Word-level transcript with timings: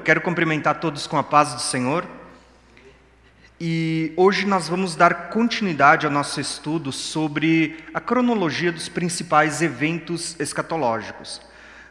quero 0.00 0.20
cumprimentar 0.20 0.80
todos 0.80 1.06
com 1.06 1.16
a 1.16 1.22
paz 1.22 1.54
do 1.54 1.60
Senhor. 1.60 2.06
E 3.60 4.12
hoje 4.16 4.46
nós 4.46 4.68
vamos 4.68 4.96
dar 4.96 5.28
continuidade 5.28 6.06
ao 6.06 6.12
nosso 6.12 6.40
estudo 6.40 6.90
sobre 6.90 7.84
a 7.92 8.00
cronologia 8.00 8.72
dos 8.72 8.88
principais 8.88 9.60
eventos 9.60 10.34
escatológicos. 10.40 11.42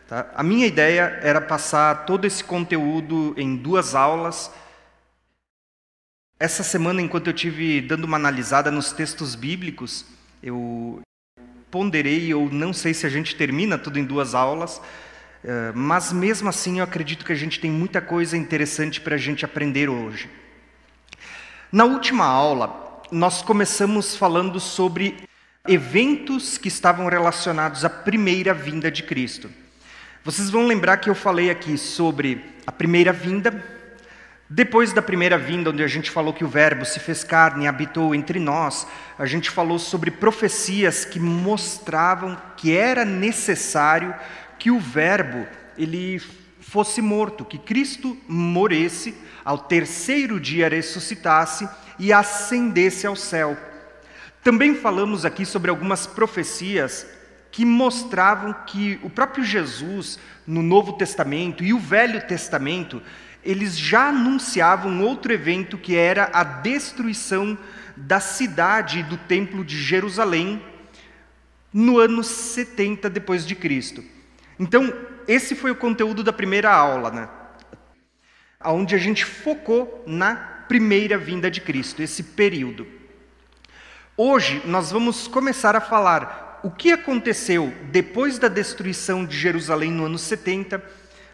Tá? 0.07 0.27
A 0.33 0.41
minha 0.41 0.65
ideia 0.65 1.19
era 1.21 1.39
passar 1.39 2.05
todo 2.05 2.25
esse 2.25 2.43
conteúdo 2.43 3.35
em 3.37 3.55
duas 3.55 3.93
aulas. 3.93 4.51
Essa 6.39 6.63
semana, 6.63 7.01
enquanto 7.01 7.27
eu 7.27 7.33
tive 7.33 7.79
dando 7.81 8.05
uma 8.05 8.17
analisada 8.17 8.71
nos 8.71 8.91
textos 8.91 9.35
bíblicos, 9.35 10.05
eu 10.41 11.01
ponderei, 11.69 12.33
eu 12.33 12.49
não 12.51 12.73
sei 12.73 12.95
se 12.95 13.05
a 13.05 13.09
gente 13.09 13.35
termina 13.35 13.77
tudo 13.77 13.99
em 13.99 14.03
duas 14.03 14.33
aulas, 14.33 14.81
eh, 15.43 15.71
mas 15.73 16.11
mesmo 16.11 16.49
assim 16.49 16.79
eu 16.79 16.83
acredito 16.83 17.25
que 17.25 17.33
a 17.33 17.35
gente 17.35 17.59
tem 17.59 17.71
muita 17.71 18.01
coisa 18.01 18.35
interessante 18.35 18.99
para 18.99 19.15
a 19.15 19.17
gente 19.17 19.45
aprender 19.45 19.89
hoje. 19.89 20.29
Na 21.71 21.85
última 21.85 22.25
aula, 22.25 23.03
nós 23.11 23.41
começamos 23.41 24.15
falando 24.15 24.59
sobre 24.59 25.17
eventos 25.67 26.57
que 26.57 26.67
estavam 26.67 27.07
relacionados 27.07 27.85
à 27.85 27.89
primeira 27.89 28.53
vinda 28.53 28.89
de 28.89 29.03
Cristo. 29.03 29.49
Vocês 30.23 30.49
vão 30.49 30.65
lembrar 30.67 30.97
que 30.97 31.09
eu 31.09 31.15
falei 31.15 31.49
aqui 31.49 31.77
sobre 31.77 32.43
a 32.67 32.71
primeira 32.71 33.13
vinda, 33.13 33.63
depois 34.49 34.91
da 34.91 35.01
primeira 35.01 35.37
vinda, 35.37 35.69
onde 35.69 35.83
a 35.83 35.87
gente 35.87 36.09
falou 36.09 36.33
que 36.33 36.43
o 36.43 36.47
Verbo 36.47 36.83
se 36.83 36.99
fez 36.99 37.23
carne 37.23 37.65
e 37.65 37.67
habitou 37.67 38.15
entre 38.15 38.39
nós, 38.39 38.87
a 39.17 39.27
gente 39.27 39.49
falou 39.49 39.77
sobre 39.77 40.09
profecias 40.09 41.05
que 41.05 41.19
mostravam 41.19 42.35
que 42.57 42.75
era 42.75 43.05
necessário 43.05 44.13
que 44.59 44.69
o 44.69 44.79
Verbo 44.79 45.47
ele 45.77 46.21
fosse 46.59 47.01
morto, 47.01 47.45
que 47.45 47.57
Cristo 47.57 48.15
morresse, 48.27 49.15
ao 49.43 49.57
terceiro 49.57 50.39
dia 50.39 50.69
ressuscitasse 50.69 51.67
e 51.97 52.13
ascendesse 52.13 53.07
ao 53.07 53.15
céu. 53.15 53.57
Também 54.43 54.75
falamos 54.75 55.25
aqui 55.25 55.45
sobre 55.45 55.71
algumas 55.71 56.05
profecias 56.05 57.07
que 57.51 57.65
mostravam 57.65 58.53
que 58.67 58.99
o 59.01 59.09
próprio 59.09 59.43
Jesus, 59.43 60.19
no 60.45 60.61
Novo 60.61 60.93
Testamento 60.93 61.63
e 61.63 61.73
o 61.73 61.79
Velho 61.79 62.21
Testamento, 62.27 63.01
eles 63.43 63.77
já 63.77 64.09
anunciavam 64.09 65.01
outro 65.01 65.33
evento 65.33 65.77
que 65.77 65.95
era 65.95 66.29
a 66.33 66.43
destruição 66.43 67.57
da 67.95 68.19
cidade 68.19 68.99
e 68.99 69.03
do 69.03 69.17
templo 69.17 69.63
de 69.63 69.81
Jerusalém 69.81 70.61
no 71.73 71.97
ano 71.97 72.23
70 72.23 73.09
depois 73.09 73.45
de 73.45 73.55
Cristo. 73.55 74.03
Então, 74.59 74.93
esse 75.25 75.55
foi 75.55 75.71
o 75.71 75.75
conteúdo 75.75 76.21
da 76.21 76.33
primeira 76.33 76.69
aula, 76.69 77.09
né? 77.09 77.29
Onde 78.65 78.93
a 78.93 78.97
gente 78.97 79.23
focou 79.23 80.03
na 80.05 80.35
primeira 80.67 81.17
vinda 81.17 81.49
de 81.49 81.61
Cristo, 81.61 82.01
esse 82.01 82.21
período. 82.21 82.85
Hoje 84.17 84.61
nós 84.65 84.91
vamos 84.91 85.29
começar 85.29 85.77
a 85.77 85.81
falar 85.81 86.59
o 86.61 86.69
que 86.69 86.91
aconteceu 86.91 87.73
depois 87.89 88.37
da 88.37 88.49
destruição 88.49 89.25
de 89.25 89.37
Jerusalém 89.37 89.91
no 89.91 90.05
ano 90.05 90.17
70, 90.17 90.77
uh, 90.77 90.81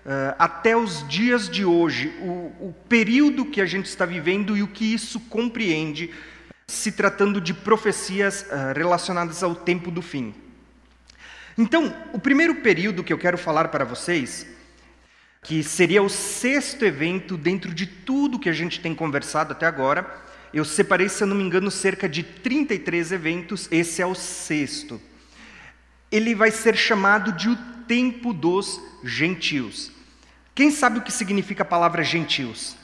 eh, 0.05 0.35
até 0.37 0.77
os 0.77 1.05
dias 1.07 1.49
de 1.49 1.65
hoje, 1.65 2.13
o, 2.21 2.67
o 2.67 2.75
período 2.87 3.43
que 3.43 3.59
a 3.59 3.65
gente 3.65 3.87
está 3.87 4.05
vivendo 4.05 4.55
e 4.55 4.61
o 4.61 4.67
que 4.67 4.93
isso 4.93 5.19
compreende, 5.21 6.11
se 6.67 6.91
tratando 6.91 7.41
de 7.41 7.55
profecias 7.55 8.43
uh, 8.43 8.77
relacionadas 8.77 9.41
ao 9.41 9.55
tempo 9.55 9.89
do 9.89 10.03
fim. 10.03 10.44
Então, 11.58 11.95
o 12.11 12.20
primeiro 12.20 12.56
período 12.56 13.03
que 13.03 13.14
eu 13.14 13.17
quero 13.17 13.38
falar 13.38 13.70
para 13.70 13.86
vocês, 13.86 14.45
que 15.42 15.64
seria 15.64 16.03
o 16.03 16.09
sexto 16.09 16.84
evento 16.84 17.38
dentro 17.38 17.73
de 17.73 17.86
tudo 17.86 18.39
que 18.39 18.50
a 18.50 18.53
gente 18.53 18.81
tem 18.81 18.94
conversado 18.94 19.53
até 19.53 19.66
agora, 19.66 20.23
eu 20.53 20.66
separei, 20.66 21.08
se 21.08 21.23
eu 21.23 21.28
não 21.28 21.36
me 21.36 21.44
engano, 21.44 21.70
cerca 21.70 22.09
de 22.09 22.23
33 22.23 23.11
eventos, 23.11 23.67
esse 23.72 24.02
é 24.02 24.06
o 24.06 24.16
sexto. 24.16 25.02
Ele 26.11 26.33
vai 26.33 26.52
ser 26.52 26.76
chamado 26.76 27.32
de 27.32 27.49
o 27.49 27.58
tempo 27.88 28.33
dos 28.33 28.82
gentios. 29.04 29.92
Quem 30.54 30.71
sabe 30.71 30.99
o 30.99 31.02
que 31.02 31.11
significa 31.11 31.64
a 31.64 31.65
palavra 31.65 32.04
gentios? 32.04 32.76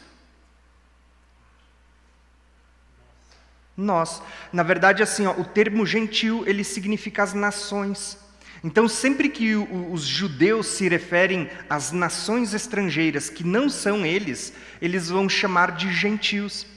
Nós. 3.75 4.21
Na 4.51 4.63
verdade, 4.63 5.01
assim, 5.01 5.25
ó, 5.25 5.31
o 5.31 5.45
termo 5.45 5.85
gentil, 5.85 6.43
ele 6.45 6.63
significa 6.63 7.23
as 7.23 7.33
nações. 7.33 8.17
Então, 8.63 8.87
sempre 8.87 9.27
que 9.27 9.55
os 9.55 10.03
judeus 10.03 10.67
se 10.67 10.87
referem 10.87 11.49
às 11.67 11.91
nações 11.91 12.53
estrangeiras 12.53 13.27
que 13.29 13.43
não 13.43 13.69
são 13.69 14.05
eles, 14.05 14.53
eles 14.79 15.09
vão 15.09 15.27
chamar 15.27 15.71
de 15.71 15.91
gentios. 15.91 16.67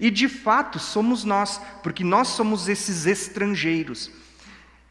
E 0.00 0.10
de 0.10 0.28
fato 0.28 0.78
somos 0.78 1.24
nós, 1.24 1.60
porque 1.82 2.02
nós 2.02 2.28
somos 2.28 2.68
esses 2.68 3.06
estrangeiros. 3.06 4.10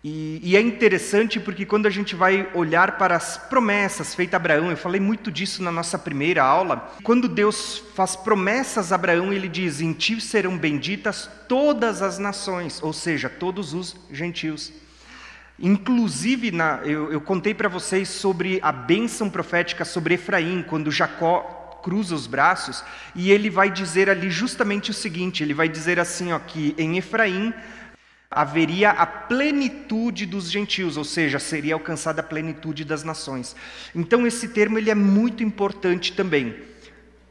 E, 0.04 0.40
e, 0.42 0.56
é 0.56 0.62
interessante 0.62 1.40
porque 1.40 1.66
quando 1.66 1.86
a 1.86 1.90
gente 1.90 2.16
vai 2.16 2.50
olhar 2.54 2.98
para 2.98 3.16
as 3.16 3.38
promessas 3.38 4.16
feitas 4.16 4.36
a 4.36 4.38
Abraão, 4.38 4.70
eu 4.70 4.78
falei 4.78 5.02
muito 5.02 5.30
disso 5.30 5.62
na 5.62 5.72
nossa 5.72 5.98
primeira 5.98 6.44
aula. 6.44 6.96
Quando 7.04 7.28
Deus 7.28 7.84
faz 7.94 8.16
promessas 8.16 8.92
a 8.92 8.96
Abraão, 8.96 9.34
ele 9.34 9.50
diz: 9.50 9.82
Em 9.82 9.92
ti 9.92 10.22
serão 10.22 10.58
benditas 10.58 11.30
todas 11.50 12.02
as 12.02 12.20
nações, 12.20 12.82
ou 12.82 12.94
seja, 12.94 13.28
todos 13.28 13.74
os 13.74 13.98
gentios. 14.10 14.72
Inclusive, 15.60 16.52
na, 16.52 16.82
eu, 16.84 17.12
eu 17.12 17.20
contei 17.20 17.54
para 17.54 17.68
vocês 17.68 18.10
sobre 18.10 18.60
a 18.62 18.72
bênção 18.72 19.30
profética 19.30 19.84
sobre 19.84 20.14
Efraim, 20.14 20.62
quando 20.62 20.92
Jacó 20.92 21.80
cruza 21.84 22.14
os 22.14 22.28
braços, 22.28 22.84
e 23.16 23.32
ele 23.32 23.50
vai 23.50 23.72
dizer 23.72 24.10
ali 24.10 24.30
justamente 24.30 24.92
o 24.92 24.94
seguinte: 24.94 25.42
ele 25.42 25.54
vai 25.54 25.68
dizer 25.68 26.00
assim, 26.00 26.32
ó, 26.32 26.40
que 26.40 26.76
em 26.78 26.98
Efraim 26.98 27.54
haveria 28.30 28.92
a 28.92 29.06
plenitude 29.06 30.26
dos 30.26 30.52
gentios, 30.52 30.98
ou 30.98 31.04
seja, 31.04 31.40
seria 31.40 31.74
alcançada 31.74 32.20
a 32.20 32.24
plenitude 32.24 32.84
das 32.84 33.04
nações. 33.04 33.56
Então, 33.96 34.28
esse 34.28 34.50
termo 34.50 34.78
ele 34.78 34.92
é 34.92 34.96
muito 34.96 35.44
importante 35.44 36.14
também. 36.14 36.67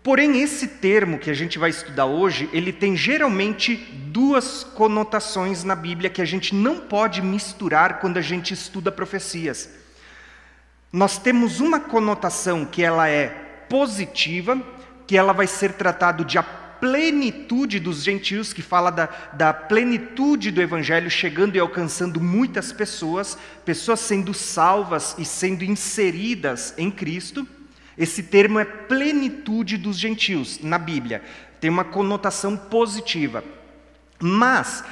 Porém, 0.07 0.41
esse 0.41 0.69
termo 0.69 1.19
que 1.19 1.29
a 1.29 1.35
gente 1.35 1.59
vai 1.59 1.69
estudar 1.69 2.07
hoje, 2.07 2.49
ele 2.53 2.73
tem 2.73 2.97
geralmente 2.97 3.75
duas 3.75 4.63
conotações 4.63 5.65
na 5.65 5.75
Bíblia 5.75 6.09
que 6.09 6.23
a 6.23 6.25
gente 6.25 6.55
não 6.55 6.79
pode 6.79 7.21
misturar 7.21 7.99
quando 7.99 8.17
a 8.17 8.21
gente 8.21 8.55
estuda 8.55 8.93
profecias. 8.93 9.69
Nós 10.93 11.19
temos 11.19 11.59
uma 11.59 11.81
conotação 11.81 12.65
que 12.65 12.85
ela 12.85 13.09
é 13.09 13.31
positiva, 13.69 14.63
que 15.09 15.17
ela 15.17 15.33
vai 15.33 15.49
ser 15.49 15.73
tratado 15.73 16.25
de 16.25 16.39
a 16.39 16.43
plenitude 16.45 17.81
dos 17.81 18.05
gentios, 18.05 18.53
que 18.53 18.63
fala 18.63 18.91
da, 18.91 19.09
da 19.33 19.53
plenitude 19.53 20.53
do 20.53 20.63
Evangelho 20.63 21.11
chegando 21.11 21.57
e 21.57 21.59
alcançando 21.59 22.21
muitas 22.21 22.73
pessoas, 22.73 23.37
pessoas 23.65 23.99
sendo 23.99 24.33
salvas 24.33 25.17
e 25.19 25.25
sendo 25.25 25.65
inseridas 25.65 26.75
em 26.79 26.93
Cristo. 26.93 27.45
Esse 27.97 28.23
termo 28.23 28.59
é 28.59 28.65
plenitude 28.65 29.77
dos 29.77 29.99
gentios 29.99 30.61
na 30.63 30.79
Bíblia, 30.79 31.23
tem 31.61 31.71
uma 31.71 31.85
conotação 31.85 32.57
positiva. 32.57 33.43
Mas 34.21 34.85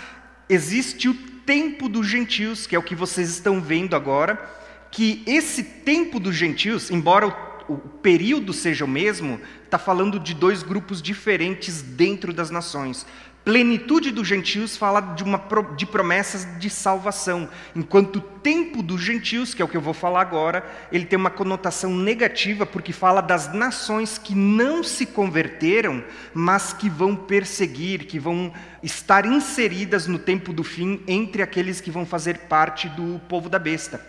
existe 0.48 1.08
o 1.08 1.14
tempo 1.14 1.88
dos 1.88 2.06
gentios, 2.06 2.66
que 2.66 2.74
é 2.74 2.78
o 2.78 2.82
que 2.82 2.94
vocês 2.94 3.28
estão 3.28 3.60
vendo 3.60 3.94
agora, 3.94 4.42
que 4.90 5.22
esse 5.26 5.62
tempo 5.62 6.18
dos 6.18 6.34
gentios, 6.34 6.90
embora 6.90 7.26
o, 7.68 7.74
o 7.74 7.78
período 7.78 8.52
seja 8.52 8.84
o 8.84 8.88
mesmo, 8.88 9.40
está 9.64 9.78
falando 9.78 10.18
de 10.18 10.32
dois 10.32 10.62
grupos 10.62 11.02
diferentes 11.02 11.82
dentro 11.82 12.32
das 12.32 12.50
nações. 12.50 13.06
Plenitude 13.44 14.10
dos 14.10 14.26
gentios 14.26 14.74
fala 14.74 15.02
de, 15.02 15.22
uma, 15.22 15.38
de 15.76 15.84
promessas 15.84 16.48
de 16.58 16.70
salvação, 16.70 17.46
enquanto 17.76 18.16
o 18.16 18.20
tempo 18.22 18.82
dos 18.82 19.02
gentios, 19.02 19.52
que 19.52 19.60
é 19.60 19.64
o 19.64 19.68
que 19.68 19.76
eu 19.76 19.82
vou 19.82 19.92
falar 19.92 20.22
agora, 20.22 20.64
ele 20.90 21.04
tem 21.04 21.18
uma 21.18 21.28
conotação 21.28 21.94
negativa, 21.94 22.64
porque 22.64 22.90
fala 22.90 23.20
das 23.20 23.52
nações 23.52 24.16
que 24.16 24.34
não 24.34 24.82
se 24.82 25.04
converteram, 25.04 26.02
mas 26.32 26.72
que 26.72 26.88
vão 26.88 27.14
perseguir, 27.14 28.06
que 28.06 28.18
vão 28.18 28.50
estar 28.82 29.26
inseridas 29.26 30.06
no 30.06 30.18
tempo 30.18 30.50
do 30.50 30.64
fim 30.64 31.02
entre 31.06 31.42
aqueles 31.42 31.82
que 31.82 31.90
vão 31.90 32.06
fazer 32.06 32.38
parte 32.48 32.88
do 32.88 33.20
povo 33.28 33.50
da 33.50 33.58
besta. 33.58 34.00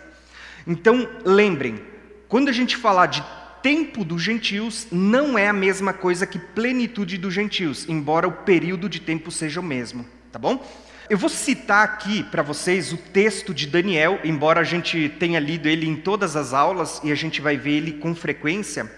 Então, 0.66 1.06
lembrem, 1.26 1.78
quando 2.26 2.48
a 2.48 2.52
gente 2.52 2.74
falar 2.74 3.06
de 3.06 3.22
tempo 3.66 4.04
dos 4.04 4.22
gentios 4.22 4.86
não 4.92 5.36
é 5.36 5.48
a 5.48 5.52
mesma 5.52 5.92
coisa 5.92 6.24
que 6.24 6.38
plenitude 6.38 7.18
dos 7.18 7.34
gentios, 7.34 7.84
embora 7.88 8.28
o 8.28 8.30
período 8.30 8.88
de 8.88 9.00
tempo 9.00 9.28
seja 9.28 9.58
o 9.58 9.62
mesmo, 9.62 10.06
tá 10.30 10.38
bom? 10.38 10.64
Eu 11.10 11.18
vou 11.18 11.28
citar 11.28 11.82
aqui 11.82 12.22
para 12.22 12.44
vocês 12.44 12.92
o 12.92 12.96
texto 12.96 13.52
de 13.52 13.66
Daniel, 13.66 14.20
embora 14.22 14.60
a 14.60 14.62
gente 14.62 15.08
tenha 15.18 15.40
lido 15.40 15.68
ele 15.68 15.84
em 15.84 15.96
todas 15.96 16.36
as 16.36 16.54
aulas 16.54 17.00
e 17.02 17.10
a 17.10 17.16
gente 17.16 17.40
vai 17.40 17.56
ver 17.56 17.72
ele 17.72 17.94
com 17.94 18.14
frequência. 18.14 18.88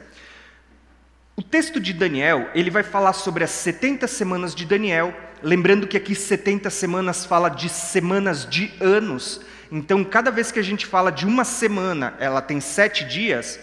O 1.34 1.42
texto 1.42 1.80
de 1.80 1.94
Daniel, 1.94 2.50
ele 2.54 2.70
vai 2.70 2.82
falar 2.82 3.14
sobre 3.14 3.44
as 3.44 3.50
70 3.52 4.06
semanas 4.06 4.54
de 4.54 4.66
Daniel, 4.66 5.16
lembrando 5.42 5.86
que 5.86 5.96
aqui 5.96 6.14
70 6.14 6.68
semanas 6.68 7.24
fala 7.24 7.48
de 7.48 7.70
semanas 7.70 8.46
de 8.46 8.70
anos. 8.80 9.40
Então, 9.72 10.04
cada 10.04 10.30
vez 10.30 10.52
que 10.52 10.58
a 10.58 10.62
gente 10.62 10.84
fala 10.84 11.10
de 11.10 11.24
uma 11.24 11.44
semana, 11.44 12.12
ela 12.20 12.42
tem 12.42 12.60
sete 12.60 13.06
dias, 13.06 13.58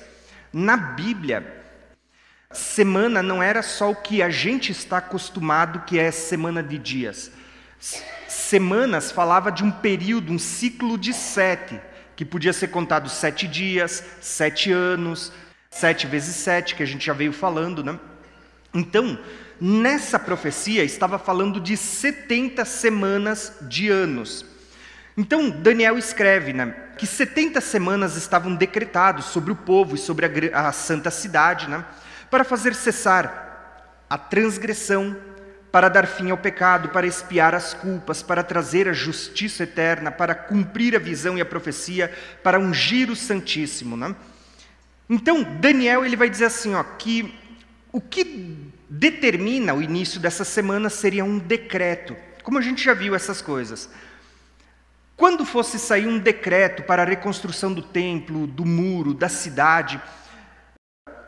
na 0.57 0.78
Bíblia, 0.78 1.66
Semana 2.56 3.22
não 3.22 3.44
era 3.44 3.62
só 3.62 3.92
o 3.92 3.96
que 3.96 4.22
a 4.22 4.30
gente 4.30 4.72
está 4.72 5.00
acostumado, 5.00 5.81
que 5.81 6.00
é 6.00 6.10
semana 6.10 6.63
de 6.63 6.78
dias. 6.78 7.30
Semanas 8.30 9.12
falava 9.12 9.52
de 9.52 9.62
um 9.62 9.69
período, 9.69 10.31
um 10.31 10.40
ciclo 10.40 10.98
de 10.98 11.13
sete, 11.13 11.80
que 12.16 12.24
podia 12.24 12.54
ser 12.54 12.69
contado 12.69 13.10
sete 13.10 13.46
dias, 13.46 14.02
sete 14.22 14.72
anos, 14.72 15.34
sete 15.69 16.07
vezes 16.07 16.36
sete, 16.38 16.75
que 16.75 16.84
a 16.84 16.86
gente 16.86 17.06
já 17.06 17.12
veio 17.12 17.34
falando, 17.34 17.84
né? 17.84 18.00
Então, 18.74 19.19
nessa 19.60 20.18
profecia 20.18 20.84
estava 20.84 21.19
falando 21.19 21.60
de 21.60 21.75
70 21.75 22.63
semanas 22.63 23.54
de 23.63 23.90
anos. 23.90 24.46
Então, 25.18 25.50
Daniel 25.50 25.98
escreve 25.98 26.54
né, 26.54 26.74
que 26.97 27.06
70 27.06 27.59
semanas 27.62 28.15
estavam 28.15 28.56
decretados 28.56 29.25
sobre 29.25 29.51
o 29.51 29.56
povo 29.56 29.95
e 29.95 29.97
sobre 29.97 30.51
a, 30.53 30.68
a 30.68 30.71
santa 30.71 31.12
cidade, 31.12 31.69
né, 31.69 31.83
para 32.30 32.44
fazer 32.44 32.74
cessar 32.74 34.03
a 34.09 34.18
transgressão, 34.18 35.15
para 35.71 35.89
dar 35.89 36.07
fim 36.07 36.31
ao 36.31 36.38
pecado, 36.38 36.89
para 36.89 37.06
expiar 37.06 37.53
as 37.53 37.74
culpas, 37.74 38.24
para 38.24 38.44
trazer 38.44 38.88
a 38.88 38.94
justiça 38.94 39.63
eterna, 39.63 40.09
para 40.09 40.33
cumprir 40.33 40.95
a 40.95 41.00
visão 41.00 41.38
e 41.38 41.42
a 41.42 41.45
profecia, 41.45 42.13
para 42.42 42.59
ungir 42.59 43.09
o 43.09 43.15
Santíssimo. 43.15 43.98
Né? 43.98 44.15
Então, 45.09 45.44
Daniel 45.44 46.06
ele 46.06 46.15
vai 46.15 46.30
dizer 46.30 46.45
assim, 46.45 46.74
ó, 46.75 46.83
que 46.83 47.33
o 47.91 48.00
que 48.00 48.57
determina 48.89 49.74
o 49.74 49.81
início 49.81 50.19
dessa 50.19 50.44
semana 50.44 50.89
seria 50.89 51.25
um 51.25 51.38
decreto, 51.38 52.15
como 52.44 52.57
a 52.57 52.62
gente 52.62 52.83
já 52.83 52.94
viu 52.94 53.15
essas 53.15 53.41
coisas. 53.41 53.89
Quando 55.17 55.45
fosse 55.45 55.79
sair 55.79 56.07
um 56.07 56.19
decreto 56.19 56.83
para 56.83 57.03
a 57.03 57.06
reconstrução 57.06 57.73
do 57.73 57.81
templo, 57.81 58.45
do 58.45 58.65
muro, 58.65 59.13
da 59.13 59.29
cidade, 59.29 60.01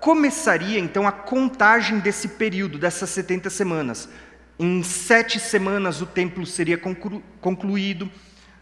começaria 0.01 0.77
então 0.77 1.07
a 1.07 1.11
contagem 1.11 1.99
desse 1.99 2.27
período, 2.29 2.77
dessas 2.77 3.09
70 3.09 3.49
semanas. 3.49 4.09
Em 4.59 4.83
sete 4.83 5.39
semanas 5.39 6.01
o 6.01 6.05
templo 6.05 6.45
seria 6.45 6.77
conclu 6.77 7.23
concluído, 7.39 8.11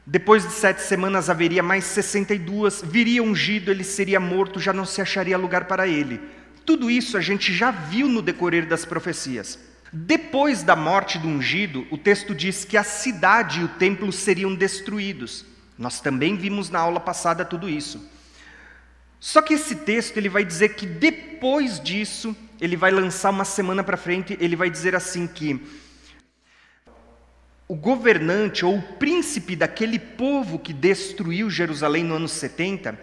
depois 0.05 0.45
de 0.45 0.53
sete 0.53 0.83
semanas 0.83 1.29
haveria 1.29 1.63
mais 1.63 1.85
62, 1.85 2.83
viria 2.85 3.23
ungido, 3.23 3.71
ele 3.71 3.83
seria 3.83 4.19
morto, 4.19 4.59
já 4.59 4.71
não 4.71 4.85
se 4.85 5.01
acharia 5.01 5.37
lugar 5.37 5.65
para 5.65 5.87
ele. 5.87 6.21
Tudo 6.63 6.91
isso 6.91 7.17
a 7.17 7.21
gente 7.21 7.51
já 7.51 7.71
viu 7.71 8.07
no 8.07 8.21
decorrer 8.21 8.67
das 8.67 8.85
profecias. 8.85 9.57
Depois 9.97 10.61
da 10.61 10.75
morte 10.75 11.17
do 11.17 11.25
ungido, 11.25 11.87
o 11.89 11.97
texto 11.97 12.35
diz 12.35 12.65
que 12.65 12.75
a 12.75 12.83
cidade 12.83 13.61
e 13.61 13.63
o 13.63 13.69
templo 13.69 14.11
seriam 14.11 14.53
destruídos. 14.53 15.45
Nós 15.77 16.01
também 16.01 16.35
vimos 16.35 16.69
na 16.69 16.79
aula 16.79 16.99
passada 16.99 17.45
tudo 17.45 17.69
isso. 17.69 18.05
Só 19.21 19.41
que 19.41 19.53
esse 19.53 19.73
texto 19.73 20.17
ele 20.17 20.27
vai 20.27 20.43
dizer 20.43 20.75
que 20.75 20.85
depois 20.85 21.79
disso, 21.79 22.35
ele 22.59 22.75
vai 22.75 22.91
lançar 22.91 23.29
uma 23.29 23.45
semana 23.45 23.85
para 23.85 23.95
frente, 23.95 24.37
ele 24.41 24.57
vai 24.57 24.69
dizer 24.69 24.97
assim 24.97 25.25
que 25.27 25.65
o 27.65 27.73
governante 27.73 28.65
ou 28.65 28.77
o 28.77 28.81
príncipe 28.81 29.55
daquele 29.55 29.97
povo 29.97 30.59
que 30.59 30.73
destruiu 30.73 31.49
Jerusalém 31.49 32.03
no 32.03 32.15
ano 32.15 32.27
70, 32.27 32.99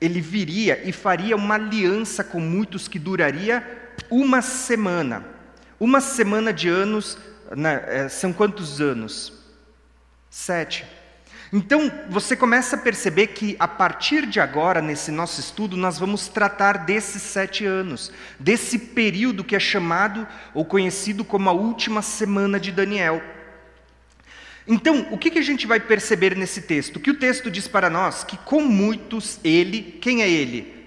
ele 0.00 0.20
viria 0.20 0.82
e 0.84 0.90
faria 0.90 1.36
uma 1.36 1.54
aliança 1.54 2.24
com 2.24 2.40
muitos 2.40 2.88
que 2.88 2.98
duraria 2.98 3.94
uma 4.10 4.42
semana. 4.42 5.31
Uma 5.82 6.00
semana 6.00 6.52
de 6.52 6.68
anos, 6.68 7.18
né, 7.56 7.84
é, 7.88 8.08
são 8.08 8.32
quantos 8.32 8.80
anos? 8.80 9.32
Sete. 10.30 10.84
Então, 11.52 11.90
você 12.08 12.36
começa 12.36 12.76
a 12.76 12.78
perceber 12.78 13.26
que 13.26 13.56
a 13.58 13.66
partir 13.66 14.24
de 14.26 14.38
agora, 14.38 14.80
nesse 14.80 15.10
nosso 15.10 15.40
estudo, 15.40 15.76
nós 15.76 15.98
vamos 15.98 16.28
tratar 16.28 16.84
desses 16.84 17.20
sete 17.22 17.66
anos, 17.66 18.12
desse 18.38 18.78
período 18.78 19.42
que 19.42 19.56
é 19.56 19.58
chamado 19.58 20.24
ou 20.54 20.64
conhecido 20.64 21.24
como 21.24 21.50
a 21.50 21.52
última 21.52 22.00
semana 22.00 22.60
de 22.60 22.70
Daniel. 22.70 23.20
Então, 24.68 25.08
o 25.10 25.18
que, 25.18 25.32
que 25.32 25.40
a 25.40 25.42
gente 25.42 25.66
vai 25.66 25.80
perceber 25.80 26.36
nesse 26.36 26.62
texto? 26.62 27.00
Que 27.00 27.10
o 27.10 27.18
texto 27.18 27.50
diz 27.50 27.66
para 27.66 27.90
nós 27.90 28.22
que 28.22 28.36
com 28.36 28.62
muitos 28.62 29.40
ele, 29.42 29.98
quem 30.00 30.22
é 30.22 30.30
ele? 30.30 30.80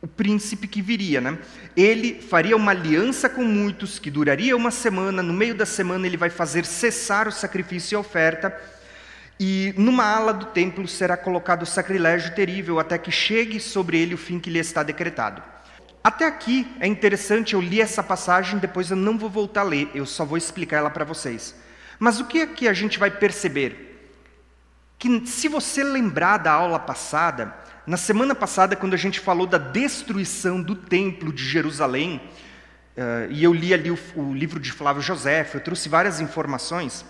o 0.00 0.06
príncipe 0.06 0.68
que 0.68 0.80
viria, 0.80 1.20
né? 1.20 1.38
Ele 1.78 2.20
faria 2.20 2.56
uma 2.56 2.72
aliança 2.72 3.28
com 3.28 3.44
muitos 3.44 4.00
que 4.00 4.10
duraria 4.10 4.56
uma 4.56 4.72
semana. 4.72 5.22
No 5.22 5.32
meio 5.32 5.54
da 5.54 5.64
semana 5.64 6.08
ele 6.08 6.16
vai 6.16 6.28
fazer 6.28 6.64
cessar 6.64 7.28
o 7.28 7.32
sacrifício 7.32 7.94
e 7.94 7.96
a 7.96 8.00
oferta. 8.00 8.52
E 9.38 9.72
numa 9.76 10.02
ala 10.02 10.34
do 10.34 10.46
templo 10.46 10.88
será 10.88 11.16
colocado 11.16 11.62
o 11.62 11.66
sacrilégio 11.66 12.34
terrível 12.34 12.80
até 12.80 12.98
que 12.98 13.12
chegue 13.12 13.60
sobre 13.60 13.96
ele 13.96 14.12
o 14.12 14.18
fim 14.18 14.40
que 14.40 14.50
lhe 14.50 14.58
está 14.58 14.82
decretado. 14.82 15.40
Até 16.02 16.26
aqui 16.26 16.66
é 16.80 16.86
interessante, 16.88 17.54
eu 17.54 17.60
li 17.60 17.80
essa 17.80 18.02
passagem, 18.02 18.58
depois 18.58 18.90
eu 18.90 18.96
não 18.96 19.16
vou 19.16 19.30
voltar 19.30 19.60
a 19.60 19.64
ler, 19.64 19.88
eu 19.94 20.04
só 20.04 20.24
vou 20.24 20.36
explicar 20.36 20.78
ela 20.78 20.90
para 20.90 21.04
vocês. 21.04 21.54
Mas 21.96 22.18
o 22.18 22.24
que 22.24 22.40
é 22.40 22.46
que 22.48 22.66
a 22.66 22.72
gente 22.72 22.98
vai 22.98 23.12
perceber? 23.12 24.10
Que 24.98 25.24
se 25.28 25.46
você 25.46 25.84
lembrar 25.84 26.38
da 26.38 26.50
aula 26.50 26.80
passada, 26.80 27.54
na 27.88 27.96
semana 27.96 28.34
passada, 28.34 28.76
quando 28.76 28.92
a 28.92 28.98
gente 28.98 29.18
falou 29.18 29.46
da 29.46 29.56
destruição 29.56 30.60
do 30.60 30.74
templo 30.74 31.32
de 31.32 31.42
Jerusalém, 31.42 32.20
uh, 32.94 33.32
e 33.32 33.42
eu 33.42 33.54
li 33.54 33.72
ali 33.72 33.90
o, 33.90 33.98
o 34.14 34.34
livro 34.34 34.60
de 34.60 34.70
Flávio 34.70 35.00
José, 35.00 35.48
eu 35.54 35.60
trouxe 35.60 35.88
várias 35.88 36.20
informações. 36.20 37.02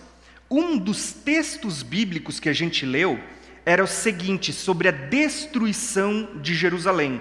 Um 0.48 0.78
dos 0.78 1.12
textos 1.12 1.82
bíblicos 1.82 2.38
que 2.38 2.48
a 2.48 2.52
gente 2.52 2.86
leu 2.86 3.18
era 3.66 3.82
o 3.82 3.88
seguinte, 3.88 4.52
sobre 4.52 4.86
a 4.86 4.92
destruição 4.92 6.28
de 6.40 6.54
Jerusalém. 6.54 7.20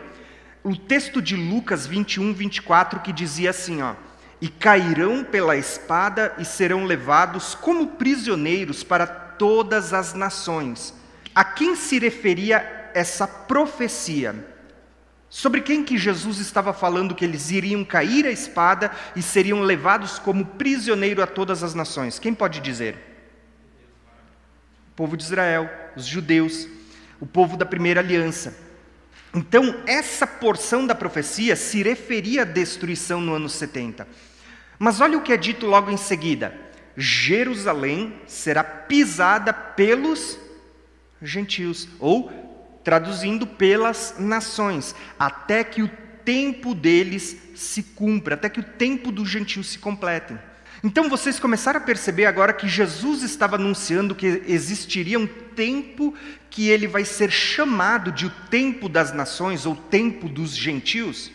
O 0.63 0.75
texto 0.75 1.19
de 1.19 1.35
Lucas 1.35 1.87
21, 1.87 2.35
24, 2.35 2.99
que 2.99 3.11
dizia 3.11 3.49
assim: 3.49 3.81
ó, 3.81 3.95
E 4.39 4.49
cairão 4.49 5.23
pela 5.23 5.57
espada 5.57 6.35
e 6.37 6.45
serão 6.45 6.85
levados 6.85 7.55
como 7.55 7.87
prisioneiros 7.87 8.83
para 8.83 9.07
todas 9.07 9.95
as 9.95 10.13
nações. 10.13 10.93
A 11.33 11.43
quem 11.43 11.75
se 11.75 11.97
referia 11.97 12.76
essa 12.93 13.27
profecia. 13.27 14.35
Sobre 15.29 15.61
quem 15.61 15.83
que 15.83 15.97
Jesus 15.97 16.39
estava 16.39 16.71
falando 16.71 17.13
que 17.13 17.25
eles 17.25 17.51
iriam 17.51 17.83
cair 17.83 18.25
a 18.25 18.31
espada 18.31 18.91
e 19.15 19.21
seriam 19.21 19.61
levados 19.61 20.17
como 20.17 20.45
prisioneiro 20.45 21.21
a 21.21 21.27
todas 21.27 21.63
as 21.63 21.73
nações? 21.73 22.17
Quem 22.17 22.33
pode 22.33 22.61
dizer? 22.61 22.95
O 24.91 24.95
povo 24.95 25.17
de 25.17 25.23
Israel, 25.23 25.69
os 25.95 26.05
judeus, 26.05 26.67
o 27.19 27.25
povo 27.25 27.57
da 27.57 27.65
primeira 27.65 27.99
aliança. 27.99 28.57
Então, 29.33 29.83
essa 29.85 30.25
porção 30.25 30.87
da 30.87 30.95
profecia 30.95 31.55
se 31.55 31.83
referia 31.83 32.43
à 32.43 32.45
destruição 32.45 33.19
no 33.19 33.33
ano 33.33 33.49
70. 33.49 34.07
Mas 34.79 35.01
olha 35.01 35.17
o 35.17 35.21
que 35.21 35.33
é 35.33 35.37
dito 35.37 35.65
logo 35.65 35.91
em 35.91 35.97
seguida: 35.97 36.55
Jerusalém 36.95 38.13
será 38.25 38.63
pisada 38.63 39.51
pelos 39.51 40.39
gentios, 41.21 41.87
ou 41.99 42.46
traduzindo 42.87 43.45
pelas 43.45 44.15
nações, 44.17 44.95
até 45.19 45.61
que 45.61 45.83
o 45.83 45.91
tempo 46.23 46.73
deles 46.73 47.35
se 47.53 47.83
cumpra, 47.83 48.35
até 48.35 48.47
que 48.47 48.61
o 48.61 48.63
tempo 48.63 49.11
dos 49.11 49.29
gentios 49.29 49.67
se 49.67 49.77
complete. 49.77 50.33
Então 50.81 51.09
vocês 51.09 51.37
começaram 51.37 51.81
a 51.81 51.83
perceber 51.83 52.27
agora 52.27 52.53
que 52.53 52.65
Jesus 52.65 53.23
estava 53.23 53.57
anunciando 53.57 54.15
que 54.15 54.41
existiria 54.47 55.19
um 55.19 55.27
tempo 55.27 56.15
que 56.49 56.69
ele 56.69 56.87
vai 56.87 57.03
ser 57.03 57.29
chamado 57.29 58.09
de 58.09 58.27
o 58.27 58.29
tempo 58.49 58.87
das 58.87 59.11
nações 59.11 59.65
ou 59.65 59.75
tempo 59.75 60.29
dos 60.29 60.55
gentios? 60.55 61.29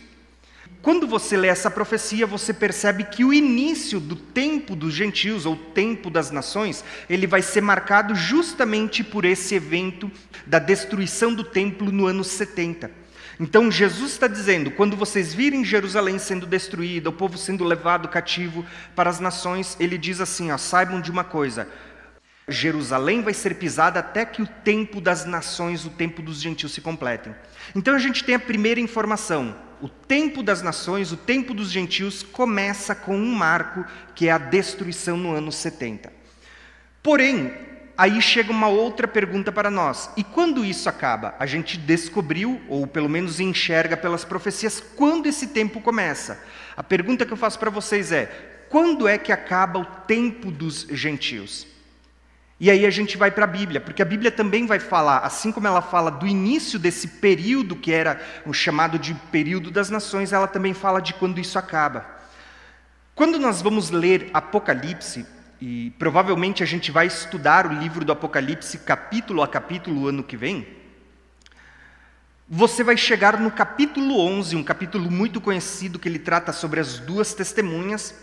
Quando 0.83 1.07
você 1.07 1.37
lê 1.37 1.47
essa 1.47 1.71
profecia, 1.71 2.27
você 2.27 2.53
percebe 2.53 3.05
que 3.05 3.23
o 3.23 3.33
início 3.33 4.01
do 4.01 4.17
tempo 4.17 4.75
dos 4.75 4.93
gentios, 4.93 5.45
ou 5.45 5.55
tempo 5.55 6.09
das 6.09 6.29
nações, 6.29 6.83
ele 7.09 7.25
vai 7.25 7.41
ser 7.41 7.61
marcado 7.61 8.13
justamente 8.13 9.01
por 9.01 9.23
esse 9.23 9.55
evento 9.55 10.11
da 10.45 10.59
destruição 10.59 11.33
do 11.33 11.41
templo 11.41 11.89
no 11.89 12.05
ano 12.05 12.21
70. 12.21 12.91
Então 13.39 13.71
Jesus 13.71 14.11
está 14.11 14.27
dizendo: 14.27 14.71
quando 14.71 14.97
vocês 14.97 15.33
virem 15.33 15.63
Jerusalém 15.63 16.19
sendo 16.19 16.45
destruída, 16.45 17.09
o 17.09 17.13
povo 17.13 17.37
sendo 17.37 17.63
levado 17.63 18.09
cativo 18.09 18.65
para 18.93 19.09
as 19.09 19.21
nações, 19.21 19.77
ele 19.79 19.97
diz 19.97 20.19
assim: 20.19 20.51
ó, 20.51 20.57
saibam 20.57 20.99
de 20.99 21.09
uma 21.09 21.23
coisa. 21.23 21.65
Jerusalém 22.45 23.21
vai 23.21 23.33
ser 23.33 23.55
pisada 23.55 24.01
até 24.01 24.25
que 24.25 24.41
o 24.41 24.47
tempo 24.65 24.99
das 24.99 25.23
nações, 25.23 25.85
o 25.85 25.89
tempo 25.89 26.21
dos 26.21 26.41
gentios 26.41 26.73
se 26.73 26.81
completem. 26.81 27.33
Então 27.73 27.95
a 27.95 27.99
gente 27.99 28.21
tem 28.21 28.35
a 28.35 28.39
primeira 28.39 28.81
informação: 28.81 29.55
o 29.83 29.89
tempo 29.89 30.41
das 30.41 30.61
nações, 30.61 31.11
o 31.11 31.17
tempo 31.17 31.53
dos 31.53 31.69
gentios, 31.69 32.23
começa 32.23 32.95
com 32.95 33.17
um 33.17 33.35
marco, 33.35 33.83
que 34.15 34.29
é 34.29 34.31
a 34.31 34.37
destruição 34.37 35.17
no 35.17 35.33
ano 35.35 35.51
70. 35.51 36.09
Porém, 37.03 37.53
aí 37.97 38.21
chega 38.21 38.49
uma 38.49 38.69
outra 38.69 39.09
pergunta 39.09 39.51
para 39.51 39.69
nós: 39.69 40.09
e 40.15 40.23
quando 40.23 40.63
isso 40.63 40.87
acaba? 40.87 41.35
A 41.37 41.45
gente 41.45 41.77
descobriu, 41.77 42.61
ou 42.69 42.87
pelo 42.87 43.09
menos 43.09 43.41
enxerga 43.41 43.97
pelas 43.97 44.23
profecias, 44.23 44.79
quando 44.79 45.27
esse 45.27 45.47
tempo 45.47 45.81
começa. 45.81 46.41
A 46.77 46.81
pergunta 46.81 47.25
que 47.25 47.33
eu 47.33 47.37
faço 47.37 47.59
para 47.59 47.69
vocês 47.69 48.13
é: 48.13 48.27
quando 48.69 49.05
é 49.05 49.17
que 49.17 49.33
acaba 49.33 49.79
o 49.79 49.85
tempo 49.85 50.49
dos 50.49 50.87
gentios? 50.91 51.67
E 52.63 52.71
aí 52.71 52.85
a 52.85 52.89
gente 52.89 53.17
vai 53.17 53.29
para 53.29 53.43
a 53.43 53.47
Bíblia, 53.47 53.81
porque 53.81 54.01
a 54.01 54.05
Bíblia 54.05 54.31
também 54.31 54.65
vai 54.65 54.79
falar, 54.79 55.17
assim 55.17 55.51
como 55.51 55.67
ela 55.67 55.81
fala 55.81 56.09
do 56.09 56.25
início 56.25 56.79
desse 56.79 57.09
período 57.09 57.75
que 57.75 57.91
era 57.91 58.21
o 58.45 58.53
chamado 58.53 58.97
de 58.97 59.13
período 59.13 59.69
das 59.69 59.89
nações, 59.89 60.31
ela 60.31 60.47
também 60.47 60.73
fala 60.73 61.01
de 61.01 61.13
quando 61.13 61.41
isso 61.41 61.59
acaba. 61.59 62.05
Quando 63.13 63.37
nós 63.37 63.61
vamos 63.61 63.89
ler 63.89 64.29
Apocalipse, 64.33 65.25
e 65.59 65.91
provavelmente 65.99 66.63
a 66.63 66.65
gente 66.65 66.89
vai 66.89 67.05
estudar 67.05 67.67
o 67.67 67.73
livro 67.73 68.05
do 68.05 68.13
Apocalipse 68.13 68.77
capítulo 68.77 69.43
a 69.43 69.47
capítulo 69.49 70.07
ano 70.07 70.23
que 70.23 70.37
vem, 70.37 70.65
você 72.47 72.81
vai 72.81 72.95
chegar 72.95 73.37
no 73.41 73.51
capítulo 73.51 74.17
11, 74.21 74.55
um 74.55 74.63
capítulo 74.63 75.11
muito 75.11 75.41
conhecido 75.41 75.99
que 75.99 76.07
ele 76.07 76.17
trata 76.17 76.53
sobre 76.53 76.79
as 76.79 76.97
duas 76.97 77.33
testemunhas, 77.33 78.15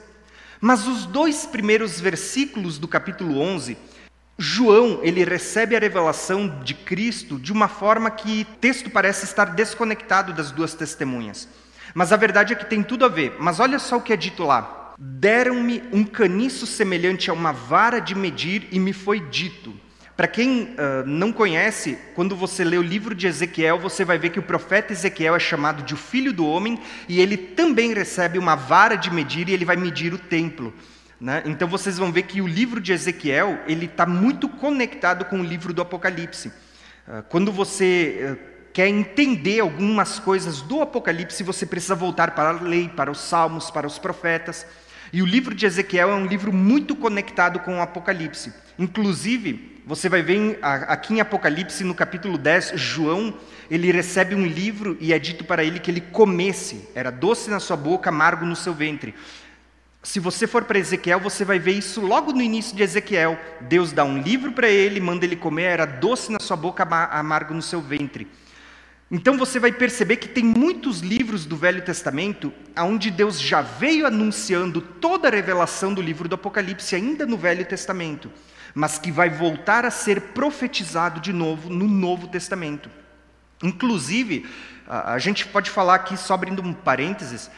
mas 0.59 0.87
os 0.87 1.04
dois 1.04 1.44
primeiros 1.44 2.00
versículos 2.00 2.78
do 2.78 2.88
capítulo 2.88 3.38
11 3.38 4.00
João, 4.42 5.00
ele 5.02 5.23
recebe 5.23 5.76
a 5.76 5.78
revelação 5.78 6.62
de 6.64 6.73
Cristo 6.73 7.38
de 7.38 7.52
uma 7.52 7.68
forma 7.68 8.11
que 8.11 8.47
o 8.50 8.56
texto 8.56 8.88
parece 8.88 9.26
estar 9.26 9.44
desconectado 9.44 10.32
das 10.32 10.50
duas 10.50 10.73
testemunhas. 10.73 11.47
Mas 11.92 12.11
a 12.11 12.16
verdade 12.16 12.54
é 12.54 12.56
que 12.56 12.64
tem 12.64 12.82
tudo 12.82 13.04
a 13.04 13.09
ver. 13.09 13.37
Mas 13.38 13.61
olha 13.61 13.78
só 13.78 13.99
o 13.99 14.00
que 14.00 14.14
é 14.14 14.16
dito 14.16 14.42
lá. 14.42 14.94
Deram-me 14.99 15.82
um 15.92 16.04
caniço 16.04 16.66
semelhante 16.66 17.28
a 17.28 17.35
uma 17.35 17.52
vara 17.52 18.00
de 18.00 18.14
medir 18.14 18.66
e 18.73 18.80
me 18.80 18.94
foi 18.94 19.20
dito. 19.20 19.75
Para 20.16 20.26
quem 20.26 20.62
uh, 20.62 21.06
não 21.06 21.32
conhece, 21.32 21.99
quando 22.14 22.35
você 22.35 22.64
lê 22.64 22.78
o 22.78 22.82
livro 22.82 23.14
de 23.14 23.26
Ezequiel, 23.26 23.78
você 23.78 24.06
vai 24.06 24.16
ver 24.16 24.30
que 24.30 24.38
o 24.38 24.42
profeta 24.42 24.94
Ezequiel 24.94 25.37
é 25.37 25.38
chamado 25.38 25.82
de 25.82 25.92
o 25.92 25.99
filho 25.99 26.32
do 26.32 26.47
homem 26.47 26.78
e 27.06 27.20
ele 27.20 27.37
também 27.37 27.92
recebe 27.92 28.38
uma 28.38 28.54
vara 28.54 28.97
de 28.97 29.11
medir 29.11 29.50
e 29.50 29.52
ele 29.52 29.66
vai 29.66 29.76
medir 29.76 30.14
o 30.14 30.18
templo. 30.18 30.73
Né? 31.21 31.43
Então 31.45 31.69
vocês 31.69 31.99
vão 31.99 32.11
ver 32.11 32.23
que 32.23 32.41
o 32.41 32.47
livro 32.47 32.81
de 32.81 32.93
Ezequiel 32.93 33.59
ele 33.67 33.85
está 33.85 34.07
muito 34.07 34.49
conectado 34.49 35.27
com 35.27 35.41
o 35.41 35.45
livro 35.45 35.73
do 35.75 35.83
Apocalipse. 35.83 36.50
Ah, 37.07 37.23
quando 37.29 37.53
você 37.53 38.19
eh, 38.21 38.37
quer 38.73 38.89
entender 38.89 39.61
algumas 39.61 40.19
coisas 40.19 40.62
do 40.62 40.81
Apocalipse, 40.81 41.43
você 41.43 41.67
precisa 41.67 41.95
voltar 41.95 42.31
para 42.31 42.50
a 42.50 42.62
lei, 42.62 42.89
para 42.89 43.11
os 43.11 43.21
salmos, 43.21 43.71
para 43.71 43.87
os 43.87 43.99
profetas. 43.99 44.67
E 45.12 45.23
o 45.23 45.27
livro 45.27 45.55
de 45.55 45.67
Ezequiel 45.67 46.11
é 46.11 46.15
um 46.15 46.27
livro 46.27 46.53
muito 46.53 46.97
conectado 46.97 47.59
com 47.59 47.79
o 47.79 47.83
Apocalipse. 47.83 48.53
Inclusive, 48.79 49.83
você 49.85 50.09
vai 50.09 50.23
ver 50.23 50.59
aqui 50.62 51.15
em 51.15 51.21
Apocalipse, 51.21 51.83
no 51.83 51.97
capítulo 51.97 52.39
10, 52.39 52.75
João, 52.77 53.35
ele 53.69 53.91
recebe 53.91 54.37
um 54.37 54.47
livro 54.47 54.97
e 55.00 55.12
é 55.12 55.19
dito 55.19 55.43
para 55.43 55.65
ele 55.65 55.81
que 55.81 55.91
ele 55.91 56.00
comesse, 56.00 56.89
era 56.95 57.11
doce 57.11 57.50
na 57.50 57.59
sua 57.59 57.77
boca, 57.77 58.09
amargo 58.09 58.47
no 58.47 58.55
seu 58.55 58.73
ventre. 58.73 59.15
Se 60.02 60.19
você 60.19 60.47
for 60.47 60.64
para 60.64 60.78
Ezequiel, 60.78 61.21
você 61.21 61.45
vai 61.45 61.59
ver 61.59 61.73
isso 61.73 62.00
logo 62.00 62.33
no 62.33 62.40
início 62.40 62.75
de 62.75 62.83
Ezequiel. 62.83 63.38
Deus 63.61 63.92
dá 63.92 64.02
um 64.02 64.19
livro 64.19 64.52
para 64.52 64.66
ele, 64.66 64.99
manda 64.99 65.26
ele 65.26 65.37
comer, 65.37 65.64
era 65.64 65.85
doce 65.85 66.33
na 66.33 66.40
sua 66.40 66.57
boca, 66.57 66.85
amargo 66.85 67.52
no 67.52 67.61
seu 67.61 67.83
ventre. 67.83 68.26
Então 69.11 69.37
você 69.37 69.59
vai 69.59 69.73
perceber 69.73 70.16
que 70.16 70.28
tem 70.28 70.42
muitos 70.42 71.00
livros 71.00 71.45
do 71.45 71.54
Velho 71.54 71.83
Testamento 71.83 72.50
onde 72.78 73.11
Deus 73.11 73.38
já 73.38 73.61
veio 73.61 74.07
anunciando 74.07 74.80
toda 74.80 75.28
a 75.28 75.30
revelação 75.30 75.92
do 75.92 76.00
livro 76.00 76.28
do 76.28 76.37
Apocalipse 76.37 76.95
ainda 76.95 77.26
no 77.26 77.37
Velho 77.37 77.66
Testamento, 77.66 78.30
mas 78.75 78.99
que 78.99 79.11
vai 79.12 79.28
voltar 79.28 79.85
a 79.85 79.90
ser 79.90 80.21
profetizado 80.21 81.21
de 81.21 81.33
novo 81.33 81.69
no 81.69 81.87
Novo 81.87 82.28
Testamento. 82.28 82.88
Inclusive, 83.62 84.49
a 84.88 85.19
gente 85.19 85.47
pode 85.47 85.71
falar 85.71 85.97
aqui, 85.97 86.16
só 86.16 86.35
abrindo 86.35 86.62
um 86.62 86.73
parênteses, 86.73 87.50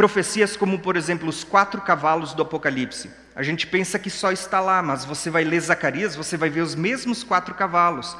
Profecias 0.00 0.56
como, 0.56 0.78
por 0.78 0.96
exemplo, 0.96 1.28
os 1.28 1.44
quatro 1.44 1.78
cavalos 1.82 2.32
do 2.32 2.40
Apocalipse. 2.40 3.10
A 3.36 3.42
gente 3.42 3.66
pensa 3.66 3.98
que 3.98 4.08
só 4.08 4.32
está 4.32 4.58
lá, 4.58 4.80
mas 4.80 5.04
você 5.04 5.28
vai 5.28 5.44
ler 5.44 5.60
Zacarias, 5.60 6.16
você 6.16 6.38
vai 6.38 6.48
ver 6.48 6.62
os 6.62 6.74
mesmos 6.74 7.22
quatro 7.22 7.54
cavalos. 7.54 8.16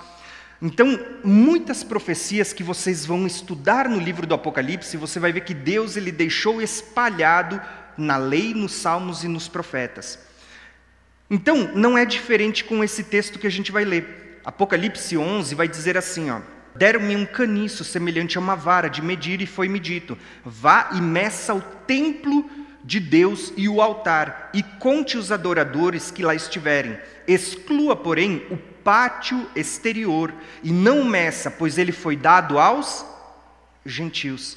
Então, 0.61 1.01
muitas 1.25 1.83
profecias 1.83 2.53
que 2.53 2.63
vocês 2.63 3.07
vão 3.07 3.27
estudar 3.27 3.89
no 3.89 3.99
livro 3.99 4.27
do 4.27 4.35
Apocalipse, 4.35 4.95
você 4.99 5.19
vai 5.19 5.33
ver 5.33 5.41
que 5.41 5.55
Deus 5.55 5.97
ele 5.97 6.13
deixou 6.13 6.61
espalhado 6.61 7.59
na 7.97 8.19
lei, 8.19 8.53
nos 8.53 8.73
salmos 8.73 9.25
e 9.25 9.29
nos 9.29 9.49
profetas. 9.49 10.19
Então, 11.31 11.71
não 11.75 11.97
é 11.97 12.05
diferente 12.05 12.63
com 12.63 12.85
esse 12.85 13.05
texto 13.05 13.39
que 13.39 13.47
a 13.47 13.51
gente 13.51 13.73
vai 13.73 13.87
ler. 13.87 14.43
Apocalipse 14.45 15.17
11 15.17 15.55
vai 15.55 15.67
dizer 15.67 15.97
assim, 15.97 16.31
ó: 16.31 16.43
Deram-me 16.75 17.17
um 17.17 17.27
caniço 17.27 17.85
semelhante 17.85 18.39
a 18.39 18.41
uma 18.41 18.55
vara 18.55 18.89
de 18.89 19.03
medir, 19.03 19.41
e 19.41 19.47
foi-me 19.47 19.79
dito: 19.79 20.17
Vá 20.45 20.91
e 20.93 21.01
meça 21.01 21.55
o 21.55 21.61
templo 21.61 22.49
de 22.85 23.01
Deus 23.01 23.53
e 23.57 23.69
o 23.69 23.81
altar, 23.81 24.51
e 24.55 24.63
conte 24.63 25.19
os 25.19 25.31
adoradores 25.33 26.11
que 26.11 26.23
lá 26.23 26.35
estiverem. 26.35 26.99
Exclua, 27.27 27.95
porém, 27.97 28.47
o 28.51 28.57
pátio 28.57 29.47
exterior, 29.55 30.33
e 30.63 30.73
não 30.73 31.05
meça, 31.05 31.51
pois 31.51 31.77
ele 31.77 31.93
foi 31.93 32.17
dado 32.17 32.59
aos 32.59 33.05
gentios. 33.85 34.57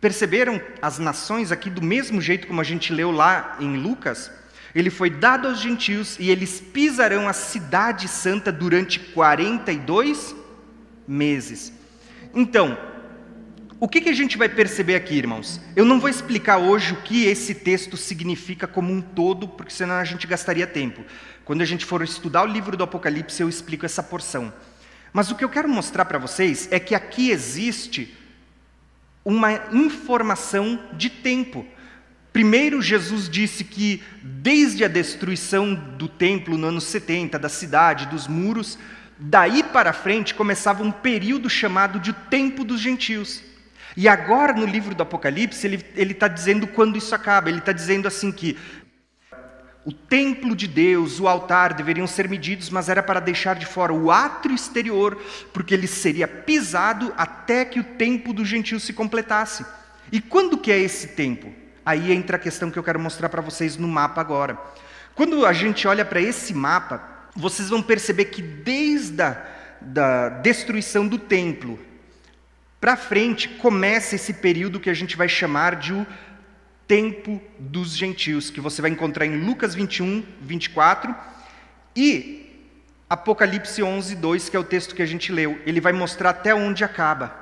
Perceberam 0.00 0.60
as 0.80 0.98
nações 0.98 1.52
aqui 1.52 1.68
do 1.68 1.82
mesmo 1.82 2.20
jeito 2.20 2.46
como 2.46 2.60
a 2.60 2.64
gente 2.64 2.92
leu 2.92 3.10
lá 3.10 3.56
em 3.60 3.76
Lucas? 3.76 4.30
Ele 4.74 4.88
foi 4.88 5.10
dado 5.10 5.48
aos 5.48 5.58
gentios 5.58 6.16
e 6.18 6.30
eles 6.30 6.60
pisarão 6.60 7.28
a 7.28 7.32
cidade 7.32 8.08
santa 8.08 8.50
durante 8.50 8.98
42 8.98 10.39
meses. 11.10 11.72
Então, 12.32 12.78
o 13.80 13.88
que, 13.88 14.00
que 14.00 14.08
a 14.08 14.14
gente 14.14 14.38
vai 14.38 14.48
perceber 14.48 14.94
aqui, 14.94 15.16
irmãos? 15.16 15.60
Eu 15.74 15.84
não 15.84 15.98
vou 15.98 16.08
explicar 16.08 16.58
hoje 16.58 16.92
o 16.92 17.02
que 17.02 17.24
esse 17.24 17.54
texto 17.54 17.96
significa 17.96 18.66
como 18.66 18.92
um 18.92 19.00
todo, 19.00 19.48
porque 19.48 19.72
senão 19.72 19.96
a 19.96 20.04
gente 20.04 20.26
gastaria 20.26 20.66
tempo. 20.66 21.04
Quando 21.44 21.62
a 21.62 21.64
gente 21.64 21.84
for 21.84 22.00
estudar 22.02 22.44
o 22.44 22.46
livro 22.46 22.76
do 22.76 22.84
Apocalipse, 22.84 23.42
eu 23.42 23.48
explico 23.48 23.84
essa 23.84 24.02
porção. 24.02 24.52
Mas 25.12 25.30
o 25.30 25.34
que 25.34 25.42
eu 25.42 25.48
quero 25.48 25.68
mostrar 25.68 26.04
para 26.04 26.18
vocês 26.18 26.68
é 26.70 26.78
que 26.78 26.94
aqui 26.94 27.30
existe 27.30 28.16
uma 29.24 29.52
informação 29.72 30.78
de 30.92 31.10
tempo. 31.10 31.66
Primeiro, 32.32 32.80
Jesus 32.80 33.28
disse 33.28 33.64
que 33.64 34.02
desde 34.22 34.84
a 34.84 34.88
destruição 34.88 35.74
do 35.74 36.08
templo 36.08 36.56
no 36.56 36.68
ano 36.68 36.80
70, 36.80 37.36
da 37.38 37.48
cidade, 37.48 38.06
dos 38.06 38.28
muros, 38.28 38.78
Daí 39.22 39.62
para 39.62 39.92
frente 39.92 40.34
começava 40.34 40.82
um 40.82 40.90
período 40.90 41.50
chamado 41.50 42.00
de 42.00 42.10
tempo 42.10 42.64
dos 42.64 42.80
gentios. 42.80 43.42
E 43.94 44.08
agora 44.08 44.54
no 44.54 44.64
livro 44.64 44.94
do 44.94 45.02
Apocalipse 45.02 45.66
ele 45.66 46.12
está 46.12 46.26
dizendo 46.26 46.66
quando 46.66 46.96
isso 46.96 47.14
acaba. 47.14 47.50
Ele 47.50 47.58
está 47.58 47.70
dizendo 47.70 48.08
assim 48.08 48.32
que 48.32 48.56
o 49.84 49.92
templo 49.92 50.56
de 50.56 50.66
Deus, 50.66 51.20
o 51.20 51.28
altar 51.28 51.74
deveriam 51.74 52.06
ser 52.06 52.30
medidos, 52.30 52.70
mas 52.70 52.88
era 52.88 53.02
para 53.02 53.20
deixar 53.20 53.56
de 53.56 53.66
fora 53.66 53.92
o 53.92 54.10
átrio 54.10 54.54
exterior, 54.54 55.20
porque 55.52 55.74
ele 55.74 55.86
seria 55.86 56.26
pisado 56.26 57.12
até 57.14 57.64
que 57.64 57.78
o 57.78 57.84
tempo 57.84 58.32
dos 58.32 58.48
gentios 58.48 58.84
se 58.84 58.94
completasse. 58.94 59.66
E 60.10 60.18
quando 60.20 60.56
que 60.56 60.72
é 60.72 60.78
esse 60.78 61.08
tempo? 61.08 61.52
Aí 61.84 62.10
entra 62.10 62.36
a 62.36 62.40
questão 62.40 62.70
que 62.70 62.78
eu 62.78 62.82
quero 62.82 62.98
mostrar 62.98 63.28
para 63.28 63.42
vocês 63.42 63.76
no 63.76 63.88
mapa 63.88 64.20
agora. 64.20 64.58
Quando 65.14 65.44
a 65.44 65.52
gente 65.52 65.86
olha 65.86 66.04
para 66.04 66.20
esse 66.22 66.54
mapa, 66.54 67.19
vocês 67.34 67.68
vão 67.68 67.82
perceber 67.82 68.26
que 68.26 68.42
desde 68.42 69.22
a 69.22 69.50
da 69.80 70.28
destruição 70.28 71.08
do 71.08 71.18
templo 71.18 71.78
para 72.80 72.96
frente 72.96 73.48
começa 73.48 74.14
esse 74.14 74.34
período 74.34 74.80
que 74.80 74.90
a 74.90 74.94
gente 74.94 75.16
vai 75.16 75.28
chamar 75.28 75.76
de 75.76 75.92
o 75.92 76.06
tempo 76.86 77.40
dos 77.58 77.96
gentios, 77.96 78.50
que 78.50 78.60
você 78.60 78.82
vai 78.82 78.90
encontrar 78.90 79.26
em 79.26 79.44
Lucas 79.44 79.74
21, 79.74 80.24
24 80.40 81.14
e 81.94 82.46
Apocalipse 83.08 83.82
11, 83.82 84.16
2, 84.16 84.48
que 84.48 84.56
é 84.56 84.60
o 84.60 84.64
texto 84.64 84.94
que 84.94 85.02
a 85.02 85.06
gente 85.06 85.32
leu. 85.32 85.60
Ele 85.66 85.80
vai 85.80 85.92
mostrar 85.92 86.30
até 86.30 86.54
onde 86.54 86.84
acaba. 86.84 87.34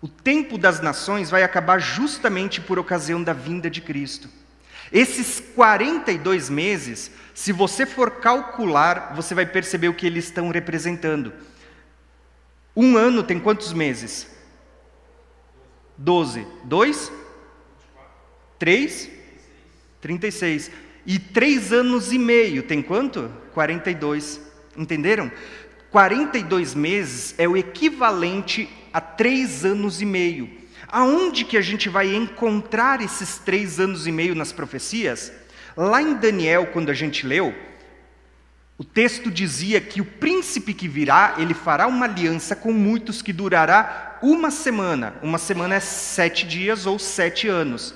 O 0.00 0.08
tempo 0.08 0.58
das 0.58 0.80
nações 0.80 1.30
vai 1.30 1.42
acabar 1.42 1.78
justamente 1.78 2.60
por 2.60 2.78
ocasião 2.78 3.22
da 3.22 3.32
vinda 3.32 3.70
de 3.70 3.80
Cristo. 3.80 4.28
Esses 4.92 5.40
42 5.54 6.48
meses, 6.48 7.10
se 7.34 7.52
você 7.52 7.84
for 7.84 8.12
calcular, 8.12 9.14
você 9.14 9.34
vai 9.34 9.46
perceber 9.46 9.88
o 9.88 9.94
que 9.94 10.06
eles 10.06 10.26
estão 10.26 10.48
representando. 10.50 11.32
Um 12.74 12.96
ano 12.96 13.22
tem 13.22 13.40
quantos 13.40 13.72
meses? 13.72 14.28
Doze. 15.96 16.46
Dois? 16.64 17.10
Três? 18.58 19.10
Trinta 20.00 20.26
e 20.26 20.32
seis. 20.32 20.70
Três 21.32 21.72
anos 21.72 22.12
e 22.12 22.18
meio 22.18 22.62
tem 22.62 22.82
quanto? 22.82 23.30
Quarenta 23.54 23.90
e 23.90 23.94
dois. 23.94 24.40
Entenderam? 24.76 25.30
Quarenta 25.90 26.36
e 26.36 26.42
dois 26.42 26.74
meses 26.74 27.34
é 27.38 27.48
o 27.48 27.56
equivalente 27.56 28.68
a 28.92 29.00
três 29.00 29.64
anos 29.64 30.02
e 30.02 30.04
meio. 30.04 30.50
Aonde 30.88 31.44
que 31.44 31.56
a 31.56 31.60
gente 31.60 31.88
vai 31.88 32.14
encontrar 32.14 33.00
esses 33.00 33.38
três 33.38 33.80
anos 33.80 34.06
e 34.06 34.12
meio 34.12 34.34
nas 34.34 34.52
profecias? 34.52 35.32
Lá 35.76 36.00
em 36.00 36.14
Daniel, 36.14 36.66
quando 36.66 36.90
a 36.90 36.94
gente 36.94 37.26
leu, 37.26 37.54
o 38.78 38.84
texto 38.84 39.30
dizia 39.30 39.80
que 39.80 40.00
o 40.00 40.04
príncipe 40.04 40.74
que 40.74 40.86
virá, 40.86 41.34
ele 41.38 41.54
fará 41.54 41.86
uma 41.86 42.04
aliança 42.04 42.54
com 42.54 42.72
muitos 42.72 43.22
que 43.22 43.32
durará 43.32 44.18
uma 44.22 44.50
semana. 44.50 45.14
Uma 45.22 45.38
semana 45.38 45.76
é 45.76 45.80
sete 45.80 46.46
dias 46.46 46.86
ou 46.86 46.98
sete 46.98 47.48
anos. 47.48 47.94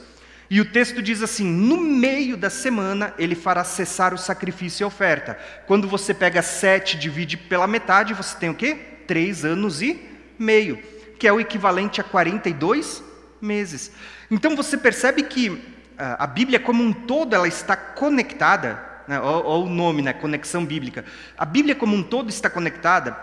E 0.48 0.60
o 0.60 0.64
texto 0.64 1.00
diz 1.00 1.22
assim: 1.22 1.44
no 1.44 1.78
meio 1.80 2.36
da 2.36 2.50
semana 2.50 3.14
ele 3.18 3.34
fará 3.34 3.62
cessar 3.62 4.12
o 4.12 4.18
sacrifício 4.18 4.84
e 4.84 4.86
oferta. 4.86 5.38
Quando 5.66 5.86
você 5.86 6.12
pega 6.12 6.42
sete 6.42 6.98
divide 6.98 7.36
pela 7.36 7.66
metade, 7.66 8.14
você 8.14 8.36
tem 8.36 8.50
o 8.50 8.54
quê? 8.54 8.76
Três 9.06 9.44
anos 9.44 9.80
e 9.80 10.00
meio, 10.38 10.82
que 11.20 11.28
é 11.28 11.32
o 11.32 11.38
equivalente 11.38 12.00
a 12.00 12.04
42 12.04 13.04
meses. 13.42 13.92
Então 14.30 14.56
você 14.56 14.78
percebe 14.78 15.22
que 15.24 15.62
ah, 15.98 16.24
a 16.24 16.26
Bíblia 16.26 16.58
como 16.58 16.82
um 16.82 16.94
todo 16.94 17.34
ela 17.34 17.46
está 17.46 17.76
conectada, 17.76 18.82
né? 19.06 19.20
o 19.20 19.66
nome, 19.66 20.00
né? 20.00 20.14
conexão 20.14 20.64
bíblica. 20.64 21.04
A 21.36 21.44
Bíblia 21.44 21.74
como 21.74 21.94
um 21.94 22.02
todo 22.02 22.30
está 22.30 22.48
conectada. 22.48 23.14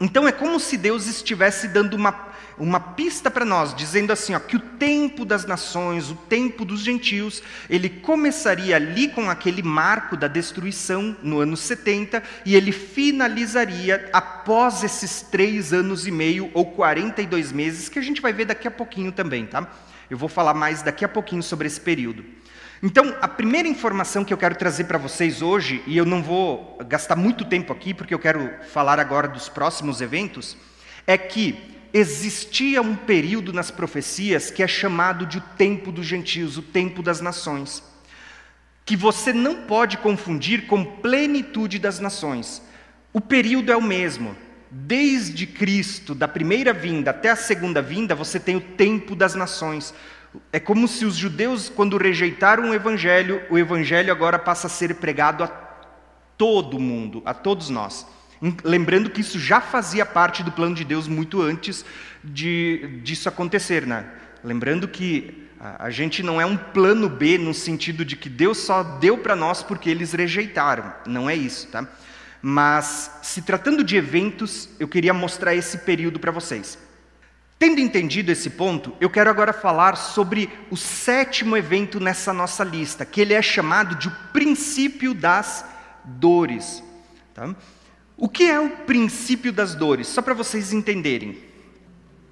Então 0.00 0.26
é 0.26 0.32
como 0.32 0.58
se 0.58 0.76
Deus 0.76 1.06
estivesse 1.06 1.68
dando 1.68 1.94
uma 1.94 2.27
uma 2.58 2.80
pista 2.80 3.30
para 3.30 3.44
nós, 3.44 3.74
dizendo 3.74 4.12
assim, 4.12 4.34
ó, 4.34 4.38
que 4.38 4.56
o 4.56 4.60
tempo 4.60 5.24
das 5.24 5.44
nações, 5.44 6.10
o 6.10 6.14
tempo 6.14 6.64
dos 6.64 6.80
gentios, 6.80 7.42
ele 7.68 7.88
começaria 7.88 8.76
ali 8.76 9.08
com 9.08 9.30
aquele 9.30 9.62
marco 9.62 10.16
da 10.16 10.28
destruição 10.28 11.16
no 11.22 11.40
ano 11.40 11.56
70 11.56 12.22
e 12.44 12.54
ele 12.54 12.72
finalizaria 12.72 14.08
após 14.12 14.82
esses 14.82 15.22
três 15.22 15.72
anos 15.72 16.06
e 16.06 16.10
meio 16.10 16.50
ou 16.54 16.66
42 16.66 17.52
meses, 17.52 17.88
que 17.88 17.98
a 17.98 18.02
gente 18.02 18.20
vai 18.20 18.32
ver 18.32 18.46
daqui 18.46 18.66
a 18.66 18.70
pouquinho 18.70 19.12
também, 19.12 19.46
tá? 19.46 19.66
Eu 20.10 20.16
vou 20.16 20.28
falar 20.28 20.54
mais 20.54 20.82
daqui 20.82 21.04
a 21.04 21.08
pouquinho 21.08 21.42
sobre 21.42 21.66
esse 21.66 21.80
período. 21.80 22.24
Então, 22.82 23.16
a 23.20 23.26
primeira 23.26 23.66
informação 23.66 24.24
que 24.24 24.32
eu 24.32 24.38
quero 24.38 24.54
trazer 24.54 24.84
para 24.84 24.98
vocês 24.98 25.42
hoje, 25.42 25.82
e 25.84 25.96
eu 25.96 26.04
não 26.04 26.22
vou 26.22 26.78
gastar 26.86 27.16
muito 27.16 27.44
tempo 27.44 27.72
aqui, 27.72 27.92
porque 27.92 28.14
eu 28.14 28.18
quero 28.20 28.50
falar 28.72 29.00
agora 29.00 29.26
dos 29.26 29.48
próximos 29.48 30.00
eventos, 30.00 30.56
é 31.04 31.18
que 31.18 31.77
existia 31.92 32.82
um 32.82 32.94
período 32.94 33.52
nas 33.52 33.70
profecias 33.70 34.50
que 34.50 34.62
é 34.62 34.68
chamado 34.68 35.26
de 35.26 35.38
o 35.38 35.44
tempo 35.56 35.90
dos 35.90 36.06
gentios, 36.06 36.56
o 36.56 36.62
tempo 36.62 37.02
das 37.02 37.20
nações, 37.20 37.82
que 38.84 38.96
você 38.96 39.32
não 39.32 39.62
pode 39.62 39.98
confundir 39.98 40.66
com 40.66 40.84
plenitude 40.84 41.78
das 41.78 42.00
nações. 42.00 42.62
O 43.12 43.20
período 43.20 43.72
é 43.72 43.76
o 43.76 43.82
mesmo. 43.82 44.36
Desde 44.70 45.46
Cristo, 45.46 46.14
da 46.14 46.28
primeira 46.28 46.72
vinda 46.72 47.10
até 47.10 47.30
a 47.30 47.36
segunda 47.36 47.80
vinda, 47.80 48.14
você 48.14 48.38
tem 48.38 48.56
o 48.56 48.60
tempo 48.60 49.14
das 49.14 49.34
nações. 49.34 49.94
É 50.52 50.60
como 50.60 50.86
se 50.86 51.04
os 51.04 51.16
judeus, 51.16 51.68
quando 51.68 51.96
rejeitaram 51.96 52.70
o 52.70 52.74
evangelho, 52.74 53.42
o 53.48 53.58
evangelho 53.58 54.12
agora 54.12 54.38
passa 54.38 54.66
a 54.66 54.70
ser 54.70 54.94
pregado 54.96 55.42
a 55.42 55.48
todo 56.36 56.78
mundo, 56.78 57.22
a 57.24 57.32
todos 57.32 57.70
nós. 57.70 58.06
Lembrando 58.62 59.10
que 59.10 59.20
isso 59.20 59.38
já 59.38 59.60
fazia 59.60 60.06
parte 60.06 60.42
do 60.42 60.52
plano 60.52 60.74
de 60.74 60.84
Deus 60.84 61.08
muito 61.08 61.42
antes 61.42 61.84
de, 62.22 63.00
disso 63.02 63.28
acontecer, 63.28 63.86
né? 63.86 64.06
Lembrando 64.44 64.86
que 64.86 65.48
a, 65.58 65.90
gente 65.90 66.22
não 66.22 66.40
é 66.40 66.46
um 66.46 66.56
plano 66.56 67.08
B 67.08 67.36
no 67.36 67.52
sentido 67.52 68.04
de 68.04 68.14
que 68.14 68.28
Deus 68.28 68.58
só 68.58 68.82
deu 68.82 69.18
para 69.18 69.34
nós 69.34 69.62
porque 69.62 69.90
eles 69.90 70.12
rejeitaram. 70.12 70.92
Não 71.04 71.28
é 71.28 71.34
isso, 71.34 71.66
tá? 71.66 71.86
Mas, 72.40 73.10
se 73.22 73.42
tratando 73.42 73.82
de 73.82 73.96
eventos, 73.96 74.68
eu 74.78 74.86
queria 74.86 75.12
mostrar 75.12 75.56
esse 75.56 75.78
período 75.78 76.20
para 76.20 76.30
vocês. 76.30 76.78
Tendo 77.58 77.80
entendido 77.80 78.30
esse 78.30 78.50
ponto, 78.50 78.96
eu 79.00 79.10
quero 79.10 79.28
agora 79.28 79.52
falar 79.52 79.96
sobre 79.96 80.48
o 80.70 80.76
sétimo 80.76 81.56
evento 81.56 81.98
nessa 81.98 82.32
nossa 82.32 82.62
lista, 82.62 83.04
que 83.04 83.20
ele 83.20 83.34
é 83.34 83.42
chamado 83.42 83.96
de 83.96 84.06
o 84.06 84.16
princípio 84.32 85.12
das 85.12 85.64
dores. 86.04 86.84
Tá? 87.34 87.52
O 88.20 88.28
que 88.28 88.50
é 88.50 88.58
o 88.58 88.68
princípio 88.68 89.52
das 89.52 89.76
dores? 89.76 90.08
Só 90.08 90.20
para 90.20 90.34
vocês 90.34 90.72
entenderem. 90.72 91.38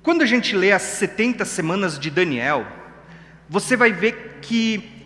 Quando 0.02 0.22
a 0.22 0.26
gente 0.26 0.56
lê 0.56 0.72
as 0.72 0.82
70 0.82 1.44
semanas 1.44 1.96
de 1.96 2.10
Daniel, 2.10 2.66
você 3.48 3.76
vai 3.76 3.92
ver 3.92 4.40
que 4.42 4.96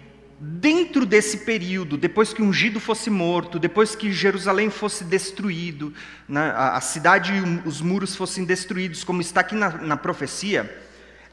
dentro 0.41 1.05
desse 1.05 1.39
período, 1.39 1.99
depois 1.99 2.33
que 2.33 2.41
o 2.41 2.47
ungido 2.47 2.81
fosse 2.81 3.11
morto, 3.11 3.59
depois 3.59 3.95
que 3.95 4.11
Jerusalém 4.11 4.71
fosse 4.71 5.05
destruído, 5.05 5.93
né, 6.27 6.51
a, 6.57 6.81
cidade 6.81 7.35
e 7.35 7.69
os 7.69 7.83
muros 7.83 8.17
fossem 8.17 8.47
destruídos, 8.47 9.05
como 9.05 9.21
está 9.21 9.43
aqui 9.43 9.55
na, 9.55 9.69
na 9.69 9.99
profecia, 9.99 10.83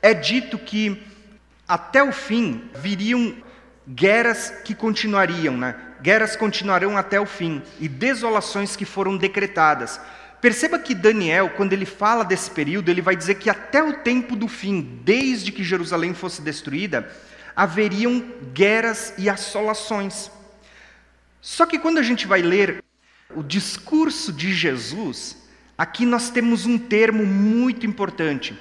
é 0.02 0.14
dito 0.14 0.58
que 0.58 1.02
até 1.66 2.04
o 2.04 2.12
fim 2.12 2.70
viriam 2.76 3.34
guerras 3.88 4.50
que 4.66 4.76
continuariam, 4.76 5.56
né? 5.56 5.87
Guerras 6.02 6.36
continuarão 6.36 6.98
até 6.98 7.20
o 7.20 7.26
fim, 7.26 7.62
e 7.80 7.88
desolações 7.88 8.76
que 8.76 8.86
foram 8.86 9.18
decretadas. 9.18 10.00
Perceba 10.40 10.78
que 10.78 10.94
Daniel, 10.94 11.50
quando 11.50 11.74
ele 11.74 11.86
fala 11.86 12.24
desse 12.24 12.52
período, 12.52 12.90
ele 12.90 13.02
vai 13.02 13.16
dizer 13.16 13.36
que 13.36 13.50
até 13.50 13.82
o 13.82 13.94
tempo 13.94 14.36
do 14.36 14.48
fim, 14.48 15.02
desde 15.04 15.52
que 15.52 15.64
Jerusalém 15.64 16.14
fosse 16.14 16.42
destruída, 16.42 17.12
haveriam 17.56 18.24
guerras 18.54 19.14
e 19.18 19.28
assolações. 19.30 20.30
Só 21.42 21.66
que 21.66 21.80
quando 21.80 21.98
a 21.98 22.04
gente 22.04 22.28
vai 22.28 22.42
ler 22.42 22.84
o 23.36 23.42
discurso 23.42 24.32
de 24.32 24.54
Jesus, 24.54 25.38
aqui 25.76 26.06
nós 26.06 26.30
temos 26.30 26.66
um 26.68 26.78
termo 26.78 27.26
muito 27.26 27.86
importante, 27.86 28.56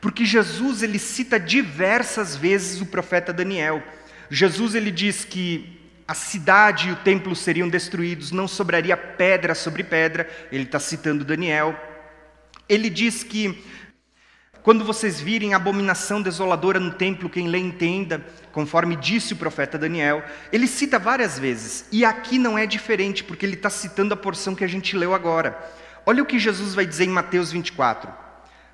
porque 0.00 0.24
Jesus 0.24 0.82
ele 0.82 0.98
cita 0.98 1.38
diversas 1.38 2.34
vezes 2.34 2.80
o 2.80 2.86
profeta 2.86 3.32
Daniel. 3.32 3.80
Jesus 4.28 4.74
ele 4.74 4.90
diz 4.90 5.24
que 5.24 5.81
a 6.12 6.14
cidade 6.14 6.90
e 6.90 6.92
o 6.92 6.96
templo 6.96 7.34
seriam 7.34 7.70
destruídos, 7.70 8.32
não 8.32 8.46
sobraria 8.46 8.94
pedra 8.98 9.54
sobre 9.54 9.82
pedra. 9.82 10.28
Ele 10.52 10.64
está 10.64 10.78
citando 10.78 11.24
Daniel. 11.24 11.74
Ele 12.68 12.90
diz 12.90 13.22
que 13.22 13.64
quando 14.62 14.84
vocês 14.84 15.22
virem 15.22 15.54
abominação 15.54 16.20
desoladora 16.20 16.78
no 16.78 16.90
templo, 16.90 17.30
quem 17.30 17.48
lê 17.48 17.56
entenda, 17.56 18.22
conforme 18.52 18.94
disse 18.94 19.32
o 19.32 19.36
profeta 19.36 19.78
Daniel. 19.78 20.22
Ele 20.52 20.66
cita 20.66 20.98
várias 20.98 21.38
vezes, 21.38 21.86
e 21.90 22.04
aqui 22.04 22.38
não 22.38 22.58
é 22.58 22.66
diferente, 22.66 23.24
porque 23.24 23.46
ele 23.46 23.54
está 23.54 23.70
citando 23.70 24.12
a 24.12 24.16
porção 24.16 24.54
que 24.54 24.64
a 24.64 24.68
gente 24.68 24.94
leu 24.94 25.14
agora. 25.14 25.58
Olha 26.04 26.22
o 26.22 26.26
que 26.26 26.38
Jesus 26.38 26.74
vai 26.74 26.84
dizer 26.84 27.04
em 27.04 27.08
Mateus 27.08 27.50
24. 27.50 28.12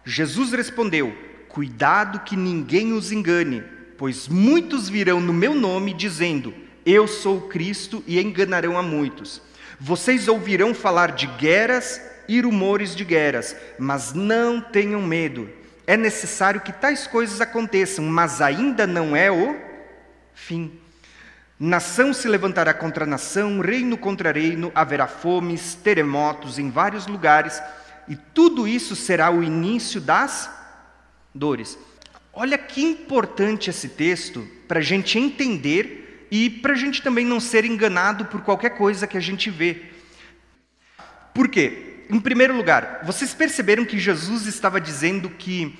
Jesus 0.04 0.50
respondeu: 0.50 1.16
Cuidado 1.48 2.18
que 2.24 2.36
ninguém 2.36 2.92
os 2.94 3.12
engane, 3.12 3.62
pois 3.96 4.26
muitos 4.26 4.88
virão 4.88 5.20
no 5.20 5.32
meu 5.32 5.54
nome 5.54 5.94
dizendo: 5.94 6.66
eu 6.90 7.06
sou 7.06 7.42
Cristo 7.42 8.02
e 8.06 8.18
enganarão 8.18 8.78
a 8.78 8.82
muitos. 8.82 9.42
Vocês 9.78 10.26
ouvirão 10.26 10.72
falar 10.72 11.12
de 11.12 11.26
guerras 11.26 12.00
e 12.26 12.40
rumores 12.40 12.96
de 12.96 13.04
guerras, 13.04 13.54
mas 13.78 14.14
não 14.14 14.58
tenham 14.58 15.02
medo. 15.02 15.50
É 15.86 15.98
necessário 15.98 16.62
que 16.62 16.72
tais 16.72 17.06
coisas 17.06 17.42
aconteçam, 17.42 18.06
mas 18.06 18.40
ainda 18.40 18.86
não 18.86 19.14
é 19.14 19.30
o 19.30 19.54
fim. 20.32 20.72
Nação 21.60 22.14
se 22.14 22.26
levantará 22.26 22.72
contra 22.72 23.04
nação, 23.04 23.60
reino 23.60 23.98
contra 23.98 24.32
reino, 24.32 24.72
haverá 24.74 25.06
fomes, 25.06 25.74
terremotos 25.74 26.58
em 26.58 26.70
vários 26.70 27.06
lugares, 27.06 27.60
e 28.08 28.16
tudo 28.16 28.66
isso 28.66 28.96
será 28.96 29.30
o 29.30 29.42
início 29.42 30.00
das 30.00 30.50
dores. 31.34 31.78
Olha 32.32 32.56
que 32.56 32.82
importante 32.82 33.68
esse 33.68 33.90
texto 33.90 34.48
para 34.66 34.78
a 34.78 34.82
gente 34.82 35.18
entender 35.18 36.07
e 36.30 36.50
para 36.50 36.72
a 36.72 36.76
gente 36.76 37.02
também 37.02 37.24
não 37.24 37.40
ser 37.40 37.64
enganado 37.64 38.26
por 38.26 38.42
qualquer 38.42 38.70
coisa 38.70 39.06
que 39.06 39.16
a 39.16 39.20
gente 39.20 39.50
vê. 39.50 39.82
Por 41.32 41.48
quê? 41.48 42.04
Em 42.10 42.20
primeiro 42.20 42.56
lugar, 42.56 43.00
vocês 43.04 43.34
perceberam 43.34 43.84
que 43.84 43.98
Jesus 43.98 44.46
estava 44.46 44.80
dizendo 44.80 45.28
que 45.30 45.78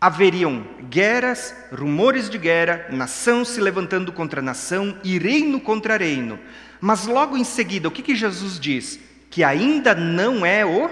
haveriam 0.00 0.66
guerras, 0.88 1.54
rumores 1.70 2.30
de 2.30 2.38
guerra, 2.38 2.86
nação 2.90 3.44
se 3.44 3.60
levantando 3.60 4.12
contra 4.12 4.40
nação 4.40 4.98
e 5.04 5.18
reino 5.18 5.60
contra 5.60 5.98
reino. 5.98 6.38
Mas 6.80 7.06
logo 7.06 7.36
em 7.36 7.44
seguida, 7.44 7.88
o 7.88 7.90
que, 7.90 8.02
que 8.02 8.16
Jesus 8.16 8.58
diz? 8.58 8.98
Que 9.30 9.44
ainda 9.44 9.94
não 9.94 10.46
é 10.46 10.64
o. 10.64 10.90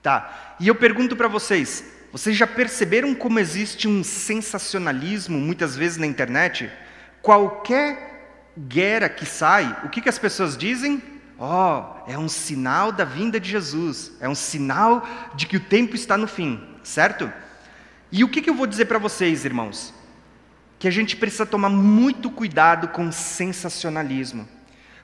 Tá. 0.00 0.56
E 0.60 0.68
eu 0.68 0.74
pergunto 0.74 1.16
para 1.16 1.26
vocês: 1.26 1.84
vocês 2.12 2.36
já 2.36 2.46
perceberam 2.46 3.14
como 3.14 3.40
existe 3.40 3.88
um 3.88 4.04
sensacionalismo 4.04 5.38
muitas 5.38 5.76
vezes 5.76 5.98
na 5.98 6.06
internet? 6.06 6.70
Qualquer 7.22 8.52
guerra 8.58 9.08
que 9.08 9.26
sai, 9.26 9.76
o 9.84 9.88
que, 9.88 10.00
que 10.00 10.08
as 10.08 10.18
pessoas 10.18 10.56
dizem? 10.56 11.02
Ó, 11.38 11.80
oh, 12.06 12.10
é 12.10 12.18
um 12.18 12.28
sinal 12.28 12.92
da 12.92 13.04
vinda 13.04 13.40
de 13.40 13.48
Jesus, 13.50 14.12
é 14.20 14.28
um 14.28 14.34
sinal 14.34 15.06
de 15.34 15.46
que 15.46 15.56
o 15.56 15.60
tempo 15.60 15.94
está 15.94 16.16
no 16.16 16.26
fim, 16.26 16.62
certo? 16.82 17.32
E 18.12 18.22
o 18.24 18.28
que, 18.28 18.42
que 18.42 18.50
eu 18.50 18.54
vou 18.54 18.66
dizer 18.66 18.86
para 18.86 18.98
vocês, 18.98 19.44
irmãos? 19.44 19.94
Que 20.78 20.88
a 20.88 20.90
gente 20.90 21.16
precisa 21.16 21.46
tomar 21.46 21.70
muito 21.70 22.30
cuidado 22.30 22.88
com 22.88 23.10
sensacionalismo. 23.10 24.48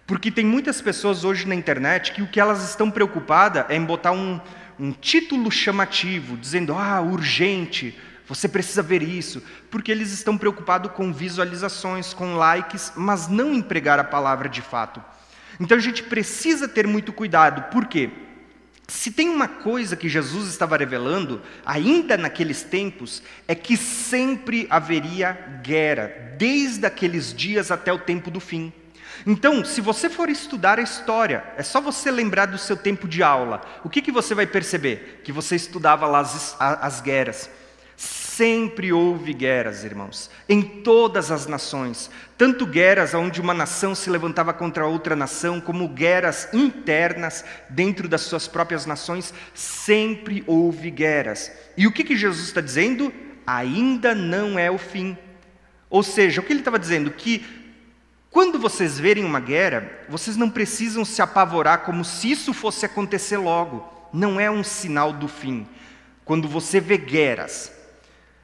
Porque 0.07 0.31
tem 0.31 0.45
muitas 0.45 0.81
pessoas 0.81 1.25
hoje 1.25 1.47
na 1.47 1.55
internet 1.55 2.13
que 2.13 2.23
o 2.23 2.29
que 2.29 2.41
elas 2.41 2.69
estão 2.69 2.91
preocupadas 2.91 3.65
é 3.69 3.77
em 3.77 3.85
botar 3.85 4.13
um, 4.13 4.41
um 4.79 4.93
título 4.93 5.51
chamativo, 5.51 6.37
dizendo, 6.37 6.75
ah, 6.75 7.01
urgente, 7.01 7.99
você 8.29 8.49
precisa 8.49 8.83
ver 8.83 9.03
isso, 9.03 9.43
porque 9.71 9.93
eles 9.93 10.13
estão 10.13 10.37
preocupados 10.37 10.91
com 10.93 11.13
visualizações, 11.13 12.13
com 12.13 12.35
likes, 12.35 12.93
mas 12.97 13.29
não 13.29 13.55
em 13.55 13.63
pregar 13.63 13.99
a 13.99 14.05
palavra 14.05 14.49
de 14.49 14.61
fato. 14.61 15.03
Então 15.61 15.77
a 15.77 15.81
gente 15.81 16.03
precisa 16.03 16.69
ter 16.69 16.87
muito 16.87 17.13
cuidado, 17.13 17.71
por 17.71 17.87
quê? 17.87 18.11
Se 18.89 19.11
tem 19.11 19.29
uma 19.29 19.49
coisa 19.49 19.97
que 19.97 20.09
Jesus 20.09 20.49
estava 20.49 20.77
revelando, 20.77 21.43
ainda 21.65 22.17
naqueles 22.17 22.63
tempos, 22.63 23.23
é 23.49 23.55
que 23.55 23.77
sempre 23.77 24.67
haveria 24.71 25.61
guerra, 25.63 26.35
desde 26.39 26.87
aqueles 26.87 27.35
dias 27.35 27.71
até 27.73 27.93
o 27.93 27.99
tempo 27.99 28.31
do 28.31 28.39
fim. 28.39 28.73
Então, 29.27 29.65
se 29.65 29.81
você 29.81 30.09
for 30.09 30.29
estudar 30.29 30.79
a 30.79 30.83
história, 30.83 31.43
é 31.57 31.63
só 31.63 31.81
você 31.81 32.13
lembrar 32.13 32.47
do 32.47 32.59
seu 32.59 32.77
tempo 32.77 33.09
de 33.09 33.25
aula. 33.25 33.61
O 33.83 33.89
que, 33.89 34.03
que 34.03 34.13
você 34.13 34.35
vai 34.35 34.47
perceber? 34.47 35.21
Que 35.25 35.33
você 35.33 35.57
estudava 35.57 36.07
lá 36.07 36.21
as, 36.21 36.57
as 36.61 37.01
guerras. 37.01 37.51
Sempre 38.37 38.93
houve 38.93 39.33
guerras, 39.33 39.83
irmãos, 39.83 40.29
em 40.47 40.61
todas 40.61 41.31
as 41.31 41.47
nações, 41.47 42.11
tanto 42.37 42.67
guerras 42.67 43.15
onde 43.15 43.41
uma 43.41 43.55
nação 43.55 43.95
se 43.95 44.11
levantava 44.11 44.53
contra 44.53 44.87
outra 44.87 45.17
nação, 45.17 45.59
como 45.59 45.89
guerras 45.89 46.47
internas 46.53 47.47
dentro 47.71 48.07
das 48.07 48.21
suas 48.21 48.47
próprias 48.47 48.85
nações, 48.85 49.33
sempre 49.55 50.45
houve 50.47 50.91
guerras. 50.91 51.51
E 51.79 51.87
o 51.87 51.91
que, 51.91 52.05
que 52.05 52.15
Jesus 52.15 52.49
está 52.49 52.61
dizendo? 52.61 53.11
Ainda 53.47 54.15
não 54.15 54.59
é 54.59 54.71
o 54.71 54.77
fim. 54.77 55.17
Ou 55.89 56.03
seja, 56.03 56.43
o 56.43 56.45
que 56.45 56.53
ele 56.53 56.61
estava 56.61 56.79
dizendo? 56.79 57.11
Que 57.13 57.43
quando 58.31 58.59
vocês 58.59 59.01
verem 59.01 59.25
uma 59.25 59.41
guerra, 59.41 59.91
vocês 60.11 60.37
não 60.37 60.51
precisam 60.51 61.07
se 61.07 61.23
apavorar 61.23 61.85
como 61.87 62.05
se 62.05 62.33
isso 62.33 62.53
fosse 62.53 62.85
acontecer 62.85 63.39
logo. 63.39 63.83
Não 64.13 64.39
é 64.39 64.51
um 64.51 64.63
sinal 64.63 65.11
do 65.11 65.27
fim. 65.27 65.67
Quando 66.23 66.47
você 66.47 66.81
vê 66.81 66.99
guerras, 66.99 67.75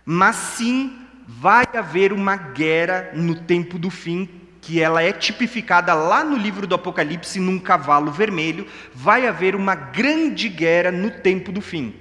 mas 0.05 0.37
sim 0.37 0.99
vai 1.27 1.65
haver 1.75 2.13
uma 2.13 2.37
guerra 2.37 3.11
no 3.15 3.35
tempo 3.35 3.79
do 3.79 3.91
fim, 3.91 4.29
que 4.61 4.81
ela 4.81 5.03
é 5.03 5.13
tipificada 5.13 5.93
lá 5.93 6.23
no 6.23 6.37
livro 6.37 6.67
do 6.67 6.75
Apocalipse 6.75 7.41
num 7.41 7.59
cavalo 7.59 8.13
vermelho, 8.13 8.67
vai 8.95 9.27
haver 9.27 9.57
uma 9.57 9.75
grande 9.75 10.49
guerra 10.49 10.93
no 10.93 11.11
tempo 11.11 11.51
do 11.51 11.61
fim. 11.61 11.95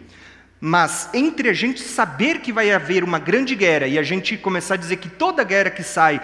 Mas 0.59 1.09
entre 1.11 1.49
a 1.49 1.53
gente 1.53 1.81
saber 1.81 2.39
que 2.39 2.53
vai 2.53 2.71
haver 2.71 3.03
uma 3.03 3.17
grande 3.17 3.55
guerra 3.55 3.87
e 3.87 3.97
a 3.97 4.03
gente 4.03 4.37
começar 4.37 4.75
a 4.75 4.77
dizer 4.77 4.97
que 4.97 5.09
toda 5.09 5.43
guerra 5.43 5.71
que 5.71 5.81
sai, 5.81 6.21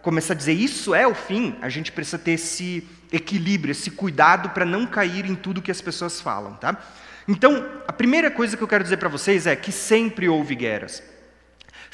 começar 0.00 0.34
a 0.34 0.36
dizer 0.36 0.52
isso 0.52 0.94
é 0.94 1.04
o 1.04 1.14
fim, 1.14 1.56
a 1.60 1.68
gente 1.68 1.90
precisa 1.90 2.18
ter 2.18 2.32
esse 2.32 2.86
equilíbrio, 3.10 3.72
esse 3.72 3.90
cuidado 3.90 4.50
para 4.50 4.64
não 4.64 4.86
cair 4.86 5.26
em 5.26 5.34
tudo 5.34 5.60
que 5.60 5.70
as 5.70 5.80
pessoas 5.80 6.20
falam, 6.20 6.54
tá? 6.54 6.76
Então, 7.26 7.68
a 7.86 7.92
primeira 7.92 8.30
coisa 8.30 8.56
que 8.56 8.62
eu 8.62 8.68
quero 8.68 8.84
dizer 8.84 8.98
para 8.98 9.08
vocês 9.08 9.46
é 9.48 9.56
que 9.56 9.72
sempre 9.72 10.28
houve 10.28 10.54
guerras. 10.54 11.02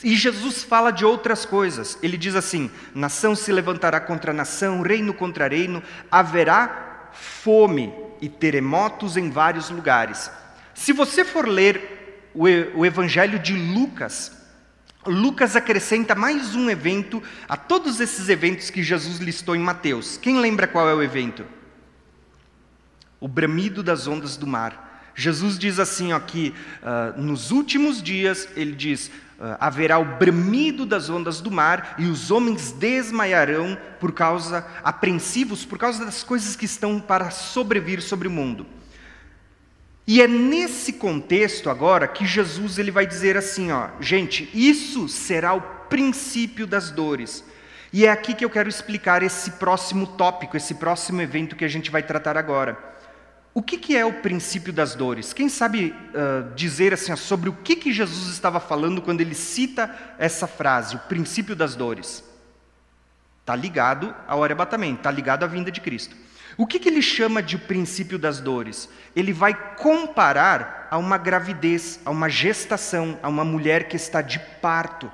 E 0.02 0.14
Jesus 0.14 0.62
fala 0.62 0.90
de 0.90 1.04
outras 1.04 1.44
coisas. 1.44 1.98
Ele 2.02 2.16
diz 2.16 2.34
assim: 2.34 2.70
nação 2.94 3.34
se 3.34 3.50
levantará 3.52 4.00
contra 4.00 4.32
nação, 4.32 4.82
reino 4.82 5.12
contra 5.12 5.48
reino, 5.48 5.82
haverá 6.10 7.10
fome 7.12 7.92
e 8.20 8.28
terremotos 8.28 9.16
em 9.16 9.30
vários 9.30 9.70
lugares. 9.70 10.30
Se 10.74 10.92
você 10.92 11.24
for 11.24 11.48
ler 11.48 12.30
o 12.34 12.86
Evangelho 12.86 13.38
de 13.38 13.52
Lucas, 13.54 14.38
Lucas 15.04 15.56
acrescenta 15.56 16.14
mais 16.14 16.54
um 16.54 16.70
evento 16.70 17.22
a 17.48 17.56
todos 17.56 17.98
esses 18.00 18.28
eventos 18.28 18.70
que 18.70 18.82
Jesus 18.82 19.18
listou 19.18 19.56
em 19.56 19.60
Mateus. 19.60 20.16
Quem 20.16 20.38
lembra 20.38 20.68
qual 20.68 20.88
é 20.88 20.94
o 20.94 21.02
evento? 21.02 21.44
O 23.18 23.26
bramido 23.26 23.82
das 23.82 24.06
ondas 24.06 24.36
do 24.36 24.46
mar. 24.46 25.12
Jesus 25.14 25.58
diz 25.58 25.80
assim 25.80 26.12
aqui, 26.12 26.54
uh, 26.82 27.20
nos 27.20 27.50
últimos 27.50 28.00
dias, 28.00 28.48
ele 28.54 28.72
diz: 28.72 29.10
haverá 29.60 29.98
o 29.98 30.04
bramido 30.04 30.84
das 30.84 31.08
ondas 31.08 31.40
do 31.40 31.50
mar 31.50 31.94
e 31.98 32.06
os 32.06 32.30
homens 32.30 32.72
desmaiarão 32.72 33.78
por 34.00 34.12
causa 34.12 34.66
apreensivos 34.82 35.64
por 35.64 35.78
causa 35.78 36.04
das 36.04 36.22
coisas 36.24 36.56
que 36.56 36.64
estão 36.64 36.98
para 36.98 37.30
sobrevir 37.30 38.02
sobre 38.02 38.26
o 38.26 38.30
mundo. 38.30 38.66
E 40.06 40.22
é 40.22 40.26
nesse 40.26 40.94
contexto 40.94 41.68
agora 41.68 42.08
que 42.08 42.26
Jesus 42.26 42.78
ele 42.78 42.90
vai 42.90 43.06
dizer 43.06 43.36
assim, 43.36 43.70
ó, 43.70 43.88
gente, 44.00 44.48
isso 44.54 45.06
será 45.06 45.52
o 45.52 45.60
princípio 45.60 46.66
das 46.66 46.90
dores. 46.90 47.44
E 47.92 48.06
é 48.06 48.10
aqui 48.10 48.34
que 48.34 48.44
eu 48.44 48.50
quero 48.50 48.68
explicar 48.68 49.22
esse 49.22 49.52
próximo 49.52 50.06
tópico, 50.06 50.56
esse 50.56 50.74
próximo 50.74 51.20
evento 51.20 51.54
que 51.54 51.64
a 51.64 51.68
gente 51.68 51.90
vai 51.90 52.02
tratar 52.02 52.36
agora. 52.36 52.97
O 53.58 53.62
que, 53.62 53.76
que 53.76 53.96
é 53.96 54.06
o 54.06 54.12
princípio 54.12 54.72
das 54.72 54.94
dores? 54.94 55.32
Quem 55.32 55.48
sabe 55.48 55.86
uh, 55.90 56.54
dizer 56.54 56.94
assim 56.94 57.16
sobre 57.16 57.48
o 57.48 57.52
que, 57.52 57.74
que 57.74 57.92
Jesus 57.92 58.28
estava 58.28 58.60
falando 58.60 59.02
quando 59.02 59.20
ele 59.20 59.34
cita 59.34 59.92
essa 60.16 60.46
frase, 60.46 60.94
o 60.94 61.00
princípio 61.00 61.56
das 61.56 61.74
dores? 61.74 62.22
Está 63.40 63.56
ligado 63.56 64.14
ao 64.28 64.44
arrebatamento, 64.44 64.98
está 64.98 65.10
ligado 65.10 65.42
à 65.42 65.48
vinda 65.48 65.72
de 65.72 65.80
Cristo. 65.80 66.14
O 66.56 66.68
que, 66.68 66.78
que 66.78 66.88
ele 66.88 67.02
chama 67.02 67.42
de 67.42 67.58
princípio 67.58 68.16
das 68.16 68.38
dores? 68.38 68.88
Ele 69.16 69.32
vai 69.32 69.52
comparar 69.74 70.86
a 70.88 70.96
uma 70.96 71.18
gravidez, 71.18 71.98
a 72.04 72.12
uma 72.12 72.28
gestação, 72.28 73.18
a 73.24 73.28
uma 73.28 73.44
mulher 73.44 73.88
que 73.88 73.96
está 73.96 74.22
de 74.22 74.38
parto. 74.62 75.10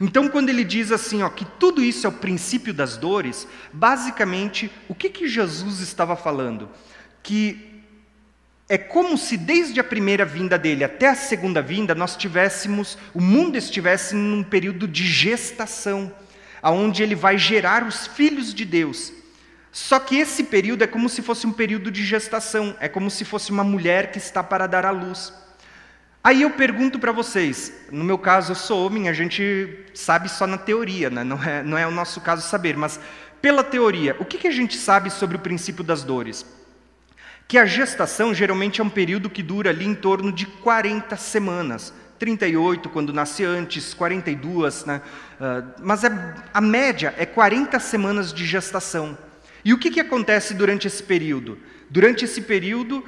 Então, 0.00 0.30
quando 0.30 0.48
ele 0.48 0.64
diz 0.64 0.90
assim, 0.90 1.22
ó, 1.22 1.28
que 1.28 1.44
tudo 1.44 1.84
isso 1.84 2.06
é 2.06 2.08
o 2.08 2.12
princípio 2.12 2.72
das 2.72 2.96
dores, 2.96 3.46
basicamente, 3.70 4.72
o 4.88 4.94
que, 4.94 5.10
que 5.10 5.28
Jesus 5.28 5.80
estava 5.80 6.16
falando? 6.16 6.70
Que 7.22 7.73
é 8.68 8.78
como 8.78 9.18
se 9.18 9.36
desde 9.36 9.78
a 9.78 9.84
primeira 9.84 10.24
vinda 10.24 10.58
dele 10.58 10.84
até 10.84 11.08
a 11.08 11.14
segunda 11.14 11.60
vinda 11.60 11.94
nós 11.94 12.16
tivéssemos, 12.16 12.96
o 13.12 13.20
mundo 13.20 13.56
estivesse 13.56 14.14
num 14.14 14.42
período 14.42 14.88
de 14.88 15.06
gestação, 15.06 16.12
aonde 16.62 17.02
ele 17.02 17.14
vai 17.14 17.36
gerar 17.36 17.86
os 17.86 18.06
filhos 18.06 18.54
de 18.54 18.64
Deus. 18.64 19.12
Só 19.70 19.98
que 19.98 20.16
esse 20.16 20.44
período 20.44 20.82
é 20.82 20.86
como 20.86 21.08
se 21.08 21.20
fosse 21.20 21.46
um 21.46 21.52
período 21.52 21.90
de 21.90 22.04
gestação, 22.04 22.74
é 22.80 22.88
como 22.88 23.10
se 23.10 23.24
fosse 23.24 23.50
uma 23.50 23.64
mulher 23.64 24.12
que 24.12 24.18
está 24.18 24.42
para 24.42 24.66
dar 24.66 24.86
à 24.86 24.90
luz. 24.90 25.32
Aí 26.22 26.40
eu 26.40 26.50
pergunto 26.50 26.98
para 26.98 27.12
vocês, 27.12 27.70
no 27.92 28.02
meu 28.02 28.16
caso 28.16 28.52
eu 28.52 28.56
sou 28.56 28.86
homem, 28.86 29.10
a 29.10 29.12
gente 29.12 29.84
sabe 29.92 30.30
só 30.30 30.46
na 30.46 30.56
teoria, 30.56 31.10
né? 31.10 31.22
não, 31.22 31.42
é, 31.42 31.62
não 31.62 31.76
é 31.76 31.86
o 31.86 31.90
nosso 31.90 32.18
caso 32.22 32.48
saber, 32.48 32.78
mas 32.78 32.98
pela 33.42 33.62
teoria, 33.62 34.16
o 34.18 34.24
que, 34.24 34.38
que 34.38 34.48
a 34.48 34.50
gente 34.50 34.78
sabe 34.78 35.10
sobre 35.10 35.36
o 35.36 35.40
princípio 35.40 35.84
das 35.84 36.02
dores? 36.02 36.46
Que 37.46 37.58
a 37.58 37.66
gestação 37.66 38.32
geralmente 38.32 38.80
é 38.80 38.84
um 38.84 38.90
período 38.90 39.30
que 39.30 39.42
dura 39.42 39.70
ali 39.70 39.86
em 39.86 39.94
torno 39.94 40.32
de 40.32 40.46
40 40.46 41.16
semanas. 41.16 41.92
38 42.18 42.88
quando 42.88 43.12
nasce 43.12 43.44
antes, 43.44 43.92
42, 43.92 44.84
né? 44.84 45.02
Uh, 45.38 45.82
mas 45.82 46.04
é, 46.04 46.34
a 46.52 46.60
média 46.60 47.14
é 47.18 47.26
40 47.26 47.78
semanas 47.80 48.32
de 48.32 48.46
gestação. 48.46 49.18
E 49.64 49.72
o 49.72 49.78
que, 49.78 49.90
que 49.90 50.00
acontece 50.00 50.54
durante 50.54 50.86
esse 50.86 51.02
período? 51.02 51.58
Durante 51.90 52.24
esse 52.24 52.40
período, 52.40 53.04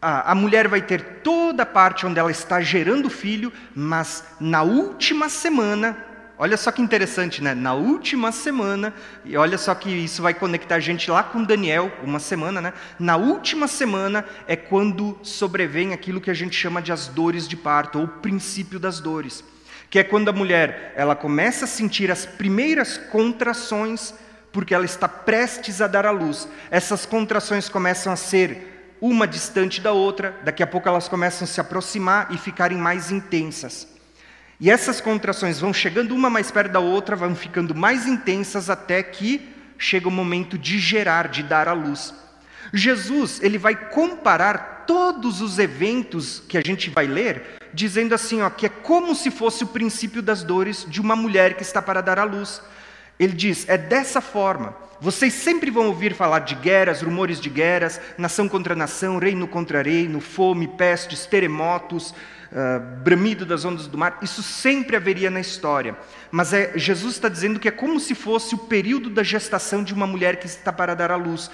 a, 0.00 0.32
a 0.32 0.34
mulher 0.34 0.68
vai 0.68 0.80
ter 0.80 1.02
toda 1.22 1.64
a 1.64 1.66
parte 1.66 2.06
onde 2.06 2.18
ela 2.18 2.30
está 2.30 2.60
gerando 2.60 3.10
filho, 3.10 3.52
mas 3.74 4.24
na 4.40 4.62
última 4.62 5.28
semana 5.28 6.05
Olha 6.38 6.58
só 6.58 6.70
que 6.70 6.82
interessante, 6.82 7.42
né? 7.42 7.54
Na 7.54 7.72
última 7.72 8.30
semana, 8.30 8.92
e 9.24 9.38
olha 9.38 9.56
só 9.56 9.74
que 9.74 9.88
isso 9.88 10.20
vai 10.20 10.34
conectar 10.34 10.74
a 10.74 10.80
gente 10.80 11.10
lá 11.10 11.22
com 11.22 11.42
Daniel, 11.42 11.90
uma 12.02 12.18
semana, 12.18 12.60
né? 12.60 12.74
Na 12.98 13.16
última 13.16 13.66
semana 13.66 14.22
é 14.46 14.54
quando 14.54 15.18
sobrevém 15.22 15.94
aquilo 15.94 16.20
que 16.20 16.30
a 16.30 16.34
gente 16.34 16.54
chama 16.54 16.82
de 16.82 16.92
as 16.92 17.08
dores 17.08 17.48
de 17.48 17.56
parto, 17.56 17.98
ou 17.98 18.04
o 18.04 18.08
princípio 18.08 18.78
das 18.78 19.00
dores, 19.00 19.42
que 19.88 19.98
é 19.98 20.04
quando 20.04 20.28
a 20.28 20.32
mulher 20.32 20.92
ela 20.94 21.16
começa 21.16 21.64
a 21.64 21.68
sentir 21.68 22.10
as 22.10 22.26
primeiras 22.26 22.98
contrações, 22.98 24.12
porque 24.52 24.74
ela 24.74 24.84
está 24.84 25.08
prestes 25.08 25.80
a 25.80 25.86
dar 25.86 26.04
à 26.04 26.10
luz. 26.10 26.46
Essas 26.70 27.06
contrações 27.06 27.70
começam 27.70 28.12
a 28.12 28.16
ser 28.16 28.94
uma 29.00 29.26
distante 29.26 29.80
da 29.80 29.92
outra, 29.92 30.38
daqui 30.44 30.62
a 30.62 30.66
pouco 30.66 30.86
elas 30.86 31.08
começam 31.08 31.44
a 31.44 31.48
se 31.48 31.62
aproximar 31.62 32.28
e 32.30 32.36
ficarem 32.36 32.76
mais 32.76 33.10
intensas. 33.10 33.95
E 34.58 34.70
essas 34.70 35.00
contrações 35.00 35.60
vão 35.60 35.72
chegando 35.72 36.14
uma 36.14 36.30
mais 36.30 36.50
perto 36.50 36.72
da 36.72 36.80
outra, 36.80 37.14
vão 37.14 37.34
ficando 37.34 37.74
mais 37.74 38.06
intensas 38.06 38.70
até 38.70 39.02
que 39.02 39.54
chega 39.78 40.08
o 40.08 40.10
momento 40.10 40.56
de 40.56 40.78
gerar, 40.78 41.28
de 41.28 41.42
dar 41.42 41.68
à 41.68 41.72
luz. 41.72 42.14
Jesus, 42.72 43.40
ele 43.42 43.58
vai 43.58 43.76
comparar 43.76 44.84
todos 44.86 45.40
os 45.40 45.58
eventos 45.58 46.42
que 46.48 46.56
a 46.56 46.62
gente 46.62 46.88
vai 46.90 47.06
ler, 47.06 47.58
dizendo 47.74 48.14
assim, 48.14 48.40
ó, 48.40 48.48
que 48.48 48.66
é 48.66 48.68
como 48.68 49.14
se 49.14 49.30
fosse 49.30 49.64
o 49.64 49.68
princípio 49.68 50.22
das 50.22 50.42
dores 50.42 50.86
de 50.88 51.00
uma 51.00 51.14
mulher 51.14 51.54
que 51.54 51.62
está 51.62 51.82
para 51.82 52.00
dar 52.00 52.18
à 52.18 52.24
luz. 52.24 52.62
Ele 53.18 53.32
diz: 53.32 53.68
é 53.68 53.76
dessa 53.76 54.20
forma. 54.20 54.74
Vocês 54.98 55.34
sempre 55.34 55.70
vão 55.70 55.88
ouvir 55.88 56.14
falar 56.14 56.38
de 56.40 56.54
guerras, 56.54 57.02
rumores 57.02 57.38
de 57.38 57.50
guerras, 57.50 58.00
nação 58.16 58.48
contra 58.48 58.74
nação, 58.74 59.18
reino 59.18 59.46
contra 59.46 59.82
reino, 59.82 60.20
fome, 60.20 60.66
pestes, 60.66 61.26
terremotos, 61.26 62.14
uh, 62.52 63.02
bramido 63.02 63.44
das 63.44 63.64
ondas 63.64 63.86
do 63.86 63.98
mar, 63.98 64.18
isso 64.22 64.42
sempre 64.42 64.96
haveria 64.96 65.30
na 65.30 65.40
história. 65.40 65.96
Mas 66.30 66.52
é, 66.52 66.72
Jesus 66.76 67.14
está 67.14 67.28
dizendo 67.28 67.60
que 67.60 67.68
é 67.68 67.70
como 67.70 67.98
se 68.00 68.14
fosse 68.14 68.54
o 68.54 68.58
período 68.58 69.10
da 69.10 69.22
gestação 69.22 69.82
de 69.82 69.94
uma 69.94 70.06
mulher 70.06 70.36
que 70.36 70.46
está 70.46 70.72
para 70.72 70.94
dar 70.94 71.10
à 71.10 71.16
luz. 71.16 71.50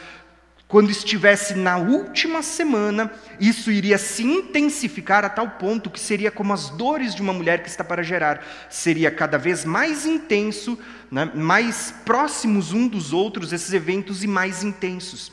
Quando 0.73 0.91
estivesse 0.91 1.55
na 1.55 1.77
última 1.77 2.43
semana, 2.43 3.13
isso 3.39 3.71
iria 3.71 3.99
se 3.99 4.23
intensificar 4.23 5.23
a 5.23 5.29
tal 5.29 5.47
ponto 5.51 5.91
que 5.91 6.01
seria 6.01 6.31
como 6.31 6.51
as 6.55 6.71
dores 6.71 7.15
de 7.15 7.21
uma 7.21 7.35
mulher 7.35 7.63
que 7.63 7.69
está 7.69 7.85
para 7.85 8.03
gerar. 8.03 8.43
Seria 8.71 9.11
cada 9.11 9.37
vez 9.37 9.67
mais 9.67 10.07
intenso, 10.07 10.79
né, 11.11 11.31
mais 11.35 11.93
próximos 12.07 12.73
um 12.73 12.89
dos 12.89 13.13
outros 13.13 13.53
esses 13.53 13.75
eventos 13.75 14.25
e 14.25 14.27
mais 14.27 14.65
intensos. 14.65 15.31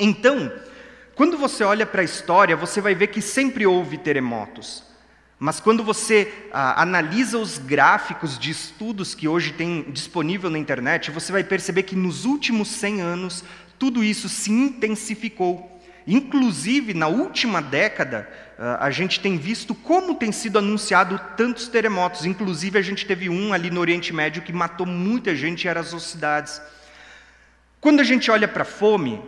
Então, 0.00 0.50
Quando 1.14 1.38
você 1.38 1.62
olha 1.62 1.86
para 1.86 2.02
a 2.02 2.04
história, 2.04 2.56
você 2.56 2.80
vai 2.80 2.94
ver 2.94 3.06
que 3.06 3.22
sempre 3.22 3.64
houve 3.66 3.98
terremotos. 3.98 4.82
Mas 5.38 5.60
quando 5.60 5.84
você 5.84 6.32
ah, 6.52 6.82
analisa 6.82 7.38
os 7.38 7.58
gráficos 7.58 8.38
de 8.38 8.50
estudos 8.50 9.14
que 9.14 9.28
hoje 9.28 9.52
tem 9.52 9.82
disponível 9.90 10.50
na 10.50 10.58
internet, 10.58 11.10
você 11.10 11.30
vai 11.30 11.44
perceber 11.44 11.84
que 11.84 11.94
nos 11.94 12.24
últimos 12.24 12.68
100 12.68 13.00
anos 13.00 13.44
tudo 13.78 14.02
isso 14.02 14.28
se 14.28 14.50
intensificou. 14.50 15.70
Inclusive, 16.06 16.94
na 16.94 17.06
última 17.06 17.62
década, 17.62 18.28
ah, 18.58 18.78
a 18.80 18.90
gente 18.90 19.20
tem 19.20 19.38
visto 19.38 19.74
como 19.74 20.16
tem 20.16 20.32
sido 20.32 20.58
anunciado 20.58 21.20
tantos 21.36 21.68
terremotos. 21.68 22.24
Inclusive, 22.24 22.76
a 22.76 22.82
gente 22.82 23.06
teve 23.06 23.28
um 23.28 23.52
ali 23.52 23.70
no 23.70 23.80
Oriente 23.80 24.12
Médio 24.12 24.42
que 24.42 24.52
matou 24.52 24.86
muita 24.86 25.36
gente 25.36 25.68
em 25.68 25.70
as 25.70 26.02
cidades. 26.02 26.60
Quando 27.80 28.00
a 28.00 28.04
gente 28.04 28.30
olha 28.30 28.48
para 28.48 28.62
a 28.62 28.66
fome, 28.66 29.22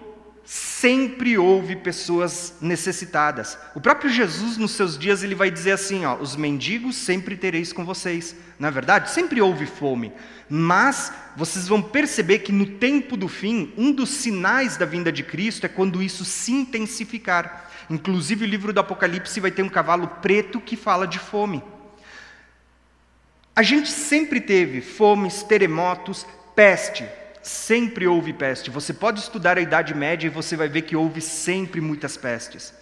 sempre 0.47 1.37
houve 1.37 1.75
pessoas 1.75 2.55
necessitadas. 2.61 3.59
O 3.75 3.81
próprio 3.81 4.09
Jesus, 4.09 4.57
nos 4.57 4.71
seus 4.71 4.97
dias, 4.97 5.25
ele 5.25 5.35
vai 5.35 5.51
dizer 5.51 5.73
assim: 5.73 6.05
ó, 6.05 6.15
os 6.15 6.37
mendigos 6.37 6.95
sempre 6.95 7.37
tereis 7.37 7.73
com 7.73 7.85
vocês. 7.85 8.35
Na 8.57 8.69
é 8.69 8.71
verdade, 8.71 9.11
sempre 9.11 9.43
houve 9.43 9.67
fome. 9.67 10.13
Mas 10.49 11.13
vocês 11.37 11.67
vão 11.67 11.83
perceber 11.83 12.39
que 12.39 12.53
no 12.53 12.65
tempo 12.65 13.17
do 13.17 13.27
fim, 13.27 13.75
um 13.77 13.91
dos 13.91 14.11
sinais 14.11 14.77
da 14.77 14.87
vinda 14.87 15.11
de 15.11 15.25
Cristo 15.25 15.67
é 15.67 15.69
quando 15.69 16.01
isso 16.01 16.25
se 16.25 16.53
intensificar. 16.53 17.69
Inclusive, 17.91 18.45
o 18.45 18.49
livro 18.49 18.73
do 18.73 18.79
Apocalipse 18.79 19.41
vai 19.41 19.51
ter 19.51 19.63
um 19.63 19.69
cavalo 19.69 20.07
preto 20.23 20.61
que 20.61 20.77
fala 20.77 21.07
de 21.07 21.19
fome. 21.19 21.63
A 23.55 23.63
gente 23.63 23.91
sempre 23.91 24.41
teve 24.41 24.81
fomes, 24.81 25.43
terremotos, 25.43 26.25
peste, 26.55 27.05
sempre 27.47 28.09
houve 28.09 28.33
peste. 28.33 28.71
Você 28.71 28.93
pode 28.93 29.21
estudar 29.21 29.57
a 29.57 29.61
Idade 29.61 29.95
Média 29.95 30.27
e 30.27 30.31
você 30.31 30.57
vai 30.57 30.69
ver 30.69 30.83
que 30.83 30.97
houve 30.97 31.21
sempre 31.21 31.81
muitas 31.81 32.17
pestes. 32.17 32.75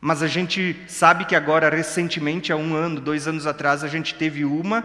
Mas 0.00 0.22
a 0.22 0.28
gente 0.28 0.76
sabe 0.86 1.24
que 1.24 1.34
agora, 1.34 1.68
recentemente, 1.68 2.52
há 2.52 2.56
um 2.56 2.74
ano, 2.74 3.00
dois 3.00 3.26
anos 3.26 3.46
atrás, 3.46 3.82
a 3.82 3.88
gente 3.88 4.14
teve 4.14 4.44
uma 4.44 4.84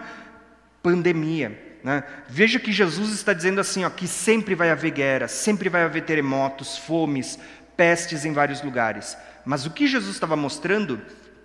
pandemia. 0.81 1.77
Né? 1.83 2.03
Veja 2.27 2.59
que 2.59 2.71
Jesus 2.71 3.11
está 3.11 3.31
dizendo 3.31 3.61
assim: 3.61 3.85
ó, 3.85 3.89
que 3.91 4.07
sempre 4.07 4.55
vai 4.55 4.71
haver 4.71 4.91
guerra, 4.91 5.27
sempre 5.27 5.69
vai 5.69 5.83
haver 5.83 6.03
terremotos, 6.03 6.77
fomes, 6.77 7.37
pestes 7.77 8.25
em 8.25 8.33
vários 8.33 8.63
lugares. 8.63 9.15
Mas 9.45 9.65
o 9.67 9.71
que 9.71 9.87
Jesus 9.87 10.15
estava 10.15 10.35
mostrando 10.35 10.99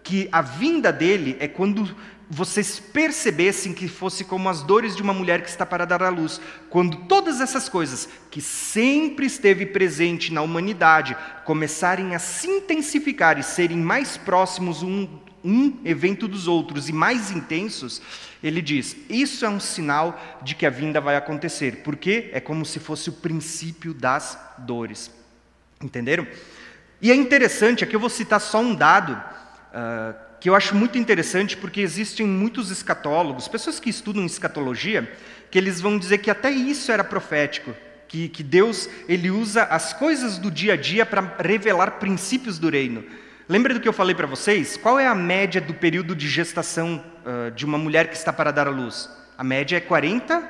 que 0.04 0.28
a 0.30 0.40
vinda 0.40 0.92
dele 0.92 1.36
é 1.40 1.48
quando 1.48 1.96
vocês 2.28 2.78
percebessem 2.78 3.72
que 3.72 3.88
fosse 3.88 4.24
como 4.24 4.48
as 4.48 4.62
dores 4.62 4.94
de 4.94 5.02
uma 5.02 5.12
mulher 5.12 5.42
que 5.42 5.48
está 5.48 5.64
para 5.64 5.84
dar 5.84 6.02
à 6.02 6.08
luz, 6.08 6.40
quando 6.70 6.96
todas 7.08 7.40
essas 7.40 7.68
coisas 7.68 8.08
que 8.30 8.40
sempre 8.40 9.26
esteve 9.26 9.66
presente 9.66 10.32
na 10.32 10.42
humanidade 10.42 11.16
começarem 11.44 12.14
a 12.14 12.18
se 12.18 12.46
intensificar 12.46 13.38
e 13.38 13.42
serem 13.42 13.78
mais 13.78 14.16
próximos 14.16 14.82
um, 14.82 15.08
um 15.42 15.78
evento 15.84 16.26
dos 16.26 16.46
outros 16.46 16.88
e 16.88 16.92
mais 16.92 17.30
intensos, 17.30 18.00
ele 18.42 18.60
diz: 18.60 18.96
isso 19.08 19.44
é 19.44 19.48
um 19.48 19.60
sinal 19.60 20.20
de 20.42 20.54
que 20.54 20.66
a 20.66 20.70
vinda 20.70 21.00
vai 21.00 21.16
acontecer, 21.16 21.82
porque 21.82 22.30
é 22.32 22.40
como 22.40 22.64
se 22.64 22.78
fosse 22.78 23.10
o 23.10 23.14
princípio 23.14 23.94
das 23.94 24.38
dores. 24.58 25.10
Entenderam? 25.82 26.26
E 27.00 27.10
é 27.10 27.14
interessante, 27.14 27.84
aqui 27.84 27.94
eu 27.94 28.00
vou 28.00 28.10
citar 28.10 28.40
só 28.40 28.60
um 28.60 28.74
dado. 28.74 29.22
Uh, 29.74 30.14
que 30.38 30.48
eu 30.48 30.54
acho 30.54 30.76
muito 30.76 30.96
interessante 30.96 31.56
porque 31.56 31.80
existem 31.80 32.24
muitos 32.24 32.70
escatólogos, 32.70 33.48
pessoas 33.48 33.80
que 33.80 33.90
estudam 33.90 34.24
escatologia, 34.24 35.10
que 35.50 35.58
eles 35.58 35.80
vão 35.80 35.98
dizer 35.98 36.18
que 36.18 36.30
até 36.30 36.48
isso 36.50 36.92
era 36.92 37.02
profético, 37.02 37.74
que, 38.06 38.28
que 38.28 38.42
Deus 38.42 38.88
ele 39.08 39.30
usa 39.30 39.64
as 39.64 39.92
coisas 39.92 40.38
do 40.38 40.50
dia 40.50 40.74
a 40.74 40.76
dia 40.76 41.04
para 41.04 41.34
revelar 41.40 41.92
princípios 41.92 42.58
do 42.58 42.68
reino. 42.68 43.04
Lembra 43.48 43.74
do 43.74 43.80
que 43.80 43.88
eu 43.88 43.92
falei 43.92 44.14
para 44.14 44.26
vocês? 44.26 44.76
Qual 44.76 45.00
é 45.00 45.08
a 45.08 45.14
média 45.14 45.60
do 45.60 45.74
período 45.74 46.14
de 46.14 46.28
gestação 46.28 47.04
uh, 47.24 47.50
de 47.50 47.64
uma 47.64 47.76
mulher 47.76 48.08
que 48.08 48.16
está 48.16 48.32
para 48.32 48.50
dar 48.50 48.68
à 48.68 48.70
luz? 48.70 49.10
A 49.36 49.42
média 49.42 49.78
é 49.78 49.80
40 49.80 50.42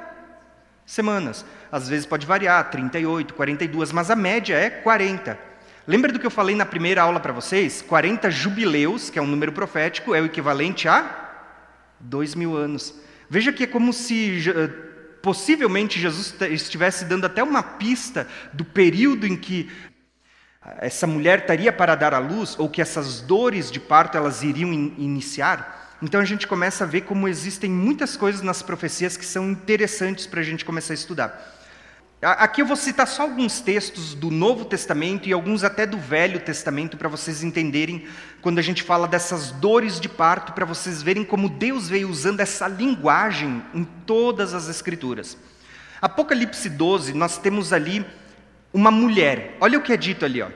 semanas. 0.84 1.46
Às 1.72 1.88
vezes 1.88 2.04
pode 2.04 2.26
variar, 2.26 2.70
38, 2.70 3.32
42, 3.32 3.90
mas 3.90 4.10
a 4.10 4.16
média 4.16 4.54
é 4.54 4.68
40. 4.68 5.53
Lembra 5.86 6.10
do 6.10 6.18
que 6.18 6.26
eu 6.26 6.30
falei 6.30 6.56
na 6.56 6.64
primeira 6.64 7.02
aula 7.02 7.20
para 7.20 7.32
vocês? 7.32 7.82
40 7.82 8.30
jubileus, 8.30 9.10
que 9.10 9.18
é 9.18 9.22
um 9.22 9.26
número 9.26 9.52
profético, 9.52 10.14
é 10.14 10.20
o 10.20 10.24
equivalente 10.24 10.88
a 10.88 11.42
dois 12.00 12.34
mil 12.34 12.56
anos. 12.56 12.94
Veja 13.28 13.52
que 13.52 13.64
é 13.64 13.66
como 13.66 13.92
se 13.92 14.48
eh, 14.48 14.68
possivelmente 15.20 16.00
Jesus 16.00 16.34
estivesse 16.50 17.04
dando 17.04 17.26
até 17.26 17.42
uma 17.42 17.62
pista 17.62 18.26
do 18.52 18.64
período 18.64 19.26
em 19.26 19.36
que 19.36 19.70
essa 20.78 21.06
mulher 21.06 21.40
estaria 21.40 21.70
para 21.70 21.94
dar 21.94 22.14
à 22.14 22.18
luz, 22.18 22.58
ou 22.58 22.70
que 22.70 22.80
essas 22.80 23.20
dores 23.20 23.70
de 23.70 23.78
parto 23.78 24.16
elas 24.16 24.42
iriam 24.42 24.72
in 24.72 24.94
iniciar. 24.96 25.96
Então 26.00 26.20
a 26.20 26.24
gente 26.24 26.46
começa 26.46 26.84
a 26.84 26.86
ver 26.86 27.02
como 27.02 27.28
existem 27.28 27.70
muitas 27.70 28.16
coisas 28.16 28.40
nas 28.40 28.62
profecias 28.62 29.18
que 29.18 29.24
são 29.24 29.50
interessantes 29.50 30.26
para 30.26 30.40
a 30.40 30.44
gente 30.44 30.64
começar 30.64 30.92
a 30.92 30.94
estudar. 30.94 31.53
Aqui 32.26 32.62
eu 32.62 32.66
vou 32.66 32.74
citar 32.74 33.06
só 33.06 33.24
alguns 33.24 33.60
textos 33.60 34.14
do 34.14 34.30
Novo 34.30 34.64
Testamento 34.64 35.28
e 35.28 35.32
alguns 35.34 35.62
até 35.62 35.84
do 35.84 35.98
Velho 35.98 36.40
Testamento 36.40 36.96
para 36.96 37.06
vocês 37.06 37.44
entenderem 37.44 38.06
quando 38.40 38.58
a 38.58 38.62
gente 38.62 38.82
fala 38.82 39.06
dessas 39.06 39.50
dores 39.50 40.00
de 40.00 40.08
parto, 40.08 40.54
para 40.54 40.64
vocês 40.64 41.02
verem 41.02 41.22
como 41.22 41.50
Deus 41.50 41.87
veio 41.87 42.08
usando 42.08 42.40
essa 42.40 42.66
linguagem 42.66 43.62
em 43.74 43.84
todas 44.06 44.54
as 44.54 44.70
Escrituras. 44.70 45.37
Apocalipse 46.00 46.70
12, 46.70 47.12
nós 47.12 47.37
temos 47.37 47.74
ali 47.74 48.06
uma 48.72 48.90
mulher, 48.90 49.58
olha 49.60 49.78
o 49.78 49.82
que 49.82 49.92
é 49.92 49.96
dito 49.98 50.24
ali, 50.24 50.40
ó. 50.40 50.48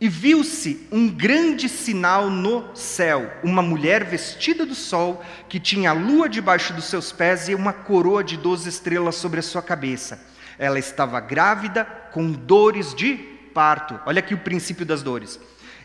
E 0.00 0.08
viu-se 0.08 0.88
um 0.90 1.08
grande 1.08 1.68
sinal 1.68 2.28
no 2.28 2.74
céu, 2.74 3.32
uma 3.44 3.62
mulher 3.62 4.02
vestida 4.02 4.66
do 4.66 4.74
sol, 4.74 5.24
que 5.48 5.60
tinha 5.60 5.90
a 5.90 5.94
lua 5.94 6.28
debaixo 6.28 6.72
dos 6.72 6.86
seus 6.86 7.12
pés 7.12 7.48
e 7.48 7.54
uma 7.54 7.72
coroa 7.72 8.24
de 8.24 8.36
doze 8.36 8.68
estrelas 8.68 9.14
sobre 9.14 9.38
a 9.38 9.44
sua 9.44 9.62
cabeça. 9.62 10.31
Ela 10.62 10.78
estava 10.78 11.18
grávida 11.18 11.84
com 12.12 12.30
dores 12.30 12.94
de 12.94 13.14
parto. 13.52 13.98
Olha 14.06 14.20
aqui 14.20 14.32
o 14.32 14.38
princípio 14.38 14.86
das 14.86 15.02
dores. 15.02 15.40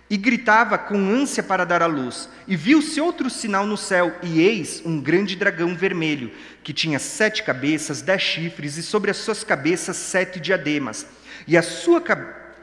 E 0.08 0.16
gritava 0.16 0.78
com 0.78 0.96
ânsia 0.96 1.42
para 1.42 1.66
dar 1.66 1.82
à 1.82 1.88
luz. 1.88 2.30
E 2.48 2.56
viu-se 2.56 3.02
outro 3.02 3.28
sinal 3.28 3.66
no 3.66 3.76
céu, 3.76 4.16
e 4.22 4.40
eis 4.40 4.84
um 4.86 5.02
grande 5.02 5.36
dragão 5.36 5.76
vermelho, 5.76 6.32
que 6.64 6.74
tinha 6.74 7.00
sete 7.00 7.42
cabeças, 7.42 8.04
dez 8.04 8.22
chifres, 8.22 8.78
e 8.78 8.84
sobre 8.84 9.10
as 9.10 9.18
suas 9.18 9.44
cabeças 9.44 9.98
sete 9.98 10.40
diademas. 10.40 11.08
E 11.48 11.58
a 11.58 11.64
sua 11.64 12.00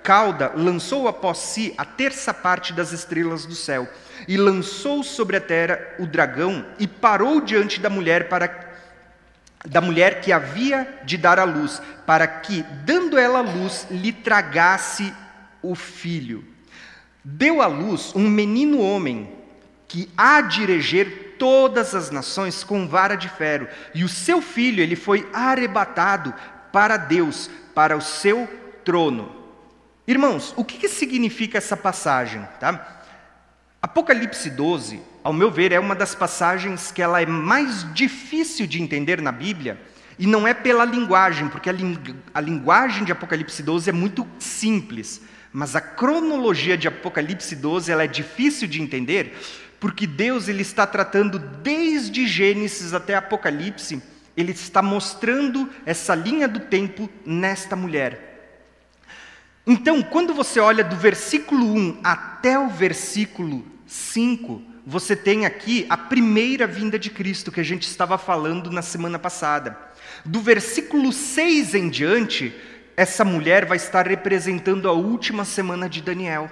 cauda 0.00 0.52
lançou 0.54 1.08
após 1.08 1.38
si 1.38 1.74
a 1.76 1.84
terça 1.84 2.32
parte 2.32 2.72
das 2.72 2.92
estrelas 2.92 3.44
do 3.44 3.56
céu, 3.56 3.88
e 4.28 4.36
lançou 4.36 5.02
sobre 5.02 5.36
a 5.36 5.40
terra 5.40 5.80
o 5.98 6.06
dragão, 6.06 6.64
e 6.78 6.86
parou 6.86 7.40
diante 7.40 7.80
da 7.80 7.90
mulher 7.90 8.28
para 8.28 8.63
da 9.64 9.80
mulher 9.80 10.20
que 10.20 10.30
havia 10.30 11.00
de 11.04 11.16
dar 11.16 11.38
à 11.38 11.44
luz, 11.44 11.80
para 12.06 12.26
que, 12.26 12.62
dando 12.84 13.18
ela 13.18 13.38
a 13.38 13.42
luz, 13.42 13.86
lhe 13.90 14.12
tragasse 14.12 15.12
o 15.62 15.74
filho. 15.74 16.44
Deu 17.24 17.62
à 17.62 17.66
luz 17.66 18.12
um 18.14 18.28
menino 18.28 18.80
homem, 18.80 19.32
que 19.88 20.10
há 20.16 20.42
de 20.42 20.64
reger 20.66 21.36
todas 21.38 21.94
as 21.94 22.10
nações 22.10 22.62
com 22.62 22.86
vara 22.86 23.16
de 23.16 23.28
ferro, 23.28 23.66
e 23.94 24.04
o 24.04 24.08
seu 24.08 24.42
filho 24.42 24.82
ele 24.82 24.96
foi 24.96 25.28
arrebatado 25.32 26.34
para 26.70 26.96
Deus, 26.96 27.50
para 27.74 27.96
o 27.96 28.02
seu 28.02 28.48
trono. 28.84 29.34
Irmãos, 30.06 30.52
o 30.56 30.64
que, 30.64 30.76
que 30.76 30.88
significa 30.88 31.56
essa 31.56 31.76
passagem? 31.76 32.46
Tá? 32.60 33.02
Apocalipse 33.84 34.48
12 34.48 34.98
ao 35.22 35.30
meu 35.30 35.50
ver, 35.50 35.70
é 35.70 35.78
uma 35.78 35.94
das 35.94 36.14
passagens 36.14 36.90
que 36.90 37.02
ela 37.02 37.20
é 37.20 37.26
mais 37.26 37.86
difícil 37.92 38.66
de 38.66 38.82
entender 38.82 39.20
na 39.20 39.30
Bíblia, 39.30 39.78
e 40.18 40.26
não 40.26 40.48
é 40.48 40.54
pela 40.54 40.86
linguagem, 40.86 41.48
porque 41.48 41.68
a, 41.68 41.72
ling 41.72 41.98
a 42.32 42.40
linguagem 42.40 43.04
de 43.04 43.12
Apocalipse 43.12 43.62
12 43.62 43.90
é 43.90 43.92
muito 43.92 44.26
simples, 44.38 45.20
mas 45.52 45.76
a 45.76 45.82
cronologia 45.82 46.78
de 46.78 46.88
Apocalipse 46.88 47.54
12 47.54 47.92
ela 47.92 48.04
é 48.04 48.06
difícil 48.06 48.66
de 48.66 48.80
entender, 48.80 49.36
porque 49.78 50.06
Deus 50.06 50.48
ele 50.48 50.62
está 50.62 50.86
tratando 50.86 51.38
desde 51.38 52.26
Gênesis 52.26 52.94
até 52.94 53.14
Apocalipse, 53.14 54.02
ele 54.34 54.52
está 54.52 54.80
mostrando 54.80 55.68
essa 55.84 56.14
linha 56.14 56.48
do 56.48 56.60
tempo 56.60 57.06
nesta 57.26 57.76
mulher. 57.76 58.30
Então, 59.66 60.02
quando 60.02 60.32
você 60.32 60.58
olha 60.58 60.82
do 60.82 60.96
versículo 60.96 61.66
1 61.66 62.00
até 62.02 62.58
o 62.58 62.68
versículo 62.68 63.73
5, 63.94 64.60
você 64.84 65.14
tem 65.14 65.46
aqui 65.46 65.86
a 65.88 65.96
primeira 65.96 66.66
vinda 66.66 66.98
de 66.98 67.10
Cristo 67.10 67.52
que 67.52 67.60
a 67.60 67.64
gente 67.64 67.86
estava 67.86 68.18
falando 68.18 68.68
na 68.68 68.82
semana 68.82 69.20
passada. 69.20 69.78
Do 70.24 70.40
versículo 70.40 71.12
6 71.12 71.76
em 71.76 71.88
diante, 71.88 72.52
essa 72.96 73.24
mulher 73.24 73.64
vai 73.64 73.76
estar 73.76 74.08
representando 74.08 74.88
a 74.88 74.92
última 74.92 75.44
semana 75.44 75.88
de 75.88 76.02
Daniel. 76.02 76.50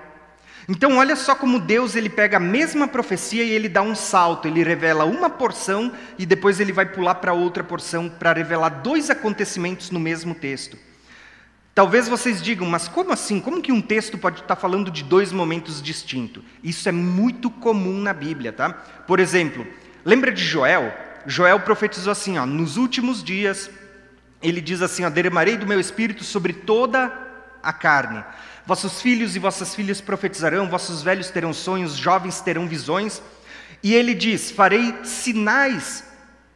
Então, 0.69 0.99
olha 0.99 1.17
só 1.17 1.35
como 1.35 1.59
Deus 1.59 1.97
ele 1.97 2.09
pega 2.09 2.37
a 2.37 2.41
mesma 2.41 2.87
profecia 2.87 3.43
e 3.43 3.51
ele 3.51 3.69
dá 3.69 3.83
um 3.83 3.97
salto, 3.97 4.47
ele 4.47 4.63
revela 4.63 5.05
uma 5.05 5.29
porção 5.29 5.93
e 6.17 6.25
depois 6.25 6.61
ele 6.61 6.73
vai 6.73 6.87
pular 6.87 7.17
para 7.17 7.33
outra 7.33 7.65
porção 7.65 8.09
para 8.09 8.33
revelar 8.33 8.69
dois 8.69 9.11
acontecimentos 9.11 9.91
no 9.91 9.99
mesmo 9.99 10.33
texto. 10.33 10.79
Talvez 11.75 12.07
vocês 12.07 12.43
digam, 12.43 12.67
mas 12.67 12.87
como 12.87 13.13
assim? 13.13 13.41
Como 13.41 13.63
que 13.63 13.73
um 13.73 13.81
texto 13.81 14.19
pode 14.19 14.43
estar 14.43 14.57
falando 14.57 14.91
de 14.91 15.03
dois 15.03 15.33
momentos 15.33 15.81
distintos? 15.81 16.43
Isso 16.63 16.87
é 16.89 16.93
muito 16.93 17.49
comum 17.49 17.99
na 17.99 18.13
Bíblia, 18.13 18.53
tá? 18.53 18.71
Por 19.07 19.19
exemplo, 19.19 19.67
lembra 20.05 20.31
de 20.31 20.45
Joel? 20.45 20.93
Joel 21.27 21.61
profetizou 21.61 22.11
assim, 22.11 22.37
ó, 22.37 22.45
nos 22.45 22.77
últimos 22.77 23.25
dias, 23.25 23.71
ele 24.43 24.61
diz 24.61 24.83
assim, 24.83 25.05
ó, 25.05 25.09
derramarei 25.09 25.57
do 25.57 25.67
meu 25.67 25.81
espírito 25.81 26.25
sobre 26.25 26.53
toda 26.53 27.11
a 27.63 27.73
carne. 27.73 28.23
Vossos 28.67 29.01
filhos 29.01 29.35
e 29.35 29.39
vossas 29.39 29.75
filhas 29.75 30.01
profetizarão, 30.01 30.69
vossos 30.69 31.03
velhos 31.03 31.31
terão 31.31 31.55
sonhos, 31.55 31.97
jovens 31.97 32.41
terão 32.41 32.69
visões. 32.69 33.23
E 33.83 33.95
ele 33.95 34.15
diz: 34.15 34.51
farei 34.51 34.95
sinais 35.05 36.05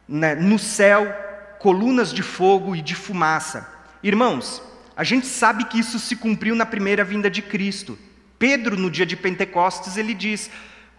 né, 0.07 0.35
no 0.35 0.57
céu, 0.57 1.13
colunas 1.59 2.13
de 2.13 2.23
fogo 2.23 2.75
e 2.75 2.81
de 2.81 2.95
fumaça. 2.95 3.67
Irmãos, 4.01 4.61
a 4.97 5.03
gente 5.03 5.27
sabe 5.27 5.65
que 5.65 5.77
isso 5.79 5.99
se 5.99 6.15
cumpriu 6.15 6.55
na 6.55 6.65
primeira 6.65 7.03
vinda 7.03 7.29
de 7.29 7.43
Cristo. 7.43 7.99
Pedro, 8.39 8.75
no 8.75 8.89
dia 8.89 9.05
de 9.05 9.15
Pentecostes, 9.15 9.95
ele 9.95 10.11
diz: 10.11 10.49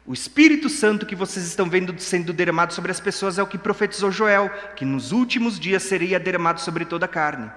O 0.06 0.14
Espírito 0.14 0.68
Santo 0.68 1.04
que 1.04 1.16
vocês 1.16 1.44
estão 1.44 1.68
vendo 1.68 1.92
sendo 2.00 2.32
derramado 2.32 2.72
sobre 2.72 2.92
as 2.92 3.00
pessoas 3.00 3.38
é 3.38 3.42
o 3.42 3.46
que 3.46 3.58
profetizou 3.58 4.12
Joel, 4.12 4.50
que 4.76 4.84
nos 4.84 5.10
últimos 5.10 5.58
dias 5.58 5.82
seria 5.82 6.20
derramado 6.20 6.60
sobre 6.60 6.84
toda 6.84 7.06
a 7.06 7.08
carne. 7.08 7.50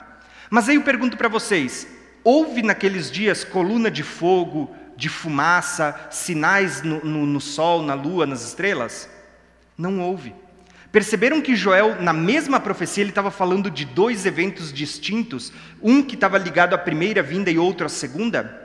Mas 0.50 0.68
aí 0.68 0.76
eu 0.76 0.82
pergunto 0.82 1.16
para 1.16 1.30
vocês: 1.30 1.88
houve 2.24 2.64
naqueles 2.64 3.12
dias 3.12 3.44
coluna 3.44 3.92
de 3.92 4.02
fogo, 4.02 4.76
de 4.98 5.10
fumaça, 5.10 6.08
sinais 6.10 6.82
no, 6.82 7.06
no, 7.06 7.24
no 7.28 7.40
sol, 7.40 7.84
na 7.84 7.94
lua, 7.94 8.26
nas 8.26 8.44
estrelas? 8.44 9.08
Não 9.78 10.00
houve. 10.00 10.34
Perceberam 10.92 11.40
que 11.40 11.56
Joel, 11.56 12.02
na 12.02 12.12
mesma 12.12 12.60
profecia, 12.60 13.02
ele 13.02 13.12
estava 13.12 13.32
falando 13.32 13.72
de 13.72 13.86
dois 13.86 14.26
eventos 14.26 14.74
distintos, 14.74 15.54
um 15.82 16.04
que 16.04 16.16
estava 16.16 16.38
ligado 16.38 16.74
à 16.74 16.78
primeira 16.78 17.24
vinda 17.24 17.50
e 17.50 17.58
outro 17.58 17.86
à 17.86 17.90
segunda? 17.90 18.60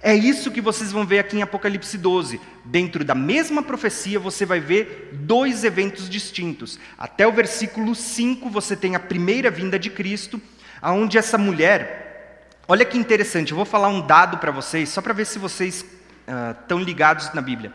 É 0.00 0.14
isso 0.14 0.52
que 0.52 0.60
vocês 0.60 0.92
vão 0.92 1.04
ver 1.04 1.18
aqui 1.18 1.36
em 1.36 1.42
Apocalipse 1.42 1.98
12. 1.98 2.40
Dentro 2.64 3.04
da 3.04 3.14
mesma 3.14 3.60
profecia, 3.62 4.20
você 4.20 4.46
vai 4.46 4.60
ver 4.60 5.10
dois 5.12 5.64
eventos 5.64 6.08
distintos. 6.08 6.78
Até 6.96 7.26
o 7.26 7.32
versículo 7.32 7.94
5, 7.94 8.48
você 8.50 8.76
tem 8.76 8.94
a 8.94 9.00
primeira 9.00 9.50
vinda 9.50 9.78
de 9.78 9.90
Cristo, 9.90 10.40
aonde 10.80 11.18
essa 11.18 11.38
mulher. 11.38 12.50
Olha 12.68 12.84
que 12.84 12.96
interessante, 12.96 13.50
eu 13.50 13.56
vou 13.56 13.64
falar 13.64 13.88
um 13.88 14.06
dado 14.06 14.38
para 14.38 14.52
vocês, 14.52 14.90
só 14.90 15.02
para 15.02 15.12
ver 15.12 15.24
se 15.24 15.38
vocês 15.38 15.82
uh, 15.82 16.52
estão 16.60 16.78
ligados 16.78 17.32
na 17.34 17.40
Bíblia. 17.40 17.72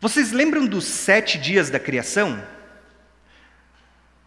Vocês 0.00 0.30
lembram 0.30 0.66
dos 0.66 0.84
sete 0.84 1.36
dias 1.36 1.68
da 1.68 1.80
criação? 1.80 2.40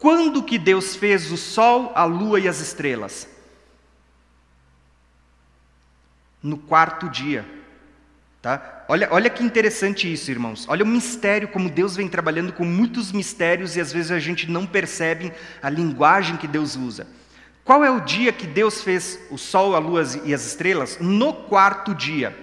Quando 0.03 0.43
que 0.43 0.57
Deus 0.57 0.97
fez 0.97 1.31
o 1.31 1.37
sol, 1.37 1.93
a 1.95 2.03
lua 2.03 2.37
e 2.37 2.45
as 2.45 2.59
estrelas? 2.59 3.25
No 6.43 6.57
quarto 6.57 7.07
dia. 7.07 7.45
Tá? 8.41 8.83
Olha, 8.89 9.07
olha 9.11 9.29
que 9.29 9.41
interessante 9.41 10.11
isso, 10.11 10.29
irmãos. 10.29 10.65
Olha 10.67 10.83
o 10.83 10.87
mistério, 10.87 11.47
como 11.47 11.69
Deus 11.69 11.95
vem 11.95 12.09
trabalhando 12.09 12.51
com 12.51 12.65
muitos 12.65 13.13
mistérios 13.13 13.77
e 13.77 13.79
às 13.79 13.93
vezes 13.93 14.11
a 14.11 14.19
gente 14.19 14.51
não 14.51 14.67
percebe 14.67 15.31
a 15.61 15.69
linguagem 15.69 16.35
que 16.35 16.49
Deus 16.49 16.75
usa. 16.75 17.07
Qual 17.63 17.81
é 17.81 17.89
o 17.89 18.01
dia 18.01 18.33
que 18.33 18.45
Deus 18.45 18.81
fez 18.81 19.17
o 19.31 19.37
sol, 19.37 19.73
a 19.73 19.79
lua 19.79 20.03
e 20.25 20.33
as 20.33 20.45
estrelas? 20.45 20.97
No 20.99 21.33
quarto 21.33 21.95
dia. 21.95 22.37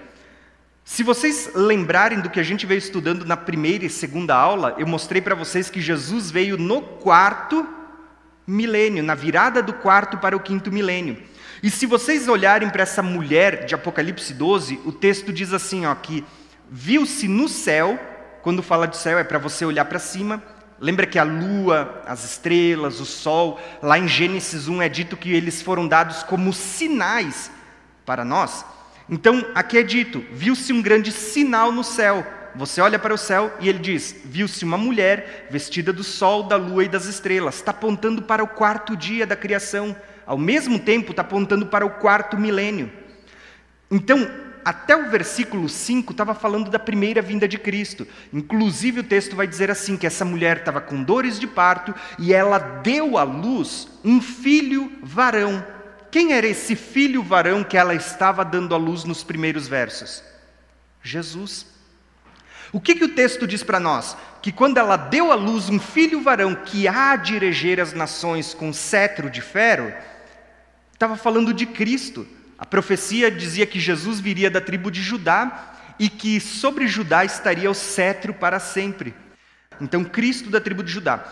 Se 0.93 1.05
vocês 1.05 1.49
lembrarem 1.55 2.21
do 2.21 2.29
que 2.29 2.41
a 2.41 2.43
gente 2.43 2.67
veio 2.67 2.79
estudando 2.79 3.25
na 3.25 3.37
primeira 3.37 3.85
e 3.85 3.89
segunda 3.89 4.35
aula, 4.35 4.75
eu 4.77 4.89
mostrei 4.89 5.23
para 5.23 5.37
vocês 5.37 5.71
que 5.71 5.81
Jesus 5.81 6.33
veio 6.33 6.59
no 6.59 6.83
quarto 6.83 7.65
milênio, 8.45 9.01
na 9.01 9.15
virada 9.15 9.63
do 9.63 9.73
quarto 9.73 10.19
para 10.19 10.37
o 10.37 10.41
quinto 10.41 10.73
milênio. 10.73 11.17
E 11.63 11.71
se 11.71 11.87
vocês 11.87 12.27
olharem 12.27 12.69
para 12.69 12.83
essa 12.83 13.05
mulher 13.05 13.67
de 13.67 13.75
Apocalipse 13.77 14.35
12, 14.35 14.81
o 14.85 14.91
texto 14.91 15.33
diz 15.33 15.53
assim, 15.53 15.87
ó, 15.87 15.95
que 15.95 16.25
viu-se 16.69 17.29
no 17.29 17.49
céu, 17.49 17.97
quando 18.43 18.61
fala 18.61 18.89
de 18.89 18.97
céu 18.97 19.17
é 19.17 19.23
para 19.23 19.39
você 19.39 19.65
olhar 19.65 19.85
para 19.85 20.01
cima, 20.01 20.43
lembra 20.81 21.07
que 21.07 21.21
a 21.21 21.23
lua, 21.23 22.03
as 22.05 22.25
estrelas, 22.25 22.99
o 22.99 23.07
sol, 23.07 23.61
lá 23.81 23.97
em 23.97 24.09
Gênesis 24.09 24.67
1 24.67 24.83
é 24.83 24.89
dito 24.89 25.17
que 25.17 25.33
eles 25.33 25.63
foram 25.63 25.87
dados 25.87 26.25
como 26.25 26.53
sinais 26.53 27.49
para 28.05 28.25
nós. 28.25 28.65
Então, 29.11 29.45
aqui 29.55 29.77
é 29.77 29.83
dito: 29.83 30.25
viu-se 30.33 30.73
um 30.73 30.81
grande 30.81 31.11
sinal 31.11 31.73
no 31.73 31.83
céu. 31.83 32.25
Você 32.55 32.81
olha 32.81 32.99
para 32.99 33.15
o 33.15 33.19
céu 33.19 33.53
e 33.61 33.69
ele 33.69 33.79
diz: 33.79 34.15
viu-se 34.25 34.65
uma 34.65 34.79
mulher 34.79 35.49
vestida 35.51 35.93
do 35.93 36.05
sol, 36.05 36.45
da 36.45 36.57
lua 36.57 36.85
e 36.85 36.89
das 36.89 37.07
estrelas. 37.07 37.57
Está 37.57 37.73
apontando 37.73 38.23
para 38.23 38.43
o 38.43 38.49
quarto 38.49 38.97
dia 38.97 39.27
da 39.27 39.37
criação. 39.37 39.97
Ao 40.25 40.39
mesmo 40.39 40.79
tempo, 40.79 41.11
está 41.11 41.23
apontando 41.23 41.67
para 41.67 41.85
o 41.85 41.91
quarto 41.91 42.39
milênio. 42.39 42.91
Então, 43.91 44.31
até 44.65 44.95
o 44.95 45.11
versículo 45.11 45.69
5 45.69 46.13
estava 46.13 46.35
falando 46.35 46.71
da 46.71 46.79
primeira 46.79 47.21
vinda 47.21 47.49
de 47.49 47.59
Cristo. 47.59 48.07
Inclusive, 48.33 49.01
o 49.01 49.05
texto 49.05 49.35
vai 49.35 49.47
dizer 49.47 49.71
assim: 49.71 49.97
que 49.97 50.07
essa 50.07 50.25
mulher 50.25 50.59
estava 50.59 50.81
com 50.81 51.03
dores 51.03 51.39
de 51.39 51.49
parto 51.49 51.93
e 52.17 52.33
ela 52.33 52.59
deu 52.59 53.19
à 53.19 53.25
luz 53.25 53.89
um 54.05 54.21
filho 54.21 54.93
varão. 55.03 55.65
Quem 56.11 56.33
era 56.33 56.47
esse 56.47 56.75
filho 56.75 57.23
varão 57.23 57.63
que 57.63 57.77
ela 57.77 57.95
estava 57.95 58.45
dando 58.45 58.75
à 58.75 58.79
luz 58.79 59.05
nos 59.05 59.23
primeiros 59.23 59.69
versos? 59.69 60.23
Jesus. 61.03 61.67
O 62.73 62.81
que, 62.81 62.95
que 62.95 63.05
o 63.05 63.15
texto 63.15 63.47
diz 63.47 63.63
para 63.63 63.81
nós? 63.81 64.17
Que 64.43 64.53
quando 64.53 64.79
ela 64.79 64.97
deu 64.97 65.31
à 65.31 65.35
luz 65.35 65.69
um 65.69 65.79
filho 65.79 66.23
varão 66.23 66.55
que 66.55 66.87
há 66.89 67.17
de 67.17 67.39
reger 67.39 67.81
as 67.81 67.93
nações 67.93 68.55
com 68.55 68.73
cetro 68.73 69.31
de 69.31 69.41
ferro, 69.41 69.93
estava 70.93 71.17
falando 71.17 71.55
de 71.55 71.67
Cristo. 71.67 72.27
A 72.59 72.67
profecia 72.67 73.31
dizia 73.31 73.67
que 73.67 73.81
Jesus 73.81 74.21
viria 74.21 74.51
da 74.51 74.61
tribo 74.61 74.91
de 74.91 75.03
Judá 75.03 75.75
e 75.99 76.09
que 76.09 76.41
sobre 76.41 76.87
Judá 76.87 77.25
estaria 77.25 77.71
o 77.71 77.75
cetro 77.75 78.35
para 78.35 78.59
sempre. 78.59 79.15
Então, 79.81 80.05
Cristo 80.05 80.51
da 80.51 80.61
tribo 80.61 80.83
de 80.83 80.93
Judá. 80.93 81.25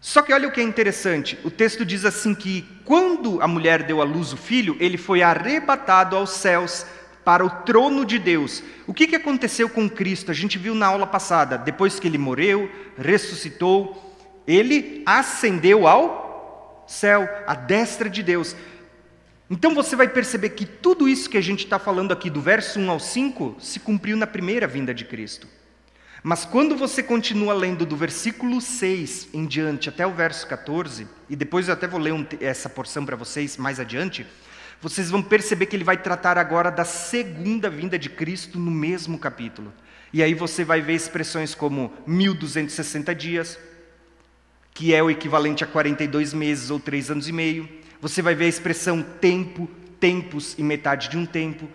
Só 0.00 0.22
que 0.22 0.32
olha 0.32 0.48
o 0.48 0.52
que 0.52 0.60
é 0.60 0.64
interessante: 0.64 1.38
o 1.44 1.50
texto 1.50 1.84
diz 1.84 2.04
assim 2.04 2.34
que 2.34 2.62
quando 2.84 3.42
a 3.42 3.48
mulher 3.48 3.82
deu 3.82 4.00
à 4.00 4.04
luz 4.04 4.32
o 4.32 4.36
filho, 4.36 4.76
ele 4.78 4.96
foi 4.96 5.22
arrebatado 5.22 6.16
aos 6.16 6.30
céus 6.30 6.86
para 7.24 7.44
o 7.44 7.50
trono 7.50 8.04
de 8.04 8.18
Deus. 8.18 8.62
O 8.86 8.94
que, 8.94 9.14
aconteceu 9.14 9.68
com 9.68 9.88
Cristo? 9.88 10.30
A 10.30 10.34
gente 10.34 10.56
viu 10.56 10.74
na 10.74 10.86
aula 10.86 11.06
passada, 11.06 11.58
depois 11.58 12.00
que 12.00 12.06
ele 12.06 12.16
morreu, 12.16 12.70
ressuscitou, 12.96 14.16
ele 14.46 15.02
ascendeu 15.04 15.86
ao 15.86 16.84
céu, 16.86 17.28
à 17.46 17.54
destra 17.54 18.08
de 18.08 18.22
Deus. 18.22 18.56
Então 19.50 19.74
você 19.74 19.94
vai 19.94 20.08
perceber 20.08 20.50
que 20.50 20.64
tudo 20.64 21.06
isso 21.06 21.28
que 21.28 21.36
a 21.36 21.42
gente 21.42 21.64
está 21.64 21.78
falando 21.78 22.12
aqui, 22.12 22.30
do 22.30 22.40
verso 22.40 22.78
1 22.78 22.90
ao 22.90 22.98
5, 22.98 23.56
se 23.58 23.80
cumpriu 23.80 24.16
na 24.16 24.26
primeira 24.26 24.66
vinda 24.66 24.94
de 24.94 25.04
Cristo. 25.04 25.46
Mas 26.22 26.44
quando 26.44 26.76
você 26.76 27.02
continua 27.02 27.54
lendo 27.54 27.86
do 27.86 27.96
versículo 27.96 28.60
6 28.60 29.28
em 29.32 29.46
diante 29.46 29.88
até 29.88 30.06
o 30.06 30.12
verso 30.12 30.46
14, 30.46 31.06
e 31.30 31.36
depois 31.36 31.68
eu 31.68 31.74
até 31.74 31.86
vou 31.86 32.00
ler 32.00 32.12
um, 32.12 32.26
essa 32.40 32.68
porção 32.68 33.06
para 33.06 33.16
vocês 33.16 33.56
mais 33.56 33.78
adiante, 33.78 34.26
vocês 34.80 35.10
vão 35.10 35.22
perceber 35.22 35.66
que 35.66 35.76
ele 35.76 35.84
vai 35.84 35.96
tratar 35.96 36.38
agora 36.38 36.70
da 36.70 36.84
segunda 36.84 37.68
vinda 37.70 37.98
de 37.98 38.08
Cristo 38.08 38.58
no 38.58 38.70
mesmo 38.70 39.18
capítulo. 39.18 39.72
E 40.12 40.22
aí 40.22 40.34
você 40.34 40.64
vai 40.64 40.80
ver 40.80 40.94
expressões 40.94 41.54
como 41.54 41.92
1260 42.06 43.14
dias, 43.14 43.58
que 44.72 44.94
é 44.94 45.02
o 45.02 45.10
equivalente 45.10 45.64
a 45.64 45.66
42 45.66 46.32
meses 46.32 46.70
ou 46.70 46.80
3 46.80 47.10
anos 47.10 47.28
e 47.28 47.32
meio. 47.32 47.68
Você 48.00 48.22
vai 48.22 48.34
ver 48.34 48.44
a 48.44 48.48
expressão 48.48 49.02
tempo, 49.02 49.68
tempos 49.98 50.54
e 50.56 50.62
metade 50.62 51.08
de 51.08 51.18
um 51.18 51.26
tempo. 51.26 51.68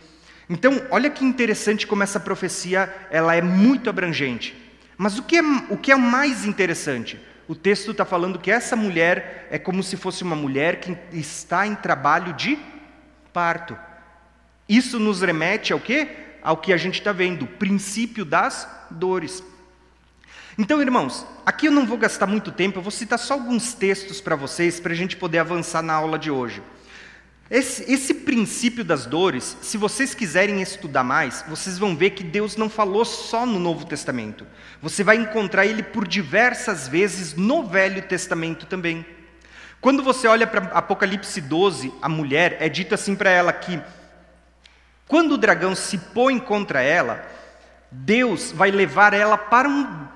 Então, 0.54 0.86
olha 0.92 1.10
que 1.10 1.26
interessante 1.26 1.88
como 1.88 2.04
essa 2.04 2.20
profecia 2.20 2.94
ela 3.10 3.34
é 3.34 3.42
muito 3.42 3.89
abrangente. 3.89 4.56
Mas 4.96 5.18
o 5.18 5.24
que 5.24 5.38
é, 5.38 5.42
o 5.68 5.76
que 5.76 5.92
é 5.92 5.96
mais 5.96 6.46
interessante? 6.46 7.20
O 7.48 7.56
texto 7.56 7.89
está 7.89 8.06
falando 8.06 8.38
que 8.38 8.52
essa 8.52 8.76
mulher 8.76 9.48
é 9.50 9.58
como 9.58 9.82
se 9.82 9.98
fosse 9.98 10.22
uma 10.22 10.36
mulher 10.36 10.80
que 10.80 10.96
está 11.12 11.66
em 11.66 11.74
trabalho 11.74 12.34
de 12.34 12.60
parto. 13.34 13.76
Isso 14.70 15.00
nos 15.00 15.24
remete 15.24 15.74
ao 15.74 15.80
quê? 15.80 16.08
Ao 16.44 16.56
que 16.56 16.72
a 16.72 16.78
gente 16.78 17.00
está 17.00 17.12
vendo, 17.12 17.46
o 17.46 17.48
princípio 17.48 18.24
das 18.24 18.70
dores. 18.92 19.44
Então, 20.56 20.80
irmãos, 20.80 21.26
aqui 21.44 21.66
eu 21.66 21.72
não 21.72 21.88
vou 21.88 21.98
gastar 21.98 22.28
muito 22.28 22.52
tempo, 22.52 22.78
eu 22.78 22.84
vou 22.84 22.92
citar 22.92 23.18
só 23.18 23.34
alguns 23.34 23.74
textos 23.74 24.22
para 24.22 24.36
vocês, 24.36 24.80
para 24.80 24.94
a 24.94 24.96
gente 24.96 25.18
poder 25.18 25.39
avançar 25.39 25.82
na 25.82 25.96
aula 25.96 26.20
de 26.20 26.30
hoje. 26.30 26.62
Esse, 27.51 27.91
esse, 27.91 28.13
princípio 28.13 28.84
das 28.84 29.06
dores, 29.06 29.58
se 29.62 29.77
vocês 29.77 30.15
quiserem 30.15 30.62
estudar 30.62 31.03
mais, 31.03 31.43
vocês 31.47 31.77
vão 31.77 31.95
ver 31.95 32.12
que 32.12 32.23
Deus 32.23 32.56
não 32.56 32.69
falou 32.69 33.03
só 33.03 33.45
no 33.45 33.60
Novo 33.60 33.85
Testamento. 33.85 34.48
Você 34.81 35.04
vai 35.04 35.17
encontrar 35.17 35.65
ele 35.65 35.83
por 35.83 36.08
diversas 36.08 36.87
vezes 36.87 37.35
no 37.35 37.67
Velho 37.67 38.02
Testamento 38.02 38.65
também. 38.65 39.06
Quando 39.81 40.02
você 40.02 40.27
olha 40.27 40.48
para 40.48 40.65
Apocalipse 40.69 41.41
12, 41.41 41.94
a 42.02 42.08
mulher, 42.08 42.58
é 42.62 42.69
dito 42.69 42.96
assim 42.96 43.13
para 43.13 43.29
ela 43.29 43.52
que, 43.52 43.79
quando 45.08 45.33
o 45.33 45.37
dragão 45.37 45.75
se 45.75 45.98
põe 45.98 46.39
contra 46.39 46.81
ela, 46.81 47.21
Deus 47.91 48.54
vai 48.54 48.71
levar 48.71 49.13
ela 49.13 49.37
para 49.37 49.67
um 49.67 50.08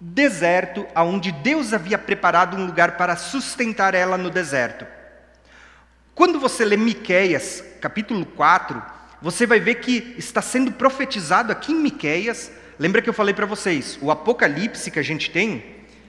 deserto, 0.00 0.86
onde 0.94 1.32
Deus 1.32 1.74
havia 1.74 1.98
preparado 1.98 2.56
um 2.56 2.64
lugar 2.64 2.96
para 2.96 3.16
sustentar 3.16 3.94
ela 3.94 4.16
no 4.16 4.30
deserto. 4.30 4.97
Quando 6.18 6.40
você 6.40 6.64
lê 6.64 6.76
Miqueias, 6.76 7.62
capítulo 7.80 8.26
4, 8.26 8.82
você 9.22 9.46
vai 9.46 9.60
ver 9.60 9.76
que 9.76 10.16
está 10.18 10.42
sendo 10.42 10.72
profetizado 10.72 11.52
aqui 11.52 11.70
em 11.70 11.76
Miqueias. 11.76 12.50
Lembra 12.76 13.00
que 13.00 13.08
eu 13.08 13.14
falei 13.14 13.32
para 13.32 13.46
vocês, 13.46 13.96
o 14.02 14.10
Apocalipse 14.10 14.90
que 14.90 14.98
a 14.98 15.02
gente 15.02 15.30
tem, 15.30 15.64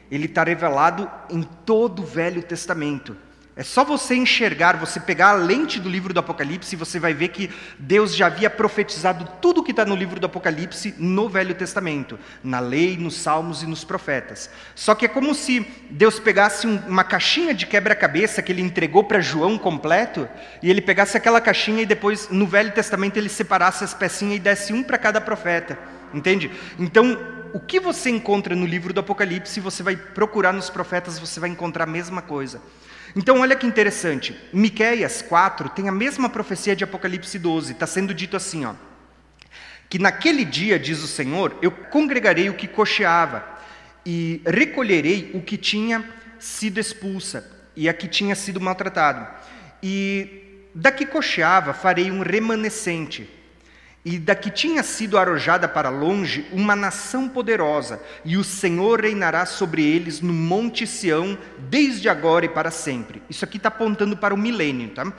ele 0.09 0.25
está 0.25 0.43
revelado 0.43 1.07
em 1.29 1.43
todo 1.43 2.01
o 2.01 2.05
Velho 2.07 2.41
Testamento. 2.41 3.15
É 3.55 3.63
só 3.63 3.83
você 3.83 4.15
enxergar, 4.15 4.77
você 4.77 4.99
pegar 4.99 5.31
a 5.31 5.33
lente 5.33 5.79
do 5.79 5.89
livro 5.89 6.13
do 6.13 6.19
Apocalipse 6.19 6.73
e 6.73 6.77
você 6.77 6.97
vai 6.97 7.13
ver 7.13 7.27
que 7.29 7.49
Deus 7.77 8.15
já 8.15 8.27
havia 8.27 8.49
profetizado 8.49 9.27
tudo 9.41 9.59
o 9.59 9.63
que 9.63 9.71
está 9.71 9.83
no 9.83 9.95
livro 9.95 10.17
do 10.19 10.25
Apocalipse 10.27 10.95
no 10.97 11.27
Velho 11.27 11.53
Testamento, 11.53 12.17
na 12.41 12.61
lei, 12.61 12.95
nos 12.95 13.15
salmos 13.15 13.61
e 13.61 13.67
nos 13.67 13.83
profetas. 13.83 14.49
Só 14.75 14.95
que 14.95 15.05
é 15.05 15.09
como 15.09 15.35
se 15.35 15.67
Deus 15.89 16.19
pegasse 16.19 16.67
um, 16.67 16.77
uma 16.87 17.03
caixinha 17.03 17.53
de 17.53 17.65
quebra-cabeça 17.65 18.41
que 18.41 18.51
ele 18.51 18.61
entregou 18.61 19.03
para 19.03 19.19
João 19.19 19.57
completo, 19.57 20.29
e 20.63 20.69
ele 20.69 20.81
pegasse 20.81 21.17
aquela 21.17 21.41
caixinha 21.41 21.81
e 21.81 21.85
depois 21.85 22.29
no 22.29 22.47
Velho 22.47 22.71
Testamento 22.71 23.17
ele 23.17 23.29
separasse 23.29 23.83
as 23.83 23.93
pecinhas 23.93 24.37
e 24.37 24.39
desse 24.39 24.71
um 24.71 24.81
para 24.81 24.97
cada 24.97 25.19
profeta. 25.19 25.77
Entende? 26.13 26.49
Então, 26.79 27.17
o 27.53 27.59
que 27.59 27.79
você 27.79 28.09
encontra 28.09 28.55
no 28.55 28.65
livro 28.65 28.93
do 28.93 28.99
Apocalipse, 28.99 29.59
você 29.59 29.83
vai 29.83 29.95
procurar 29.95 30.53
nos 30.53 30.69
profetas, 30.69 31.19
você 31.19 31.39
vai 31.39 31.49
encontrar 31.49 31.83
a 31.83 31.87
mesma 31.87 32.21
coisa. 32.21 32.61
Então, 33.19 33.41
olha 33.41 33.53
que 33.53 33.67
interessante. 33.67 34.33
Miqueias 34.53 35.21
4 35.21 35.67
tem 35.67 35.89
a 35.89 35.91
mesma 35.91 36.29
profecia 36.29 36.73
de 36.73 36.85
Apocalipse 36.85 37.37
12. 37.37 37.73
Está 37.73 37.85
sendo 37.85 38.13
dito 38.13 38.37
assim, 38.37 38.63
ó. 38.63 38.73
Que 39.89 39.99
naquele 39.99 40.45
dia, 40.45 40.79
diz 40.79 41.03
o 41.03 41.07
Senhor, 41.07 41.59
eu 41.61 41.69
congregarei 41.69 42.49
o 42.49 42.53
que 42.53 42.65
cocheava 42.65 43.45
e 44.05 44.41
recolherei 44.45 45.31
o 45.33 45.41
que 45.41 45.57
tinha 45.57 46.01
sido 46.39 46.79
expulsa 46.79 47.45
e 47.75 47.89
a 47.89 47.93
que 47.93 48.07
tinha 48.07 48.35
sido 48.35 48.61
maltratado. 48.61 49.27
E 49.83 50.69
da 50.73 50.89
que 50.89 51.05
cocheava 51.05 51.73
farei 51.73 52.09
um 52.09 52.21
remanescente 52.21 53.29
e 54.03 54.17
da 54.17 54.33
que 54.33 54.49
tinha 54.49 54.81
sido 54.81 55.17
arrojada 55.17 55.67
para 55.67 55.89
longe 55.89 56.47
uma 56.51 56.75
nação 56.75 57.27
poderosa, 57.27 58.01
e 58.23 58.37
o 58.37 58.43
Senhor 58.43 59.01
reinará 59.01 59.45
sobre 59.45 59.83
eles 59.83 60.21
no 60.21 60.33
Monte 60.33 60.87
Sião, 60.87 61.37
desde 61.57 62.07
agora 62.07 62.45
e 62.45 62.49
para 62.49 62.71
sempre. 62.71 63.21
Isso 63.29 63.43
aqui 63.43 63.57
está 63.57 63.69
apontando 63.69 64.15
para 64.15 64.33
o 64.33 64.37
milênio, 64.37 64.89
tá? 64.89 65.11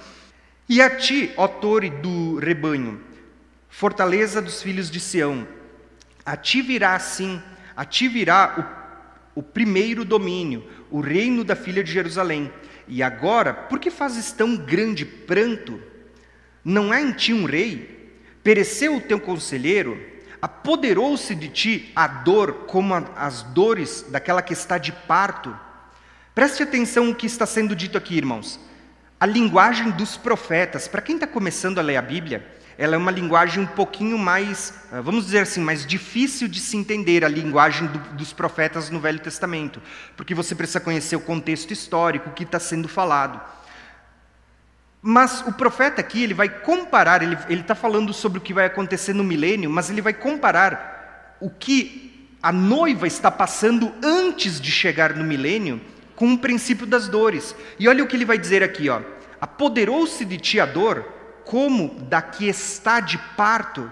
E 0.69 0.81
a 0.81 0.89
ti, 0.89 1.33
ó 1.37 1.47
torre 1.47 1.91
do 1.91 2.39
rebanho, 2.39 3.01
fortaleza 3.69 4.41
dos 4.41 4.63
filhos 4.63 4.91
de 4.91 4.99
Sião, 4.99 5.47
a 6.25 6.37
ti 6.37 6.63
virá 6.63 6.95
assim, 6.95 7.43
a 7.77 7.85
ti 7.85 8.09
virá 8.09 8.81
o, 9.35 9.41
o 9.41 9.43
primeiro 9.43 10.05
domínio, 10.05 10.67
o 10.91 11.01
reino 11.01 11.45
da 11.45 11.55
filha 11.55 11.85
de 11.85 11.93
Jerusalém. 11.93 12.51
E 12.89 13.03
agora, 13.03 13.53
por 13.53 13.79
que 13.79 13.91
fazes 13.91 14.33
tão 14.33 14.57
grande 14.57 15.05
pranto? 15.05 15.81
Não 16.65 16.93
há 16.93 17.01
em 17.01 17.13
ti 17.13 17.33
um 17.33 17.45
rei? 17.45 18.00
Pereceu 18.43 18.97
o 18.97 19.01
teu 19.01 19.21
conselheiro, 19.21 20.01
apoderou-se 20.41 21.35
de 21.35 21.49
ti 21.49 21.93
a 21.95 22.07
dor 22.07 22.65
como 22.67 22.95
as 23.17 23.43
dores 23.43 24.07
daquela 24.09 24.43
que 24.43 24.53
está 24.53 24.79
de 24.79 24.93
parto. 24.93 25.55
Preste 26.35 26.63
atenção 26.63 27.07
no 27.07 27.15
que 27.15 27.27
está 27.27 27.45
sendo 27.45 27.77
dito 27.77 27.99
aqui, 27.99 28.17
irmãos. 28.17 28.59
A 29.19 29.27
linguagem 29.27 29.91
dos 29.91 30.17
profetas, 30.17 30.89
para 30.89 31.03
quem 31.03 31.17
está 31.17 31.27
começando 31.27 31.79
a 31.79 31.83
ler 31.83 31.97
a 31.97 32.03
Bíblia, 32.03 32.47
ela 32.79 32.95
é 32.95 32.99
uma 32.99 33.11
linguagem 33.11 33.63
um 33.63 33.67
pouquinho 33.67 34.17
mais, 34.17 34.73
ah, 34.91 35.03
vamos 35.03 35.27
dizer 35.27 35.41
assim, 35.41 35.61
mais 35.61 35.85
difícil 35.85 36.49
de 36.49 36.59
se 36.59 36.79
entender 36.79 37.23
a 37.23 37.29
linguagem 37.29 37.87
do, 37.89 37.99
dos 38.15 38.33
profetas 38.33 38.89
no 38.89 38.99
Velho 38.99 39.19
Testamento, 39.19 39.83
porque 40.17 40.35
você 40.35 40.55
precisa 40.55 40.81
conhecer 40.81 41.15
o 41.15 41.21
contexto 41.21 41.73
histórico, 41.73 42.31
o 42.31 42.33
que 42.33 42.45
está 42.45 42.59
sendo 42.59 42.89
falado. 42.89 43.39
Mas 45.03 45.41
o 45.47 45.53
profeta 45.53 46.01
aqui, 46.01 46.23
ele 46.23 46.35
vai 46.35 46.49
comparar, 46.49 47.23
ele 47.23 47.61
está 47.61 47.75
falando 47.75 48.13
sobre 48.13 48.39
o 48.39 48.43
que 48.43 48.53
vai 48.53 48.67
acontecer 48.67 49.15
no 49.15 49.25
milênio, 49.25 49.71
mas 49.71 49.89
ele 49.89 50.03
vai 50.03 50.13
comparar 50.13 51.37
o 51.41 51.49
que 51.49 52.29
a 52.43 52.53
noiva 52.53 53.07
está 53.07 53.31
passando 53.31 53.93
antes 54.03 54.61
de 54.61 54.71
chegar 54.71 55.15
no 55.15 55.25
milênio 55.25 55.81
com 56.15 56.35
o 56.35 56.39
princípio 56.39 56.87
das 56.87 57.09
dores. 57.09 57.57
E 57.79 57.89
olha 57.89 58.05
o 58.05 58.07
que 58.07 58.15
ele 58.15 58.27
vai 58.27 58.37
dizer 58.37 58.63
aqui, 58.63 58.91
ó. 58.91 59.01
Apoderou-se 59.41 60.23
de 60.23 60.37
ti 60.37 60.61
a 60.61 60.67
dor, 60.67 61.03
como 61.47 61.95
da 62.03 62.21
que 62.21 62.47
está 62.47 63.01
de 63.01 63.17
parto. 63.37 63.91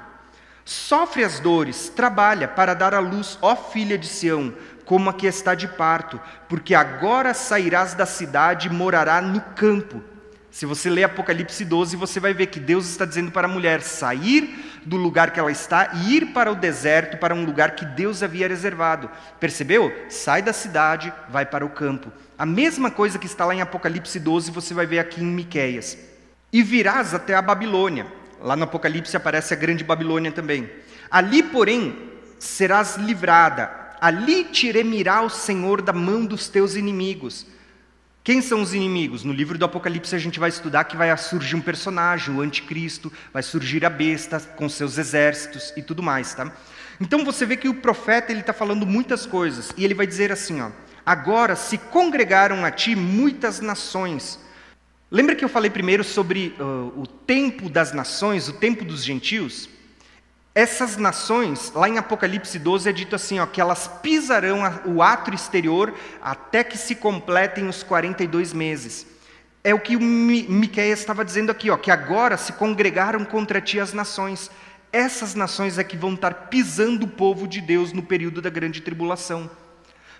Sofre 0.62 1.24
as 1.24 1.40
dores, 1.40 1.88
trabalha 1.88 2.46
para 2.46 2.74
dar 2.74 2.92
à 2.92 2.98
luz, 2.98 3.38
ó 3.40 3.56
filha 3.56 3.96
de 3.96 4.06
Sião, 4.06 4.52
como 4.84 5.08
a 5.08 5.14
que 5.14 5.26
está 5.26 5.54
de 5.54 5.66
parto, 5.66 6.20
porque 6.50 6.74
agora 6.74 7.32
sairás 7.32 7.94
da 7.94 8.04
cidade 8.04 8.68
e 8.68 8.70
morará 8.70 9.22
no 9.22 9.40
campo. 9.40 10.02
Se 10.50 10.64
você 10.64 10.88
ler 10.88 11.04
Apocalipse 11.04 11.64
12, 11.64 11.96
você 11.96 12.18
vai 12.18 12.32
ver 12.32 12.46
que 12.46 12.58
Deus 12.58 12.88
está 12.88 13.04
dizendo 13.04 13.30
para 13.30 13.46
a 13.46 13.50
mulher 13.50 13.82
sair 13.82 14.80
do 14.84 14.96
lugar 14.96 15.30
que 15.30 15.38
ela 15.38 15.52
está 15.52 15.90
e 15.94 16.16
ir 16.16 16.26
para 16.32 16.50
o 16.50 16.54
deserto, 16.54 17.18
para 17.18 17.34
um 17.34 17.44
lugar 17.44 17.72
que 17.72 17.84
Deus 17.84 18.22
havia 18.22 18.48
reservado. 18.48 19.10
Percebeu? 19.38 19.92
Sai 20.08 20.40
da 20.40 20.52
cidade, 20.52 21.12
vai 21.28 21.44
para 21.44 21.66
o 21.66 21.70
campo. 21.70 22.10
A 22.38 22.46
mesma 22.46 22.90
coisa 22.90 23.18
que 23.18 23.26
está 23.26 23.44
lá 23.44 23.54
em 23.54 23.60
Apocalipse 23.60 24.18
12, 24.18 24.50
você 24.50 24.72
vai 24.72 24.86
ver 24.86 25.00
aqui 25.00 25.22
em 25.22 25.26
Miqueias. 25.26 25.98
E 26.50 26.62
virás 26.62 27.12
até 27.12 27.34
a 27.34 27.42
Babilônia. 27.42 28.06
Lá 28.40 28.56
no 28.56 28.64
Apocalipse 28.64 29.16
aparece 29.16 29.52
a 29.52 29.56
grande 29.56 29.84
Babilônia 29.84 30.32
também. 30.32 30.70
Ali, 31.10 31.42
porém, 31.42 32.10
serás 32.38 32.96
livrada. 32.96 33.70
Ali 34.00 34.44
te 34.44 34.70
remirá 34.70 35.20
o 35.22 35.28
Senhor 35.28 35.82
da 35.82 35.92
mão 35.92 36.24
dos 36.24 36.48
teus 36.48 36.74
inimigos. 36.74 37.46
Quem 38.28 38.42
são 38.42 38.60
os 38.60 38.74
inimigos? 38.74 39.24
No 39.24 39.32
livro 39.32 39.56
do 39.56 39.64
Apocalipse 39.64 40.14
a 40.14 40.18
gente 40.18 40.38
vai 40.38 40.50
estudar 40.50 40.84
que 40.84 40.98
vai 40.98 41.16
surgir 41.16 41.56
um 41.56 41.62
personagem, 41.62 42.34
o 42.34 42.42
anticristo, 42.42 43.10
vai 43.32 43.42
surgir 43.42 43.86
a 43.86 43.88
besta 43.88 44.38
com 44.38 44.68
seus 44.68 44.98
exércitos 44.98 45.72
e 45.78 45.82
tudo 45.82 46.02
mais, 46.02 46.34
tá? 46.34 46.52
Então 47.00 47.24
você 47.24 47.46
vê 47.46 47.56
que 47.56 47.70
o 47.70 47.74
profeta 47.76 48.30
ele 48.30 48.40
está 48.40 48.52
falando 48.52 48.84
muitas 48.84 49.24
coisas 49.24 49.72
e 49.78 49.82
ele 49.82 49.94
vai 49.94 50.06
dizer 50.06 50.30
assim, 50.30 50.60
ó: 50.60 50.70
agora 51.06 51.56
se 51.56 51.78
congregaram 51.78 52.66
a 52.66 52.70
ti 52.70 52.94
muitas 52.94 53.60
nações. 53.60 54.38
Lembra 55.10 55.34
que 55.34 55.42
eu 55.42 55.48
falei 55.48 55.70
primeiro 55.70 56.04
sobre 56.04 56.54
uh, 56.60 57.00
o 57.00 57.06
tempo 57.06 57.70
das 57.70 57.94
nações, 57.94 58.46
o 58.46 58.52
tempo 58.52 58.84
dos 58.84 59.02
gentios? 59.02 59.70
Essas 60.58 60.96
nações, 60.96 61.70
lá 61.72 61.88
em 61.88 61.98
Apocalipse 61.98 62.58
12 62.58 62.88
é 62.88 62.92
dito 62.92 63.14
assim, 63.14 63.38
ó, 63.38 63.46
que 63.46 63.60
elas 63.60 63.86
pisarão 64.02 64.58
o 64.86 65.00
átrio 65.00 65.36
exterior 65.36 65.94
até 66.20 66.64
que 66.64 66.76
se 66.76 66.96
completem 66.96 67.68
os 67.68 67.84
42 67.84 68.52
meses. 68.52 69.06
É 69.62 69.72
o 69.72 69.78
que 69.78 69.94
o 69.94 70.00
Miqueias 70.00 70.98
estava 70.98 71.24
dizendo 71.24 71.50
aqui, 71.50 71.70
ó, 71.70 71.76
que 71.76 71.92
agora 71.92 72.36
se 72.36 72.52
congregaram 72.54 73.24
contra 73.24 73.60
ti 73.60 73.78
as 73.78 73.92
nações. 73.92 74.50
Essas 74.92 75.36
nações 75.36 75.78
é 75.78 75.84
que 75.84 75.96
vão 75.96 76.14
estar 76.14 76.34
pisando 76.48 77.06
o 77.06 77.08
povo 77.08 77.46
de 77.46 77.60
Deus 77.60 77.92
no 77.92 78.02
período 78.02 78.42
da 78.42 78.50
grande 78.50 78.80
tribulação. 78.80 79.48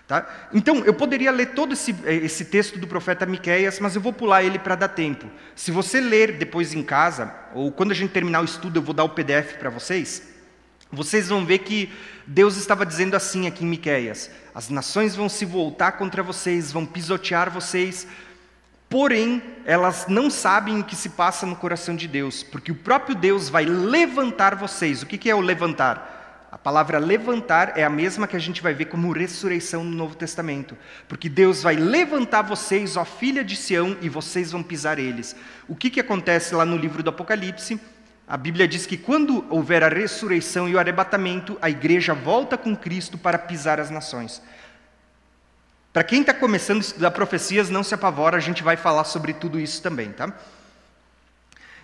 Tá? 0.07 0.25
Então, 0.53 0.85
eu 0.85 0.93
poderia 0.93 1.31
ler 1.33 1.47
todo 1.47 1.73
esse, 1.73 1.93
esse 2.05 2.45
texto 2.45 2.79
do 2.79 2.87
profeta 2.87 3.25
Miqueias, 3.25 3.77
mas 3.81 3.93
eu 3.93 4.01
vou 4.01 4.13
pular 4.13 4.41
ele 4.41 4.57
para 4.57 4.75
dar 4.75 4.87
tempo. 4.87 5.29
Se 5.53 5.69
você 5.69 5.99
ler 5.99 6.37
depois 6.37 6.73
em 6.73 6.81
casa, 6.81 7.31
ou 7.53 7.73
quando 7.73 7.91
a 7.91 7.93
gente 7.93 8.11
terminar 8.11 8.39
o 8.41 8.45
estudo, 8.45 8.79
eu 8.79 8.81
vou 8.81 8.95
dar 8.95 9.03
o 9.03 9.09
PDF 9.09 9.57
para 9.59 9.69
vocês, 9.69 10.28
vocês 10.91 11.29
vão 11.29 11.45
ver 11.45 11.59
que 11.59 11.91
Deus 12.25 12.57
estava 12.57 12.85
dizendo 12.85 13.15
assim 13.15 13.47
aqui 13.47 13.63
em 13.63 13.67
Miqueias: 13.67 14.29
as 14.53 14.69
nações 14.69 15.15
vão 15.15 15.29
se 15.29 15.45
voltar 15.45 15.93
contra 15.93 16.23
vocês, 16.23 16.71
vão 16.71 16.85
pisotear 16.85 17.51
vocês, 17.51 18.07
porém 18.89 19.41
elas 19.65 20.07
não 20.07 20.29
sabem 20.29 20.79
o 20.79 20.83
que 20.83 20.95
se 20.95 21.09
passa 21.09 21.45
no 21.45 21.55
coração 21.55 21.95
de 21.95 22.07
Deus, 22.07 22.41
porque 22.41 22.71
o 22.71 22.75
próprio 22.75 23.15
Deus 23.15 23.49
vai 23.49 23.65
levantar 23.65 24.55
vocês. 24.55 25.03
O 25.03 25.05
que 25.05 25.29
é 25.29 25.35
o 25.35 25.41
levantar? 25.41 26.17
A 26.51 26.57
palavra 26.57 26.97
levantar 26.97 27.77
é 27.77 27.83
a 27.83 27.89
mesma 27.91 28.27
que 28.27 28.35
a 28.35 28.39
gente 28.39 28.59
vai 28.59 28.73
ver 28.73 28.85
como 28.85 29.11
ressurreição 29.11 29.83
no 29.83 29.95
Novo 29.95 30.15
Testamento. 30.15 30.75
Porque 31.07 31.29
Deus 31.29 31.61
vai 31.61 31.75
levantar 31.75 32.41
vocês, 32.41 32.97
ó 32.97 33.05
filha 33.05 33.43
de 33.43 33.55
Sião, 33.55 33.95
e 34.01 34.09
vocês 34.09 34.51
vão 34.51 34.63
pisar 34.63 34.97
eles. 34.97 35.35
O 35.67 35.75
que, 35.75 35.91
que 35.91 35.99
acontece 35.99 36.55
lá 36.55 36.65
no 36.65 36.75
livro 36.75 37.03
do 37.03 37.11
Apocalipse? 37.11 37.79
A 38.29 38.37
Bíblia 38.37 38.67
diz 38.67 38.85
que 38.85 38.95
quando 38.95 39.43
houver 39.49 39.83
a 39.83 39.89
ressurreição 39.89 40.69
e 40.69 40.75
o 40.75 40.79
arrebatamento, 40.79 41.57
a 41.59 41.67
igreja 41.67 42.13
volta 42.13 42.55
com 42.55 42.75
Cristo 42.77 43.17
para 43.17 43.39
pisar 43.39 43.79
as 43.79 43.89
nações. 43.89 44.39
Para 45.91 46.03
quem 46.03 46.21
está 46.21 46.31
começando 46.31 46.77
a 46.77 46.81
estudar 46.81 47.09
profecias, 47.09 47.71
não 47.71 47.83
se 47.83 47.95
apavora, 47.95 48.37
a 48.37 48.39
gente 48.39 48.61
vai 48.61 48.77
falar 48.77 49.05
sobre 49.05 49.33
tudo 49.33 49.59
isso 49.59 49.81
também, 49.81 50.11
tá? 50.11 50.31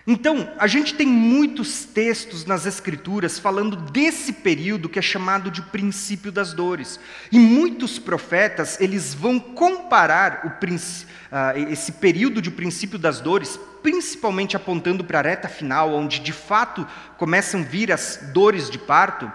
Então, 0.08 0.48
a 0.56 0.68
gente 0.68 0.94
tem 0.94 1.06
muitos 1.06 1.84
textos 1.84 2.44
nas 2.44 2.64
Escrituras 2.64 3.40
falando 3.40 3.74
desse 3.76 4.32
período 4.32 4.88
que 4.88 5.00
é 5.00 5.02
chamado 5.02 5.50
de 5.50 5.60
princípio 5.60 6.30
das 6.30 6.52
dores. 6.52 7.00
E 7.32 7.40
muitos 7.40 7.98
profetas, 7.98 8.80
eles 8.80 9.12
vão 9.12 9.40
comparar 9.40 10.42
o, 10.44 10.48
uh, 10.48 11.72
esse 11.72 11.90
período 11.90 12.40
de 12.40 12.52
princípio 12.52 13.00
das 13.00 13.20
dores, 13.20 13.58
principalmente 13.82 14.56
apontando 14.56 15.02
para 15.02 15.18
a 15.18 15.22
reta 15.22 15.48
final, 15.48 15.92
onde 15.92 16.20
de 16.20 16.32
fato 16.32 16.86
começam 17.18 17.60
a 17.60 17.64
vir 17.64 17.90
as 17.90 18.30
dores 18.32 18.70
de 18.70 18.78
parto, 18.78 19.30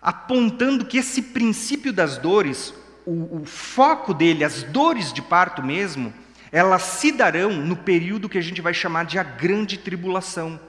apontando 0.00 0.86
que 0.86 0.96
esse 0.96 1.20
princípio 1.20 1.92
das 1.92 2.16
dores, 2.16 2.72
o, 3.04 3.42
o 3.42 3.44
foco 3.44 4.14
dele, 4.14 4.42
as 4.42 4.62
dores 4.62 5.12
de 5.12 5.20
parto 5.20 5.62
mesmo, 5.62 6.14
elas 6.52 6.82
se 6.82 7.12
darão 7.12 7.52
no 7.52 7.76
período 7.76 8.28
que 8.28 8.38
a 8.38 8.42
gente 8.42 8.60
vai 8.60 8.74
chamar 8.74 9.04
de 9.04 9.18
a 9.18 9.22
grande 9.22 9.78
tribulação. 9.78 10.60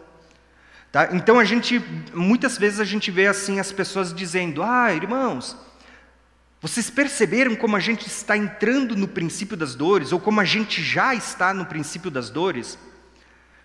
Tá? 0.91 1.09
Então 1.13 1.39
a 1.39 1.45
gente, 1.45 1.81
muitas 2.13 2.57
vezes 2.57 2.79
a 2.79 2.83
gente 2.83 3.09
vê 3.09 3.27
assim 3.27 3.59
as 3.59 3.71
pessoas 3.71 4.13
dizendo: 4.13 4.61
Ah, 4.61 4.93
irmãos, 4.93 5.57
vocês 6.61 6.89
perceberam 6.89 7.55
como 7.55 7.75
a 7.75 7.79
gente 7.79 8.05
está 8.07 8.37
entrando 8.37 8.95
no 8.95 9.07
princípio 9.07 9.57
das 9.57 9.73
dores, 9.73 10.11
ou 10.11 10.19
como 10.19 10.39
a 10.39 10.45
gente 10.45 10.83
já 10.83 11.15
está 11.15 11.53
no 11.53 11.65
princípio 11.65 12.11
das 12.11 12.29
dores? 12.29 12.77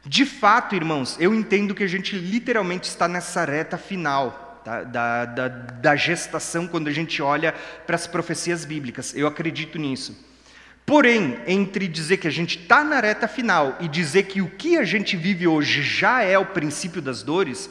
De 0.04 0.24
fato, 0.24 0.76
irmãos, 0.76 1.16
eu 1.18 1.34
entendo 1.34 1.74
que 1.74 1.82
a 1.82 1.88
gente 1.88 2.16
literalmente 2.16 2.88
está 2.88 3.08
nessa 3.08 3.44
reta 3.44 3.76
final 3.76 4.62
tá? 4.64 4.84
da, 4.84 5.24
da, 5.24 5.48
da 5.48 5.96
gestação, 5.96 6.66
quando 6.68 6.86
a 6.86 6.92
gente 6.92 7.20
olha 7.20 7.52
para 7.86 7.96
as 7.96 8.06
profecias 8.06 8.64
bíblicas. 8.64 9.14
Eu 9.16 9.26
acredito 9.26 9.78
nisso. 9.78 10.16
Porém, 10.86 11.40
entre 11.48 11.88
dizer 11.88 12.18
que 12.18 12.28
a 12.28 12.30
gente 12.30 12.60
está 12.60 12.84
na 12.84 13.00
reta 13.00 13.26
final 13.26 13.76
e 13.80 13.88
dizer 13.88 14.22
que 14.22 14.40
o 14.40 14.48
que 14.48 14.78
a 14.78 14.84
gente 14.84 15.16
vive 15.16 15.44
hoje 15.44 15.82
já 15.82 16.22
é 16.22 16.38
o 16.38 16.46
princípio 16.46 17.02
das 17.02 17.24
dores, 17.24 17.68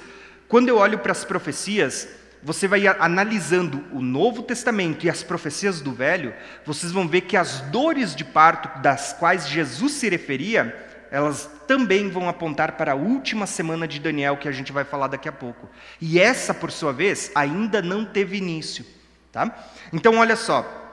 quando 0.49 0.67
eu 0.67 0.77
olho 0.77 0.99
para 0.99 1.13
as 1.13 1.23
profecias, 1.23 2.09
você 2.43 2.67
vai 2.67 2.85
analisando 2.85 3.81
o 3.93 4.01
Novo 4.01 4.43
Testamento 4.43 5.05
e 5.05 5.09
as 5.09 5.23
profecias 5.23 5.79
do 5.79 5.93
Velho, 5.93 6.33
vocês 6.65 6.91
vão 6.91 7.07
ver 7.07 7.21
que 7.21 7.37
as 7.37 7.61
dores 7.61 8.13
de 8.13 8.25
parto 8.25 8.81
das 8.81 9.13
quais 9.13 9.47
Jesus 9.47 9.93
se 9.93 10.09
referia, 10.09 10.75
elas 11.09 11.49
também 11.65 12.09
vão 12.09 12.27
apontar 12.27 12.73
para 12.73 12.91
a 12.91 12.95
última 12.95 13.47
semana 13.47 13.87
de 13.87 13.97
Daniel, 13.97 14.35
que 14.35 14.49
a 14.49 14.51
gente 14.51 14.73
vai 14.73 14.83
falar 14.83 15.07
daqui 15.07 15.29
a 15.29 15.31
pouco. 15.31 15.69
E 16.01 16.19
essa, 16.19 16.53
por 16.53 16.69
sua 16.69 16.91
vez, 16.91 17.31
ainda 17.33 17.81
não 17.81 18.03
teve 18.03 18.35
início. 18.35 18.85
Tá? 19.31 19.57
Então, 19.93 20.17
olha 20.17 20.35
só, 20.35 20.84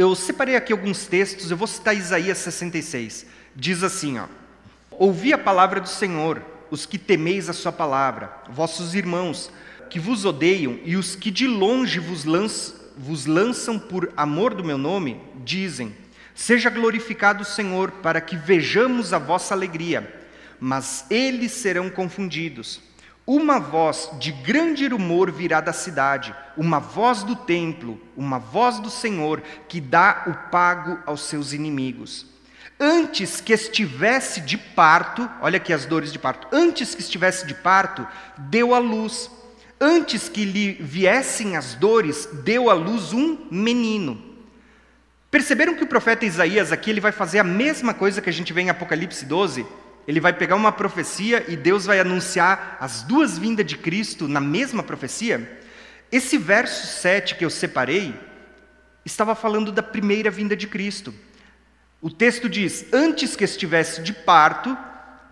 eu 0.00 0.14
separei 0.14 0.56
aqui 0.56 0.72
alguns 0.72 1.04
textos, 1.04 1.50
eu 1.50 1.56
vou 1.58 1.66
citar 1.66 1.94
Isaías 1.94 2.38
66. 2.38 3.26
Diz 3.54 3.82
assim, 3.82 4.18
ó: 4.18 4.26
Ouvi 4.90 5.30
a 5.30 5.38
palavra 5.38 5.78
do 5.78 5.88
Senhor, 5.88 6.42
os 6.70 6.86
que 6.86 6.96
temeis 6.96 7.50
a 7.50 7.52
sua 7.52 7.70
palavra, 7.70 8.32
vossos 8.48 8.94
irmãos 8.94 9.52
que 9.90 10.00
vos 10.00 10.24
odeiam 10.24 10.78
e 10.84 10.96
os 10.96 11.14
que 11.14 11.30
de 11.30 11.46
longe 11.46 11.98
vos, 11.98 12.24
lanç, 12.24 12.72
vos 12.96 13.26
lançam 13.26 13.78
por 13.78 14.10
amor 14.16 14.54
do 14.54 14.64
meu 14.64 14.78
nome, 14.78 15.20
dizem: 15.44 15.94
Seja 16.34 16.70
glorificado 16.70 17.42
o 17.42 17.46
Senhor, 17.46 17.90
para 17.90 18.22
que 18.22 18.36
vejamos 18.36 19.12
a 19.12 19.18
vossa 19.18 19.52
alegria. 19.52 20.18
Mas 20.58 21.04
eles 21.10 21.52
serão 21.52 21.90
confundidos. 21.90 22.80
Uma 23.26 23.58
voz 23.60 24.10
de 24.18 24.32
grande 24.32 24.86
rumor 24.88 25.30
virá 25.30 25.60
da 25.60 25.72
cidade, 25.72 26.34
uma 26.56 26.80
voz 26.80 27.22
do 27.22 27.36
templo, 27.36 28.00
uma 28.16 28.38
voz 28.38 28.78
do 28.80 28.90
Senhor, 28.90 29.42
que 29.68 29.80
dá 29.80 30.24
o 30.26 30.50
pago 30.50 30.98
aos 31.06 31.22
seus 31.22 31.52
inimigos. 31.52 32.26
Antes 32.78 33.40
que 33.40 33.52
estivesse 33.52 34.40
de 34.40 34.56
parto, 34.56 35.30
olha 35.42 35.58
aqui 35.58 35.72
as 35.72 35.84
dores 35.84 36.12
de 36.12 36.18
parto, 36.18 36.48
antes 36.50 36.94
que 36.94 37.02
estivesse 37.02 37.46
de 37.46 37.54
parto, 37.54 38.06
deu 38.38 38.74
a 38.74 38.78
luz. 38.78 39.30
Antes 39.78 40.28
que 40.28 40.44
lhe 40.44 40.72
viessem 40.72 41.56
as 41.56 41.74
dores, 41.74 42.26
deu 42.44 42.68
à 42.68 42.74
luz 42.74 43.12
um 43.12 43.46
menino. 43.50 44.30
Perceberam 45.30 45.74
que 45.74 45.84
o 45.84 45.86
profeta 45.86 46.26
Isaías 46.26 46.72
aqui 46.72 46.90
ele 46.90 47.00
vai 47.00 47.12
fazer 47.12 47.38
a 47.38 47.44
mesma 47.44 47.94
coisa 47.94 48.20
que 48.20 48.28
a 48.28 48.32
gente 48.32 48.52
vê 48.52 48.62
em 48.62 48.70
Apocalipse 48.70 49.24
12? 49.24 49.64
Ele 50.06 50.20
vai 50.20 50.32
pegar 50.32 50.56
uma 50.56 50.72
profecia 50.72 51.44
e 51.48 51.56
Deus 51.56 51.86
vai 51.86 52.00
anunciar 52.00 52.76
as 52.80 53.02
duas 53.02 53.38
vindas 53.38 53.66
de 53.66 53.76
Cristo 53.76 54.26
na 54.26 54.40
mesma 54.40 54.82
profecia. 54.82 55.60
Esse 56.10 56.36
verso 56.36 57.00
7 57.00 57.36
que 57.36 57.44
eu 57.44 57.50
separei 57.50 58.14
estava 59.04 59.34
falando 59.34 59.70
da 59.70 59.82
primeira 59.82 60.30
vinda 60.30 60.56
de 60.56 60.66
Cristo. 60.66 61.14
O 62.00 62.10
texto 62.10 62.48
diz: 62.48 62.86
Antes 62.92 63.36
que 63.36 63.44
estivesse 63.44 64.02
de 64.02 64.12
parto, 64.12 64.76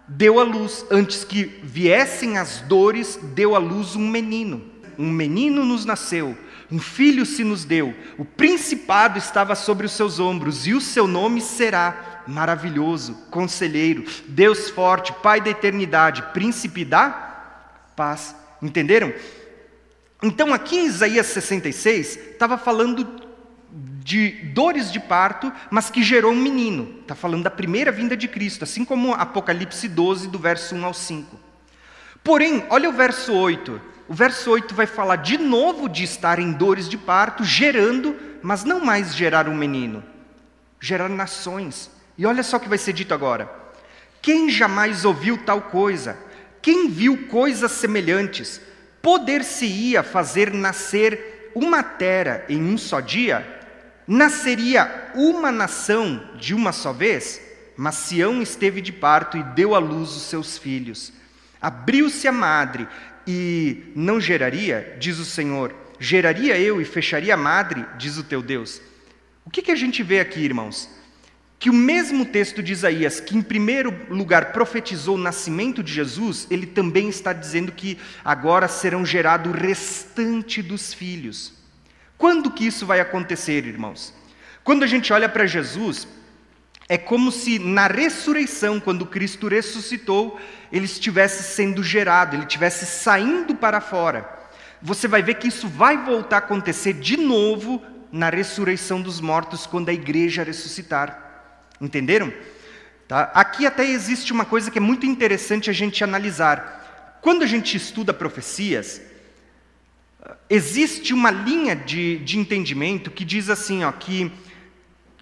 deu 0.07 0.39
à 0.39 0.45
luz, 0.45 0.85
antes 0.91 1.25
que 1.25 1.45
viessem 1.63 2.39
as 2.39 2.61
dores, 2.61 3.19
deu 3.35 3.55
à 3.55 3.59
luz 3.59 3.97
um 3.97 4.09
menino. 4.09 4.65
Um 4.99 5.11
menino 5.11 5.65
nos 5.65 5.85
nasceu, 5.85 6.37
um 6.71 6.79
filho 6.81 7.25
se 7.25 7.45
nos 7.45 7.65
deu, 7.65 7.95
o 8.19 8.25
principado 8.25 9.17
estava 9.17 9.55
sobre 9.55 9.87
os 9.87 9.93
seus 9.93 10.19
ombros, 10.19 10.67
e 10.67 10.75
o 10.75 10.81
seu 10.81 11.07
nome 11.07 11.41
será 11.41 12.08
maravilhoso, 12.29 13.15
conselheiro, 13.31 14.05
Deus 14.29 14.69
forte, 14.71 15.13
Pai 15.15 15.41
da 15.41 15.51
eternidade, 15.51 16.23
príncipe 16.35 16.85
da 16.85 17.11
paz. 17.97 18.37
Entenderam? 18.63 19.13
Então, 20.23 20.53
aqui 20.53 20.77
em 20.77 20.87
Isaías 20.87 21.27
66, 21.27 22.17
estava 22.17 22.59
falando 22.59 23.07
de 23.71 24.31
dores 24.53 24.93
de 24.93 25.01
parto, 25.01 25.53
mas 25.71 25.91
que 25.91 26.03
gerou 26.03 26.33
um 26.33 26.41
menino. 26.41 26.97
Está 27.01 27.15
falando 27.15 27.45
da 27.45 27.51
primeira 27.51 27.93
vinda 27.93 28.17
de 28.17 28.27
Cristo, 28.27 28.65
assim 28.65 28.85
como 28.85 29.15
Apocalipse 29.15 29.89
12, 29.89 30.29
do 30.29 30.39
verso 30.39 30.75
1 30.75 30.85
ao 30.85 30.95
5. 30.95 31.39
Porém, 32.23 32.65
olha 32.69 32.89
o 32.89 32.93
verso 32.93 33.33
8. 33.33 33.81
O 34.09 34.15
verso 34.15 34.51
8 34.51 34.75
vai 34.75 34.87
falar 34.87 35.17
de 35.17 35.39
novo 35.39 35.89
de 35.89 36.05
estar 36.05 36.39
em 36.39 36.53
dores 36.53 36.89
de 36.89 36.97
parto, 36.97 37.45
gerando, 37.45 38.17
mas 38.43 38.65
não 38.65 38.85
mais 38.85 39.15
gerar 39.15 39.49
um 39.49 39.55
menino, 39.55 40.03
gerar 40.81 41.09
nações. 41.09 41.91
E 42.19 42.27
olha 42.27 42.43
só 42.43 42.57
o 42.57 42.61
que 42.61 42.69
vai 42.69 42.77
ser 42.77 42.93
dito 42.93 43.15
agora: 43.15 43.49
quem 44.21 44.51
jamais 44.51 45.05
ouviu 45.05 45.39
tal 45.39 45.63
coisa? 45.63 46.19
Quem 46.61 46.91
viu 46.91 47.29
coisas 47.29 47.71
semelhantes? 47.71 48.61
Poder-se-ia 49.01 50.03
fazer 50.03 50.53
nascer 50.53 51.53
uma 51.55 51.83
terra 51.83 52.45
em 52.49 52.61
um 52.61 52.77
só 52.77 53.01
dia? 53.01 53.47
Nasceria 54.07 55.11
uma 55.15 55.53
nação 55.53 56.31
de 56.37 56.53
uma 56.55 56.73
só 56.73 56.93
vez? 56.93 57.41
Mas 57.77 57.95
Sião 57.95 58.43
esteve 58.43 58.81
de 58.81 58.93
parto 58.93 59.37
e 59.37 59.43
deu 59.43 59.75
à 59.75 59.79
luz 59.79 60.11
os 60.11 60.23
seus 60.23 60.59
filhos. 60.59 61.13
Abriu-se 61.61 62.27
a 62.27 62.33
madre 62.33 62.89
e 63.27 63.93
não 63.95 64.21
geraria, 64.21 64.97
diz 64.99 65.19
o 65.19 65.25
Senhor. 65.25 65.75
Geraria 66.01 66.59
eu 66.59 66.81
e 66.81 66.85
fecharia 66.85 67.35
a 67.35 67.37
madre, 67.37 67.85
diz 67.97 68.17
o 68.19 68.25
teu 68.25 68.43
Deus. 68.43 68.81
O 69.45 69.51
que, 69.51 69.63
que 69.63 69.71
a 69.71 69.77
gente 69.77 70.03
vê 70.03 70.19
aqui, 70.19 70.41
irmãos? 70.41 70.98
Que 71.59 71.69
o 71.69 71.75
mesmo 71.75 72.25
texto 72.25 72.63
de 72.63 72.73
Isaías, 72.73 73.19
que 73.19 73.37
em 73.37 73.43
primeiro 73.43 73.93
lugar 74.09 74.53
profetizou 74.53 75.17
o 75.17 75.21
nascimento 75.21 75.83
de 75.83 75.93
Jesus, 75.93 76.47
ele 76.51 76.67
também 76.67 77.09
está 77.09 77.33
dizendo 77.33 77.73
que 77.73 77.99
agora 78.25 78.69
serão 78.69 79.05
gerados 79.05 79.53
o 79.53 79.57
restante 79.57 80.63
dos 80.63 80.95
filhos. 80.95 81.53
Quando 82.17 82.51
que 82.51 82.67
isso 82.67 82.87
vai 82.87 83.01
acontecer, 83.01 83.67
irmãos? 83.67 84.15
Quando 84.63 84.85
a 84.85 84.87
gente 84.87 85.13
olha 85.13 85.29
para 85.29 85.47
Jesus, 85.47 86.07
é 86.89 86.97
como 86.97 87.33
se 87.33 87.59
na 87.59 87.89
ressurreição, 87.89 88.79
quando 88.79 89.05
Cristo 89.05 89.49
ressuscitou, 89.49 90.41
ele 90.71 90.85
estivesse 90.85 91.43
sendo 91.55 91.83
gerado, 91.83 92.37
ele 92.37 92.45
estivesse 92.45 92.87
saindo 92.87 93.55
para 93.57 93.81
fora. 93.81 94.29
Você 94.81 95.09
vai 95.09 95.23
ver 95.23 95.35
que 95.35 95.49
isso 95.49 95.67
vai 95.67 95.97
voltar 95.97 96.37
a 96.37 96.39
acontecer 96.39 96.93
de 96.93 97.17
novo 97.17 97.83
na 98.13 98.31
ressurreição 98.31 99.03
dos 99.03 99.21
mortos, 99.21 99.67
quando 99.67 99.89
a 99.89 99.93
igreja 99.93 100.45
ressuscitar. 100.45 101.28
Entenderam? 101.81 102.33
Tá? 103.07 103.31
Aqui 103.35 103.67
até 103.67 103.87
existe 103.89 104.33
uma 104.33 104.45
coisa 104.45 104.71
que 104.71 104.79
é 104.79 104.81
muito 104.81 105.07
interessante 105.07 105.71
a 105.71 105.73
gente 105.73 106.05
analisar. 106.05 107.19
Quando 107.23 107.43
a 107.43 107.47
gente 107.47 107.77
estuda 107.77 108.13
profecias, 108.13 109.01
existe 110.49 111.15
uma 111.15 111.31
linha 111.31 111.75
de, 111.75 112.19
de 112.19 112.39
entendimento 112.39 113.11
que 113.11 113.25
diz 113.25 113.49
assim, 113.49 113.85
ó, 113.85 113.93
que 113.93 114.31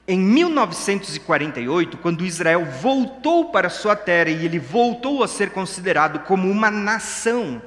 em 0.09 0.19
1948, 0.19 1.99
quando 1.99 2.25
Israel 2.25 2.65
voltou 2.65 3.51
para 3.51 3.69
sua 3.69 3.97
terra 3.97 4.31
e 4.31 4.45
ele 4.45 4.59
voltou 4.59 5.23
a 5.23 5.29
ser 5.29 5.51
considerado 5.51 6.21
como 6.21 6.49
uma 6.49 6.71
nação, 6.71 7.61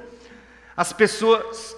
as 0.74 0.92
pessoas, 0.92 1.76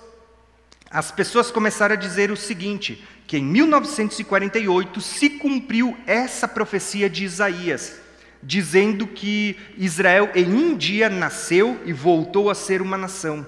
as 0.93 1.11
pessoas 1.11 1.51
começaram 1.51 1.95
a 1.95 1.99
dizer 1.99 2.31
o 2.31 2.37
seguinte: 2.37 3.03
que 3.27 3.39
em 3.39 3.45
1948 3.45 5.01
se 5.01 5.31
cumpriu 5.31 5.97
essa 6.07 6.47
profecia 6.47 7.09
de 7.09 7.25
Isaías, 7.25 7.99
dizendo 8.43 9.07
que 9.07 9.57
Israel 9.79 10.31
em 10.35 10.53
um 10.53 10.77
dia 10.77 11.09
nasceu 11.09 11.81
e 11.87 11.93
voltou 11.93 12.51
a 12.51 12.55
ser 12.55 12.83
uma 12.83 12.99
nação. 12.99 13.47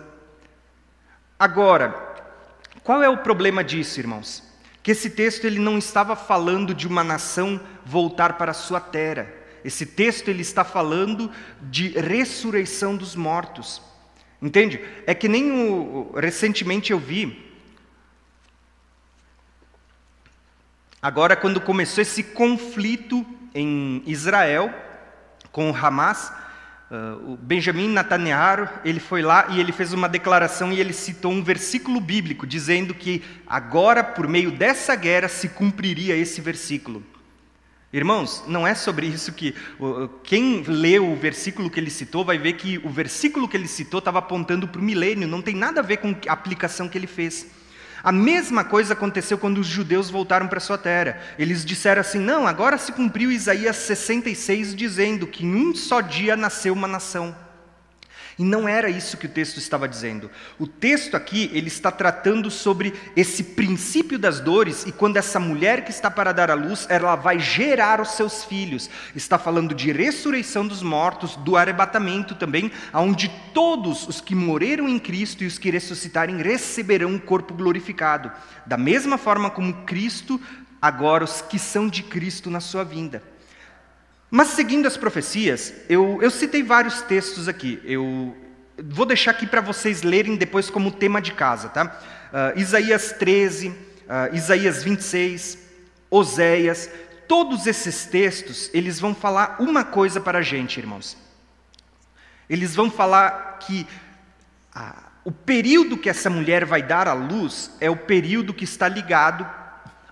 Agora, 1.38 2.14
qual 2.82 3.02
é 3.02 3.08
o 3.08 3.18
problema 3.18 3.62
disso, 3.62 4.00
irmãos? 4.00 4.42
Que 4.82 4.92
esse 4.92 5.10
texto 5.10 5.44
ele 5.44 5.58
não 5.58 5.76
estava 5.76 6.16
falando 6.16 6.74
de 6.74 6.86
uma 6.86 7.04
nação 7.04 7.60
voltar 7.84 8.38
para 8.38 8.52
a 8.52 8.54
sua 8.54 8.80
terra. 8.80 9.28
Esse 9.62 9.84
texto 9.84 10.28
ele 10.28 10.42
está 10.42 10.62
falando 10.64 11.30
de 11.62 11.88
ressurreição 11.88 12.96
dos 12.96 13.14
mortos. 13.14 13.82
Entende? 14.44 14.78
É 15.06 15.14
que 15.14 15.26
nem 15.26 15.50
o, 15.50 16.12
recentemente 16.14 16.92
eu 16.92 16.98
vi 16.98 17.42
Agora, 21.04 21.36
quando 21.36 21.60
começou 21.60 22.00
esse 22.00 22.22
conflito 22.22 23.26
em 23.54 24.02
Israel 24.06 24.72
com 25.52 25.70
o 25.70 25.76
Hamas, 25.76 26.32
uh, 26.90 27.32
o 27.32 27.36
Benjamin 27.36 27.88
Netanyahu, 27.88 28.70
ele 28.86 28.98
foi 28.98 29.20
lá 29.20 29.48
e 29.50 29.60
ele 29.60 29.70
fez 29.70 29.92
uma 29.92 30.08
declaração 30.08 30.72
e 30.72 30.80
ele 30.80 30.94
citou 30.94 31.30
um 31.30 31.44
versículo 31.44 32.00
bíblico 32.00 32.46
dizendo 32.46 32.94
que 32.94 33.22
agora, 33.46 34.02
por 34.02 34.26
meio 34.26 34.50
dessa 34.50 34.96
guerra, 34.96 35.28
se 35.28 35.50
cumpriria 35.50 36.16
esse 36.16 36.40
versículo. 36.40 37.04
Irmãos, 37.94 38.42
não 38.48 38.66
é 38.66 38.74
sobre 38.74 39.06
isso 39.06 39.32
que. 39.32 39.54
Quem 40.24 40.62
leu 40.62 41.12
o 41.12 41.14
versículo 41.14 41.70
que 41.70 41.78
ele 41.78 41.90
citou 41.90 42.24
vai 42.24 42.36
ver 42.36 42.54
que 42.54 42.76
o 42.78 42.90
versículo 42.90 43.46
que 43.46 43.56
ele 43.56 43.68
citou 43.68 43.98
estava 43.98 44.18
apontando 44.18 44.66
para 44.66 44.80
o 44.80 44.84
milênio, 44.84 45.28
não 45.28 45.40
tem 45.40 45.54
nada 45.54 45.78
a 45.78 45.82
ver 45.84 45.98
com 45.98 46.12
a 46.26 46.32
aplicação 46.32 46.88
que 46.88 46.98
ele 46.98 47.06
fez. 47.06 47.46
A 48.02 48.10
mesma 48.10 48.64
coisa 48.64 48.94
aconteceu 48.94 49.38
quando 49.38 49.58
os 49.58 49.68
judeus 49.68 50.10
voltaram 50.10 50.48
para 50.48 50.58
sua 50.58 50.76
terra. 50.76 51.20
Eles 51.38 51.64
disseram 51.64 52.00
assim: 52.00 52.18
não, 52.18 52.48
agora 52.48 52.78
se 52.78 52.90
cumpriu 52.90 53.30
Isaías 53.30 53.76
66, 53.76 54.74
dizendo 54.74 55.24
que 55.28 55.46
em 55.46 55.54
um 55.54 55.72
só 55.72 56.00
dia 56.00 56.36
nasceu 56.36 56.72
uma 56.72 56.88
nação. 56.88 57.43
E 58.38 58.44
não 58.44 58.68
era 58.68 58.90
isso 58.90 59.16
que 59.16 59.26
o 59.26 59.28
texto 59.28 59.58
estava 59.58 59.88
dizendo. 59.88 60.28
O 60.58 60.66
texto 60.66 61.14
aqui, 61.14 61.50
ele 61.52 61.68
está 61.68 61.90
tratando 61.90 62.50
sobre 62.50 62.92
esse 63.14 63.44
princípio 63.44 64.18
das 64.18 64.40
dores 64.40 64.84
e 64.86 64.92
quando 64.92 65.16
essa 65.16 65.38
mulher 65.38 65.84
que 65.84 65.90
está 65.90 66.10
para 66.10 66.32
dar 66.32 66.50
à 66.50 66.54
luz, 66.54 66.86
ela 66.88 67.14
vai 67.14 67.38
gerar 67.38 68.00
os 68.00 68.10
seus 68.10 68.44
filhos. 68.44 68.90
Está 69.14 69.38
falando 69.38 69.74
de 69.74 69.92
ressurreição 69.92 70.66
dos 70.66 70.82
mortos, 70.82 71.36
do 71.36 71.56
arrebatamento 71.56 72.34
também, 72.34 72.72
aonde 72.92 73.30
todos 73.52 74.08
os 74.08 74.20
que 74.20 74.34
morreram 74.34 74.88
em 74.88 74.98
Cristo 74.98 75.44
e 75.44 75.46
os 75.46 75.58
que 75.58 75.70
ressuscitarem 75.70 76.42
receberão 76.42 77.10
um 77.10 77.18
corpo 77.18 77.54
glorificado. 77.54 78.32
Da 78.66 78.76
mesma 78.76 79.16
forma 79.16 79.48
como 79.48 79.84
Cristo, 79.84 80.40
agora 80.82 81.22
os 81.22 81.40
que 81.40 81.58
são 81.58 81.88
de 81.88 82.02
Cristo 82.02 82.50
na 82.50 82.60
sua 82.60 82.82
vinda. 82.82 83.33
Mas 84.36 84.48
seguindo 84.48 84.86
as 84.86 84.96
profecias, 84.96 85.72
eu, 85.88 86.18
eu 86.20 86.28
citei 86.28 86.60
vários 86.60 87.02
textos 87.02 87.46
aqui. 87.46 87.80
Eu 87.84 88.36
vou 88.82 89.06
deixar 89.06 89.30
aqui 89.30 89.46
para 89.46 89.60
vocês 89.60 90.02
lerem 90.02 90.34
depois 90.34 90.68
como 90.68 90.90
tema 90.90 91.22
de 91.22 91.30
casa, 91.30 91.68
tá? 91.68 91.84
Uh, 91.84 92.58
Isaías 92.58 93.12
13, 93.12 93.68
uh, 93.68 93.74
ah, 94.08 94.30
Isaías 94.32 94.82
26, 94.82 95.56
Oséias, 96.10 96.90
todos 97.28 97.68
esses 97.68 98.06
textos, 98.06 98.70
eles 98.74 98.98
vão 98.98 99.14
falar 99.14 99.54
uma 99.60 99.84
coisa 99.84 100.20
para 100.20 100.40
a 100.40 100.42
gente, 100.42 100.80
irmãos. 100.80 101.16
Eles 102.50 102.74
vão 102.74 102.90
falar 102.90 103.60
que 103.60 103.86
ah, 104.74 105.12
o 105.24 105.30
período 105.30 105.96
que 105.96 106.10
essa 106.10 106.28
mulher 106.28 106.64
vai 106.64 106.82
dar 106.82 107.06
à 107.06 107.12
luz 107.12 107.70
é 107.80 107.88
o 107.88 107.96
período 107.96 108.52
que 108.52 108.64
está 108.64 108.88
ligado 108.88 109.48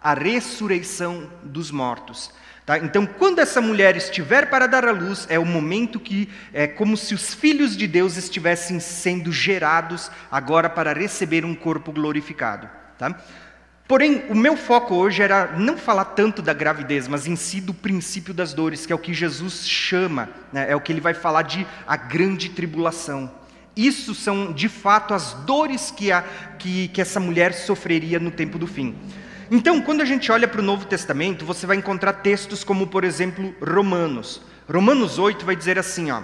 à 0.01 0.15
ressurreição 0.15 1.29
dos 1.43 1.73
mortos. 1.73 2.31
Tá? 2.65 2.79
Então, 2.79 3.05
quando 3.05 3.41
essa 3.41 3.61
mulher 3.61 3.97
estiver 3.97 4.49
para 4.49 4.67
dar 4.67 4.87
à 4.87 4.93
luz, 4.93 5.27
é 5.29 5.39
o 5.39 5.45
momento 5.45 5.99
que 5.99 6.29
é 6.53 6.67
como 6.67 6.97
se 6.97 7.13
os 7.15 7.35
filhos 7.35 7.77
de 7.77 7.89
Deus 7.89 8.17
estivessem 8.17 8.79
sendo 8.79 9.33
gerados 9.33 10.11
agora 10.31 10.71
para 10.71 10.93
receber 10.93 11.45
um 11.45 11.55
corpo 11.55 11.91
glorificado. 11.91 12.71
Tá? 12.97 13.21
Porém, 13.89 14.25
o 14.29 14.35
meu 14.35 14.57
foco 14.57 14.95
hoje 14.95 15.23
era 15.23 15.59
não 15.59 15.77
falar 15.77 16.05
tanto 16.07 16.41
da 16.41 16.55
gravidez, 16.55 17.09
mas 17.09 17.27
em 17.27 17.35
si 17.35 17.61
do 17.61 17.75
princípio 17.75 18.33
das 18.33 18.55
dores, 18.55 18.87
que 18.87 18.93
é 18.93 18.97
o 18.97 18.99
que 18.99 19.13
Jesus 19.13 19.69
chama, 19.69 20.29
né? 20.53 20.71
é 20.71 20.77
o 20.77 20.81
que 20.81 20.93
ele 20.93 21.01
vai 21.01 21.15
falar 21.15 21.43
de 21.43 21.67
a 21.87 21.97
grande 21.97 22.49
tribulação. 22.51 23.31
Isso 23.75 24.15
são, 24.15 24.53
de 24.53 24.69
fato, 24.69 25.15
as 25.15 25.33
dores 25.45 25.91
que, 25.91 26.13
a, 26.13 26.23
que, 26.59 26.89
que 26.89 27.01
essa 27.01 27.19
mulher 27.19 27.53
sofreria 27.55 28.21
no 28.21 28.31
tempo 28.31 28.59
do 28.59 28.67
fim. 28.67 28.95
Então, 29.55 29.83
quando 29.83 30.01
a 30.01 30.07
gente 30.07 30.33
olha 30.33 30.49
para 30.49 30.63
o 30.63 30.65
Novo 30.65 30.87
Testamento, 30.87 31.45
você 31.45 31.67
vai 31.67 31.77
encontrar 31.77 32.15
textos 32.15 32.65
como, 32.65 32.87
por 32.87 33.05
exemplo, 33.05 33.55
Romanos. 33.61 34.41
Romanos 34.67 35.19
8 35.19 35.45
vai 35.45 35.55
dizer 35.55 35.79
assim: 35.79 36.11
ó, 36.11 36.23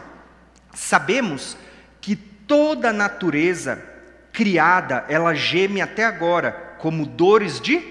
sabemos 0.73 1.55
que 2.01 2.17
toda 2.17 2.89
a 2.89 2.93
natureza 2.93 3.85
criada, 4.33 5.05
ela 5.11 5.35
geme 5.35 5.83
até 5.83 6.07
agora, 6.07 6.53
como 6.79 7.05
dores 7.05 7.61
de 7.61 7.83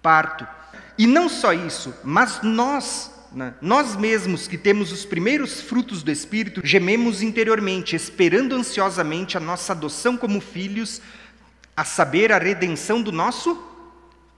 parto. 0.00 0.48
E 0.96 1.06
não 1.06 1.28
só 1.28 1.52
isso, 1.52 1.94
mas 2.02 2.40
nós, 2.42 3.12
né, 3.32 3.52
nós 3.60 3.94
mesmos 3.94 4.48
que 4.48 4.56
temos 4.56 4.90
os 4.90 5.04
primeiros 5.04 5.60
frutos 5.60 6.02
do 6.02 6.10
Espírito, 6.10 6.62
gememos 6.64 7.20
interiormente, 7.20 7.94
esperando 7.94 8.54
ansiosamente 8.54 9.36
a 9.36 9.40
nossa 9.40 9.74
adoção 9.74 10.16
como 10.16 10.40
filhos, 10.40 11.02
a 11.76 11.84
saber, 11.84 12.32
a 12.32 12.38
redenção 12.38 13.02
do 13.02 13.12
nosso 13.12 13.75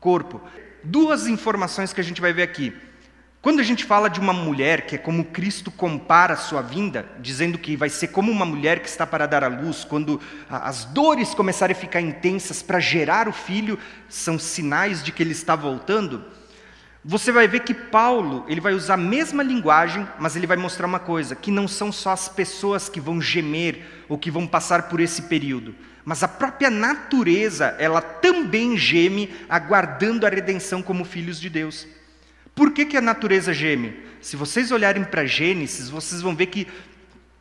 corpo. 0.00 0.40
Duas 0.82 1.26
informações 1.26 1.92
que 1.92 2.00
a 2.00 2.04
gente 2.04 2.20
vai 2.20 2.32
ver 2.32 2.42
aqui. 2.42 2.74
Quando 3.40 3.60
a 3.60 3.62
gente 3.62 3.84
fala 3.84 4.10
de 4.10 4.18
uma 4.18 4.32
mulher 4.32 4.84
que 4.84 4.96
é 4.96 4.98
como 4.98 5.26
Cristo 5.26 5.70
compara 5.70 6.34
a 6.34 6.36
sua 6.36 6.60
vinda, 6.60 7.06
dizendo 7.20 7.56
que 7.56 7.76
vai 7.76 7.88
ser 7.88 8.08
como 8.08 8.32
uma 8.32 8.44
mulher 8.44 8.80
que 8.80 8.88
está 8.88 9.06
para 9.06 9.26
dar 9.26 9.44
à 9.44 9.48
luz, 9.48 9.84
quando 9.84 10.20
as 10.50 10.84
dores 10.84 11.34
começarem 11.34 11.74
a 11.74 11.78
ficar 11.78 12.00
intensas 12.00 12.62
para 12.62 12.80
gerar 12.80 13.28
o 13.28 13.32
filho, 13.32 13.78
são 14.08 14.38
sinais 14.38 15.04
de 15.04 15.12
que 15.12 15.22
ele 15.22 15.30
está 15.30 15.54
voltando. 15.54 16.24
Você 17.04 17.30
vai 17.30 17.46
ver 17.46 17.60
que 17.60 17.72
Paulo, 17.72 18.44
ele 18.48 18.60
vai 18.60 18.74
usar 18.74 18.94
a 18.94 18.98
mesma 18.98 19.42
linguagem, 19.42 20.06
mas 20.18 20.34
ele 20.34 20.46
vai 20.46 20.56
mostrar 20.56 20.86
uma 20.86 20.98
coisa, 20.98 21.36
que 21.36 21.52
não 21.52 21.68
são 21.68 21.92
só 21.92 22.10
as 22.10 22.28
pessoas 22.28 22.88
que 22.88 23.00
vão 23.00 23.20
gemer 23.20 24.04
ou 24.08 24.18
que 24.18 24.32
vão 24.32 24.48
passar 24.48 24.88
por 24.88 24.98
esse 24.98 25.22
período 25.22 25.76
mas 26.08 26.22
a 26.22 26.28
própria 26.28 26.70
natureza, 26.70 27.76
ela 27.78 28.00
também 28.00 28.78
geme, 28.78 29.30
aguardando 29.46 30.24
a 30.24 30.30
redenção 30.30 30.80
como 30.80 31.04
filhos 31.04 31.38
de 31.38 31.50
Deus. 31.50 31.86
Por 32.54 32.72
que, 32.72 32.86
que 32.86 32.96
a 32.96 33.02
natureza 33.02 33.52
geme? 33.52 33.94
Se 34.18 34.34
vocês 34.34 34.72
olharem 34.72 35.04
para 35.04 35.26
Gênesis, 35.26 35.90
vocês 35.90 36.22
vão 36.22 36.34
ver 36.34 36.46
que 36.46 36.66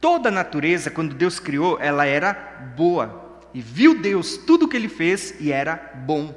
toda 0.01 0.28
a 0.28 0.34
natureza, 0.34 0.91
quando 0.91 1.15
Deus 1.15 1.39
criou, 1.39 1.80
ela 1.80 2.05
era 2.05 2.34
boa. 2.76 3.39
E 3.53 3.61
viu 3.61 4.01
Deus 4.01 4.36
tudo 4.36 4.65
o 4.65 4.68
que 4.68 4.76
ele 4.76 4.89
fez 4.89 5.36
e 5.39 5.49
era 5.49 5.93
bom. 6.05 6.36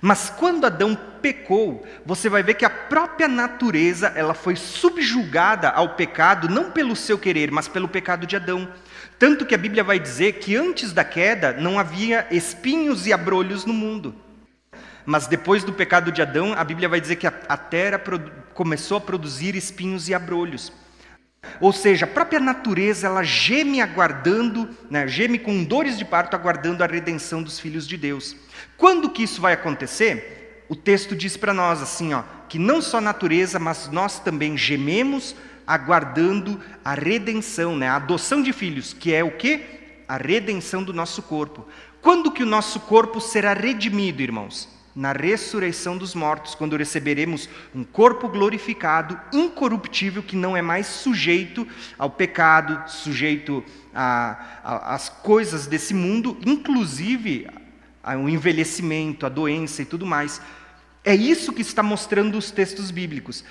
Mas 0.00 0.30
quando 0.30 0.64
Adão 0.64 0.96
pecou, 1.20 1.86
você 2.06 2.30
vai 2.30 2.42
ver 2.42 2.54
que 2.54 2.64
a 2.64 2.70
própria 2.70 3.28
natureza, 3.28 4.12
ela 4.14 4.32
foi 4.32 4.56
subjugada 4.56 5.68
ao 5.68 5.90
pecado, 5.90 6.48
não 6.48 6.70
pelo 6.70 6.96
seu 6.96 7.18
querer, 7.18 7.50
mas 7.50 7.68
pelo 7.68 7.86
pecado 7.86 8.26
de 8.26 8.34
Adão. 8.34 8.66
Tanto 9.18 9.44
que 9.44 9.54
a 9.54 9.58
Bíblia 9.58 9.82
vai 9.82 9.98
dizer 9.98 10.34
que 10.34 10.54
antes 10.54 10.92
da 10.92 11.04
queda 11.04 11.52
não 11.52 11.78
havia 11.78 12.26
espinhos 12.30 13.06
e 13.06 13.12
abrolhos 13.12 13.64
no 13.64 13.72
mundo. 13.72 14.14
Mas 15.04 15.26
depois 15.26 15.64
do 15.64 15.72
pecado 15.72 16.12
de 16.12 16.22
Adão, 16.22 16.52
a 16.52 16.62
Bíblia 16.62 16.88
vai 16.88 17.00
dizer 17.00 17.16
que 17.16 17.26
a, 17.26 17.56
terra 17.56 18.00
começou 18.54 18.98
a 18.98 19.00
produzir 19.00 19.56
espinhos 19.56 20.08
e 20.08 20.14
abrolhos. 20.14 20.72
Ou 21.60 21.72
seja, 21.72 22.04
a 22.04 22.08
própria 22.08 22.38
natureza 22.38 23.06
ela 23.06 23.22
geme 23.22 23.80
aguardando, 23.80 24.68
né, 24.90 25.08
geme 25.08 25.38
com 25.38 25.64
dores 25.64 25.98
de 25.98 26.04
parto 26.04 26.34
aguardando 26.34 26.84
a 26.84 26.86
redenção 26.86 27.42
dos 27.42 27.58
filhos 27.58 27.88
de 27.88 27.96
Deus. 27.96 28.36
Quando 28.76 29.10
que 29.10 29.22
isso 29.22 29.40
vai 29.40 29.54
acontecer? 29.54 30.64
O 30.68 30.76
texto 30.76 31.16
diz 31.16 31.36
para 31.36 31.54
nós 31.54 31.80
assim, 31.80 32.12
ó, 32.12 32.22
que 32.48 32.58
não 32.58 32.82
só 32.82 32.98
a 32.98 33.00
natureza, 33.00 33.58
mas 33.58 33.88
nós 33.88 34.20
também 34.20 34.56
gememos 34.56 35.34
aguardando 35.68 36.58
a 36.82 36.94
redenção, 36.94 37.76
né? 37.76 37.86
a 37.86 37.96
adoção 37.96 38.42
de 38.42 38.54
filhos, 38.54 38.94
que 38.94 39.12
é 39.12 39.22
o 39.22 39.30
que? 39.30 39.60
A 40.08 40.16
redenção 40.16 40.82
do 40.82 40.94
nosso 40.94 41.20
corpo. 41.20 41.68
Quando 42.00 42.32
que 42.32 42.42
o 42.42 42.46
nosso 42.46 42.80
corpo 42.80 43.20
será 43.20 43.52
redimido, 43.52 44.22
irmãos? 44.22 44.66
Na 44.96 45.12
ressurreição 45.12 45.98
dos 45.98 46.14
mortos, 46.14 46.54
quando 46.54 46.74
receberemos 46.74 47.50
um 47.74 47.84
corpo 47.84 48.28
glorificado, 48.28 49.20
incorruptível, 49.30 50.22
que 50.22 50.34
não 50.34 50.56
é 50.56 50.62
mais 50.62 50.86
sujeito 50.86 51.68
ao 51.98 52.08
pecado, 52.08 52.90
sujeito 52.90 53.62
às 53.92 55.10
coisas 55.10 55.66
desse 55.66 55.92
mundo, 55.92 56.38
inclusive 56.46 57.46
ao 58.02 58.26
envelhecimento, 58.26 59.26
à 59.26 59.28
doença 59.28 59.82
e 59.82 59.84
tudo 59.84 60.06
mais. 60.06 60.40
É 61.04 61.14
isso 61.14 61.52
que 61.52 61.62
está 61.62 61.82
mostrando 61.82 62.38
os 62.38 62.50
textos 62.50 62.90
bíblicos. 62.90 63.44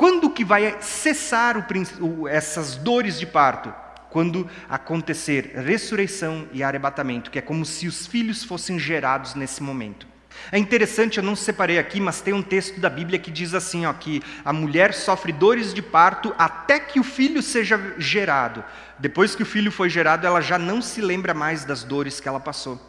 Quando 0.00 0.30
que 0.30 0.46
vai 0.46 0.78
cessar 0.80 1.68
o, 2.00 2.26
essas 2.26 2.74
dores 2.74 3.20
de 3.20 3.26
parto? 3.26 3.70
Quando 4.08 4.48
acontecer 4.66 5.52
ressurreição 5.56 6.48
e 6.54 6.62
arrebatamento, 6.62 7.30
que 7.30 7.38
é 7.38 7.42
como 7.42 7.66
se 7.66 7.86
os 7.86 8.06
filhos 8.06 8.42
fossem 8.42 8.78
gerados 8.78 9.34
nesse 9.34 9.62
momento. 9.62 10.06
É 10.50 10.56
interessante, 10.56 11.18
eu 11.18 11.22
não 11.22 11.36
separei 11.36 11.78
aqui, 11.78 12.00
mas 12.00 12.22
tem 12.22 12.32
um 12.32 12.40
texto 12.40 12.80
da 12.80 12.88
Bíblia 12.88 13.18
que 13.18 13.30
diz 13.30 13.52
assim, 13.52 13.84
ó, 13.84 13.92
que 13.92 14.22
a 14.42 14.54
mulher 14.54 14.94
sofre 14.94 15.32
dores 15.32 15.74
de 15.74 15.82
parto 15.82 16.34
até 16.38 16.80
que 16.80 16.98
o 16.98 17.04
filho 17.04 17.42
seja 17.42 17.78
gerado. 17.98 18.64
Depois 18.98 19.34
que 19.36 19.42
o 19.42 19.46
filho 19.46 19.70
foi 19.70 19.90
gerado, 19.90 20.26
ela 20.26 20.40
já 20.40 20.58
não 20.58 20.80
se 20.80 21.02
lembra 21.02 21.34
mais 21.34 21.66
das 21.66 21.84
dores 21.84 22.20
que 22.20 22.26
ela 22.26 22.40
passou. 22.40 22.80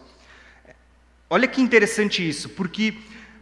Olha 1.30 1.46
que 1.46 1.62
interessante 1.62 2.26
isso, 2.26 2.48
porque 2.48 2.96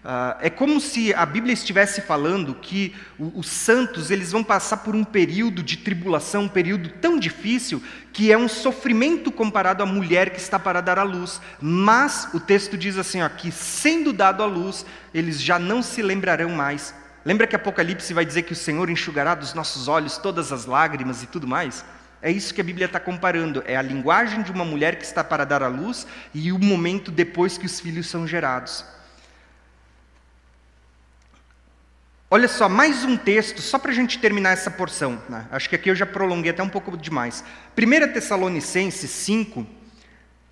Uh, 0.03 0.39
é 0.39 0.49
como 0.49 0.79
se 0.79 1.13
a 1.13 1.25
Bíblia 1.25 1.53
estivesse 1.53 1.99
falando 1.99 2.55
que 2.55 2.95
os 3.19 3.49
santos 3.49 4.09
eles 4.09 4.31
vão 4.31 4.41
passar 4.41 4.77
por 4.77 4.95
um 4.95 5.03
período 5.03 5.61
de 5.61 5.75
tribulação, 5.75 6.43
um 6.43 6.47
período 6.47 6.87
tão 6.89 7.19
difícil 7.19 7.83
que 8.13 8.31
é 8.31 8.37
um 8.37 8.47
sofrimento 8.47 9.29
comparado 9.29 9.83
à 9.83 9.85
mulher 9.85 10.29
que 10.29 10.39
está 10.39 10.57
para 10.57 10.79
dar 10.79 10.97
à 10.97 11.03
luz. 11.03 11.41
Mas 11.59 12.29
o 12.33 12.39
texto 12.39 12.77
diz 12.77 12.97
assim, 12.97 13.21
ó, 13.21 13.27
que 13.27 13.51
sendo 13.51 14.13
dado 14.13 14.41
à 14.41 14.45
luz, 14.45 14.85
eles 15.13 15.41
já 15.41 15.59
não 15.59 15.81
se 15.81 16.01
lembrarão 16.01 16.49
mais. 16.51 16.93
Lembra 17.25 17.45
que 17.45 17.55
Apocalipse 17.55 18.13
vai 18.13 18.23
dizer 18.23 18.43
que 18.43 18.53
o 18.53 18.55
Senhor 18.55 18.89
enxugará 18.89 19.35
dos 19.35 19.53
nossos 19.53 19.89
olhos 19.89 20.17
todas 20.17 20.53
as 20.53 20.65
lágrimas 20.65 21.23
e 21.23 21.27
tudo 21.27 21.45
mais? 21.45 21.83
É 22.21 22.31
isso 22.31 22.53
que 22.53 22.61
a 22.61 22.63
Bíblia 22.63 22.85
está 22.85 23.01
comparando. 23.01 23.61
É 23.65 23.75
a 23.75 23.81
linguagem 23.81 24.43
de 24.43 24.51
uma 24.51 24.63
mulher 24.63 24.95
que 24.95 25.03
está 25.03 25.25
para 25.25 25.45
dar 25.45 25.61
à 25.61 25.67
luz 25.67 26.07
e 26.33 26.53
o 26.53 26.57
momento 26.59 27.11
depois 27.11 27.57
que 27.57 27.65
os 27.65 27.81
filhos 27.81 28.07
são 28.07 28.25
gerados. 28.25 28.85
Olha 32.31 32.47
só, 32.47 32.69
mais 32.69 33.03
um 33.03 33.17
texto, 33.17 33.59
só 33.59 33.79
para 33.79 33.89
a 33.89 33.93
gente 33.93 34.19
terminar 34.19 34.51
essa 34.51 34.69
porção. 34.69 35.19
Né? 35.27 35.47
Acho 35.49 35.67
que 35.67 35.75
aqui 35.75 35.89
eu 35.89 35.95
já 35.95 36.05
prolonguei 36.05 36.51
até 36.51 36.61
um 36.61 36.69
pouco 36.69 36.95
demais. 36.95 37.43
1 37.75 38.13
Tessalonicenses 38.13 39.09
5, 39.09 39.65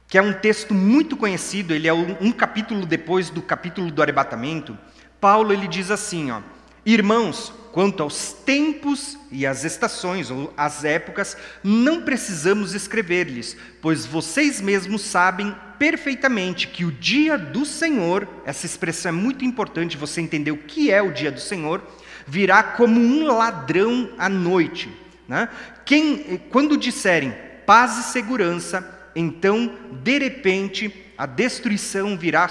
que 0.08 0.18
é 0.18 0.22
um 0.22 0.34
texto 0.34 0.74
muito 0.74 1.16
conhecido, 1.16 1.76
ele 1.76 1.88
é 1.88 1.94
um, 1.94 2.18
um 2.20 2.32
capítulo 2.32 2.84
depois 2.84 3.30
do 3.30 3.44
capítulo 3.44 3.92
do 3.92 4.02
arrebatamento. 4.02 4.76
Paulo 5.22 5.54
ele 5.54 5.68
diz 5.68 5.92
assim, 5.92 6.32
ó, 6.32 6.42
Irmãos, 6.84 7.54
quanto 7.74 8.02
aos 8.02 8.32
tempos 8.32 9.16
e 9.30 9.46
às 9.46 9.64
estações 9.64 10.32
ou 10.32 10.52
às 10.58 10.84
épocas, 10.84 11.38
não 11.62 12.02
precisamos 12.02 12.74
escrever-lhes, 12.74 13.58
pois 13.82 14.04
vocês 14.04 14.62
mesmos 14.62 15.02
sabem 15.02 15.54
perfeitamente 15.78 16.68
que 16.68 16.86
o 16.86 16.92
dia 16.92 17.38
do 17.38 17.66
Senhor, 17.66 18.28
essa 18.46 18.66
expressão 18.66 19.10
é 19.10 19.12
muito 19.12 19.46
importante 19.46 19.98
você 19.98 20.22
entender 20.22 20.52
o 20.52 20.58
que 20.58 20.92
é 20.92 21.02
o 21.02 21.12
dia 21.12 21.32
do 21.32 21.40
Senhor, 21.40 21.82
virá 22.26 22.62
como 22.62 23.00
um 23.00 23.26
ladrão 23.26 24.12
à 24.18 24.28
noite. 24.28 24.90
Né? 25.28 25.50
Quem, 25.86 26.42
quando 26.50 26.78
disserem 26.78 27.34
paz 27.66 27.98
e 27.98 28.12
segurança, 28.12 29.10
então 29.16 29.74
de 30.04 30.18
repente 30.20 31.14
a 31.18 31.26
destruição 31.26 32.18
virá 32.18 32.48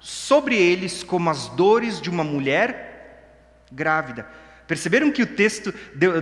sobre 0.00 0.56
eles 0.56 1.02
como 1.02 1.28
as 1.28 1.48
dores 1.48 2.00
de 2.00 2.08
uma 2.08 2.24
mulher 2.24 2.88
grávida. 3.70 4.26
Perceberam 4.66 5.10
que 5.10 5.22
o 5.22 5.26
texto, 5.26 5.72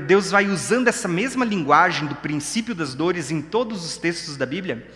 Deus 0.06 0.30
vai 0.30 0.46
usando 0.46 0.86
essa 0.86 1.08
mesma 1.08 1.44
linguagem 1.44 2.06
do 2.06 2.14
princípio 2.14 2.74
das 2.74 2.94
dores 2.94 3.30
em 3.30 3.42
todos 3.42 3.84
os 3.84 3.96
textos 3.96 4.36
da 4.36 4.46
Bíblia? 4.46 4.86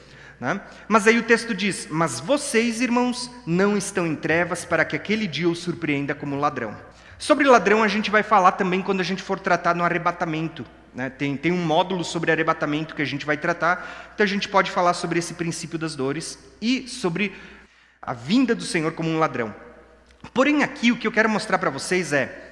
Né? 0.41 0.59
Mas 0.89 1.07
aí 1.07 1.19
o 1.19 1.23
texto 1.23 1.55
diz: 1.55 1.87
Mas 1.91 2.19
vocês, 2.19 2.81
irmãos, 2.81 3.31
não 3.47 3.77
estão 3.77 4.07
em 4.07 4.17
trevas 4.17 4.65
para 4.65 4.85
que 4.85 4.97
aquele 4.97 5.27
dia 5.27 5.49
os 5.49 5.59
surpreenda 5.59 6.15
como 6.15 6.37
ladrão. 6.37 6.75
Sobre 7.19 7.47
ladrão 7.47 7.83
a 7.83 7.89
gente 7.89 8.11
vai 8.11 8.23
falar 8.23 8.53
também 8.53 8.81
quando 8.81 9.01
a 9.01 9.05
gente 9.05 9.23
for 9.23 9.39
tratar 9.39 9.75
no 9.75 9.85
arrebatamento. 9.85 10.65
Né? 10.95 11.11
Tem, 11.11 11.37
tem 11.37 11.53
um 11.53 11.63
módulo 11.63 12.03
sobre 12.03 12.33
arrebatamento 12.33 12.95
que 12.95 13.03
a 13.03 13.07
gente 13.07 13.27
vai 13.27 13.37
tratar, 13.37 14.11
então 14.15 14.25
a 14.25 14.29
gente 14.29 14.49
pode 14.49 14.71
falar 14.71 14.95
sobre 14.95 15.19
esse 15.19 15.35
princípio 15.35 15.79
das 15.79 15.95
dores 15.95 16.39
e 16.61 16.89
sobre 16.89 17.37
a 18.01 18.15
vinda 18.15 18.55
do 18.55 18.65
Senhor 18.65 18.93
como 18.93 19.11
um 19.11 19.19
ladrão. 19.19 19.55
Porém, 20.35 20.63
aqui 20.63 20.91
o 20.91 20.97
que 20.97 21.07
eu 21.07 21.13
quero 21.13 21.29
mostrar 21.29 21.59
para 21.59 21.71
vocês 21.71 22.13
é 22.13 22.50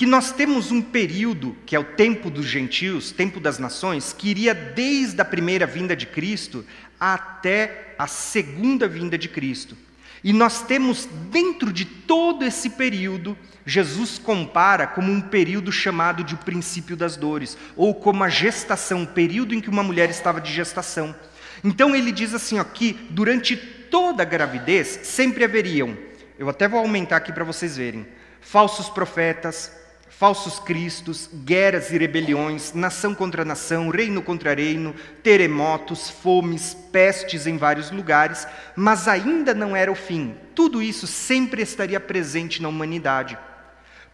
que 0.00 0.06
nós 0.06 0.32
temos 0.32 0.72
um 0.72 0.80
período, 0.80 1.54
que 1.66 1.76
é 1.76 1.78
o 1.78 1.84
tempo 1.84 2.30
dos 2.30 2.46
gentios, 2.46 3.12
tempo 3.12 3.38
das 3.38 3.58
nações, 3.58 4.14
que 4.14 4.30
iria 4.30 4.54
desde 4.54 5.20
a 5.20 5.24
primeira 5.26 5.66
vinda 5.66 5.94
de 5.94 6.06
Cristo 6.06 6.64
até 6.98 7.94
a 7.98 8.06
segunda 8.06 8.88
vinda 8.88 9.18
de 9.18 9.28
Cristo. 9.28 9.76
E 10.24 10.32
nós 10.32 10.62
temos, 10.62 11.06
dentro 11.30 11.70
de 11.70 11.84
todo 11.84 12.46
esse 12.46 12.70
período, 12.70 13.36
Jesus 13.66 14.16
compara 14.16 14.86
como 14.86 15.12
um 15.12 15.20
período 15.20 15.70
chamado 15.70 16.24
de 16.24 16.34
o 16.34 16.38
princípio 16.38 16.96
das 16.96 17.14
dores, 17.14 17.58
ou 17.76 17.94
como 17.94 18.24
a 18.24 18.28
gestação, 18.30 19.02
o 19.02 19.06
período 19.06 19.54
em 19.54 19.60
que 19.60 19.68
uma 19.68 19.82
mulher 19.82 20.08
estava 20.08 20.40
de 20.40 20.50
gestação. 20.50 21.14
Então 21.62 21.94
ele 21.94 22.10
diz 22.10 22.32
assim: 22.32 22.58
ó, 22.58 22.64
que 22.64 22.94
durante 23.10 23.54
toda 23.54 24.22
a 24.22 24.24
gravidez 24.24 25.00
sempre 25.02 25.44
haveriam, 25.44 25.94
eu 26.38 26.48
até 26.48 26.66
vou 26.66 26.80
aumentar 26.80 27.16
aqui 27.18 27.34
para 27.34 27.44
vocês 27.44 27.76
verem, 27.76 28.06
falsos 28.40 28.88
profetas, 28.88 29.78
falsos 30.20 30.58
cristos, 30.58 31.30
guerras 31.46 31.90
e 31.90 31.96
rebeliões, 31.96 32.74
nação 32.74 33.14
contra 33.14 33.42
nação, 33.42 33.88
reino 33.88 34.20
contra 34.20 34.54
reino, 34.54 34.94
terremotos, 35.22 36.10
fomes, 36.10 36.76
pestes 36.92 37.46
em 37.46 37.56
vários 37.56 37.90
lugares, 37.90 38.46
mas 38.76 39.08
ainda 39.08 39.54
não 39.54 39.74
era 39.74 39.90
o 39.90 39.94
fim. 39.94 40.34
Tudo 40.54 40.82
isso 40.82 41.06
sempre 41.06 41.62
estaria 41.62 41.98
presente 41.98 42.60
na 42.60 42.68
humanidade. 42.68 43.38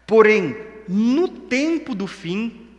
Porém, 0.05 0.55
no 0.87 1.27
tempo 1.27 1.93
do 1.93 2.07
fim, 2.07 2.69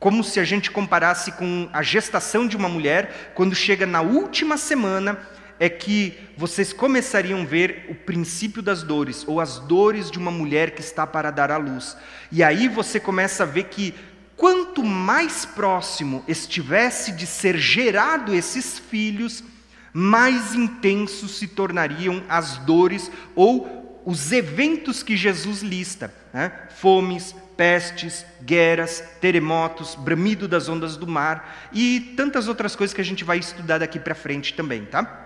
como 0.00 0.24
se 0.24 0.40
a 0.40 0.44
gente 0.44 0.68
comparasse 0.68 1.30
com 1.30 1.68
a 1.72 1.84
gestação 1.84 2.48
de 2.48 2.56
uma 2.56 2.68
mulher, 2.68 3.30
quando 3.36 3.54
chega 3.54 3.86
na 3.86 4.00
última 4.00 4.56
semana, 4.56 5.20
é 5.62 5.68
que 5.68 6.18
vocês 6.36 6.72
começariam 6.72 7.42
a 7.42 7.44
ver 7.44 7.86
o 7.88 7.94
princípio 7.94 8.60
das 8.60 8.82
dores, 8.82 9.22
ou 9.28 9.40
as 9.40 9.60
dores 9.60 10.10
de 10.10 10.18
uma 10.18 10.32
mulher 10.32 10.72
que 10.72 10.80
está 10.80 11.06
para 11.06 11.30
dar 11.30 11.52
à 11.52 11.56
luz. 11.56 11.96
E 12.32 12.42
aí 12.42 12.66
você 12.66 12.98
começa 12.98 13.44
a 13.44 13.46
ver 13.46 13.66
que 13.66 13.94
quanto 14.36 14.82
mais 14.82 15.44
próximo 15.44 16.24
estivesse 16.26 17.12
de 17.12 17.28
ser 17.28 17.56
gerado 17.58 18.34
esses 18.34 18.76
filhos, 18.76 19.44
mais 19.92 20.52
intensos 20.52 21.38
se 21.38 21.46
tornariam 21.46 22.24
as 22.28 22.56
dores 22.56 23.08
ou 23.36 24.02
os 24.04 24.32
eventos 24.32 25.04
que 25.04 25.16
Jesus 25.16 25.62
lista: 25.62 26.12
né? 26.34 26.50
fomes, 26.74 27.36
pestes, 27.56 28.26
guerras, 28.42 29.00
terremotos, 29.20 29.94
bramido 29.94 30.48
das 30.48 30.68
ondas 30.68 30.96
do 30.96 31.06
mar 31.06 31.68
e 31.72 32.14
tantas 32.16 32.48
outras 32.48 32.74
coisas 32.74 32.92
que 32.92 33.00
a 33.00 33.04
gente 33.04 33.22
vai 33.22 33.38
estudar 33.38 33.78
daqui 33.78 34.00
para 34.00 34.16
frente 34.16 34.54
também, 34.54 34.84
tá? 34.86 35.21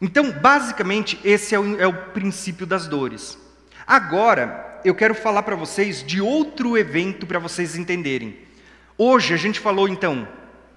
Então, 0.00 0.30
basicamente, 0.30 1.18
esse 1.24 1.54
é 1.54 1.58
o, 1.58 1.80
é 1.80 1.86
o 1.86 2.10
princípio 2.12 2.66
das 2.66 2.86
dores. 2.86 3.38
Agora, 3.86 4.80
eu 4.84 4.94
quero 4.94 5.14
falar 5.14 5.42
para 5.42 5.56
vocês 5.56 6.02
de 6.02 6.20
outro 6.20 6.76
evento 6.76 7.26
para 7.26 7.38
vocês 7.38 7.76
entenderem. 7.76 8.36
Hoje 8.98 9.32
a 9.34 9.36
gente 9.36 9.60
falou 9.60 9.88
então 9.88 10.28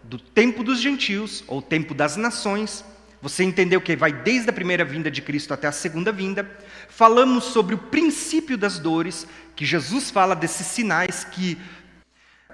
do 0.03 0.17
tempo 0.17 0.63
dos 0.63 0.79
gentios, 0.79 1.43
ou 1.47 1.61
tempo 1.61 1.93
das 1.93 2.15
nações. 2.15 2.83
Você 3.21 3.43
entendeu 3.43 3.81
que 3.81 3.95
vai 3.95 4.11
desde 4.11 4.49
a 4.49 4.53
primeira 4.53 4.85
vinda 4.85 5.11
de 5.11 5.21
Cristo 5.21 5.53
até 5.53 5.67
a 5.67 5.71
segunda 5.71 6.11
vinda. 6.11 6.49
Falamos 6.87 7.43
sobre 7.45 7.75
o 7.75 7.77
princípio 7.77 8.57
das 8.57 8.79
dores, 8.79 9.27
que 9.55 9.65
Jesus 9.65 10.09
fala 10.09 10.35
desses 10.35 10.67
sinais 10.67 11.23
que 11.23 11.57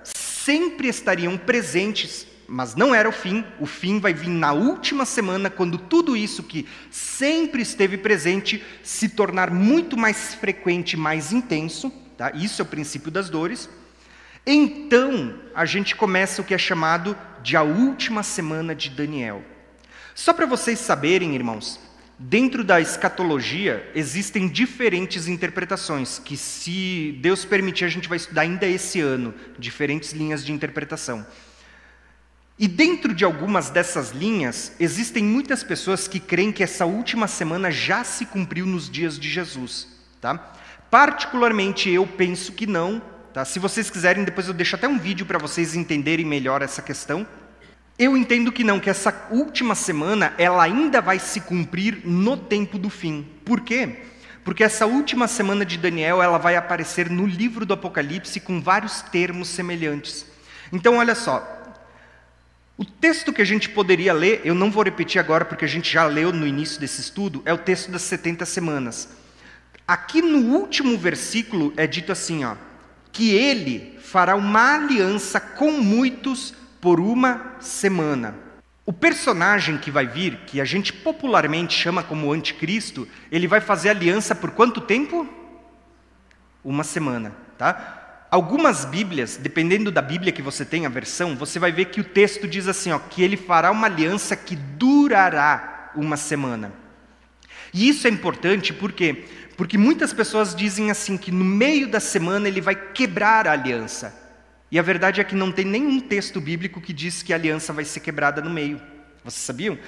sempre 0.04 0.88
estariam 0.88 1.38
presentes, 1.38 2.28
mas 2.48 2.76
não 2.76 2.94
era 2.94 3.08
o 3.08 3.12
fim. 3.12 3.44
O 3.60 3.66
fim 3.66 4.00
vai 4.00 4.14
vir 4.14 4.30
na 4.30 4.54
última 4.54 5.06
semana, 5.06 5.50
quando 5.50 5.78
tudo 5.78 6.16
isso 6.16 6.44
que 6.44 6.68
sempre 6.90 7.62
esteve 7.62 7.98
presente 7.98 8.64
se 8.84 9.10
tornar 9.10 9.52
muito 9.52 9.98
mais 9.98 10.36
frequente, 10.36 10.98
mais 10.98 11.32
intenso. 11.32 11.92
Tá? 12.18 12.32
Isso 12.32 12.62
é 12.62 12.64
o 12.64 12.68
princípio 12.68 13.12
das 13.12 13.30
dores. 13.30 13.70
Então, 14.46 15.40
a 15.54 15.66
gente 15.66 15.96
começa 15.96 16.42
o 16.42 16.46
que 16.46 16.54
é 16.54 16.58
chamado 16.58 17.18
de 17.42 17.58
a 17.58 17.64
última 17.64 18.24
semana 18.24 18.76
de 18.76 18.90
Daniel. 18.90 19.44
Só 20.14 20.34
para 20.34 20.46
vocês 20.46 20.80
saberem, 20.80 21.36
irmãos, 21.36 21.80
Dentro 22.18 22.64
da 22.64 22.80
escatologia, 22.80 23.92
existem 23.94 24.48
diferentes 24.48 25.28
interpretações, 25.28 26.18
que, 26.18 26.38
se 26.38 27.18
Deus 27.20 27.44
permitir, 27.44 27.84
a 27.84 27.90
gente 27.90 28.08
vai 28.08 28.16
estudar 28.16 28.44
ainda 28.44 28.66
esse 28.66 29.02
ano, 29.02 29.34
diferentes 29.60 30.14
linhas 30.14 30.46
de 30.46 30.54
interpretação. 30.54 31.28
E 32.58 32.70
dentro 32.70 33.14
de 33.14 33.26
algumas 33.26 33.70
dessas 33.70 34.12
linhas, 34.12 34.72
existem 34.80 35.24
muitas 35.24 35.62
pessoas 35.62 36.08
que 36.08 36.22
creem 36.22 36.54
que 36.54 36.64
essa 36.64 36.86
última 36.86 37.28
semana 37.28 37.70
já 37.70 38.04
se 38.06 38.26
cumpriu 38.26 38.66
nos 38.66 38.90
dias 38.90 39.20
de 39.20 39.30
Jesus. 39.30 39.88
Tá? 40.22 40.54
Particularmente, 40.90 41.90
eu 41.90 42.08
penso 42.08 42.54
que 42.54 42.66
não. 42.66 43.02
Tá? 43.34 43.44
Se 43.44 43.60
vocês 43.60 43.90
quiserem, 43.90 44.24
depois 44.24 44.48
eu 44.48 44.54
deixo 44.54 44.78
até 44.78 44.88
um 44.88 44.98
vídeo 44.98 45.26
para 45.26 45.38
vocês 45.38 45.76
entenderem 45.76 46.26
melhor 46.26 46.62
essa 46.62 46.82
questão. 46.82 47.28
Eu 48.00 48.16
entendo 48.16 48.52
que 48.52 48.64
não, 48.64 48.80
que 48.80 48.90
essa 48.90 49.28
última 49.32 49.76
semana 49.76 50.34
ela 50.38 50.64
ainda 50.64 51.02
vai 51.02 51.20
se 51.20 51.42
cumprir 51.42 52.02
no 52.06 52.38
tempo 52.38 52.78
do 52.78 52.90
fim. 52.90 53.28
Por 53.44 53.62
quê? 53.62 54.04
Porque 54.46 54.64
essa 54.64 54.86
última 54.86 55.28
semana 55.28 55.66
de 55.66 55.78
Daniel 55.78 56.22
ela 56.22 56.38
vai 56.38 56.56
aparecer 56.56 57.10
no 57.10 57.26
livro 57.26 57.66
do 57.66 57.74
Apocalipse 57.74 58.40
com 58.40 58.62
vários 58.62 59.02
termos 59.02 59.50
semelhantes. 59.50 60.26
Então, 60.72 60.98
olha 60.98 61.16
só, 61.16 61.55
o 62.78 62.84
texto 62.84 63.32
que 63.32 63.42
a 63.42 63.46
gente 63.46 63.70
poderia 63.70 64.12
ler, 64.12 64.42
eu 64.44 64.54
não 64.54 64.70
vou 64.70 64.84
repetir 64.84 65.20
agora 65.20 65.46
porque 65.46 65.64
a 65.64 65.68
gente 65.68 65.92
já 65.92 66.06
leu 66.06 66.34
no 66.34 66.46
início 66.46 66.80
desse 66.80 67.00
estudo, 67.00 67.42
é 67.46 67.54
o 67.54 67.58
texto 67.58 67.90
das 67.90 68.02
70 68.02 68.46
semanas. 68.46 69.10
Aqui 69.88 70.22
no 70.22 70.58
último 70.58 70.98
versículo 70.98 71.74
é 71.78 71.88
dito 71.88 72.12
assim, 72.12 72.44
ó, 72.44 72.56
que 73.14 73.34
ele 73.34 73.98
fará 74.02 74.36
uma 74.36 74.76
aliança 74.76 75.40
com 75.40 75.72
muitos 75.72 76.54
por 76.82 77.00
uma 77.00 77.56
semana. 77.62 78.36
O 78.86 78.92
personagem 78.92 79.78
que 79.78 79.90
vai 79.90 80.06
vir, 80.06 80.42
que 80.46 80.60
a 80.60 80.66
gente 80.66 80.92
popularmente 80.92 81.74
chama 81.74 82.04
como 82.04 82.32
anticristo, 82.32 83.08
ele 83.32 83.48
vai 83.48 83.62
fazer 83.62 83.90
aliança 83.90 84.36
por 84.36 84.52
quanto 84.52 84.82
tempo? 84.82 85.28
Uma 86.64 86.84
semana, 86.84 87.34
tá? 87.58 88.05
Algumas 88.36 88.84
Bíblias, 88.84 89.38
dependendo 89.38 89.90
da 89.90 90.02
Bíblia 90.02 90.30
que 90.30 90.42
você 90.42 90.66
tem, 90.66 90.86
a 90.86 90.90
versão, 90.90 91.38
você 91.38 91.58
vai 91.58 91.72
ver 91.72 91.86
que 91.86 92.02
o 92.02 92.04
texto 92.04 92.46
diz 92.46 92.68
assim, 92.68 92.92
ó, 92.92 93.00
que 93.00 93.24
ele 93.24 93.38
fará 93.38 93.72
uma 93.72 93.88
aliança 93.88 94.36
que 94.36 94.58
durará 94.58 95.94
uma 95.96 96.18
semana. 96.18 96.74
E 97.74 97.88
isso 97.88 98.06
é 98.06 98.10
importante 98.10 98.74
por 98.74 98.92
quê? 98.92 99.24
Porque 99.56 99.78
muitas 99.78 100.12
pessoas 100.12 100.54
dizem 100.54 100.92
assim 100.92 101.16
que 101.16 101.32
no 101.32 101.46
meio 101.46 101.88
da 101.88 102.02
semana 102.02 102.50
ele 102.50 102.60
vai 102.60 102.76
quebrar 102.76 103.48
a 103.48 103.54
aliança. 103.54 104.14
E 104.70 104.78
a 104.78 104.82
verdade 104.82 105.22
é 105.22 105.24
que 105.24 105.34
não 105.34 105.50
tem 105.50 105.64
nenhum 105.64 106.02
texto 106.02 106.42
bíblico 106.42 106.82
que 106.82 106.92
diz 106.92 107.24
que 107.24 107.32
a 107.32 107.38
aliança 107.38 107.72
vai 107.72 107.86
ser 107.86 108.02
quebrada 108.02 108.42
no 108.42 108.50
meio. 108.50 108.82
Vocês 109.24 109.46
sabiam? 109.46 109.80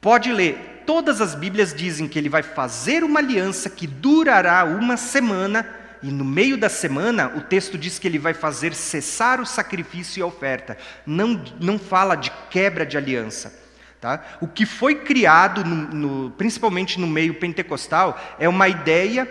Pode 0.00 0.32
ler, 0.32 0.82
todas 0.84 1.20
as 1.20 1.36
Bíblias 1.36 1.72
dizem 1.72 2.08
que 2.08 2.18
ele 2.18 2.28
vai 2.28 2.42
fazer 2.42 3.04
uma 3.04 3.20
aliança 3.20 3.70
que 3.70 3.86
durará 3.86 4.64
uma 4.64 4.96
semana, 4.96 5.77
e 6.02 6.10
no 6.10 6.24
meio 6.24 6.56
da 6.56 6.68
semana 6.68 7.32
o 7.36 7.40
texto 7.40 7.76
diz 7.76 7.98
que 7.98 8.06
ele 8.06 8.18
vai 8.18 8.34
fazer 8.34 8.74
cessar 8.74 9.40
o 9.40 9.46
sacrifício 9.46 10.20
e 10.20 10.22
a 10.22 10.26
oferta. 10.26 10.76
Não, 11.06 11.42
não 11.60 11.78
fala 11.78 12.14
de 12.14 12.30
quebra 12.50 12.86
de 12.86 12.96
aliança. 12.96 13.52
Tá? 14.00 14.22
O 14.40 14.46
que 14.46 14.64
foi 14.64 14.94
criado, 14.94 15.64
no, 15.64 15.74
no, 15.74 16.30
principalmente 16.30 17.00
no 17.00 17.06
meio 17.06 17.34
pentecostal, 17.34 18.20
é 18.38 18.48
uma 18.48 18.68
ideia 18.68 19.26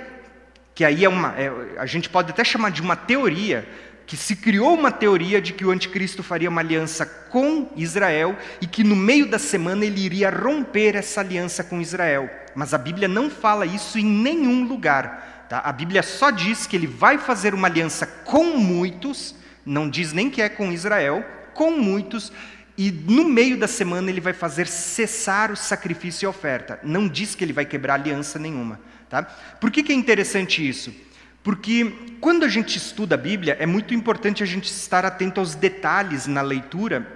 que 0.76 0.84
aí 0.84 1.06
é 1.06 1.10
uma, 1.10 1.34
é, 1.40 1.52
a 1.78 1.86
gente 1.86 2.10
pode 2.10 2.30
até 2.30 2.44
chamar 2.44 2.70
de 2.70 2.82
uma 2.82 2.96
teoria, 2.96 3.68
que 4.06 4.16
se 4.16 4.36
criou 4.36 4.74
uma 4.74 4.92
teoria 4.92 5.42
de 5.42 5.52
que 5.52 5.66
o 5.66 5.72
anticristo 5.72 6.22
faria 6.22 6.50
uma 6.50 6.62
aliança 6.62 7.06
com 7.06 7.70
Israel 7.76 8.38
e 8.62 8.68
que 8.68 8.84
no 8.84 8.96
meio 8.96 9.28
da 9.28 9.40
semana 9.40 9.86
ele 9.86 10.00
iria 10.00 10.30
romper 10.30 10.96
essa 10.96 11.22
aliança 11.22 11.64
com 11.64 11.82
Israel. 11.82 12.30
Mas 12.54 12.74
a 12.74 12.78
Bíblia 12.78 13.08
não 13.08 13.30
fala 13.30 13.66
isso 13.66 13.98
em 13.98 14.06
nenhum 14.06 14.66
lugar. 14.66 15.37
Tá? 15.50 15.60
A 15.60 15.72
Bíblia 15.72 16.04
só 16.04 16.30
diz 16.30 16.68
que 16.68 16.76
ele 16.76 16.88
vai 16.88 17.18
fazer 17.18 17.54
uma 17.54 17.68
aliança 17.68 18.06
com 18.06 18.58
muitos, 18.58 19.36
não 19.66 19.90
diz 19.90 20.14
nem 20.14 20.30
que 20.30 20.42
é 20.42 20.50
com 20.50 20.72
Israel, 20.72 21.26
com 21.54 21.72
muitos, 21.72 22.32
e 22.78 22.92
no 22.92 23.24
meio 23.24 23.58
da 23.58 23.68
semana 23.68 24.10
ele 24.10 24.22
vai 24.22 24.34
fazer 24.34 24.68
cessar 24.68 25.52
o 25.52 25.56
sacrifício 25.56 26.26
e 26.26 26.28
oferta. 26.28 26.80
Não 26.84 27.08
diz 27.08 27.34
que 27.34 27.44
ele 27.44 27.54
vai 27.54 27.66
quebrar 27.66 27.96
aliança 27.96 28.38
nenhuma. 28.38 28.80
Tá? 29.10 29.24
Por 29.24 29.72
que, 29.72 29.82
que 29.82 29.92
é 29.92 29.96
interessante 29.96 30.68
isso? 30.68 30.94
Porque 31.42 31.94
quando 32.20 32.44
a 32.44 32.50
gente 32.50 32.78
estuda 32.78 33.16
a 33.16 33.18
Bíblia, 33.18 33.56
é 33.60 33.66
muito 33.66 33.94
importante 33.94 34.44
a 34.44 34.46
gente 34.46 34.66
estar 34.66 35.06
atento 35.06 35.40
aos 35.40 35.56
detalhes 35.56 36.28
na 36.28 36.42
leitura, 36.42 37.08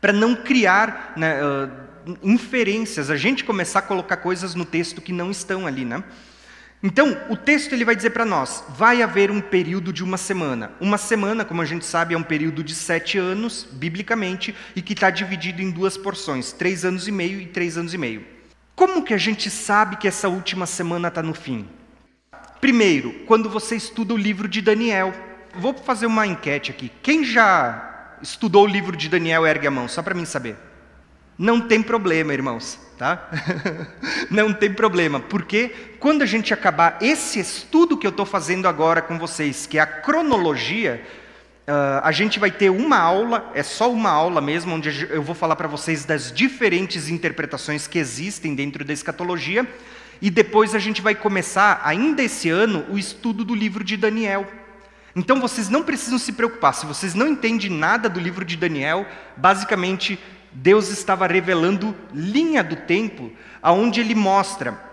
para 0.00 0.12
não 0.12 0.34
criar 0.34 1.12
né, 1.16 1.40
uh, 1.44 1.70
inferências, 2.22 3.10
a 3.10 3.16
gente 3.16 3.44
começar 3.44 3.80
a 3.80 3.82
colocar 3.82 4.16
coisas 4.18 4.54
no 4.54 4.64
texto 4.64 5.02
que 5.02 5.12
não 5.12 5.30
estão 5.30 5.66
ali. 5.66 5.84
Né? 5.84 6.02
Então, 6.82 7.14
o 7.28 7.36
texto 7.36 7.74
ele 7.74 7.84
vai 7.84 7.94
dizer 7.94 8.10
para 8.10 8.24
nós: 8.24 8.64
vai 8.70 9.02
haver 9.02 9.30
um 9.30 9.40
período 9.40 9.92
de 9.92 10.02
uma 10.02 10.16
semana. 10.16 10.72
Uma 10.80 10.96
semana, 10.96 11.44
como 11.44 11.60
a 11.60 11.64
gente 11.66 11.84
sabe, 11.84 12.14
é 12.14 12.18
um 12.18 12.22
período 12.22 12.64
de 12.64 12.74
sete 12.74 13.18
anos, 13.18 13.66
biblicamente, 13.70 14.54
e 14.74 14.80
que 14.80 14.94
está 14.94 15.10
dividido 15.10 15.60
em 15.60 15.70
duas 15.70 15.96
porções: 15.96 16.52
três 16.52 16.84
anos 16.84 17.06
e 17.06 17.12
meio 17.12 17.40
e 17.40 17.46
três 17.46 17.76
anos 17.76 17.92
e 17.92 17.98
meio. 17.98 18.24
Como 18.74 19.04
que 19.04 19.12
a 19.12 19.18
gente 19.18 19.50
sabe 19.50 19.96
que 19.96 20.08
essa 20.08 20.28
última 20.28 20.64
semana 20.64 21.08
está 21.08 21.22
no 21.22 21.34
fim? 21.34 21.68
Primeiro, 22.60 23.12
quando 23.26 23.50
você 23.50 23.76
estuda 23.76 24.14
o 24.14 24.16
livro 24.16 24.48
de 24.48 24.60
Daniel. 24.60 25.12
Vou 25.52 25.74
fazer 25.74 26.06
uma 26.06 26.26
enquete 26.26 26.70
aqui. 26.70 26.92
Quem 27.02 27.24
já 27.24 28.16
estudou 28.22 28.64
o 28.64 28.68
livro 28.68 28.96
de 28.96 29.08
Daniel, 29.08 29.44
ergue 29.44 29.66
a 29.66 29.70
mão, 29.70 29.88
só 29.88 30.00
para 30.00 30.14
mim 30.14 30.24
saber. 30.24 30.56
Não 31.40 31.58
tem 31.58 31.82
problema, 31.82 32.34
irmãos, 32.34 32.78
tá? 32.98 33.30
Não 34.30 34.52
tem 34.52 34.74
problema, 34.74 35.18
porque 35.18 35.70
quando 35.98 36.20
a 36.20 36.26
gente 36.26 36.52
acabar 36.52 36.98
esse 37.00 37.40
estudo 37.40 37.96
que 37.96 38.06
eu 38.06 38.10
estou 38.10 38.26
fazendo 38.26 38.68
agora 38.68 39.00
com 39.00 39.18
vocês, 39.18 39.66
que 39.66 39.78
é 39.78 39.80
a 39.80 39.86
cronologia, 39.86 41.02
Uh, 41.60 42.02
a 42.02 42.10
gente 42.10 42.40
vai 42.40 42.50
ter 42.50 42.68
uma 42.68 42.96
aula, 42.98 43.48
é 43.54 43.62
só 43.62 43.92
uma 43.92 44.10
aula 44.10 44.40
mesmo, 44.40 44.74
onde 44.74 45.06
eu 45.08 45.22
vou 45.22 45.36
falar 45.36 45.54
para 45.54 45.68
vocês 45.68 46.04
das 46.04 46.32
diferentes 46.32 47.08
interpretações 47.08 47.86
que 47.86 47.96
existem 47.96 48.56
dentro 48.56 48.84
da 48.84 48.92
escatologia, 48.92 49.64
e 50.20 50.30
depois 50.30 50.74
a 50.74 50.80
gente 50.80 51.00
vai 51.00 51.14
começar, 51.14 51.80
ainda 51.84 52.24
esse 52.24 52.50
ano, 52.50 52.84
o 52.88 52.98
estudo 52.98 53.44
do 53.44 53.54
livro 53.54 53.84
de 53.84 53.96
Daniel. 53.96 54.48
Então 55.14 55.40
vocês 55.40 55.68
não 55.68 55.84
precisam 55.84 56.18
se 56.18 56.32
preocupar, 56.32 56.74
se 56.74 56.86
vocês 56.86 57.14
não 57.14 57.28
entendem 57.28 57.70
nada 57.70 58.08
do 58.08 58.18
livro 58.18 58.44
de 58.44 58.56
Daniel, 58.56 59.06
basicamente 59.36 60.18
Deus 60.52 60.88
estava 60.88 61.26
revelando 61.26 61.94
linha 62.12 62.62
do 62.62 62.76
tempo, 62.76 63.30
aonde 63.62 64.00
ele 64.00 64.14
mostra 64.14 64.90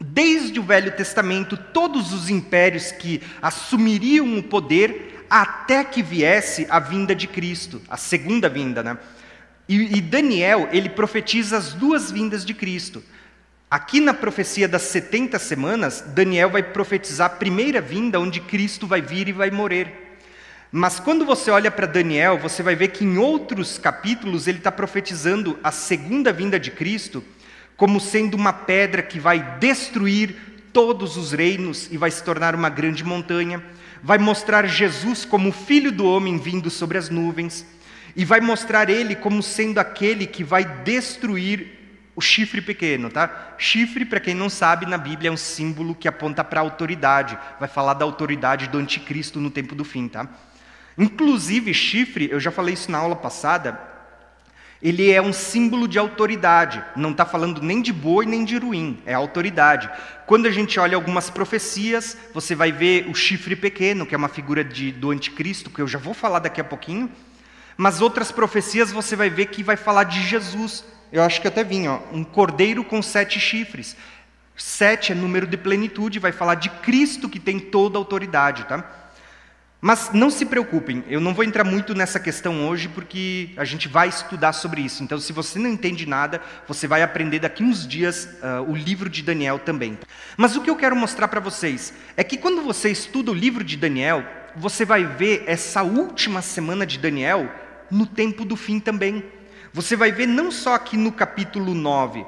desde 0.00 0.58
o 0.58 0.62
Velho 0.62 0.94
Testamento 0.96 1.56
todos 1.56 2.12
os 2.12 2.28
impérios 2.28 2.92
que 2.92 3.22
assumiriam 3.40 4.36
o 4.38 4.42
poder 4.42 5.24
até 5.28 5.82
que 5.82 6.02
viesse 6.02 6.66
a 6.68 6.78
vinda 6.78 7.14
de 7.14 7.26
Cristo, 7.26 7.80
a 7.88 7.96
segunda 7.96 8.48
vinda, 8.48 8.82
né? 8.82 8.98
E, 9.68 9.96
e 9.96 10.00
Daniel, 10.00 10.68
ele 10.72 10.90
profetiza 10.90 11.56
as 11.56 11.72
duas 11.72 12.10
vindas 12.10 12.44
de 12.44 12.52
Cristo. 12.52 13.02
Aqui 13.70 13.98
na 13.98 14.12
profecia 14.12 14.68
das 14.68 14.82
70 14.82 15.38
semanas, 15.38 16.04
Daniel 16.08 16.50
vai 16.50 16.62
profetizar 16.62 17.26
a 17.26 17.34
primeira 17.34 17.80
vinda, 17.80 18.20
onde 18.20 18.40
Cristo 18.40 18.86
vai 18.86 19.00
vir 19.00 19.28
e 19.28 19.32
vai 19.32 19.50
morrer. 19.50 20.03
Mas 20.76 20.98
quando 20.98 21.24
você 21.24 21.52
olha 21.52 21.70
para 21.70 21.86
Daniel, 21.86 22.36
você 22.36 22.60
vai 22.60 22.74
ver 22.74 22.88
que 22.88 23.04
em 23.04 23.16
outros 23.16 23.78
capítulos 23.78 24.48
ele 24.48 24.58
está 24.58 24.72
profetizando 24.72 25.56
a 25.62 25.70
segunda 25.70 26.32
vinda 26.32 26.58
de 26.58 26.72
Cristo 26.72 27.22
como 27.76 28.00
sendo 28.00 28.36
uma 28.36 28.52
pedra 28.52 29.02
que 29.02 29.20
vai 29.20 29.58
destruir 29.58 30.34
todos 30.72 31.16
os 31.16 31.30
reinos 31.30 31.88
e 31.92 31.96
vai 31.96 32.10
se 32.10 32.22
tornar 32.24 32.56
uma 32.56 32.68
grande 32.68 33.04
montanha 33.04 33.62
vai 34.04 34.18
mostrar 34.18 34.66
Jesus 34.66 35.24
como 35.24 35.48
o 35.48 35.52
filho 35.52 35.90
do 35.90 36.06
homem 36.06 36.36
vindo 36.36 36.68
sobre 36.68 36.98
as 36.98 37.08
nuvens, 37.08 37.64
e 38.14 38.22
vai 38.22 38.38
mostrar 38.38 38.90
ele 38.90 39.16
como 39.16 39.42
sendo 39.42 39.78
aquele 39.78 40.26
que 40.26 40.44
vai 40.44 40.62
destruir 40.62 41.80
o 42.14 42.20
chifre 42.20 42.60
pequeno, 42.60 43.08
tá? 43.08 43.54
Chifre, 43.56 44.04
para 44.04 44.20
quem 44.20 44.34
não 44.34 44.50
sabe, 44.50 44.84
na 44.84 44.98
Bíblia 44.98 45.30
é 45.30 45.32
um 45.32 45.38
símbolo 45.38 45.94
que 45.94 46.06
aponta 46.06 46.44
para 46.44 46.60
a 46.60 46.62
autoridade, 46.62 47.36
vai 47.58 47.66
falar 47.66 47.94
da 47.94 48.04
autoridade 48.04 48.68
do 48.68 48.76
anticristo 48.76 49.40
no 49.40 49.50
tempo 49.50 49.74
do 49.74 49.84
fim, 49.84 50.06
tá? 50.06 50.28
Inclusive, 50.96 51.74
chifre, 51.74 52.28
eu 52.30 52.38
já 52.38 52.50
falei 52.50 52.74
isso 52.74 52.90
na 52.90 52.98
aula 52.98 53.16
passada, 53.16 53.78
ele 54.84 55.10
é 55.10 55.22
um 55.22 55.32
símbolo 55.32 55.88
de 55.88 55.98
autoridade, 55.98 56.84
não 56.94 57.12
está 57.12 57.24
falando 57.24 57.62
nem 57.62 57.80
de 57.80 57.90
boi 57.90 58.26
nem 58.26 58.44
de 58.44 58.58
ruim, 58.58 59.00
é 59.06 59.14
autoridade. 59.14 59.90
Quando 60.26 60.46
a 60.46 60.50
gente 60.50 60.78
olha 60.78 60.94
algumas 60.94 61.30
profecias, 61.30 62.18
você 62.34 62.54
vai 62.54 62.70
ver 62.70 63.08
o 63.08 63.14
chifre 63.14 63.56
pequeno, 63.56 64.04
que 64.04 64.14
é 64.14 64.18
uma 64.18 64.28
figura 64.28 64.62
de, 64.62 64.92
do 64.92 65.10
anticristo, 65.10 65.70
que 65.70 65.80
eu 65.80 65.88
já 65.88 65.98
vou 65.98 66.12
falar 66.12 66.38
daqui 66.40 66.60
a 66.60 66.64
pouquinho, 66.64 67.10
mas 67.78 68.02
outras 68.02 68.30
profecias 68.30 68.92
você 68.92 69.16
vai 69.16 69.30
ver 69.30 69.46
que 69.46 69.62
vai 69.62 69.76
falar 69.76 70.04
de 70.04 70.20
Jesus. 70.20 70.84
Eu 71.10 71.22
acho 71.22 71.40
que 71.40 71.48
até 71.48 71.64
vim, 71.64 71.88
ó, 71.88 72.00
um 72.12 72.22
cordeiro 72.22 72.84
com 72.84 73.00
sete 73.00 73.40
chifres. 73.40 73.96
Sete 74.54 75.12
é 75.12 75.14
número 75.14 75.46
de 75.46 75.56
plenitude, 75.56 76.18
vai 76.18 76.30
falar 76.30 76.56
de 76.56 76.68
Cristo 76.68 77.28
que 77.28 77.40
tem 77.40 77.58
toda 77.58 77.96
a 77.96 78.00
autoridade, 78.00 78.64
tá? 78.64 79.03
Mas 79.86 80.12
não 80.14 80.30
se 80.30 80.46
preocupem, 80.46 81.04
eu 81.10 81.20
não 81.20 81.34
vou 81.34 81.44
entrar 81.44 81.62
muito 81.62 81.94
nessa 81.94 82.18
questão 82.18 82.66
hoje 82.66 82.88
porque 82.88 83.50
a 83.54 83.66
gente 83.66 83.86
vai 83.86 84.08
estudar 84.08 84.54
sobre 84.54 84.80
isso. 84.80 85.04
Então, 85.04 85.18
se 85.18 85.30
você 85.30 85.58
não 85.58 85.68
entende 85.68 86.06
nada, 86.06 86.40
você 86.66 86.88
vai 86.88 87.02
aprender 87.02 87.40
daqui 87.40 87.62
uns 87.62 87.86
dias 87.86 88.24
uh, 88.42 88.62
o 88.66 88.74
livro 88.74 89.10
de 89.10 89.20
Daniel 89.20 89.58
também. 89.58 89.98
Mas 90.38 90.56
o 90.56 90.62
que 90.62 90.70
eu 90.70 90.76
quero 90.76 90.96
mostrar 90.96 91.28
para 91.28 91.38
vocês 91.38 91.92
é 92.16 92.24
que 92.24 92.38
quando 92.38 92.62
você 92.62 92.88
estuda 92.88 93.30
o 93.30 93.34
livro 93.34 93.62
de 93.62 93.76
Daniel, 93.76 94.24
você 94.56 94.86
vai 94.86 95.04
ver 95.04 95.44
essa 95.46 95.82
última 95.82 96.40
semana 96.40 96.86
de 96.86 96.98
Daniel 96.98 97.46
no 97.90 98.06
tempo 98.06 98.42
do 98.46 98.56
fim 98.56 98.80
também. 98.80 99.22
Você 99.70 99.96
vai 99.96 100.10
ver 100.10 100.26
não 100.26 100.50
só 100.50 100.72
aqui 100.72 100.96
no 100.96 101.12
capítulo 101.12 101.74
9, 101.74 102.24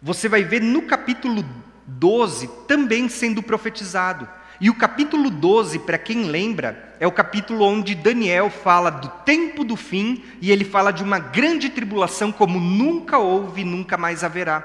você 0.00 0.28
vai 0.28 0.44
ver 0.44 0.62
no 0.62 0.82
capítulo 0.82 1.44
12 1.84 2.48
também 2.68 3.08
sendo 3.08 3.42
profetizado. 3.42 4.28
E 4.60 4.70
o 4.70 4.74
capítulo 4.74 5.30
12, 5.30 5.80
para 5.80 5.98
quem 5.98 6.24
lembra, 6.24 6.94
é 7.00 7.06
o 7.06 7.12
capítulo 7.12 7.64
onde 7.64 7.94
Daniel 7.94 8.48
fala 8.48 8.88
do 8.88 9.08
tempo 9.24 9.64
do 9.64 9.74
fim 9.74 10.22
e 10.40 10.52
ele 10.52 10.64
fala 10.64 10.92
de 10.92 11.02
uma 11.02 11.18
grande 11.18 11.68
tribulação 11.68 12.30
como 12.30 12.60
nunca 12.60 13.18
houve 13.18 13.62
e 13.62 13.64
nunca 13.64 13.96
mais 13.96 14.22
haverá. 14.22 14.62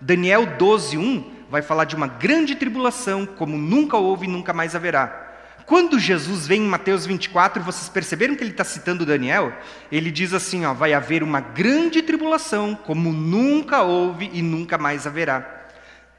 Daniel 0.00 0.46
12, 0.58 0.98
1 0.98 1.24
vai 1.48 1.62
falar 1.62 1.84
de 1.84 1.94
uma 1.94 2.08
grande 2.08 2.56
tribulação 2.56 3.24
como 3.24 3.56
nunca 3.56 3.96
houve 3.96 4.26
e 4.26 4.30
nunca 4.30 4.52
mais 4.52 4.74
haverá. 4.74 5.28
Quando 5.64 6.00
Jesus 6.00 6.48
vem 6.48 6.62
em 6.62 6.68
Mateus 6.68 7.06
24, 7.06 7.62
vocês 7.62 7.88
perceberam 7.88 8.34
que 8.34 8.42
ele 8.42 8.50
está 8.50 8.64
citando 8.64 9.06
Daniel? 9.06 9.52
Ele 9.92 10.10
diz 10.10 10.34
assim: 10.34 10.64
ó, 10.64 10.74
vai 10.74 10.92
haver 10.92 11.22
uma 11.22 11.40
grande 11.40 12.02
tribulação 12.02 12.74
como 12.74 13.12
nunca 13.12 13.82
houve 13.82 14.28
e 14.32 14.42
nunca 14.42 14.76
mais 14.76 15.06
haverá. 15.06 15.68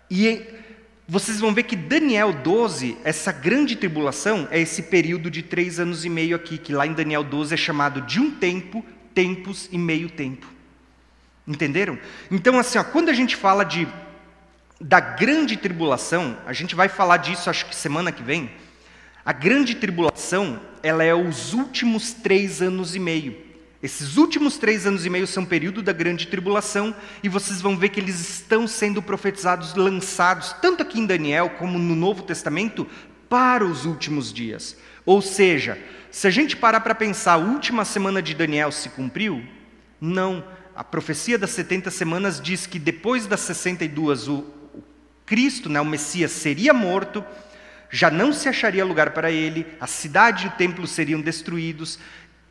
E 0.10 0.61
vocês 1.08 1.40
vão 1.40 1.54
ver 1.54 1.64
que 1.64 1.76
Daniel 1.76 2.32
12, 2.32 2.98
essa 3.04 3.32
grande 3.32 3.76
tribulação, 3.76 4.48
é 4.50 4.60
esse 4.60 4.84
período 4.84 5.30
de 5.30 5.42
três 5.42 5.80
anos 5.80 6.06
e 6.06 6.10
meio 6.10 6.36
aqui, 6.36 6.58
que 6.58 6.74
lá 6.74 6.88
em 6.88 6.94
Daniel 6.94 7.24
12 7.24 7.54
é 7.54 7.58
chamado 7.58 8.02
de 8.02 8.20
um 8.20 8.32
tempo, 8.32 8.86
tempos 9.14 9.68
e 9.72 9.78
meio 9.78 10.10
tempo. 10.10 10.48
Entenderam? 11.48 11.98
Então, 12.30 12.58
assim, 12.60 12.78
ó, 12.78 12.84
quando 12.84 13.10
a 13.10 13.14
gente 13.14 13.36
fala 13.36 13.64
de 13.64 13.88
da 14.80 15.00
grande 15.00 15.58
tribulação, 15.58 16.36
a 16.46 16.54
gente 16.54 16.74
vai 16.74 16.90
falar 16.90 17.18
disso, 17.18 17.50
acho 17.50 17.68
que 17.68 17.76
semana 17.76 18.12
que 18.12 18.24
vem. 18.24 18.50
A 19.24 19.32
grande 19.32 19.76
tribulação, 19.76 20.60
ela 20.82 21.04
é 21.04 21.14
os 21.14 21.54
últimos 21.54 22.14
três 22.14 22.62
anos 22.62 22.96
e 22.96 23.00
meio. 23.00 23.38
Esses 23.84 24.18
últimos 24.18 24.58
três 24.58 24.86
anos 24.86 25.06
e 25.06 25.10
meio 25.10 25.26
são 25.26 25.44
período 25.44 25.82
da 25.82 25.92
grande 25.92 26.28
tribulação, 26.28 26.96
e 27.24 27.30
vocês 27.30 27.62
vão 27.62 27.76
ver 27.76 27.90
que 27.90 28.00
eles 28.00 28.20
estão 28.20 28.68
sendo 28.68 29.02
profetizados, 29.02 29.74
lançados, 29.74 30.54
tanto 30.62 30.84
aqui 30.84 31.00
em 31.00 31.06
Daniel 31.06 31.52
como 31.52 31.80
no 31.80 31.96
Novo 31.96 32.24
Testamento, 32.24 32.88
para 33.28 33.66
os 33.66 33.86
últimos 33.86 34.32
dias. 34.32 34.78
Ou 35.06 35.22
seja, 35.22 35.80
se 36.12 36.28
a 36.28 36.30
gente 36.30 36.56
parar 36.56 36.82
para 36.82 36.94
pensar, 36.94 37.34
a 37.34 37.38
última 37.38 37.86
semana 37.86 38.22
de 38.22 38.36
Daniel 38.36 38.72
se 38.72 38.90
cumpriu? 38.90 39.44
Não. 40.00 40.44
a 40.76 40.84
profecia 40.84 41.38
das 41.38 41.52
70 41.52 41.92
semanas 41.92 42.42
diz 42.42 42.66
que 42.66 42.80
depois 42.80 43.28
das 43.28 43.42
62 43.42 44.28
o, 44.28 44.46
Cristo, 45.32 45.70
né, 45.70 45.80
o 45.80 45.86
Messias, 45.86 46.32
seria 46.32 46.74
morto, 46.74 47.24
já 47.90 48.12
não 48.12 48.34
se 48.34 48.50
acharia 48.50 48.84
lugar 48.84 49.12
para 49.12 49.32
ele, 49.32 49.66
a 49.80 49.88
cidade 49.88 50.46
e 50.46 50.48
o 50.50 50.52
templo 50.52 50.86
seriam 50.86 51.22
destruídos, 51.22 51.98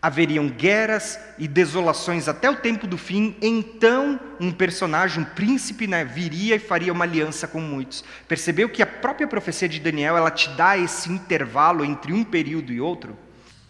haveriam 0.03 0.49
guerras 0.49 1.19
e 1.39 1.47
desolações 1.47 2.27
até 2.27 2.51
o 2.51 2.57
tempo 2.57 2.87
do 2.87 2.97
fim, 2.97 3.37
então 3.43 4.19
um 4.41 4.51
personagem, 4.51 5.23
um 5.23 5.27
príncipe, 5.27 5.87
né, 5.87 6.05
viria 6.05 6.57
e 6.57 6.59
faria 6.59 6.93
uma 6.93 7.05
aliança 7.05 7.47
com 7.47 7.61
muitos. 7.61 8.03
Percebeu 8.27 8.69
que 8.69 8.83
a 8.83 8.87
própria 8.87 9.27
profecia 9.27 9.69
de 9.69 9.79
Daniel, 9.79 10.17
ela 10.17 10.31
te 10.31 10.49
dá 10.51 10.79
esse 10.79 11.11
intervalo 11.11 11.85
entre 11.85 12.13
um 12.13 12.25
período 12.25 12.73
e 12.73 12.81
outro? 12.81 13.17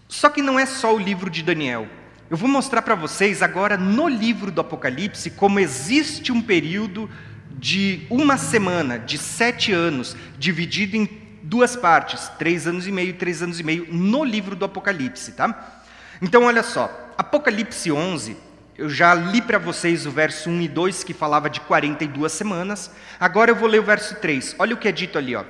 Só 0.08 0.28
que 0.28 0.42
não 0.42 0.58
é 0.58 0.66
só 0.66 0.94
o 0.94 0.98
livro 0.98 1.28
de 1.28 1.42
Daniel. 1.42 1.88
Eu 2.28 2.36
vou 2.36 2.48
mostrar 2.48 2.82
para 2.82 2.94
vocês 2.94 3.42
agora 3.42 3.76
no 3.76 4.06
livro 4.06 4.52
do 4.52 4.60
Apocalipse 4.60 5.30
como 5.30 5.58
existe 5.58 6.30
um 6.30 6.40
período 6.40 7.10
de 7.58 8.06
uma 8.08 8.38
semana, 8.38 8.98
de 8.98 9.18
sete 9.18 9.72
anos, 9.72 10.16
dividido 10.38 10.96
em 10.96 11.08
duas 11.42 11.74
partes, 11.74 12.28
três 12.38 12.66
anos 12.66 12.86
e 12.86 12.92
meio, 12.92 13.14
três 13.14 13.42
anos 13.42 13.58
e 13.58 13.64
meio, 13.64 13.92
no 13.92 14.22
livro 14.22 14.54
do 14.54 14.64
Apocalipse, 14.64 15.32
tá? 15.32 15.79
Então, 16.22 16.44
olha 16.44 16.62
só, 16.62 17.12
Apocalipse 17.16 17.90
11, 17.90 18.36
eu 18.76 18.88
já 18.88 19.12
li 19.14 19.42
para 19.42 19.58
vocês 19.58 20.06
o 20.06 20.10
verso 20.10 20.48
1 20.48 20.60
e 20.62 20.68
2 20.68 21.04
que 21.04 21.14
falava 21.14 21.50
de 21.50 21.60
42 21.60 22.32
semanas. 22.32 22.90
Agora 23.18 23.50
eu 23.50 23.56
vou 23.56 23.68
ler 23.68 23.80
o 23.80 23.84
verso 23.84 24.14
3. 24.16 24.56
Olha 24.58 24.74
o 24.74 24.78
que 24.78 24.88
é 24.88 24.92
dito 24.92 25.18
ali, 25.18 25.36
ó. 25.36 25.44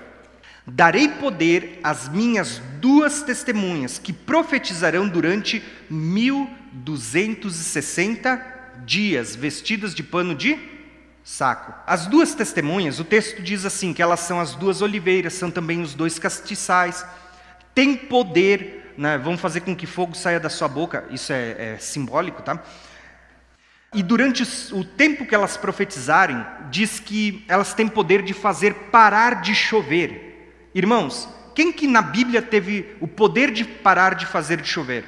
Darei 0.67 1.09
poder 1.09 1.81
às 1.83 2.09
minhas 2.09 2.61
duas 2.81 3.23
testemunhas 3.23 3.99
que 3.99 4.13
profetizarão 4.13 5.09
durante 5.09 5.63
1260 5.89 8.59
dias, 8.85 9.35
vestidas 9.35 9.95
de 9.95 10.03
pano 10.03 10.35
de 10.35 10.59
saco. 11.25 11.73
As 11.87 12.07
duas 12.07 12.35
testemunhas, 12.35 13.01
o 13.01 13.05
texto 13.05 13.43
diz 13.43 13.65
assim 13.65 13.93
que 13.93 14.03
elas 14.03 14.21
são 14.21 14.41
as 14.41 14.55
duas 14.55 14.83
oliveiras, 14.83 15.35
são 15.35 15.51
também 15.51 15.83
os 15.83 15.95
dois 15.95 16.19
castiçais, 16.19 17.05
têm 17.75 17.97
poder 17.97 18.80
né, 19.01 19.17
vão 19.17 19.39
fazer 19.39 19.61
com 19.61 19.75
que 19.75 19.87
fogo 19.87 20.15
saia 20.15 20.39
da 20.39 20.51
sua 20.51 20.69
boca, 20.69 21.07
isso 21.11 21.33
é, 21.33 21.73
é 21.73 21.79
simbólico, 21.79 22.43
tá? 22.43 22.63
E 23.95 24.03
durante 24.03 24.43
o 24.75 24.85
tempo 24.85 25.25
que 25.25 25.35
elas 25.35 25.57
profetizarem, 25.57 26.45
diz 26.71 27.01
que 27.01 27.43
elas 27.49 27.73
têm 27.73 27.89
poder 27.89 28.21
de 28.21 28.35
fazer 28.35 28.75
parar 28.93 29.41
de 29.41 29.55
chover. 29.55 30.69
Irmãos, 30.75 31.27
quem 31.55 31.73
que 31.73 31.87
na 31.87 32.03
Bíblia 32.03 32.43
teve 32.43 32.95
o 33.01 33.09
poder 33.09 33.51
de 33.51 33.65
parar 33.65 34.15
de 34.15 34.27
fazer 34.27 34.61
de 34.61 34.69
chover? 34.69 35.07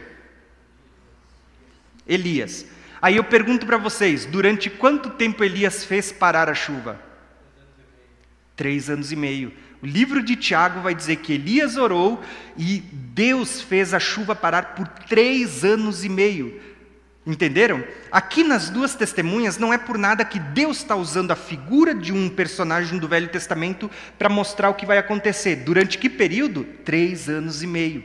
Elias. 2.09 2.65
Aí 3.01 3.17
eu 3.17 3.25
pergunto 3.25 3.67
para 3.67 3.77
vocês, 3.77 4.25
durante 4.25 4.71
quanto 4.71 5.11
tempo 5.11 5.45
Elias 5.45 5.85
fez 5.85 6.11
parar 6.11 6.49
a 6.49 6.55
chuva? 6.55 6.99
Três 8.57 8.89
anos 8.89 9.13
e 9.13 9.17
meio. 9.17 9.53
O 9.83 9.87
livro 9.87 10.23
de 10.23 10.37
Tiago 10.37 10.81
vai 10.81 10.95
dizer 10.95 11.17
que 11.17 11.33
Elias 11.33 11.77
orou 11.77 12.23
e 12.57 12.79
Deus 12.93 13.61
fez 13.61 13.93
a 13.93 13.99
chuva 13.99 14.33
parar 14.33 14.77
por 14.77 14.87
três 14.87 15.65
anos 15.65 16.05
e 16.05 16.09
meio. 16.09 16.61
Entenderam? 17.27 17.83
Aqui 18.11 18.45
nas 18.45 18.71
duas 18.71 18.95
testemunhas 18.95 19.59
não 19.59 19.73
é 19.73 19.79
por 19.79 19.99
nada 19.99 20.25
que 20.25 20.39
Deus 20.39 20.79
está 20.79 20.95
usando 20.95 21.33
a 21.33 21.37
figura 21.37 21.97
de 21.97 22.13
um 22.13 22.29
personagem 22.29 22.97
do 22.97 23.09
Velho 23.09 23.29
Testamento 23.29 23.91
para 24.17 24.29
mostrar 24.29 24.71
o 24.71 24.75
que 24.75 24.87
vai 24.87 24.99
acontecer. 24.99 25.57
Durante 25.57 25.99
que 25.99 26.09
período? 26.09 26.65
Três 26.85 27.29
anos 27.29 27.61
e 27.61 27.67
meio. 27.67 28.05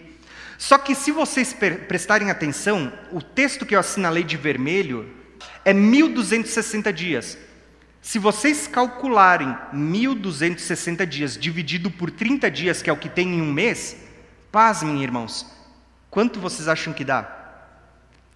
Só 0.58 0.80
que 0.80 0.96
se 0.96 1.12
vocês 1.12 1.56
prestarem 1.88 2.32
atenção, 2.32 2.92
o 3.12 3.22
texto 3.22 3.68
que 3.68 3.76
eu 3.76 3.80
assinalei 3.80 4.24
de 4.24 4.36
vermelho 4.36 5.08
é 5.64 5.74
1260 5.74 6.92
dias. 6.92 7.38
Se 8.02 8.20
vocês 8.20 8.68
calcularem 8.68 9.56
1.260 9.74 11.06
dias 11.06 11.38
dividido 11.38 11.92
por 11.92 12.10
30 12.10 12.50
dias, 12.50 12.82
que 12.82 12.90
é 12.90 12.94
o 12.94 12.98
que 12.98 13.10
tem 13.10 13.36
em 13.36 13.42
um 13.42 13.52
mês, 13.52 13.98
pasmem, 14.52 15.04
irmãos, 15.04 15.46
quanto 16.10 16.40
vocês 16.40 16.68
acham 16.68 16.94
que 16.94 17.04
dá? 17.04 17.24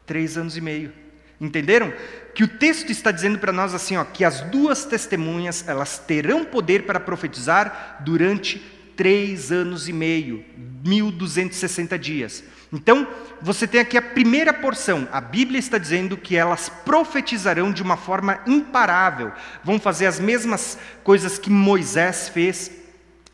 Três 0.06 0.38
anos 0.38 0.58
e 0.58 0.62
meio. 0.62 0.92
Entenderam? 1.40 1.92
Que 2.36 2.44
o 2.44 2.48
texto 2.48 2.92
está 2.92 3.12
dizendo 3.12 3.40
para 3.40 3.52
nós 3.52 3.74
assim, 3.74 3.98
ó, 3.98 4.04
que 4.04 4.24
as 4.24 4.42
duas 4.42 4.86
testemunhas 4.86 5.68
elas 5.68 5.98
terão 5.98 6.46
poder 6.46 6.86
para 6.86 7.00
profetizar 7.00 7.98
durante 8.02 8.60
três 8.96 9.52
anos 9.52 9.90
e 9.90 9.94
meio, 9.94 10.46
1.260 10.86 11.98
dias. 11.98 12.44
Então, 12.74 13.06
você 13.42 13.68
tem 13.68 13.82
aqui 13.82 13.98
a 13.98 14.02
primeira 14.02 14.54
porção. 14.54 15.08
A 15.12 15.20
Bíblia 15.20 15.60
está 15.60 15.78
dizendo 15.78 16.16
que 16.16 16.38
elas 16.38 16.70
profetizarão 16.70 17.72
de 17.72 17.84
uma 17.84 17.98
forma 17.98 18.40
imparável, 18.48 19.32
vão 19.64 19.80
fazer 19.80 20.06
as 20.06 20.20
mesmas 20.20 20.78
coisas 21.04 21.38
que 21.38 21.50
Moisés 21.50 22.30
fez. 22.30 22.72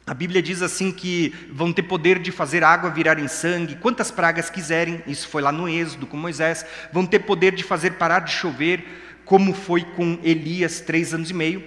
A 0.08 0.14
Bíblia 0.14 0.42
diz 0.42 0.62
assim 0.62 0.92
que 0.92 1.36
vão 1.52 1.72
ter 1.72 1.84
poder 1.84 2.18
de 2.18 2.32
fazer 2.32 2.64
água 2.64 2.90
virar 2.90 3.20
em 3.20 3.28
sangue, 3.28 3.76
quantas 3.76 4.10
pragas 4.10 4.50
quiserem, 4.50 5.04
isso 5.06 5.28
foi 5.28 5.42
lá 5.42 5.52
no 5.52 5.68
Êxodo 5.68 6.08
com 6.08 6.18
Moisés, 6.18 6.66
vão 6.92 7.06
ter 7.06 7.20
poder 7.20 7.54
de 7.54 7.64
fazer 7.64 7.92
parar 7.92 8.20
de 8.20 8.32
chover, 8.32 9.20
como 9.26 9.54
foi 9.54 9.84
com 9.84 10.18
Elias, 10.24 10.80
três 10.80 11.14
anos 11.14 11.30
e 11.30 11.34
meio. 11.34 11.62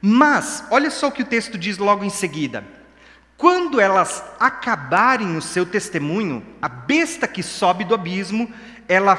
Mas, 0.00 0.64
olha 0.70 0.90
só 0.90 1.08
o 1.08 1.12
que 1.12 1.22
o 1.22 1.26
texto 1.26 1.58
diz 1.58 1.76
logo 1.78 2.04
em 2.04 2.10
seguida: 2.10 2.64
quando 3.44 3.78
elas 3.78 4.24
acabarem 4.40 5.36
o 5.36 5.42
seu 5.42 5.66
testemunho, 5.66 6.42
a 6.62 6.66
besta 6.66 7.28
que 7.28 7.42
sobe 7.42 7.84
do 7.84 7.94
abismo, 7.94 8.50
ela 8.88 9.18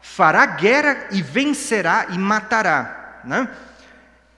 fará 0.00 0.46
guerra 0.46 1.08
e 1.10 1.20
vencerá 1.20 2.06
e 2.08 2.16
matará. 2.16 3.20
Né? 3.22 3.46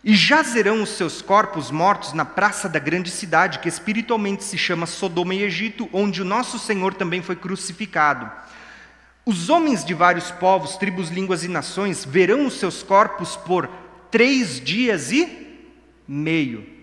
E 0.02 0.16
jazerão 0.16 0.82
os 0.82 0.88
seus 0.88 1.22
corpos 1.22 1.70
mortos 1.70 2.12
na 2.12 2.24
praça 2.24 2.68
da 2.68 2.80
grande 2.80 3.08
cidade, 3.08 3.60
que 3.60 3.68
espiritualmente 3.68 4.42
se 4.42 4.58
chama 4.58 4.84
Sodoma 4.84 5.32
e 5.32 5.44
Egito, 5.44 5.88
onde 5.92 6.20
o 6.20 6.24
nosso 6.24 6.58
Senhor 6.58 6.92
também 6.92 7.22
foi 7.22 7.36
crucificado. 7.36 8.28
Os 9.24 9.48
homens 9.48 9.84
de 9.84 9.94
vários 9.94 10.32
povos, 10.32 10.76
tribos, 10.76 11.10
línguas 11.10 11.44
e 11.44 11.48
nações 11.48 12.04
verão 12.04 12.46
os 12.46 12.54
seus 12.54 12.82
corpos 12.82 13.36
por 13.36 13.70
três 14.10 14.60
dias 14.60 15.12
e 15.12 15.62
meio. 16.08 16.73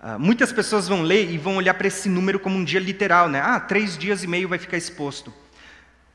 Uh, 0.00 0.18
muitas 0.18 0.52
pessoas 0.52 0.86
vão 0.86 1.02
ler 1.02 1.30
e 1.30 1.36
vão 1.36 1.56
olhar 1.56 1.74
para 1.74 1.88
esse 1.88 2.08
número 2.08 2.38
como 2.38 2.56
um 2.56 2.64
dia 2.64 2.78
literal, 2.78 3.28
né? 3.28 3.40
Ah, 3.40 3.58
três 3.58 3.98
dias 3.98 4.22
e 4.22 4.26
meio 4.26 4.48
vai 4.48 4.58
ficar 4.58 4.76
exposto. 4.76 5.34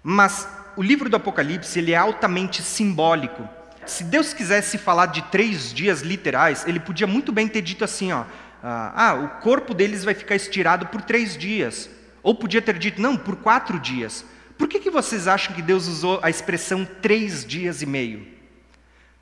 Mas 0.02 0.48
o 0.76 0.82
livro 0.82 1.10
do 1.10 1.18
Apocalipse 1.18 1.80
ele 1.80 1.92
é 1.92 1.98
altamente 1.98 2.62
simbólico. 2.62 3.48
Se 3.86 4.04
Deus 4.04 4.34
quisesse 4.34 4.78
falar 4.78 5.08
de 5.08 5.22
três 5.24 5.74
dias 5.74 6.02
literais, 6.02 6.66
ele 6.66 6.80
podia 6.80 7.06
muito 7.06 7.32
bem 7.32 7.48
ter 7.48 7.62
dito 7.62 7.84
assim, 7.84 8.14
ó, 8.14 8.24
ah, 8.64 8.94
ah, 8.96 9.14
o 9.16 9.28
corpo 9.42 9.74
deles 9.74 10.06
vai 10.06 10.14
ficar 10.14 10.36
estirado 10.36 10.88
por 10.88 11.02
três 11.02 11.38
dias. 11.38 11.90
Ou 12.24 12.34
podia 12.34 12.62
ter 12.62 12.80
dito, 12.80 13.02
não, 13.02 13.18
por 13.18 13.36
quatro 13.36 13.78
dias. 13.78 14.26
Por 14.58 14.70
que, 14.70 14.80
que 14.80 14.90
vocês 14.90 15.28
acham 15.28 15.54
que 15.54 15.62
Deus 15.62 15.88
usou 15.88 16.20
a 16.24 16.30
expressão 16.30 16.88
três 17.02 17.46
dias 17.46 17.82
e 17.82 17.86
meio? 17.86 18.26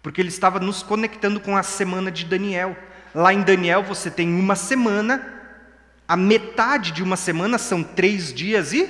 Porque 0.03 0.22
ele 0.22 0.30
estava 0.30 0.59
nos 0.59 0.84
conectando 0.84 1.39
com 1.39 1.57
a 1.57 1.64
semana 1.64 2.12
de 2.12 2.26
Daniel. 2.26 2.78
Lá 3.14 3.34
em 3.34 3.41
Daniel 3.41 3.84
você 3.84 4.09
tem 4.09 4.28
uma 4.28 4.55
semana, 4.55 5.26
a 6.07 6.16
metade 6.16 6.91
de 6.91 7.03
uma 7.03 7.18
semana 7.18 7.57
são 7.57 7.84
três 7.84 8.34
dias 8.34 8.74
e 8.74 8.88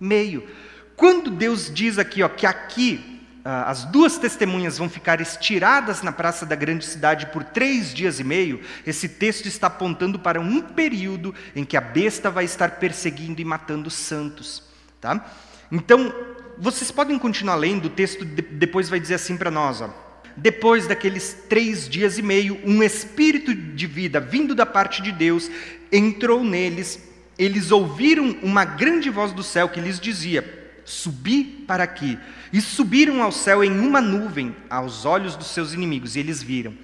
meio. 0.00 0.48
Quando 0.96 1.30
Deus 1.30 1.70
diz 1.72 1.98
aqui 1.98 2.22
ó, 2.22 2.28
que 2.28 2.46
aqui 2.46 3.14
ah, 3.44 3.70
as 3.70 3.84
duas 3.84 4.16
testemunhas 4.16 4.78
vão 4.78 4.88
ficar 4.88 5.20
estiradas 5.20 6.02
na 6.02 6.10
praça 6.10 6.46
da 6.46 6.56
grande 6.56 6.84
cidade 6.84 7.26
por 7.26 7.44
três 7.44 7.92
dias 7.92 8.18
e 8.18 8.24
meio, 8.24 8.60
esse 8.86 9.08
texto 9.08 9.46
está 9.46 9.66
apontando 9.66 10.18
para 10.18 10.40
um 10.40 10.62
período 10.62 11.34
em 11.54 11.64
que 11.64 11.76
a 11.76 11.80
besta 11.80 12.30
vai 12.30 12.44
estar 12.44 12.72
perseguindo 12.72 13.40
e 13.40 13.44
matando 13.44 13.88
os 13.88 13.94
santos. 13.94 14.62
Tá? 15.00 15.24
Então, 15.70 16.14
vocês 16.56 16.90
podem 16.90 17.18
continuar 17.18 17.56
lendo, 17.56 17.86
o 17.86 17.90
texto 17.90 18.24
depois 18.24 18.88
vai 18.88 18.98
dizer 18.98 19.14
assim 19.14 19.36
para 19.36 19.50
nós: 19.50 19.82
ó, 19.82 19.90
depois 20.36 20.86
daqueles 20.86 21.36
três 21.48 21.88
dias 21.88 22.18
e 22.18 22.22
meio, 22.22 22.58
um 22.64 22.82
espírito 22.82 23.54
de 23.54 23.86
vida 23.86 24.18
vindo 24.20 24.54
da 24.54 24.66
parte 24.66 25.00
de 25.00 25.12
Deus 25.12 25.50
entrou 25.92 26.42
neles. 26.42 27.00
Eles 27.38 27.70
ouviram 27.70 28.36
uma 28.42 28.64
grande 28.64 29.10
voz 29.10 29.32
do 29.32 29.42
céu 29.42 29.68
que 29.68 29.80
lhes 29.80 30.00
dizia: 30.00 30.44
Subi 30.84 31.44
para 31.44 31.84
aqui. 31.84 32.18
E 32.52 32.60
subiram 32.60 33.22
ao 33.22 33.32
céu 33.32 33.64
em 33.64 33.78
uma 33.78 34.00
nuvem, 34.00 34.54
aos 34.70 35.04
olhos 35.04 35.34
dos 35.34 35.48
seus 35.48 35.72
inimigos, 35.72 36.14
e 36.14 36.20
eles 36.20 36.42
viram. 36.42 36.74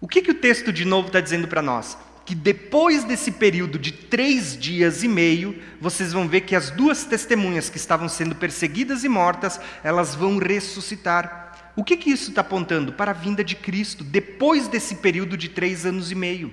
O 0.00 0.06
que, 0.06 0.22
que 0.22 0.30
o 0.30 0.34
texto 0.34 0.72
de 0.72 0.84
novo 0.84 1.08
está 1.08 1.20
dizendo 1.20 1.48
para 1.48 1.60
nós? 1.60 1.98
Que 2.24 2.34
depois 2.34 3.04
desse 3.04 3.32
período 3.32 3.78
de 3.78 3.90
três 3.90 4.56
dias 4.56 5.02
e 5.02 5.08
meio, 5.08 5.60
vocês 5.80 6.12
vão 6.12 6.28
ver 6.28 6.42
que 6.42 6.54
as 6.54 6.70
duas 6.70 7.04
testemunhas 7.04 7.68
que 7.68 7.78
estavam 7.78 8.08
sendo 8.08 8.34
perseguidas 8.34 9.02
e 9.02 9.08
mortas, 9.08 9.60
elas 9.82 10.14
vão 10.14 10.38
ressuscitar. 10.38 11.47
O 11.78 11.84
que, 11.84 11.96
que 11.96 12.10
isso 12.10 12.30
está 12.30 12.40
apontando? 12.40 12.92
Para 12.92 13.12
a 13.12 13.14
vinda 13.14 13.44
de 13.44 13.54
Cristo, 13.54 14.02
depois 14.02 14.66
desse 14.66 14.96
período 14.96 15.36
de 15.36 15.48
três 15.48 15.86
anos 15.86 16.10
e 16.10 16.14
meio. 16.16 16.52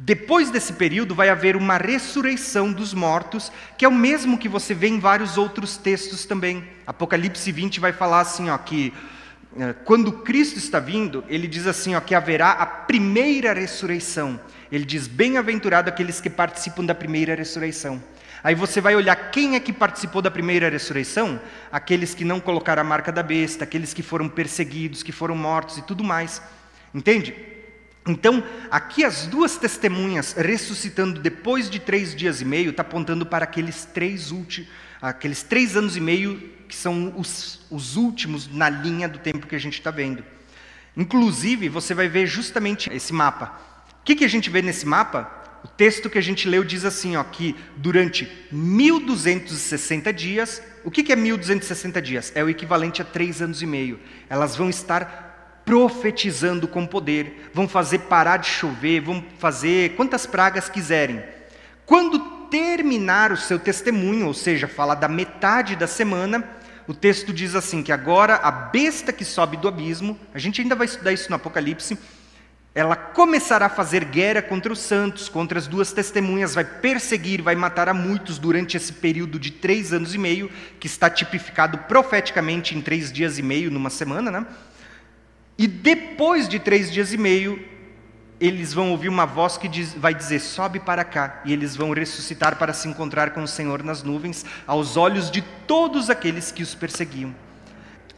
Depois 0.00 0.50
desse 0.50 0.72
período 0.72 1.14
vai 1.14 1.28
haver 1.28 1.56
uma 1.56 1.76
ressurreição 1.76 2.72
dos 2.72 2.94
mortos, 2.94 3.52
que 3.76 3.84
é 3.84 3.88
o 3.88 3.92
mesmo 3.92 4.38
que 4.38 4.48
você 4.48 4.72
vê 4.72 4.88
em 4.88 4.98
vários 4.98 5.36
outros 5.36 5.76
textos 5.76 6.24
também. 6.24 6.64
Apocalipse 6.86 7.52
20 7.52 7.80
vai 7.80 7.92
falar 7.92 8.20
assim, 8.20 8.48
ó, 8.48 8.56
que 8.56 8.94
eh, 9.58 9.74
quando 9.84 10.10
Cristo 10.10 10.56
está 10.56 10.80
vindo, 10.80 11.22
ele 11.28 11.46
diz 11.46 11.66
assim, 11.66 11.94
ó, 11.94 12.00
que 12.00 12.14
haverá 12.14 12.52
a 12.52 12.64
primeira 12.64 13.52
ressurreição. 13.52 14.40
Ele 14.72 14.86
diz: 14.86 15.06
"Bem-aventurado 15.06 15.90
aqueles 15.90 16.18
que 16.18 16.30
participam 16.30 16.82
da 16.82 16.94
primeira 16.94 17.34
ressurreição". 17.34 18.02
Aí 18.46 18.54
você 18.54 18.80
vai 18.80 18.94
olhar 18.94 19.16
quem 19.32 19.56
é 19.56 19.60
que 19.60 19.72
participou 19.72 20.22
da 20.22 20.30
primeira 20.30 20.70
ressurreição? 20.70 21.40
Aqueles 21.72 22.14
que 22.14 22.24
não 22.24 22.38
colocaram 22.38 22.80
a 22.80 22.84
marca 22.84 23.10
da 23.10 23.20
besta, 23.20 23.64
aqueles 23.64 23.92
que 23.92 24.04
foram 24.04 24.28
perseguidos, 24.28 25.02
que 25.02 25.10
foram 25.10 25.34
mortos 25.34 25.78
e 25.78 25.82
tudo 25.82 26.04
mais. 26.04 26.40
Entende? 26.94 27.34
Então, 28.06 28.44
aqui 28.70 29.04
as 29.04 29.26
duas 29.26 29.56
testemunhas 29.56 30.32
ressuscitando 30.34 31.18
depois 31.18 31.68
de 31.68 31.80
três 31.80 32.14
dias 32.14 32.40
e 32.40 32.44
meio, 32.44 32.70
está 32.70 32.82
apontando 32.82 33.26
para 33.26 33.42
aqueles 33.42 33.84
três 33.84 34.30
últimos, 34.30 34.70
aqueles 35.02 35.42
três 35.42 35.76
anos 35.76 35.96
e 35.96 36.00
meio 36.00 36.38
que 36.68 36.76
são 36.76 37.14
os, 37.16 37.66
os 37.68 37.96
últimos 37.96 38.46
na 38.46 38.68
linha 38.68 39.08
do 39.08 39.18
tempo 39.18 39.48
que 39.48 39.56
a 39.56 39.60
gente 39.60 39.74
está 39.74 39.90
vendo. 39.90 40.22
Inclusive, 40.96 41.68
você 41.68 41.94
vai 41.94 42.06
ver 42.06 42.28
justamente 42.28 42.88
esse 42.94 43.12
mapa. 43.12 43.58
O 44.00 44.04
que, 44.04 44.14
que 44.14 44.24
a 44.24 44.28
gente 44.28 44.48
vê 44.48 44.62
nesse 44.62 44.86
mapa? 44.86 45.35
O 45.66 45.68
texto 45.76 46.08
que 46.08 46.16
a 46.16 46.22
gente 46.22 46.48
leu 46.48 46.62
diz 46.62 46.84
assim, 46.84 47.16
ó, 47.16 47.24
que 47.24 47.56
durante 47.76 48.30
1260 48.52 50.12
dias, 50.12 50.62
o 50.84 50.92
que, 50.92 51.02
que 51.02 51.12
é 51.12 51.16
1260 51.16 52.00
dias? 52.00 52.30
É 52.36 52.44
o 52.44 52.48
equivalente 52.48 53.02
a 53.02 53.04
três 53.04 53.42
anos 53.42 53.62
e 53.62 53.66
meio. 53.66 53.98
Elas 54.30 54.54
vão 54.54 54.70
estar 54.70 55.60
profetizando 55.64 56.68
com 56.68 56.86
poder, 56.86 57.50
vão 57.52 57.66
fazer 57.66 57.98
parar 57.98 58.36
de 58.36 58.46
chover, 58.46 59.00
vão 59.00 59.24
fazer 59.40 59.96
quantas 59.96 60.24
pragas 60.24 60.68
quiserem. 60.68 61.20
Quando 61.84 62.20
terminar 62.48 63.32
o 63.32 63.36
seu 63.36 63.58
testemunho, 63.58 64.28
ou 64.28 64.34
seja, 64.34 64.68
falar 64.68 64.94
da 64.94 65.08
metade 65.08 65.74
da 65.74 65.88
semana, 65.88 66.48
o 66.86 66.94
texto 66.94 67.32
diz 67.32 67.56
assim: 67.56 67.82
que 67.82 67.90
agora 67.90 68.36
a 68.36 68.52
besta 68.52 69.12
que 69.12 69.24
sobe 69.24 69.56
do 69.56 69.66
abismo, 69.66 70.16
a 70.32 70.38
gente 70.38 70.60
ainda 70.60 70.76
vai 70.76 70.86
estudar 70.86 71.12
isso 71.12 71.28
no 71.28 71.34
Apocalipse, 71.34 71.98
ela 72.76 72.94
começará 72.94 73.66
a 73.66 73.70
fazer 73.70 74.04
guerra 74.04 74.42
contra 74.42 74.70
os 74.70 74.80
santos, 74.80 75.30
contra 75.30 75.58
as 75.58 75.66
duas 75.66 75.94
testemunhas, 75.94 76.54
vai 76.54 76.62
perseguir, 76.62 77.40
vai 77.40 77.56
matar 77.56 77.88
a 77.88 77.94
muitos 77.94 78.36
durante 78.36 78.76
esse 78.76 78.92
período 78.92 79.38
de 79.38 79.50
três 79.50 79.94
anos 79.94 80.14
e 80.14 80.18
meio, 80.18 80.50
que 80.78 80.86
está 80.86 81.08
tipificado 81.08 81.78
profeticamente 81.78 82.76
em 82.76 82.82
três 82.82 83.10
dias 83.10 83.38
e 83.38 83.42
meio, 83.42 83.70
numa 83.70 83.88
semana, 83.88 84.30
né? 84.30 84.46
E 85.56 85.66
depois 85.66 86.46
de 86.46 86.58
três 86.58 86.92
dias 86.92 87.14
e 87.14 87.16
meio, 87.16 87.58
eles 88.38 88.74
vão 88.74 88.90
ouvir 88.90 89.08
uma 89.08 89.24
voz 89.24 89.56
que 89.56 89.68
diz, 89.68 89.94
vai 89.94 90.14
dizer: 90.14 90.38
sobe 90.38 90.78
para 90.78 91.02
cá, 91.02 91.40
e 91.46 91.54
eles 91.54 91.74
vão 91.74 91.92
ressuscitar 91.92 92.56
para 92.56 92.74
se 92.74 92.86
encontrar 92.86 93.30
com 93.30 93.42
o 93.42 93.48
Senhor 93.48 93.82
nas 93.82 94.02
nuvens, 94.02 94.44
aos 94.66 94.98
olhos 94.98 95.30
de 95.30 95.40
todos 95.66 96.10
aqueles 96.10 96.52
que 96.52 96.62
os 96.62 96.74
perseguiam. 96.74 97.34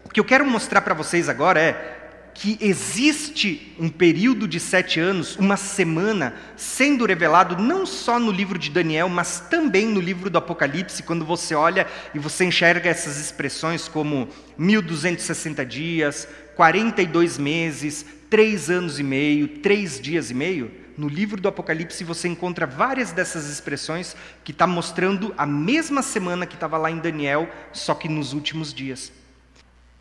O 0.05 0.09
que 0.09 0.19
eu 0.19 0.25
quero 0.25 0.45
mostrar 0.45 0.81
para 0.81 0.95
vocês 0.95 1.29
agora 1.29 1.61
é 1.61 1.98
que 2.39 2.57
existe 2.61 3.75
um 3.81 3.89
período 3.89 4.47
de 4.47 4.61
sete 4.61 5.01
anos, 5.01 5.35
uma 5.37 5.57
semana, 5.57 6.37
sendo 6.57 7.05
revelado 7.05 7.61
não 7.61 7.85
só 7.85 8.17
no 8.21 8.31
livro 8.31 8.57
de 8.57 8.71
Daniel, 8.71 9.09
mas 9.09 9.41
também 9.41 9.89
no 9.89 10.01
livro 10.01 10.31
do 10.31 10.39
Apocalipse, 10.39 11.03
quando 11.03 11.25
você 11.25 11.57
olha 11.57 11.85
e 12.15 12.19
você 12.21 12.45
enxerga 12.45 12.89
essas 12.89 13.19
expressões 13.19 13.89
como 13.89 14.29
1260 14.57 15.67
dias, 15.67 16.29
42 16.55 17.39
meses, 17.39 18.07
três 18.31 18.71
anos 18.71 19.01
e 19.01 19.03
meio, 19.03 19.49
três 19.59 20.01
dias 20.01 20.31
e 20.31 20.35
meio, 20.35 20.71
no 20.97 21.09
livro 21.09 21.41
do 21.41 21.49
Apocalipse 21.49 22.05
você 22.05 22.29
encontra 22.29 22.69
várias 22.69 23.11
dessas 23.11 23.51
expressões 23.51 24.15
que 24.45 24.53
está 24.53 24.65
mostrando 24.65 25.35
a 25.37 25.45
mesma 25.45 26.03
semana 26.03 26.47
que 26.47 26.55
estava 26.55 26.79
lá 26.79 26.89
em 26.89 26.99
Daniel, 26.99 27.51
só 27.73 27.97
que 27.97 28.09
nos 28.09 28.33
últimos 28.33 28.73
dias. 28.73 29.11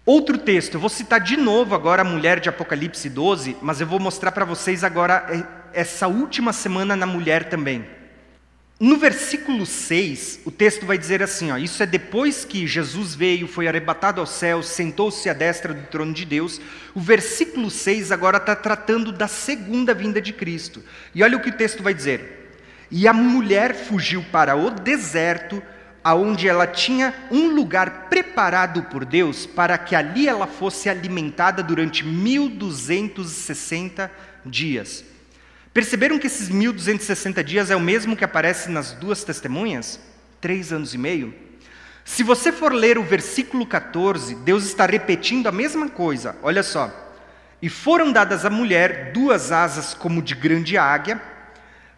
Outro 0.07 0.37
texto, 0.37 0.75
eu 0.75 0.79
vou 0.79 0.89
citar 0.89 1.19
de 1.19 1.35
novo 1.35 1.75
agora 1.75 2.01
a 2.01 2.05
mulher 2.05 2.39
de 2.39 2.47
Apocalipse 2.47 3.09
12, 3.09 3.57
mas 3.61 3.81
eu 3.81 3.85
vou 3.85 3.99
mostrar 3.99 4.31
para 4.31 4.45
vocês 4.45 4.81
agora 4.81 5.25
essa 5.73 6.07
última 6.07 6.53
semana 6.53 6.95
na 6.95 7.05
mulher 7.05 7.49
também. 7.49 7.85
No 8.79 8.95
versículo 8.95 9.65
6, 9.65 10.43
o 10.45 10.49
texto 10.49 10.85
vai 10.85 10.97
dizer 10.97 11.21
assim: 11.21 11.51
ó, 11.51 11.57
Isso 11.57 11.83
é 11.83 11.85
depois 11.85 12.45
que 12.45 12.65
Jesus 12.65 13.15
veio, 13.15 13.49
foi 13.49 13.67
arrebatado 13.67 14.21
ao 14.21 14.25
céu, 14.25 14.63
sentou-se 14.63 15.29
à 15.29 15.33
destra 15.33 15.73
do 15.73 15.85
trono 15.87 16.13
de 16.13 16.23
Deus. 16.23 16.61
O 16.95 17.01
versículo 17.01 17.69
6 17.69 18.09
agora 18.09 18.37
está 18.37 18.55
tratando 18.55 19.11
da 19.11 19.27
segunda 19.27 19.93
vinda 19.93 20.21
de 20.21 20.31
Cristo. 20.31 20.81
E 21.13 21.21
olha 21.21 21.35
o 21.35 21.41
que 21.41 21.49
o 21.49 21.57
texto 21.57 21.83
vai 21.83 21.93
dizer: 21.93 22.53
E 22.89 23.09
a 23.09 23.13
mulher 23.13 23.75
fugiu 23.75 24.23
para 24.31 24.55
o 24.55 24.69
deserto, 24.69 25.61
aonde 26.07 26.47
ela 26.47 26.65
tinha 26.65 27.13
um 27.29 27.53
lugar 27.53 28.07
preparado 28.09 28.83
por 28.83 29.03
Deus 29.03 29.45
para 29.45 29.77
que 29.77 29.93
ali 29.93 30.25
ela 30.25 30.47
fosse 30.47 30.87
alimentada 30.87 31.61
durante 31.61 32.05
1260 32.05 34.09
dias. 34.45 35.03
Perceberam 35.73 36.17
que 36.17 36.27
esses 36.27 36.47
1260 36.47 37.43
dias 37.43 37.69
é 37.69 37.75
o 37.75 37.81
mesmo 37.81 38.15
que 38.15 38.23
aparece 38.23 38.71
nas 38.71 38.93
duas 38.93 39.25
testemunhas? 39.25 39.99
Três 40.39 40.71
anos 40.71 40.93
e 40.93 40.97
meio? 40.97 41.33
Se 42.05 42.23
você 42.23 42.53
for 42.53 42.71
ler 42.71 42.97
o 42.97 43.03
versículo 43.03 43.65
14, 43.65 44.33
Deus 44.35 44.63
está 44.63 44.85
repetindo 44.85 45.47
a 45.47 45.51
mesma 45.51 45.89
coisa. 45.89 46.37
Olha 46.41 46.63
só. 46.63 46.89
E 47.61 47.67
foram 47.67 48.13
dadas 48.13 48.45
à 48.45 48.49
mulher 48.49 49.11
duas 49.11 49.51
asas 49.51 49.93
como 49.93 50.21
de 50.21 50.35
grande 50.35 50.77
águia, 50.77 51.21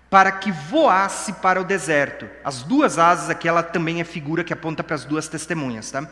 para 0.09 0.31
que 0.31 0.51
voasse 0.51 1.33
para 1.33 1.61
o 1.61 1.63
deserto. 1.63 2.27
As 2.43 2.63
duas 2.63 2.97
asas 2.97 3.29
aqui, 3.29 3.47
ela 3.47 3.61
também 3.61 4.01
é 4.01 4.03
figura 4.03 4.43
que 4.43 4.53
aponta 4.53 4.83
para 4.83 4.95
as 4.95 5.05
duas 5.05 5.27
testemunhas, 5.27 5.91
tá? 5.91 6.07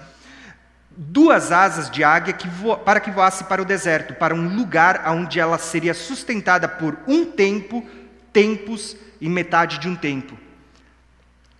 duas 0.97 1.51
asas 1.51 1.91
de 1.91 2.03
águia 2.03 2.33
que 2.33 2.49
para 2.83 2.99
que 2.99 3.11
voasse 3.11 3.43
para 3.43 3.61
o 3.61 3.65
deserto, 3.65 4.15
para 4.15 4.33
um 4.33 4.55
lugar 4.55 5.03
onde 5.07 5.39
ela 5.39 5.59
seria 5.59 5.93
sustentada 5.93 6.67
por 6.67 6.97
um 7.07 7.25
tempo, 7.25 7.85
tempos 8.33 8.97
e 9.21 9.29
metade 9.29 9.77
de 9.77 9.87
um 9.87 9.95
tempo. 9.95 10.35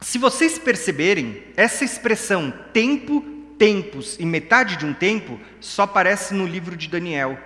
Se 0.01 0.17
vocês 0.17 0.57
perceberem, 0.57 1.43
essa 1.55 1.85
expressão 1.85 2.51
tempo, 2.73 3.21
tempos 3.59 4.15
e 4.19 4.25
metade 4.25 4.75
de 4.75 4.85
um 4.85 4.93
tempo 4.93 5.39
só 5.59 5.83
aparece 5.83 6.33
no 6.33 6.45
livro 6.45 6.75
de 6.75 6.87
Daniel. 6.87 7.37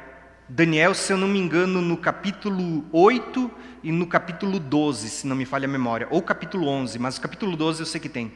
Daniel, 0.54 0.94
se 0.94 1.14
eu 1.14 1.18
não 1.18 1.30
me 1.30 1.40
engano, 1.40 1.82
no 1.82 1.96
capítulo 1.96 2.84
8 2.92 3.50
e 3.82 3.90
no 3.90 4.06
capítulo 4.06 4.60
12, 4.60 5.10
se 5.10 5.26
não 5.26 5.34
me 5.34 5.46
falha 5.46 5.64
a 5.64 5.72
memória, 5.72 6.10
ou 6.12 6.22
capítulo 6.22 6.68
11, 6.68 7.00
mas 7.00 7.16
o 7.16 7.22
capítulo 7.22 7.56
12 7.56 7.80
eu 7.80 7.86
sei 7.86 8.02
que 8.02 8.10
tem. 8.10 8.34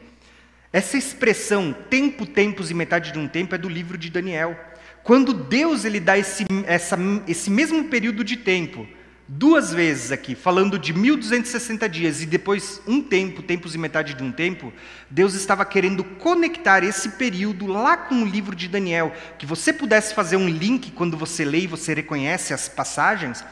Essa 0.72 0.96
expressão 0.96 1.76
tempo, 1.90 2.24
tempos 2.24 2.70
e 2.70 2.74
metade 2.74 3.12
de 3.12 3.18
um 3.18 3.28
tempo 3.28 3.54
é 3.54 3.58
do 3.58 3.68
livro 3.68 3.98
de 3.98 4.08
Daniel. 4.08 4.58
Quando 5.02 5.34
Deus 5.34 5.84
ele 5.84 6.00
dá 6.00 6.16
esse, 6.16 6.46
essa, 6.66 6.96
esse 7.28 7.50
mesmo 7.50 7.84
período 7.84 8.24
de 8.24 8.38
tempo, 8.38 8.88
duas 9.28 9.72
vezes 9.72 10.12
aqui, 10.12 10.34
falando 10.34 10.78
de 10.78 10.92
1260 10.92 11.88
dias 11.88 12.22
e 12.22 12.26
depois 12.26 12.80
um 12.86 13.02
tempo, 13.02 13.42
tempos 13.42 13.74
e 13.74 13.78
metade 13.78 14.14
de 14.14 14.22
um 14.22 14.30
tempo, 14.30 14.72
Deus 15.10 15.34
estava 15.34 15.64
querendo 15.64 16.04
conectar 16.04 16.84
esse 16.84 17.10
período 17.10 17.66
lá 17.66 17.96
com 17.96 18.22
o 18.22 18.26
livro 18.26 18.54
de 18.54 18.68
Daniel, 18.68 19.12
que 19.38 19.46
você 19.46 19.72
pudesse 19.72 20.14
fazer 20.14 20.36
um 20.36 20.48
link 20.48 20.92
quando 20.92 21.16
você 21.16 21.44
lê 21.44 21.60
e 21.60 21.66
você 21.66 21.92
reconhece 21.92 22.54
as 22.54 22.68
passagens, 22.68 23.44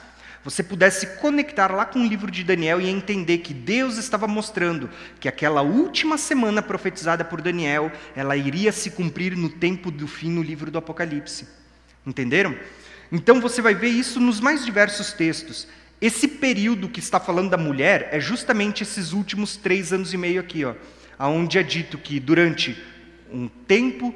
você 0.45 0.63
pudesse 0.63 1.07
conectar 1.19 1.73
lá 1.73 1.87
com 1.87 2.01
o 2.01 2.07
livro 2.07 2.31
de 2.31 2.45
Daniel 2.45 2.79
e 2.81 2.89
entender 2.89 3.39
que 3.39 3.55
Deus 3.55 3.97
estava 3.97 4.29
mostrando 4.29 4.91
que 5.19 5.27
aquela 5.27 5.63
última 5.63 6.19
semana 6.19 6.61
profetizada 6.61 7.25
por 7.25 7.41
Daniel, 7.41 7.91
ela 8.15 8.37
iria 8.37 8.71
se 8.71 8.91
cumprir 8.91 9.35
no 9.37 9.49
tempo 9.49 9.91
do 9.91 10.07
fim 10.07 10.31
no 10.31 10.43
livro 10.43 10.71
do 10.71 10.77
Apocalipse. 10.77 11.49
Entenderam? 12.07 12.55
Então 13.11 13.41
você 13.41 13.63
vai 13.63 13.75
ver 13.75 13.89
isso 13.89 14.21
nos 14.21 14.41
mais 14.41 14.65
diversos 14.65 15.13
textos. 15.13 15.69
Esse 16.01 16.27
período 16.27 16.89
que 16.89 17.01
está 17.01 17.21
falando 17.21 17.51
da 17.51 17.57
mulher 17.57 18.09
é 18.13 18.21
justamente 18.21 18.83
esses 18.83 19.13
últimos 19.13 19.57
três 19.57 19.93
anos 19.93 20.13
e 20.13 20.17
meio 20.17 20.41
aqui, 20.41 20.65
ó, 20.65 20.75
onde 21.19 21.59
é 21.59 21.63
dito 21.63 21.97
que 21.97 22.19
durante 22.21 22.77
um 23.33 23.49
tempo 23.49 24.15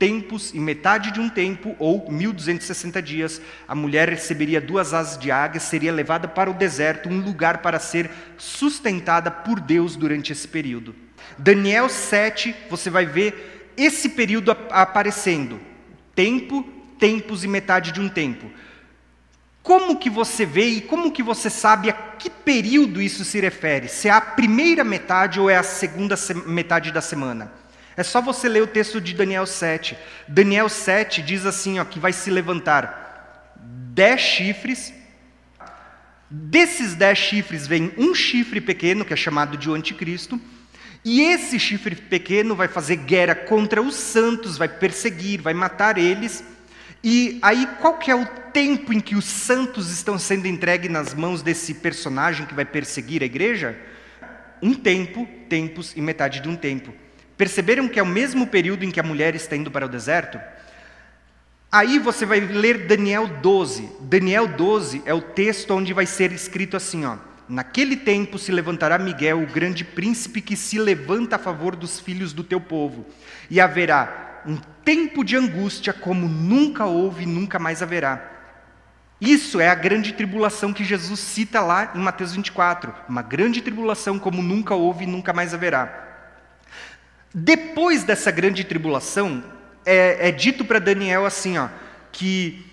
tempos 0.00 0.54
e 0.54 0.58
metade 0.58 1.10
de 1.10 1.20
um 1.20 1.28
tempo, 1.28 1.76
ou 1.78 2.10
1260 2.10 3.02
dias, 3.02 3.40
a 3.68 3.74
mulher 3.74 4.08
receberia 4.08 4.58
duas 4.58 4.94
asas 4.94 5.18
de 5.18 5.30
águia, 5.30 5.60
seria 5.60 5.92
levada 5.92 6.26
para 6.26 6.50
o 6.50 6.54
deserto, 6.54 7.10
um 7.10 7.20
lugar 7.20 7.58
para 7.58 7.78
ser 7.78 8.10
sustentada 8.38 9.30
por 9.30 9.60
Deus 9.60 9.96
durante 9.96 10.32
esse 10.32 10.48
período. 10.48 10.94
Daniel 11.36 11.90
7, 11.90 12.56
você 12.70 12.88
vai 12.88 13.04
ver 13.04 13.72
esse 13.76 14.08
período 14.08 14.56
aparecendo. 14.70 15.60
Tempo, 16.14 16.66
tempos 17.00 17.42
e 17.42 17.48
metade 17.48 17.90
de 17.90 18.00
um 18.00 18.08
tempo. 18.08 18.50
Como 19.62 19.98
que 19.98 20.08
você 20.08 20.46
vê 20.46 20.66
e 20.66 20.80
como 20.80 21.10
que 21.10 21.22
você 21.22 21.50
sabe 21.50 21.90
a 21.90 21.92
que 21.92 22.30
período 22.30 23.02
isso 23.02 23.24
se 23.24 23.40
refere? 23.40 23.88
Se 23.88 24.08
é 24.08 24.10
a 24.10 24.20
primeira 24.20 24.84
metade 24.84 25.40
ou 25.40 25.50
é 25.50 25.56
a 25.56 25.62
segunda 25.62 26.14
metade 26.46 26.92
da 26.92 27.00
semana? 27.00 27.52
É 27.96 28.02
só 28.02 28.22
você 28.22 28.48
ler 28.48 28.62
o 28.62 28.66
texto 28.66 29.00
de 29.00 29.12
Daniel 29.14 29.46
7. 29.46 29.96
Daniel 30.28 30.68
7 30.68 31.20
diz 31.22 31.44
assim, 31.44 31.78
ó, 31.78 31.84
que 31.84 31.98
vai 31.98 32.12
se 32.12 32.30
levantar 32.30 33.54
dez 33.56 34.20
chifres. 34.20 34.94
Desses 36.30 36.94
dez 36.94 37.18
chifres 37.18 37.66
vem 37.66 37.92
um 37.98 38.14
chifre 38.14 38.60
pequeno, 38.60 39.04
que 39.04 39.12
é 39.12 39.16
chamado 39.16 39.56
de 39.56 39.68
anticristo, 39.68 40.40
e 41.04 41.22
esse 41.22 41.58
chifre 41.58 41.96
pequeno 41.96 42.54
vai 42.54 42.68
fazer 42.68 42.96
guerra 42.96 43.34
contra 43.34 43.82
os 43.82 43.96
santos, 43.96 44.56
vai 44.56 44.68
perseguir, 44.68 45.40
vai 45.40 45.54
matar 45.54 45.98
eles, 45.98 46.44
E 47.02 47.38
aí, 47.40 47.66
qual 47.80 47.98
que 47.98 48.10
é 48.10 48.14
o 48.14 48.26
tempo 48.52 48.92
em 48.92 49.00
que 49.00 49.16
os 49.16 49.24
santos 49.24 49.90
estão 49.90 50.18
sendo 50.18 50.46
entregues 50.46 50.90
nas 50.90 51.14
mãos 51.14 51.42
desse 51.42 51.74
personagem 51.74 52.46
que 52.46 52.54
vai 52.54 52.64
perseguir 52.64 53.22
a 53.22 53.26
igreja? 53.26 53.78
Um 54.62 54.74
tempo, 54.74 55.26
tempos 55.48 55.94
e 55.96 56.00
metade 56.02 56.40
de 56.40 56.48
um 56.48 56.56
tempo. 56.56 56.92
Perceberam 57.38 57.88
que 57.88 57.98
é 57.98 58.02
o 58.02 58.06
mesmo 58.06 58.46
período 58.46 58.84
em 58.84 58.90
que 58.90 59.00
a 59.00 59.02
mulher 59.02 59.34
está 59.34 59.56
indo 59.56 59.70
para 59.70 59.86
o 59.86 59.88
deserto? 59.88 60.38
Aí 61.72 61.98
você 61.98 62.26
vai 62.26 62.40
ler 62.40 62.86
Daniel 62.86 63.26
12. 63.26 63.88
Daniel 64.00 64.46
12 64.46 65.02
é 65.06 65.14
o 65.14 65.22
texto 65.22 65.70
onde 65.70 65.94
vai 65.94 66.04
ser 66.04 66.32
escrito 66.32 66.76
assim, 66.76 67.06
ó: 67.06 67.16
Naquele 67.48 67.96
tempo 67.96 68.38
se 68.38 68.52
levantará 68.52 68.98
Miguel, 68.98 69.42
o 69.42 69.46
grande 69.46 69.84
príncipe 69.84 70.42
que 70.42 70.56
se 70.56 70.78
levanta 70.78 71.36
a 71.36 71.38
favor 71.38 71.74
dos 71.74 71.98
filhos 71.98 72.32
do 72.34 72.44
teu 72.44 72.60
povo, 72.60 73.06
e 73.48 73.58
haverá 73.58 74.29
um 74.46 74.56
tempo 74.84 75.24
de 75.24 75.36
angústia 75.36 75.92
como 75.92 76.28
nunca 76.28 76.86
houve 76.86 77.24
e 77.24 77.26
nunca 77.26 77.58
mais 77.58 77.82
haverá. 77.82 78.30
Isso 79.20 79.60
é 79.60 79.68
a 79.68 79.74
grande 79.74 80.14
tribulação 80.14 80.72
que 80.72 80.82
Jesus 80.82 81.20
cita 81.20 81.60
lá 81.60 81.92
em 81.94 81.98
Mateus 81.98 82.32
24. 82.32 82.94
Uma 83.08 83.20
grande 83.20 83.60
tribulação 83.60 84.18
como 84.18 84.42
nunca 84.42 84.74
houve 84.74 85.04
e 85.04 85.06
nunca 85.06 85.32
mais 85.32 85.52
haverá. 85.52 86.08
Depois 87.32 88.02
dessa 88.02 88.30
grande 88.30 88.64
tribulação, 88.64 89.44
é, 89.84 90.28
é 90.28 90.32
dito 90.32 90.64
para 90.64 90.78
Daniel 90.78 91.26
assim, 91.26 91.58
ó, 91.58 91.68
que 92.10 92.64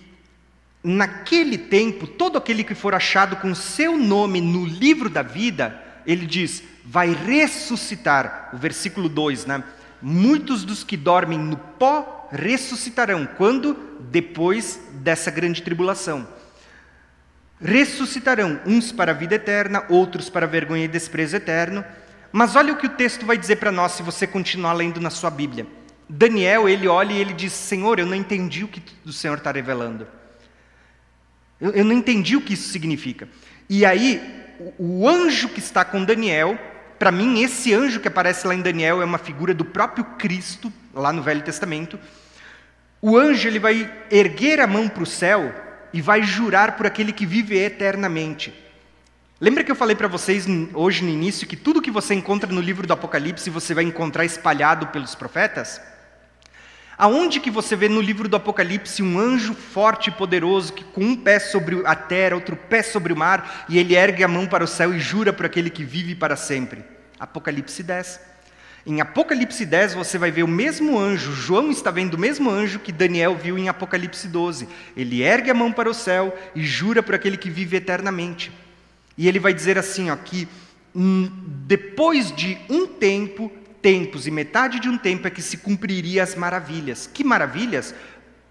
naquele 0.82 1.58
tempo, 1.58 2.06
todo 2.06 2.38
aquele 2.38 2.64
que 2.64 2.74
for 2.74 2.94
achado 2.94 3.36
com 3.36 3.54
seu 3.54 3.98
nome 3.98 4.40
no 4.40 4.64
livro 4.64 5.10
da 5.10 5.22
vida, 5.22 5.80
ele 6.06 6.26
diz, 6.26 6.62
vai 6.84 7.12
ressuscitar. 7.12 8.50
O 8.54 8.56
versículo 8.56 9.08
2, 9.08 9.44
né? 9.44 9.62
Muitos 10.00 10.64
dos 10.64 10.84
que 10.84 10.96
dormem 10.96 11.38
no 11.38 11.56
pó 11.56 12.28
ressuscitarão. 12.30 13.26
Quando? 13.26 13.74
Depois 14.10 14.80
dessa 14.94 15.30
grande 15.30 15.62
tribulação. 15.62 16.26
Ressuscitarão, 17.60 18.60
uns 18.64 18.92
para 18.92 19.10
a 19.10 19.14
vida 19.14 19.34
eterna, 19.34 19.84
outros 19.88 20.30
para 20.30 20.46
a 20.46 20.48
vergonha 20.48 20.84
e 20.84 20.88
desprezo 20.88 21.36
eterno. 21.36 21.84
Mas 22.30 22.54
olha 22.54 22.72
o 22.72 22.76
que 22.76 22.86
o 22.86 22.90
texto 22.90 23.26
vai 23.26 23.36
dizer 23.36 23.56
para 23.56 23.72
nós 23.72 23.92
se 23.92 24.02
você 24.02 24.26
continuar 24.26 24.74
lendo 24.74 25.00
na 25.00 25.10
sua 25.10 25.30
Bíblia. 25.30 25.66
Daniel, 26.08 26.68
ele 26.68 26.86
olha 26.86 27.12
e 27.12 27.18
ele 27.18 27.32
diz: 27.32 27.52
Senhor, 27.52 27.98
eu 27.98 28.06
não 28.06 28.14
entendi 28.14 28.64
o 28.64 28.68
que 28.68 28.82
o 29.04 29.12
Senhor 29.12 29.38
está 29.38 29.50
revelando. 29.50 30.06
Eu, 31.60 31.72
eu, 31.72 31.84
não 31.84 31.92
entendi 31.92 32.36
o 32.36 32.40
que 32.40 32.54
isso 32.54 32.68
significa. 32.68 33.28
E 33.68 33.84
aí, 33.84 34.22
o, 34.78 35.00
o 35.00 35.08
anjo 35.08 35.48
que 35.48 35.58
está 35.58 35.84
com 35.84 36.04
Daniel 36.04 36.56
para 36.98 37.12
mim, 37.12 37.42
esse 37.42 37.72
anjo 37.72 38.00
que 38.00 38.08
aparece 38.08 38.46
lá 38.46 38.54
em 38.54 38.60
Daniel 38.60 39.00
é 39.00 39.04
uma 39.04 39.18
figura 39.18 39.54
do 39.54 39.64
próprio 39.64 40.04
Cristo, 40.04 40.72
lá 40.92 41.12
no 41.12 41.22
Velho 41.22 41.42
Testamento. 41.42 41.98
O 43.00 43.16
anjo 43.16 43.46
ele 43.46 43.58
vai 43.58 43.90
erguer 44.10 44.60
a 44.60 44.66
mão 44.66 44.88
para 44.88 45.02
o 45.02 45.06
céu 45.06 45.54
e 45.92 46.02
vai 46.02 46.22
jurar 46.22 46.76
por 46.76 46.86
aquele 46.86 47.12
que 47.12 47.24
vive 47.24 47.56
eternamente. 47.56 48.52
Lembra 49.40 49.62
que 49.62 49.70
eu 49.70 49.76
falei 49.76 49.94
para 49.94 50.08
vocês 50.08 50.46
hoje 50.74 51.04
no 51.04 51.10
início 51.10 51.46
que 51.46 51.56
tudo 51.56 51.80
que 51.80 51.92
você 51.92 52.12
encontra 52.12 52.52
no 52.52 52.60
livro 52.60 52.86
do 52.86 52.92
Apocalipse 52.92 53.48
você 53.50 53.72
vai 53.72 53.84
encontrar 53.84 54.24
espalhado 54.24 54.88
pelos 54.88 55.14
profetas? 55.14 55.80
Aonde 56.98 57.38
que 57.38 57.48
você 57.48 57.76
vê 57.76 57.88
no 57.88 58.00
livro 58.00 58.28
do 58.28 58.34
Apocalipse 58.34 59.04
um 59.04 59.20
anjo 59.20 59.54
forte 59.54 60.08
e 60.08 60.12
poderoso 60.12 60.72
que 60.72 60.82
com 60.82 61.04
um 61.04 61.16
pé 61.16 61.38
sobre 61.38 61.80
a 61.86 61.94
terra, 61.94 62.34
outro 62.34 62.56
pé 62.56 62.82
sobre 62.82 63.12
o 63.12 63.16
mar, 63.16 63.66
e 63.68 63.78
ele 63.78 63.94
ergue 63.94 64.24
a 64.24 64.28
mão 64.28 64.48
para 64.48 64.64
o 64.64 64.66
céu 64.66 64.92
e 64.92 64.98
jura 64.98 65.32
por 65.32 65.46
aquele 65.46 65.70
que 65.70 65.84
vive 65.84 66.16
para 66.16 66.34
sempre? 66.34 66.82
Apocalipse 67.20 67.84
10. 67.84 68.20
Em 68.84 69.00
Apocalipse 69.00 69.64
10 69.64 69.94
você 69.94 70.18
vai 70.18 70.32
ver 70.32 70.42
o 70.42 70.48
mesmo 70.48 70.98
anjo, 70.98 71.32
João 71.32 71.70
está 71.70 71.92
vendo 71.92 72.14
o 72.14 72.18
mesmo 72.18 72.50
anjo 72.50 72.80
que 72.80 72.90
Daniel 72.90 73.36
viu 73.36 73.56
em 73.56 73.68
Apocalipse 73.68 74.26
12. 74.26 74.68
Ele 74.96 75.22
ergue 75.22 75.52
a 75.52 75.54
mão 75.54 75.70
para 75.70 75.88
o 75.88 75.94
céu 75.94 76.36
e 76.52 76.64
jura 76.64 77.00
por 77.00 77.14
aquele 77.14 77.36
que 77.36 77.48
vive 77.48 77.76
eternamente. 77.76 78.50
E 79.16 79.28
ele 79.28 79.38
vai 79.38 79.54
dizer 79.54 79.78
assim, 79.78 80.10
ó, 80.10 80.16
que 80.16 80.48
depois 81.66 82.34
de 82.34 82.58
um 82.68 82.86
tempo 82.86 83.52
tempos 83.82 84.26
e 84.26 84.30
metade 84.30 84.80
de 84.80 84.88
um 84.88 84.98
tempo 84.98 85.26
é 85.26 85.30
que 85.30 85.42
se 85.42 85.58
cumpriria 85.58 86.22
as 86.22 86.34
maravilhas. 86.34 87.08
Que 87.12 87.24
maravilhas? 87.24 87.94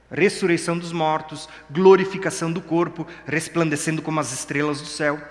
Ressurreição 0.09 0.77
dos 0.77 0.91
mortos, 0.91 1.49
glorificação 1.69 2.51
do 2.51 2.61
corpo, 2.61 3.05
resplandecendo 3.25 4.01
como 4.01 4.19
as 4.19 4.31
estrelas 4.31 4.81
do 4.81 4.87
céu. 4.87 5.21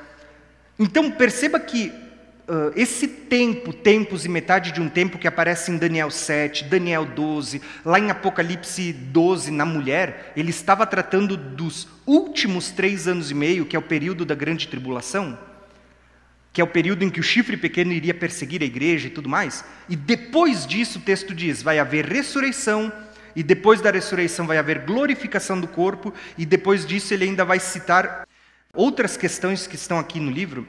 Então 0.78 1.10
perceba 1.10 1.58
que 1.58 1.88
uh, 1.88 2.72
esse 2.76 3.08
tempo, 3.08 3.72
tempos 3.72 4.24
e 4.24 4.28
metade 4.28 4.72
de 4.72 4.80
um 4.80 4.88
tempo 4.88 5.18
que 5.18 5.26
aparece 5.26 5.70
em 5.70 5.78
Daniel 5.78 6.10
7, 6.10 6.64
Daniel 6.64 7.06
12, 7.06 7.62
lá 7.84 7.98
em 7.98 8.10
Apocalipse 8.10 8.92
12, 8.92 9.50
na 9.50 9.64
mulher, 9.64 10.32
ele 10.36 10.50
estava 10.50 10.86
tratando 10.86 11.36
dos 11.36 11.88
últimos 12.06 12.70
três 12.70 13.08
anos 13.08 13.30
e 13.30 13.34
meio, 13.34 13.64
que 13.64 13.76
é 13.76 13.78
o 13.78 13.82
período 13.82 14.24
da 14.24 14.34
grande 14.34 14.68
tribulação 14.68 15.38
que 16.56 16.60
é 16.62 16.64
o 16.64 16.66
período 16.66 17.02
em 17.04 17.10
que 17.10 17.20
o 17.20 17.22
chifre 17.22 17.54
pequeno 17.54 17.92
iria 17.92 18.14
perseguir 18.14 18.62
a 18.62 18.64
igreja 18.64 19.08
e 19.08 19.10
tudo 19.10 19.28
mais. 19.28 19.62
E 19.90 19.94
depois 19.94 20.66
disso, 20.66 20.98
o 20.98 21.02
texto 21.02 21.34
diz: 21.34 21.62
vai 21.62 21.78
haver 21.78 22.06
ressurreição, 22.06 22.90
e 23.36 23.42
depois 23.42 23.82
da 23.82 23.90
ressurreição 23.90 24.46
vai 24.46 24.56
haver 24.56 24.78
glorificação 24.86 25.60
do 25.60 25.68
corpo, 25.68 26.14
e 26.38 26.46
depois 26.46 26.86
disso 26.86 27.12
ele 27.12 27.24
ainda 27.24 27.44
vai 27.44 27.60
citar 27.60 28.26
outras 28.72 29.18
questões 29.18 29.66
que 29.66 29.74
estão 29.74 29.98
aqui 29.98 30.18
no 30.18 30.30
livro. 30.30 30.66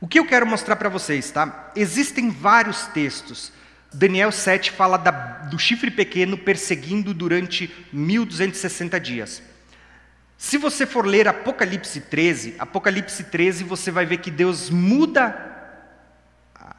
O 0.00 0.08
que 0.08 0.18
eu 0.18 0.26
quero 0.26 0.44
mostrar 0.44 0.74
para 0.74 0.88
vocês, 0.88 1.30
tá? 1.30 1.70
Existem 1.76 2.28
vários 2.28 2.88
textos. 2.88 3.52
Daniel 3.94 4.32
7 4.32 4.72
fala 4.72 4.96
da, 4.96 5.12
do 5.48 5.60
chifre 5.60 5.92
pequeno 5.92 6.36
perseguindo 6.36 7.14
durante 7.14 7.72
1260 7.92 8.98
dias. 8.98 9.40
Se 10.38 10.58
você 10.58 10.84
for 10.84 11.06
ler 11.06 11.26
Apocalipse 11.26 12.00
13, 12.00 12.56
Apocalipse 12.58 13.24
13 13.24 13.64
você 13.64 13.90
vai 13.90 14.04
ver 14.04 14.18
que 14.18 14.30
Deus 14.30 14.68
muda 14.68 15.34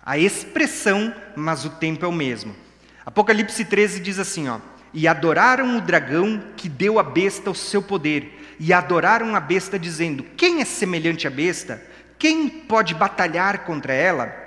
a 0.05 0.17
expressão, 0.17 1.13
mas 1.35 1.65
o 1.65 1.71
tempo 1.71 2.05
é 2.05 2.07
o 2.07 2.13
mesmo. 2.13 2.55
Apocalipse 3.05 3.65
13 3.65 3.99
diz 3.99 4.19
assim, 4.19 4.47
ó: 4.47 4.59
"E 4.93 5.07
adoraram 5.07 5.75
o 5.75 5.81
dragão 5.81 6.41
que 6.55 6.69
deu 6.69 6.99
à 6.99 7.03
besta 7.03 7.49
o 7.49 7.55
seu 7.55 7.81
poder, 7.81 8.55
e 8.59 8.71
adoraram 8.71 9.35
a 9.35 9.39
besta 9.39 9.79
dizendo: 9.79 10.23
Quem 10.37 10.61
é 10.61 10.65
semelhante 10.65 11.27
à 11.27 11.31
besta? 11.31 11.81
Quem 12.19 12.47
pode 12.47 12.93
batalhar 12.93 13.65
contra 13.65 13.91
ela?" 13.91 14.45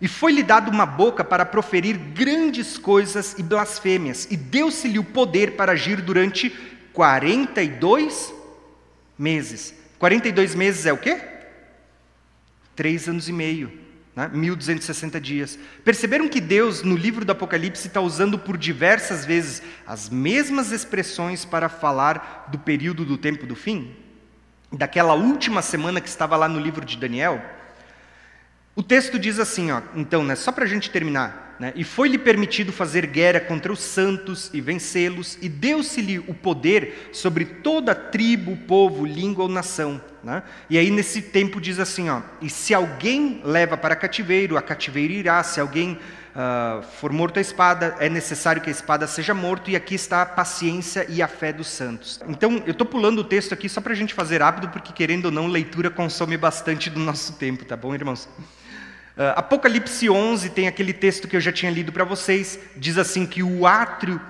E 0.00 0.06
foi-lhe 0.06 0.42
dado 0.42 0.70
uma 0.70 0.86
boca 0.86 1.24
para 1.24 1.46
proferir 1.46 1.96
grandes 1.96 2.78
coisas 2.78 3.34
e 3.36 3.42
blasfêmias, 3.42 4.28
e 4.30 4.36
deu-se-lhe 4.36 4.98
o 4.98 5.04
poder 5.04 5.52
para 5.52 5.72
agir 5.72 6.00
durante 6.00 6.50
42 6.92 8.33
meses. 9.18 9.74
42 9.98 10.54
meses 10.54 10.86
é 10.86 10.92
o 10.92 10.98
quê? 10.98 11.20
Três 12.76 13.08
anos 13.08 13.28
e 13.28 13.32
meio, 13.32 13.72
né? 14.14 14.28
1260 14.32 15.20
dias. 15.20 15.58
Perceberam 15.84 16.28
que 16.28 16.40
Deus, 16.40 16.82
no 16.82 16.96
livro 16.96 17.24
do 17.24 17.32
Apocalipse, 17.32 17.86
está 17.86 18.00
usando 18.00 18.38
por 18.38 18.56
diversas 18.56 19.24
vezes 19.24 19.62
as 19.86 20.08
mesmas 20.08 20.72
expressões 20.72 21.44
para 21.44 21.68
falar 21.68 22.48
do 22.50 22.58
período 22.58 23.04
do 23.04 23.16
tempo 23.16 23.46
do 23.46 23.54
fim? 23.54 23.94
Daquela 24.72 25.14
última 25.14 25.62
semana 25.62 26.00
que 26.00 26.08
estava 26.08 26.36
lá 26.36 26.48
no 26.48 26.58
livro 26.58 26.84
de 26.84 26.96
Daniel? 26.96 27.42
O 28.76 28.82
texto 28.82 29.18
diz 29.18 29.38
assim, 29.38 29.70
ó, 29.70 29.80
então, 29.94 30.24
né, 30.24 30.34
só 30.34 30.50
para 30.50 30.64
a 30.64 30.68
gente 30.68 30.90
terminar. 30.90 31.44
Né, 31.60 31.72
e 31.76 31.84
foi-lhe 31.84 32.18
permitido 32.18 32.72
fazer 32.72 33.06
guerra 33.06 33.38
contra 33.38 33.72
os 33.72 33.78
santos 33.78 34.50
e 34.52 34.60
vencê-los, 34.60 35.38
e 35.40 35.48
deu-se-lhe 35.48 36.18
o 36.18 36.34
poder 36.34 37.10
sobre 37.12 37.44
toda 37.44 37.94
tribo, 37.94 38.56
povo, 38.66 39.06
língua 39.06 39.44
ou 39.44 39.48
nação. 39.48 40.02
Né? 40.24 40.42
E 40.68 40.76
aí, 40.76 40.90
nesse 40.90 41.22
tempo, 41.22 41.60
diz 41.60 41.78
assim: 41.78 42.08
ó, 42.08 42.22
e 42.42 42.50
se 42.50 42.74
alguém 42.74 43.40
leva 43.44 43.76
para 43.76 43.94
cativeiro, 43.94 44.56
a 44.56 44.62
cativeiro 44.62 45.12
irá, 45.12 45.40
se 45.44 45.60
alguém 45.60 45.92
uh, 46.34 46.82
for 46.98 47.12
morto 47.12 47.38
a 47.38 47.40
espada, 47.40 47.94
é 48.00 48.08
necessário 48.08 48.60
que 48.60 48.68
a 48.68 48.72
espada 48.72 49.06
seja 49.06 49.32
morto, 49.32 49.70
e 49.70 49.76
aqui 49.76 49.94
está 49.94 50.22
a 50.22 50.26
paciência 50.26 51.06
e 51.08 51.22
a 51.22 51.28
fé 51.28 51.52
dos 51.52 51.68
santos. 51.68 52.20
Então, 52.26 52.64
eu 52.66 52.72
estou 52.72 52.86
pulando 52.86 53.20
o 53.20 53.24
texto 53.24 53.52
aqui 53.52 53.68
só 53.68 53.80
para 53.80 53.92
a 53.92 53.96
gente 53.96 54.12
fazer 54.12 54.42
rápido, 54.42 54.70
porque 54.70 54.92
querendo 54.92 55.26
ou 55.26 55.30
não, 55.30 55.46
leitura 55.46 55.88
consome 55.88 56.36
bastante 56.36 56.90
do 56.90 56.98
nosso 56.98 57.34
tempo, 57.34 57.64
tá 57.64 57.76
bom, 57.76 57.94
irmãos? 57.94 58.28
Uh, 59.16 59.30
Apocalipse 59.36 60.10
11 60.10 60.50
tem 60.50 60.66
aquele 60.66 60.92
texto 60.92 61.28
que 61.28 61.36
eu 61.36 61.40
já 61.40 61.52
tinha 61.52 61.70
lido 61.70 61.92
para 61.92 62.04
vocês, 62.04 62.58
diz 62.76 62.98
assim 62.98 63.24
que 63.24 63.44
o 63.44 63.64
átrio 63.64 64.20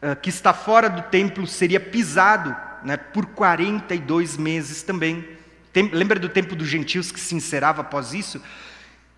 uh, 0.00 0.14
que 0.14 0.30
está 0.30 0.54
fora 0.54 0.88
do 0.88 1.02
templo 1.02 1.44
seria 1.44 1.80
pisado 1.80 2.54
né, 2.84 2.96
por 2.96 3.26
42 3.26 4.36
meses 4.36 4.82
também. 4.82 5.26
Tem, 5.72 5.88
lembra 5.88 6.20
do 6.20 6.28
tempo 6.28 6.54
dos 6.54 6.68
gentios 6.68 7.10
que 7.10 7.18
se 7.18 7.34
encerrava 7.34 7.80
após 7.80 8.12
isso? 8.14 8.40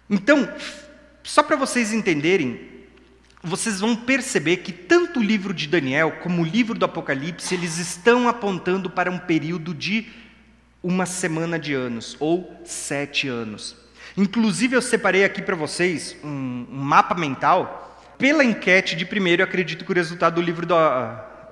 Então, 0.08 0.48
só 1.22 1.42
para 1.42 1.56
vocês 1.56 1.92
entenderem, 1.92 2.74
vocês 3.42 3.80
vão 3.80 3.94
perceber 3.94 4.58
que 4.58 4.72
tanto 4.72 5.20
o 5.20 5.22
livro 5.22 5.52
de 5.52 5.66
Daniel 5.66 6.12
como 6.22 6.40
o 6.40 6.46
livro 6.46 6.78
do 6.78 6.84
Apocalipse, 6.86 7.54
eles 7.54 7.76
estão 7.76 8.26
apontando 8.26 8.88
para 8.88 9.10
um 9.10 9.18
período 9.18 9.74
de 9.74 10.08
uma 10.82 11.04
semana 11.04 11.58
de 11.58 11.74
anos, 11.74 12.16
ou 12.20 12.58
sete 12.64 13.28
anos. 13.28 13.83
Inclusive, 14.16 14.76
eu 14.76 14.82
separei 14.82 15.24
aqui 15.24 15.42
para 15.42 15.56
vocês 15.56 16.16
um, 16.22 16.66
um, 16.70 16.78
mapa 16.78 17.14
mental. 17.14 18.00
Pela 18.16 18.44
enquete 18.44 18.94
de 18.94 19.04
primeiro, 19.04 19.42
eu 19.42 19.46
acredito 19.46 19.84
que 19.84 19.90
o 19.90 19.94
resultado 19.94 20.36
do 20.36 20.40
livro 20.40 20.64
do, 20.64 20.74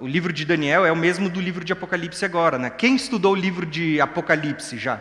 o 0.01 0.06
livro 0.06 0.32
de 0.32 0.44
Daniel 0.44 0.86
é 0.86 0.93
o 0.93 0.97
mesmo 0.97 1.28
do 1.28 1.40
livro 1.40 1.64
de 1.64 1.72
Apocalipse 1.72 2.24
agora. 2.24 2.59
Né? 2.59 2.70
Quem 2.70 2.94
estudou 2.94 3.32
o 3.32 3.36
livro 3.36 3.66
de 3.66 4.01
Apocalipse 4.01 4.78
já? 4.78 5.01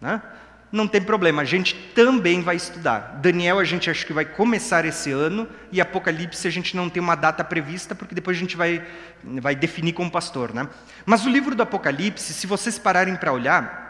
Né? 0.00 0.22
Não 0.70 0.86
tem 0.86 1.00
problema, 1.00 1.42
a 1.42 1.44
gente 1.46 1.74
também 1.94 2.42
vai 2.42 2.54
estudar. 2.54 3.18
Daniel 3.22 3.58
a 3.58 3.64
gente 3.64 3.90
acha 3.90 4.04
que 4.04 4.12
vai 4.12 4.24
começar 4.24 4.84
esse 4.84 5.10
ano 5.10 5.48
e 5.72 5.80
Apocalipse 5.80 6.46
a 6.46 6.50
gente 6.50 6.76
não 6.76 6.90
tem 6.90 7.02
uma 7.02 7.14
data 7.14 7.42
prevista 7.42 7.94
porque 7.94 8.14
depois 8.14 8.36
a 8.36 8.40
gente 8.40 8.56
vai, 8.56 8.84
vai 9.24 9.56
definir 9.56 9.94
com 9.94 10.06
o 10.06 10.10
pastor. 10.10 10.54
Né? 10.54 10.68
Mas 11.06 11.24
o 11.24 11.28
livro 11.28 11.54
do 11.54 11.62
Apocalipse, 11.62 12.34
se 12.34 12.46
vocês 12.46 12.78
pararem 12.78 13.16
para 13.16 13.32
olhar, 13.32 13.87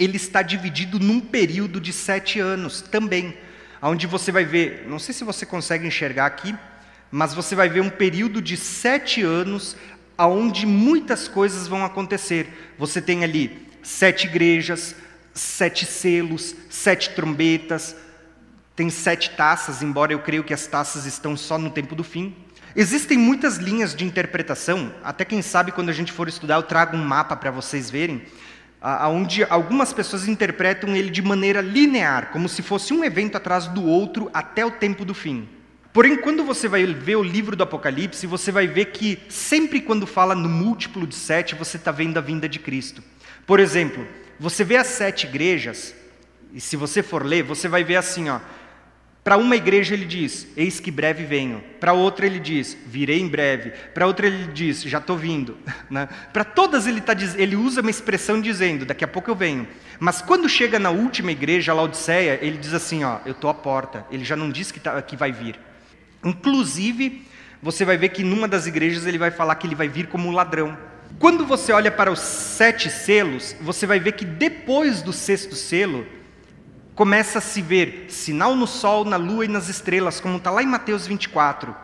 ele 0.00 0.16
está 0.16 0.40
dividido 0.40 0.98
num 0.98 1.20
período 1.20 1.78
de 1.78 1.92
sete 1.92 2.40
anos 2.40 2.80
também, 2.80 3.36
onde 3.82 4.06
você 4.06 4.32
vai 4.32 4.46
ver, 4.46 4.86
não 4.88 4.98
sei 4.98 5.14
se 5.14 5.22
você 5.22 5.44
consegue 5.44 5.86
enxergar 5.86 6.24
aqui, 6.24 6.56
mas 7.10 7.34
você 7.34 7.54
vai 7.54 7.68
ver 7.68 7.82
um 7.82 7.90
período 7.90 8.40
de 8.40 8.56
sete 8.56 9.22
anos 9.22 9.76
onde 10.18 10.66
muitas 10.66 11.28
coisas 11.28 11.66
vão 11.66 11.84
acontecer. 11.84 12.72
Você 12.78 13.00
tem 13.00 13.24
ali 13.24 13.66
sete 13.82 14.26
igrejas, 14.26 14.94
sete 15.34 15.84
selos, 15.84 16.54
sete 16.68 17.10
trombetas, 17.10 17.96
tem 18.76 18.88
sete 18.88 19.30
taças, 19.30 19.82
embora 19.82 20.12
eu 20.12 20.20
creio 20.20 20.44
que 20.44 20.54
as 20.54 20.66
taças 20.66 21.04
estão 21.04 21.36
só 21.36 21.58
no 21.58 21.70
tempo 21.70 21.94
do 21.94 22.04
fim. 22.04 22.34
Existem 22.74 23.18
muitas 23.18 23.56
linhas 23.56 23.94
de 23.94 24.04
interpretação, 24.04 24.94
até 25.02 25.24
quem 25.24 25.42
sabe 25.42 25.72
quando 25.72 25.88
a 25.88 25.92
gente 25.92 26.12
for 26.12 26.28
estudar 26.28 26.54
eu 26.54 26.62
trago 26.62 26.96
um 26.96 27.04
mapa 27.04 27.34
para 27.34 27.50
vocês 27.50 27.90
verem, 27.90 28.22
onde 28.82 29.44
algumas 29.44 29.92
pessoas 29.92 30.26
interpretam 30.26 30.96
ele 30.96 31.10
de 31.10 31.20
maneira 31.20 31.60
linear, 31.60 32.30
como 32.32 32.48
se 32.48 32.62
fosse 32.62 32.94
um 32.94 33.04
evento 33.04 33.36
atrás 33.36 33.66
do 33.66 33.84
outro 33.84 34.30
até 34.32 34.64
o 34.64 34.70
tempo 34.70 35.04
do 35.04 35.14
fim. 35.14 35.48
Porém, 35.92 36.16
quando 36.16 36.44
você 36.44 36.68
vai 36.68 36.86
ver 36.86 37.16
o 37.16 37.22
livro 37.22 37.56
do 37.56 37.64
Apocalipse, 37.64 38.26
você 38.26 38.52
vai 38.52 38.66
ver 38.66 38.86
que 38.86 39.18
sempre 39.28 39.80
quando 39.80 40.06
fala 40.06 40.34
no 40.34 40.48
múltiplo 40.48 41.06
de 41.06 41.16
sete, 41.16 41.54
você 41.54 41.76
está 41.76 41.90
vendo 41.90 42.16
a 42.16 42.20
vinda 42.20 42.48
de 42.48 42.60
Cristo. 42.60 43.02
Por 43.44 43.58
exemplo, 43.58 44.06
você 44.38 44.62
vê 44.62 44.76
as 44.76 44.86
sete 44.86 45.26
igrejas, 45.26 45.94
e 46.52 46.60
se 46.60 46.76
você 46.76 47.02
for 47.02 47.24
ler, 47.24 47.42
você 47.42 47.68
vai 47.68 47.82
ver 47.82 47.96
assim, 47.96 48.28
ó. 48.28 48.40
Para 49.30 49.38
uma 49.38 49.54
igreja 49.54 49.94
ele 49.94 50.06
diz, 50.06 50.48
eis 50.56 50.80
que 50.80 50.90
breve 50.90 51.24
venho. 51.24 51.62
Para 51.78 51.92
outra 51.92 52.26
ele 52.26 52.40
diz, 52.40 52.76
virei 52.84 53.20
em 53.20 53.28
breve. 53.28 53.70
Para 53.94 54.04
outra 54.04 54.26
ele 54.26 54.48
diz, 54.52 54.82
já 54.82 54.98
estou 54.98 55.16
vindo. 55.16 55.56
Né? 55.88 56.08
Para 56.32 56.42
todas 56.42 56.84
ele, 56.88 57.00
tá, 57.00 57.14
ele 57.36 57.54
usa 57.54 57.80
uma 57.80 57.92
expressão 57.92 58.40
dizendo, 58.40 58.84
daqui 58.84 59.04
a 59.04 59.08
pouco 59.08 59.30
eu 59.30 59.36
venho. 59.36 59.68
Mas 60.00 60.20
quando 60.20 60.48
chega 60.48 60.80
na 60.80 60.90
última 60.90 61.30
igreja, 61.30 61.70
a 61.70 61.76
Laodiceia, 61.76 62.40
ele 62.42 62.58
diz 62.58 62.74
assim, 62.74 63.04
ó, 63.04 63.18
eu 63.24 63.30
estou 63.30 63.48
à 63.48 63.54
porta. 63.54 64.04
Ele 64.10 64.24
já 64.24 64.34
não 64.34 64.50
diz 64.50 64.72
que, 64.72 64.80
tá, 64.80 65.00
que 65.00 65.14
vai 65.14 65.30
vir. 65.30 65.54
Inclusive, 66.24 67.24
você 67.62 67.84
vai 67.84 67.96
ver 67.96 68.08
que 68.08 68.24
numa 68.24 68.48
das 68.48 68.66
igrejas 68.66 69.06
ele 69.06 69.16
vai 69.16 69.30
falar 69.30 69.54
que 69.54 69.64
ele 69.64 69.76
vai 69.76 69.86
vir 69.86 70.08
como 70.08 70.28
um 70.28 70.32
ladrão. 70.32 70.76
Quando 71.20 71.46
você 71.46 71.72
olha 71.72 71.92
para 71.92 72.10
os 72.10 72.18
sete 72.18 72.90
selos, 72.90 73.54
você 73.60 73.86
vai 73.86 74.00
ver 74.00 74.10
que 74.10 74.24
depois 74.24 75.02
do 75.02 75.12
sexto 75.12 75.54
selo, 75.54 76.04
começa 77.00 77.38
a 77.38 77.40
se 77.40 77.62
ver 77.62 78.04
sinal 78.08 78.54
no 78.54 78.66
sol, 78.66 79.06
na 79.06 79.16
lua 79.16 79.46
e 79.46 79.48
nas 79.48 79.70
estrelas, 79.70 80.20
como 80.20 80.36
está 80.36 80.50
lá 80.50 80.62
em 80.62 80.66
Mateus 80.66 81.06
24. 81.06 81.74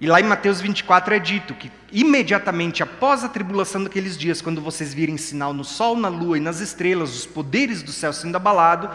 E 0.00 0.06
lá 0.06 0.18
em 0.18 0.24
Mateus 0.24 0.62
24 0.62 1.14
é 1.14 1.18
dito 1.18 1.52
que 1.52 1.70
imediatamente 1.92 2.82
após 2.82 3.22
a 3.22 3.28
tribulação 3.28 3.84
daqueles 3.84 4.16
dias, 4.16 4.40
quando 4.40 4.62
vocês 4.62 4.94
virem 4.94 5.18
sinal 5.18 5.52
no 5.52 5.62
sol, 5.62 5.94
na 5.94 6.08
lua 6.08 6.38
e 6.38 6.40
nas 6.40 6.60
estrelas, 6.60 7.14
os 7.14 7.26
poderes 7.26 7.82
do 7.82 7.92
céu 7.92 8.14
sendo 8.14 8.34
abalado, 8.36 8.88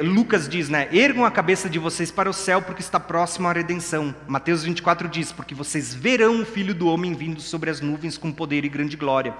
Lucas 0.00 0.48
diz, 0.48 0.68
né, 0.68 0.88
ergam 0.92 1.24
a 1.24 1.30
cabeça 1.32 1.68
de 1.68 1.80
vocês 1.80 2.12
para 2.12 2.30
o 2.30 2.32
céu 2.32 2.62
porque 2.62 2.80
está 2.80 3.00
próximo 3.00 3.48
a 3.48 3.52
redenção. 3.52 4.14
Mateus 4.28 4.62
24 4.62 5.08
diz, 5.08 5.32
porque 5.32 5.56
vocês 5.56 5.92
verão 5.92 6.40
o 6.40 6.46
Filho 6.46 6.72
do 6.72 6.86
Homem 6.86 7.14
vindo 7.14 7.40
sobre 7.40 7.68
as 7.68 7.80
nuvens 7.80 8.16
com 8.16 8.30
poder 8.30 8.64
e 8.64 8.68
grande 8.68 8.96
glória. 8.96 9.34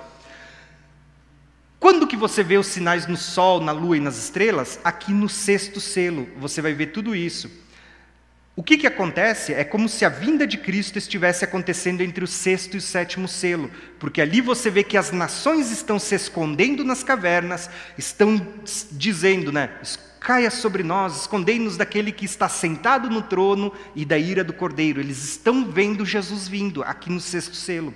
Quando 1.84 2.06
que 2.06 2.16
você 2.16 2.42
vê 2.42 2.56
os 2.56 2.68
sinais 2.68 3.06
no 3.06 3.14
sol, 3.14 3.60
na 3.60 3.70
lua 3.70 3.98
e 3.98 4.00
nas 4.00 4.16
estrelas? 4.16 4.80
Aqui 4.82 5.12
no 5.12 5.28
sexto 5.28 5.82
selo, 5.82 6.26
você 6.38 6.62
vai 6.62 6.72
ver 6.72 6.86
tudo 6.86 7.14
isso. 7.14 7.50
O 8.56 8.62
que, 8.62 8.78
que 8.78 8.86
acontece 8.86 9.52
é 9.52 9.64
como 9.64 9.86
se 9.86 10.02
a 10.02 10.08
vinda 10.08 10.46
de 10.46 10.56
Cristo 10.56 10.96
estivesse 10.96 11.44
acontecendo 11.44 12.00
entre 12.00 12.24
o 12.24 12.26
sexto 12.26 12.72
e 12.72 12.78
o 12.78 12.80
sétimo 12.80 13.28
selo, 13.28 13.70
porque 13.98 14.22
ali 14.22 14.40
você 14.40 14.70
vê 14.70 14.82
que 14.82 14.96
as 14.96 15.12
nações 15.12 15.70
estão 15.70 15.98
se 15.98 16.14
escondendo 16.14 16.82
nas 16.84 17.04
cavernas, 17.04 17.68
estão 17.98 18.40
dizendo, 18.90 19.52
né? 19.52 19.68
Caia 20.18 20.50
sobre 20.50 20.82
nós, 20.82 21.20
escondei-nos 21.20 21.76
daquele 21.76 22.12
que 22.12 22.24
está 22.24 22.48
sentado 22.48 23.10
no 23.10 23.20
trono 23.20 23.70
e 23.94 24.06
da 24.06 24.16
ira 24.16 24.42
do 24.42 24.54
cordeiro. 24.54 25.00
Eles 25.00 25.22
estão 25.22 25.70
vendo 25.70 26.06
Jesus 26.06 26.48
vindo 26.48 26.82
aqui 26.82 27.12
no 27.12 27.20
sexto 27.20 27.54
selo. 27.54 27.92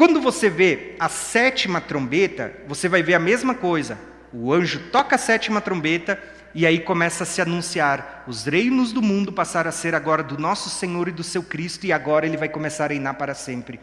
Quando 0.00 0.18
você 0.18 0.48
vê 0.48 0.94
a 0.98 1.10
sétima 1.10 1.78
trombeta, 1.78 2.54
você 2.66 2.88
vai 2.88 3.02
ver 3.02 3.12
a 3.12 3.18
mesma 3.18 3.54
coisa. 3.54 3.98
O 4.32 4.50
anjo 4.50 4.80
toca 4.90 5.16
a 5.16 5.18
sétima 5.18 5.60
trombeta 5.60 6.18
e 6.54 6.64
aí 6.64 6.80
começa 6.80 7.24
a 7.24 7.26
se 7.26 7.42
anunciar: 7.42 8.24
os 8.26 8.46
reinos 8.46 8.94
do 8.94 9.02
mundo 9.02 9.30
passaram 9.30 9.68
a 9.68 9.72
ser 9.72 9.94
agora 9.94 10.22
do 10.22 10.38
nosso 10.38 10.70
Senhor 10.70 11.08
e 11.08 11.12
do 11.12 11.22
seu 11.22 11.42
Cristo, 11.42 11.84
e 11.84 11.92
agora 11.92 12.24
ele 12.24 12.38
vai 12.38 12.48
começar 12.48 12.86
a 12.86 12.88
reinar 12.94 13.18
para 13.18 13.34
sempre. 13.34 13.78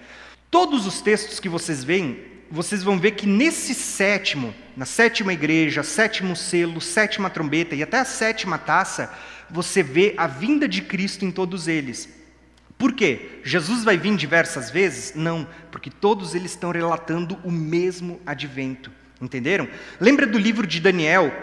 Todos 0.49 0.87
os 0.87 1.01
textos 1.01 1.39
que 1.39 1.47
vocês 1.47 1.83
veem, 1.83 2.19
vocês 2.49 2.81
vão 2.81 2.97
ver 2.97 3.11
que 3.11 3.27
nesse 3.27 3.75
sétimo, 3.75 4.55
na 4.75 4.85
sétima 4.85 5.33
igreja, 5.33 5.83
sétimo 5.83 6.35
selo, 6.35 6.81
sétima 6.81 7.29
trombeta 7.29 7.75
e 7.75 7.83
até 7.83 7.99
a 7.99 8.05
sétima 8.05 8.57
taça, 8.57 9.13
você 9.51 9.83
vê 9.83 10.15
a 10.17 10.25
vinda 10.25 10.67
de 10.67 10.81
Cristo 10.81 11.23
em 11.25 11.29
todos 11.29 11.67
eles. 11.67 12.16
Por 12.77 12.93
quê? 12.93 13.39
Jesus 13.43 13.83
vai 13.83 13.97
vir 13.97 14.15
diversas 14.15 14.69
vezes? 14.69 15.13
Não, 15.15 15.47
porque 15.71 15.89
todos 15.89 16.35
eles 16.35 16.51
estão 16.51 16.71
relatando 16.71 17.37
o 17.43 17.51
mesmo 17.51 18.21
advento. 18.25 18.91
Entenderam? 19.19 19.67
Lembra 19.99 20.27
do 20.27 20.37
livro 20.37 20.67
de 20.67 20.79
Daniel, 20.79 21.33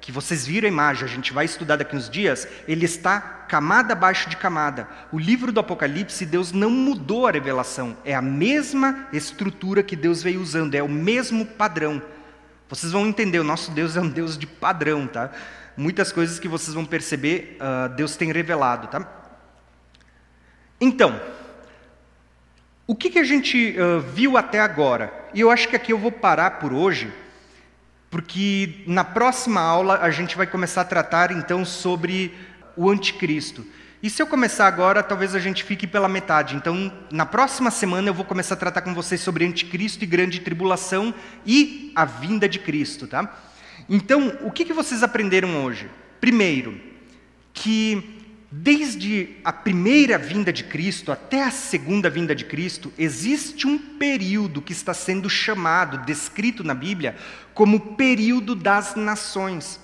que 0.00 0.10
vocês 0.10 0.44
viram 0.44 0.66
a 0.66 0.72
imagem, 0.72 1.04
a 1.04 1.08
gente 1.08 1.32
vai 1.32 1.44
estudar 1.44 1.76
daqui 1.76 1.94
uns 1.94 2.10
dias, 2.10 2.48
ele 2.66 2.84
está 2.84 3.20
camada 3.20 3.92
abaixo 3.92 4.28
de 4.28 4.36
camada. 4.36 4.88
O 5.12 5.18
livro 5.18 5.52
do 5.52 5.60
Apocalipse, 5.60 6.26
Deus 6.26 6.50
não 6.50 6.70
mudou 6.70 7.28
a 7.28 7.30
revelação, 7.30 7.96
é 8.04 8.12
a 8.12 8.20
mesma 8.20 9.06
estrutura 9.12 9.84
que 9.84 9.94
Deus 9.94 10.20
veio 10.20 10.40
usando, 10.40 10.74
é 10.74 10.82
o 10.82 10.88
mesmo 10.88 11.46
padrão. 11.46 12.02
Vocês 12.68 12.90
vão 12.90 13.06
entender, 13.06 13.38
o 13.38 13.44
nosso 13.44 13.70
Deus 13.70 13.96
é 13.96 14.00
um 14.00 14.08
Deus 14.08 14.36
de 14.36 14.46
padrão, 14.46 15.06
tá? 15.06 15.30
Muitas 15.76 16.10
coisas 16.10 16.40
que 16.40 16.48
vocês 16.48 16.74
vão 16.74 16.84
perceber, 16.84 17.56
uh, 17.60 17.88
Deus 17.94 18.16
tem 18.16 18.32
revelado, 18.32 18.88
tá? 18.88 19.21
Então, 20.84 21.20
o 22.88 22.96
que, 22.96 23.08
que 23.08 23.20
a 23.20 23.22
gente 23.22 23.76
uh, 23.78 24.00
viu 24.00 24.36
até 24.36 24.58
agora? 24.58 25.14
E 25.32 25.40
eu 25.40 25.48
acho 25.48 25.68
que 25.68 25.76
aqui 25.76 25.92
eu 25.92 25.98
vou 25.98 26.10
parar 26.10 26.58
por 26.58 26.72
hoje, 26.72 27.12
porque 28.10 28.82
na 28.84 29.04
próxima 29.04 29.60
aula 29.60 30.00
a 30.00 30.10
gente 30.10 30.36
vai 30.36 30.44
começar 30.44 30.80
a 30.80 30.84
tratar 30.84 31.30
então 31.30 31.64
sobre 31.64 32.34
o 32.76 32.90
anticristo. 32.90 33.64
E 34.02 34.10
se 34.10 34.20
eu 34.20 34.26
começar 34.26 34.66
agora, 34.66 35.04
talvez 35.04 35.36
a 35.36 35.38
gente 35.38 35.62
fique 35.62 35.86
pela 35.86 36.08
metade. 36.08 36.56
Então, 36.56 36.92
na 37.12 37.24
próxima 37.24 37.70
semana 37.70 38.08
eu 38.08 38.14
vou 38.14 38.24
começar 38.24 38.54
a 38.54 38.58
tratar 38.58 38.80
com 38.80 38.92
vocês 38.92 39.20
sobre 39.20 39.46
anticristo 39.46 40.02
e 40.02 40.06
grande 40.08 40.40
tribulação 40.40 41.14
e 41.46 41.92
a 41.94 42.04
vinda 42.04 42.48
de 42.48 42.58
Cristo, 42.58 43.06
tá? 43.06 43.32
Então, 43.88 44.36
o 44.40 44.50
que, 44.50 44.64
que 44.64 44.72
vocês 44.72 45.04
aprenderam 45.04 45.64
hoje? 45.64 45.88
Primeiro, 46.20 46.80
que 47.54 48.21
Desde 48.54 49.30
a 49.42 49.50
primeira 49.50 50.18
vinda 50.18 50.52
de 50.52 50.62
Cristo 50.62 51.10
até 51.10 51.42
a 51.42 51.50
segunda 51.50 52.10
vinda 52.10 52.34
de 52.34 52.44
Cristo, 52.44 52.92
existe 52.98 53.66
um 53.66 53.78
período 53.78 54.60
que 54.60 54.74
está 54.74 54.92
sendo 54.92 55.30
chamado, 55.30 56.04
descrito 56.04 56.62
na 56.62 56.74
Bíblia, 56.74 57.16
como 57.54 57.96
período 57.96 58.54
das 58.54 58.94
nações. 58.94 59.80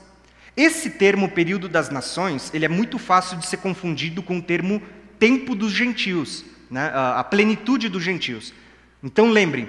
Esse 0.54 0.90
termo 0.90 1.30
período 1.30 1.66
das 1.66 1.88
nações, 1.88 2.52
ele 2.52 2.66
é 2.66 2.68
muito 2.68 2.98
fácil 2.98 3.38
de 3.38 3.46
ser 3.46 3.56
confundido 3.56 4.22
com 4.22 4.36
o 4.36 4.42
termo 4.42 4.82
tempo 5.18 5.54
dos 5.54 5.72
gentios, 5.72 6.44
né? 6.70 6.92
a 6.92 7.24
plenitude 7.24 7.88
dos 7.88 8.02
gentios. 8.02 8.52
Então 9.02 9.30
lembrem, 9.30 9.66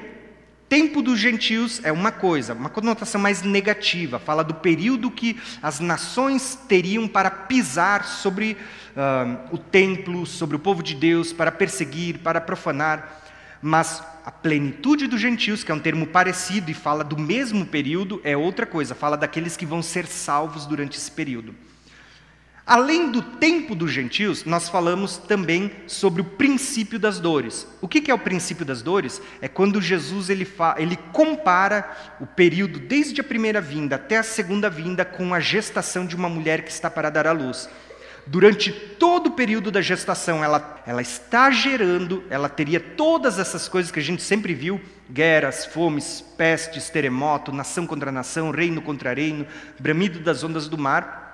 Tempo 0.69 1.01
dos 1.01 1.19
gentios 1.19 1.81
é 1.83 1.91
uma 1.91 2.11
coisa, 2.11 2.53
uma 2.53 2.69
conotação 2.69 3.19
mais 3.19 3.41
negativa, 3.41 4.19
fala 4.19 4.43
do 4.43 4.53
período 4.53 5.09
que 5.09 5.35
as 5.63 5.79
nações 5.79 6.59
teriam 6.67 7.07
para 7.07 7.31
pisar 7.31 8.05
sobre 8.05 8.55
uh, 8.95 9.47
o 9.51 9.57
templo, 9.57 10.27
sobre 10.27 10.55
o 10.55 10.59
povo 10.59 10.83
de 10.83 10.93
Deus, 10.93 11.33
para 11.33 11.51
perseguir, 11.51 12.19
para 12.19 12.39
profanar. 12.39 13.19
Mas 13.59 14.03
a 14.23 14.29
plenitude 14.29 15.07
dos 15.07 15.19
gentios, 15.19 15.63
que 15.63 15.71
é 15.71 15.75
um 15.75 15.79
termo 15.79 16.05
parecido 16.05 16.69
e 16.69 16.75
fala 16.75 17.03
do 17.03 17.17
mesmo 17.17 17.65
período, 17.65 18.21
é 18.23 18.37
outra 18.37 18.67
coisa, 18.67 18.93
fala 18.93 19.17
daqueles 19.17 19.57
que 19.57 19.65
vão 19.65 19.81
ser 19.81 20.05
salvos 20.05 20.67
durante 20.67 20.95
esse 20.99 21.09
período. 21.09 21.55
Além 22.69 23.09
do 23.09 23.23
tempo 23.23 23.73
dos 23.73 23.91
gentios, 23.91 24.45
nós 24.45 24.69
falamos 24.69 25.17
também 25.17 25.71
sobre 25.87 26.21
o 26.21 26.23
princípio 26.23 26.99
das 26.99 27.19
dores. 27.19 27.65
O 27.81 27.87
que 27.87 28.11
é 28.11 28.13
o 28.13 28.19
princípio 28.19 28.63
das 28.63 28.83
dores? 28.83 29.19
É 29.41 29.47
quando 29.47 29.81
Jesus 29.81 30.29
ele, 30.29 30.47
ele 30.77 30.95
compara 31.11 31.91
o 32.21 32.27
período 32.27 32.77
desde 32.77 33.21
a 33.21 33.23
primeira 33.23 33.59
vinda 33.59 33.95
até 33.95 34.17
a 34.17 34.23
segunda 34.23 34.69
vinda 34.69 35.03
com 35.03 35.33
a 35.33 35.39
gestação 35.39 36.05
de 36.05 36.15
uma 36.15 36.29
mulher 36.29 36.61
que 36.61 36.69
está 36.69 36.91
para 36.91 37.09
dar 37.09 37.25
à 37.25 37.31
luz. 37.31 37.67
durante 38.27 38.71
todo 38.71 39.27
o 39.27 39.31
período 39.31 39.71
da 39.71 39.81
gestação, 39.81 40.43
ela, 40.43 40.79
ela 40.85 41.01
está 41.01 41.49
gerando, 41.49 42.23
ela 42.29 42.47
teria 42.47 42.79
todas 42.79 43.39
essas 43.39 43.67
coisas 43.67 43.91
que 43.91 43.99
a 43.99 44.03
gente 44.03 44.21
sempre 44.21 44.53
viu: 44.53 44.79
guerras, 45.09 45.65
fomes, 45.65 46.23
pestes, 46.37 46.87
terremoto, 46.91 47.51
nação 47.51 47.87
contra 47.87 48.11
nação, 48.11 48.51
reino 48.51 48.79
contra 48.79 49.15
reino, 49.15 49.47
bramido 49.79 50.19
das 50.19 50.43
ondas 50.43 50.67
do 50.67 50.77
mar. 50.77 51.25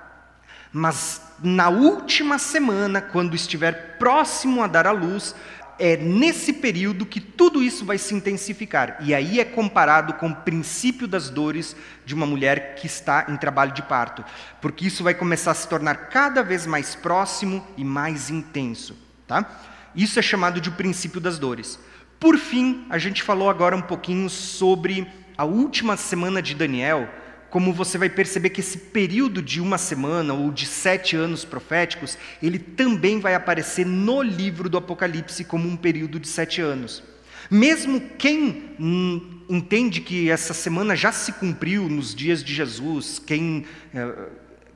Mas 0.71 1.24
na 1.43 1.69
última 1.69 2.37
semana, 2.39 3.01
quando 3.01 3.35
estiver 3.35 3.97
próximo 3.97 4.63
a 4.63 4.67
dar 4.67 4.87
à 4.87 4.91
luz, 4.91 5.35
é 5.77 5.97
nesse 5.97 6.53
período 6.53 7.05
que 7.05 7.19
tudo 7.19 7.61
isso 7.61 7.85
vai 7.85 7.97
se 7.97 8.13
intensificar. 8.13 8.97
E 9.01 9.13
aí 9.13 9.39
é 9.39 9.45
comparado 9.45 10.13
com 10.13 10.29
o 10.29 10.35
princípio 10.35 11.07
das 11.07 11.29
dores 11.29 11.75
de 12.05 12.13
uma 12.13 12.25
mulher 12.25 12.75
que 12.75 12.87
está 12.87 13.25
em 13.27 13.37
trabalho 13.37 13.73
de 13.73 13.81
parto, 13.81 14.23
porque 14.61 14.87
isso 14.87 15.03
vai 15.03 15.13
começar 15.13 15.51
a 15.51 15.55
se 15.55 15.67
tornar 15.67 16.09
cada 16.09 16.41
vez 16.41 16.65
mais 16.65 16.95
próximo 16.95 17.65
e 17.75 17.83
mais 17.83 18.29
intenso, 18.29 18.95
tá? 19.27 19.45
Isso 19.93 20.19
é 20.19 20.21
chamado 20.21 20.61
de 20.61 20.71
princípio 20.71 21.19
das 21.19 21.37
dores. 21.37 21.79
Por 22.19 22.37
fim, 22.37 22.85
a 22.89 22.97
gente 22.97 23.21
falou 23.21 23.49
agora 23.49 23.75
um 23.75 23.81
pouquinho 23.81 24.29
sobre 24.29 25.07
a 25.37 25.43
última 25.43 25.97
semana 25.97 26.41
de 26.41 26.55
Daniel, 26.55 27.09
como 27.55 27.71
você 27.71 27.97
vai 27.97 28.09
perceber 28.09 28.49
que 28.49 28.59
esse 28.59 28.77
período 28.77 29.41
de 29.41 29.61
uma 29.61 29.77
semana 29.77 30.33
ou 30.33 30.51
de 30.51 30.65
sete 30.65 31.15
anos 31.15 31.45
proféticos, 31.45 32.17
ele 32.43 32.59
também 32.59 33.17
vai 33.17 33.33
aparecer 33.33 33.85
no 33.85 34.21
livro 34.21 34.67
do 34.67 34.77
Apocalipse 34.77 35.45
como 35.45 35.65
um 35.65 35.77
período 35.77 36.19
de 36.19 36.27
sete 36.27 36.59
anos. 36.59 37.01
Mesmo 37.49 38.01
quem 38.17 38.75
hum, 38.77 39.39
entende 39.47 40.01
que 40.01 40.29
essa 40.29 40.53
semana 40.53 40.97
já 40.97 41.13
se 41.13 41.31
cumpriu 41.31 41.87
nos 41.87 42.13
dias 42.13 42.43
de 42.43 42.53
Jesus, 42.53 43.19
quem 43.25 43.63
eh, 43.93 44.13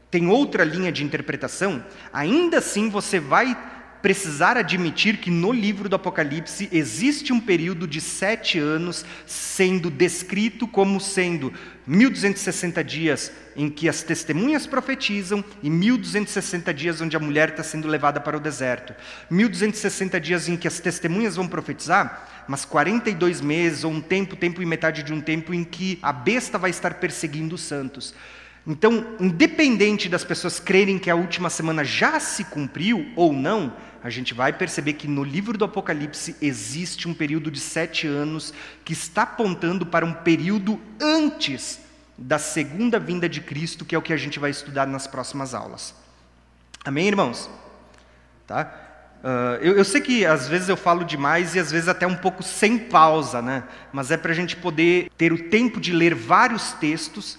tem 0.10 0.30
outra 0.30 0.64
linha 0.64 0.90
de 0.90 1.04
interpretação, 1.04 1.84
ainda 2.14 2.60
assim 2.60 2.90
você 2.90 3.20
vai 3.20 3.58
precisar 4.02 4.58
admitir 4.58 5.18
que 5.18 5.30
no 5.30 5.52
livro 5.52 5.90
do 5.90 5.96
Apocalipse 5.96 6.70
existe 6.72 7.34
um 7.34 7.40
período 7.40 7.88
de 7.88 8.00
sete 8.00 8.58
anos 8.58 9.06
sendo 9.26 9.90
descrito 9.90 10.68
como 10.68 11.00
sendo 11.00 11.54
1260 11.86 12.84
dias 12.84 13.32
em 13.56 13.70
que 13.70 13.90
as 13.90 14.04
testemunhas 14.04 14.66
profetizam 14.66 15.44
e 15.62 15.70
1260 15.70 16.74
dias 16.74 17.02
onde 17.02 17.18
a 17.18 17.20
mulher 17.20 17.50
está 17.50 17.64
sendo 17.64 17.88
levada 17.88 18.22
para 18.22 18.38
o 18.38 18.40
deserto. 18.40 18.94
1260 19.30 20.20
dias 20.20 20.48
em 20.48 20.56
que 20.56 20.68
as 20.68 20.80
testemunhas 20.80 21.36
vão 21.36 21.48
profetizar, 21.48 22.46
mas 22.48 22.64
42 22.64 23.42
meses 23.42 23.84
ou 23.84 23.92
um 23.92 24.02
tempo, 24.02 24.36
tempo 24.36 24.62
e 24.62 24.66
metade 24.66 25.04
de 25.04 25.14
um 25.14 25.20
tempo 25.20 25.54
em 25.54 25.64
que 25.64 26.00
a 26.02 26.14
besta 26.14 26.58
vai 26.58 26.70
estar 26.70 26.96
perseguindo 26.96 27.56
os 27.56 27.62
santos. 27.62 28.14
Então, 28.70 29.04
independente 29.20 30.08
das 30.08 30.24
pessoas 30.24 30.60
crerem 30.60 31.00
que 31.00 31.10
a 31.10 31.16
última 31.16 31.50
semana 31.50 31.84
já 31.84 32.20
se 32.20 32.44
cumpriu 32.44 33.12
ou 33.16 33.34
não, 33.34 33.74
a 34.04 34.12
gente 34.12 34.32
vai 34.32 34.54
perceber 34.54 34.94
que 34.94 35.08
no 35.08 35.24
livro 35.24 35.58
do 35.58 35.66
Apocalipse 35.66 36.36
existe 36.40 37.08
um 37.08 37.14
período 37.16 37.50
de 37.50 37.60
sete 37.60 38.06
anos 38.06 38.54
que 38.86 38.94
está 38.94 39.24
apontando 39.24 39.88
para 39.88 40.06
um 40.06 40.14
período 40.14 40.80
antes 41.02 41.80
da 42.16 42.38
segunda 42.38 43.00
vinda 43.00 43.28
de 43.28 43.41
Cristo, 43.41 43.84
que 43.84 43.96
é 43.96 43.98
o 43.98 44.04
que 44.04 44.14
a 44.14 44.18
gente 44.18 44.38
vai 44.38 44.52
estudar 44.52 44.86
nas 44.86 45.08
próximas 45.08 45.56
aulas. 45.56 45.96
Amém, 46.86 47.08
irmãos? 47.08 47.50
Tá? 48.46 48.72
Uh, 49.24 49.58
eu, 49.64 49.78
eu, 49.78 49.84
sei 49.84 50.00
que 50.00 50.28
às 50.28 50.48
vezes 50.48 50.70
eu 50.70 50.78
falo 50.78 51.04
demais 51.04 51.56
e 51.56 51.60
às 51.60 51.72
vezes 51.72 51.90
até 51.90 52.06
um 52.06 52.16
pouco 52.16 52.44
sem 52.44 52.78
pausa, 52.78 53.41
né? 53.41 53.64
mas 53.91 54.12
é 54.12 54.18
para 54.18 54.32
a 54.32 54.36
gente 54.36 54.56
poder 54.56 55.10
ter 55.18 55.34
o 55.34 55.50
tempo 55.50 55.82
de 55.82 55.91
ler 55.91 56.14
vários 56.14 56.74
textos 56.74 57.36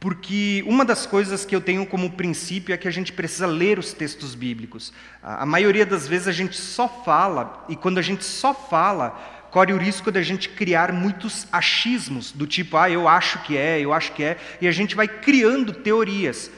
porque 0.00 0.62
uma 0.66 0.84
das 0.84 1.06
coisas 1.06 1.44
que 1.44 1.54
eu 1.54 1.60
tenho 1.60 1.84
como 1.84 2.12
princípio 2.12 2.72
é 2.72 2.76
que 2.76 2.86
a 2.86 2.90
gente 2.90 3.12
precisa 3.12 3.46
ler 3.46 3.78
os 3.78 3.92
textos 3.92 4.34
bíblicos. 4.34 4.92
A 5.22 5.44
maioria 5.44 5.84
das 5.84 6.06
vezes 6.06 6.28
a 6.28 6.32
gente 6.32 6.56
só 6.56 6.88
fala, 6.88 7.64
e 7.68 7.74
quando 7.74 7.98
a 7.98 8.02
gente 8.02 8.24
só 8.24 8.54
fala, 8.54 9.10
corre 9.50 9.72
o 9.72 9.76
risco 9.76 10.12
de 10.12 10.18
a 10.18 10.22
gente 10.22 10.50
criar 10.50 10.92
muitos 10.92 11.48
achismos, 11.50 12.30
do 12.30 12.46
tipo, 12.46 12.76
ah, 12.76 12.88
eu 12.88 13.08
acho 13.08 13.42
que 13.42 13.56
é, 13.56 13.80
eu 13.80 13.92
acho 13.92 14.12
que 14.12 14.22
é, 14.22 14.36
e 14.60 14.68
a 14.68 14.72
gente 14.72 14.94
vai 14.94 15.08
criando 15.08 15.72
teorias. 15.72 16.50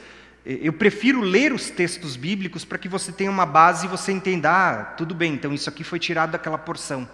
Eu 0.45 0.73
prefiro 0.73 1.21
ler 1.21 1.53
os 1.53 1.69
textos 1.69 2.15
bíblicos 2.15 2.65
para 2.65 2.77
que 2.77 2.89
você 2.89 3.11
tenha 3.11 3.29
uma 3.29 3.45
base 3.45 3.85
e 3.85 3.89
você 3.89 4.11
entenda, 4.11 4.49
ah, 4.51 4.83
tudo 4.83 5.15
bem, 5.15 5.33
então 5.33 5.53
isso 5.53 5.69
aqui 5.69 5.83
foi 5.83 5.97
tirado 5.99 6.31
daquela 6.31 6.57
porção. 6.57 7.07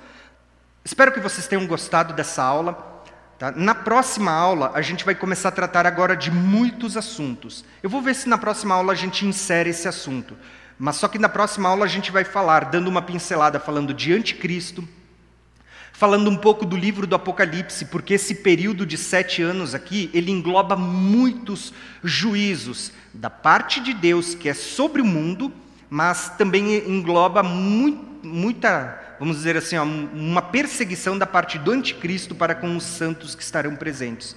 Espero 0.84 1.12
que 1.12 1.20
vocês 1.20 1.48
tenham 1.48 1.68
gostado 1.68 2.14
dessa 2.14 2.42
aula. 2.42 2.97
Tá? 3.38 3.52
Na 3.52 3.76
próxima 3.76 4.32
aula, 4.32 4.72
a 4.74 4.82
gente 4.82 5.06
vai 5.06 5.14
começar 5.14 5.50
a 5.50 5.52
tratar 5.52 5.86
agora 5.86 6.16
de 6.16 6.32
muitos 6.32 6.98
assuntos. 6.98 7.64
Eu 7.84 7.90
vou 7.90 8.02
ver 8.02 8.16
se 8.16 8.28
na 8.28 8.38
próxima 8.38 8.74
aula 8.74 8.94
a 8.94 8.96
gente 8.96 9.28
insere 9.28 9.70
esse 9.70 9.88
assunto. 9.88 10.36
Mas 10.80 10.96
só 10.96 11.08
que 11.08 11.20
na 11.20 11.30
próxima 11.30 11.70
aula 11.70 11.86
a 11.86 11.88
gente 11.88 12.12
vai 12.12 12.24
falar, 12.24 12.66
dando 12.66 12.88
uma 12.88 13.02
pincelada, 13.02 13.60
falando 13.60 13.94
de 13.94 14.12
anticristo, 14.12 14.88
falando 15.92 16.30
um 16.30 16.38
pouco 16.38 16.66
do 16.66 16.76
livro 16.76 17.06
do 17.06 17.16
Apocalipse, 17.16 17.86
porque 17.86 18.16
esse 18.16 18.36
período 18.36 18.86
de 18.86 18.98
sete 18.98 19.42
anos 19.42 19.76
aqui, 19.76 20.10
ele 20.14 20.32
engloba 20.32 20.76
muitos 20.76 21.74
juízos 22.04 22.92
da 23.14 23.30
parte 23.30 23.80
de 23.80 23.94
Deus, 23.94 24.34
que 24.34 24.50
é 24.50 24.54
sobre 24.54 25.02
o 25.02 25.06
mundo, 25.06 25.52
mas 25.90 26.30
também 26.38 26.88
engloba 26.88 27.42
muito, 27.42 28.28
muita 28.28 29.07
vamos 29.20 29.38
dizer 29.38 29.58
assim, 29.58 29.78
uma 29.78 30.42
perseguição 30.42 31.18
da 31.18 31.26
parte 31.26 31.58
do 31.58 31.72
anticristo 31.72 32.36
para 32.36 32.56
com 32.56 32.76
os 32.76 32.84
santos 32.84 33.36
que 33.36 33.44
estarão 33.44 33.76
presentes. 33.76 34.36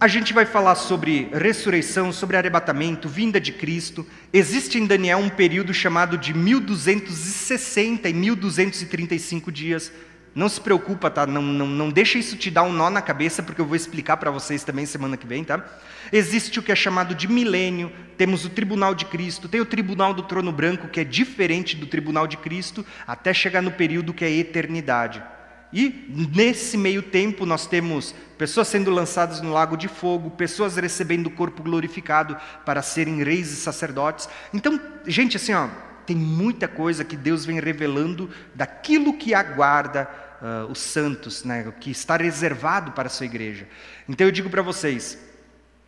A 0.00 0.08
gente 0.08 0.32
vai 0.32 0.44
falar 0.44 0.74
sobre 0.74 1.30
ressurreição, 1.32 2.12
sobre 2.12 2.36
arrebatamento, 2.36 3.08
vinda 3.08 3.40
de 3.40 3.52
Cristo. 3.52 4.06
Existe 4.32 4.78
em 4.78 4.86
Daniel 4.86 5.18
um 5.18 5.30
período 5.30 5.72
chamado 5.72 6.18
de 6.18 6.34
1260 6.34 8.08
e 8.08 8.12
1235 8.12 9.50
dias 9.50 9.92
não 10.34 10.48
se 10.48 10.60
preocupa, 10.60 11.10
tá? 11.10 11.26
Não, 11.26 11.40
não, 11.40 11.66
não 11.66 11.90
deixa 11.90 12.18
isso 12.18 12.36
te 12.36 12.50
dar 12.50 12.64
um 12.64 12.72
nó 12.72 12.90
na 12.90 13.00
cabeça, 13.00 13.42
porque 13.42 13.60
eu 13.60 13.66
vou 13.66 13.76
explicar 13.76 14.16
para 14.16 14.30
vocês 14.30 14.64
também 14.64 14.84
semana 14.84 15.16
que 15.16 15.26
vem, 15.26 15.44
tá? 15.44 15.64
Existe 16.12 16.58
o 16.58 16.62
que 16.62 16.72
é 16.72 16.76
chamado 16.76 17.14
de 17.14 17.28
milênio, 17.28 17.92
temos 18.16 18.44
o 18.44 18.50
tribunal 18.50 18.94
de 18.94 19.04
Cristo, 19.04 19.48
tem 19.48 19.60
o 19.60 19.66
tribunal 19.66 20.12
do 20.12 20.24
trono 20.24 20.50
branco, 20.50 20.88
que 20.88 21.00
é 21.00 21.04
diferente 21.04 21.76
do 21.76 21.86
tribunal 21.86 22.26
de 22.26 22.36
Cristo, 22.36 22.84
até 23.06 23.32
chegar 23.32 23.62
no 23.62 23.70
período 23.70 24.12
que 24.12 24.24
é 24.24 24.30
eternidade. 24.30 25.22
E 25.72 26.08
nesse 26.34 26.76
meio 26.76 27.02
tempo 27.02 27.44
nós 27.44 27.66
temos 27.66 28.14
pessoas 28.38 28.68
sendo 28.68 28.90
lançadas 28.92 29.40
no 29.40 29.52
lago 29.52 29.76
de 29.76 29.88
fogo, 29.88 30.30
pessoas 30.30 30.76
recebendo 30.76 31.26
o 31.26 31.30
corpo 31.30 31.62
glorificado 31.62 32.36
para 32.64 32.80
serem 32.80 33.22
reis 33.22 33.50
e 33.50 33.56
sacerdotes. 33.56 34.28
Então, 34.52 34.80
gente, 35.06 35.36
assim, 35.36 35.52
ó, 35.52 35.68
tem 36.06 36.16
muita 36.16 36.68
coisa 36.68 37.04
que 37.04 37.16
Deus 37.16 37.44
vem 37.44 37.58
revelando 37.58 38.30
daquilo 38.54 39.14
que 39.14 39.34
aguarda 39.34 40.08
uh, 40.44 40.70
os 40.70 40.78
santos, 40.78 41.42
né, 41.42 41.66
o 41.66 41.72
que 41.72 41.90
está 41.90 42.16
reservado 42.18 42.92
para 42.92 43.06
a 43.06 43.10
sua 43.10 43.24
igreja. 43.24 43.66
Então 44.06 44.26
eu 44.26 44.30
digo 44.30 44.50
para 44.50 44.60
vocês, 44.60 45.18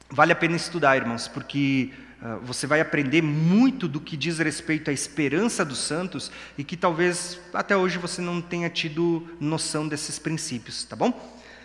vale 0.09 0.33
a 0.33 0.37
pena 0.37 0.57
estudar, 0.57 0.97
irmãos, 0.97 1.29
porque 1.29 1.93
uh, 2.23 2.41
você 2.43 2.67
vai 2.67 2.81
aprender 2.81 3.23
muito 3.23 3.87
do 3.87 4.01
que 4.01 4.17
diz 4.17 4.39
respeito 4.39 4.91
à 4.91 4.95
esperança 4.95 5.65
dos 5.65 5.79
santos 5.79 6.33
e 6.57 6.65
que 6.65 6.77
talvez 6.77 7.39
até 7.53 7.77
hoje 7.77 7.99
você 7.99 8.23
não 8.23 8.41
tenha 8.41 8.71
tido 8.71 9.29
noção 9.39 9.87
desses 9.87 10.19
princípios, 10.19 10.85
tá 10.85 10.97
bom? 10.97 11.36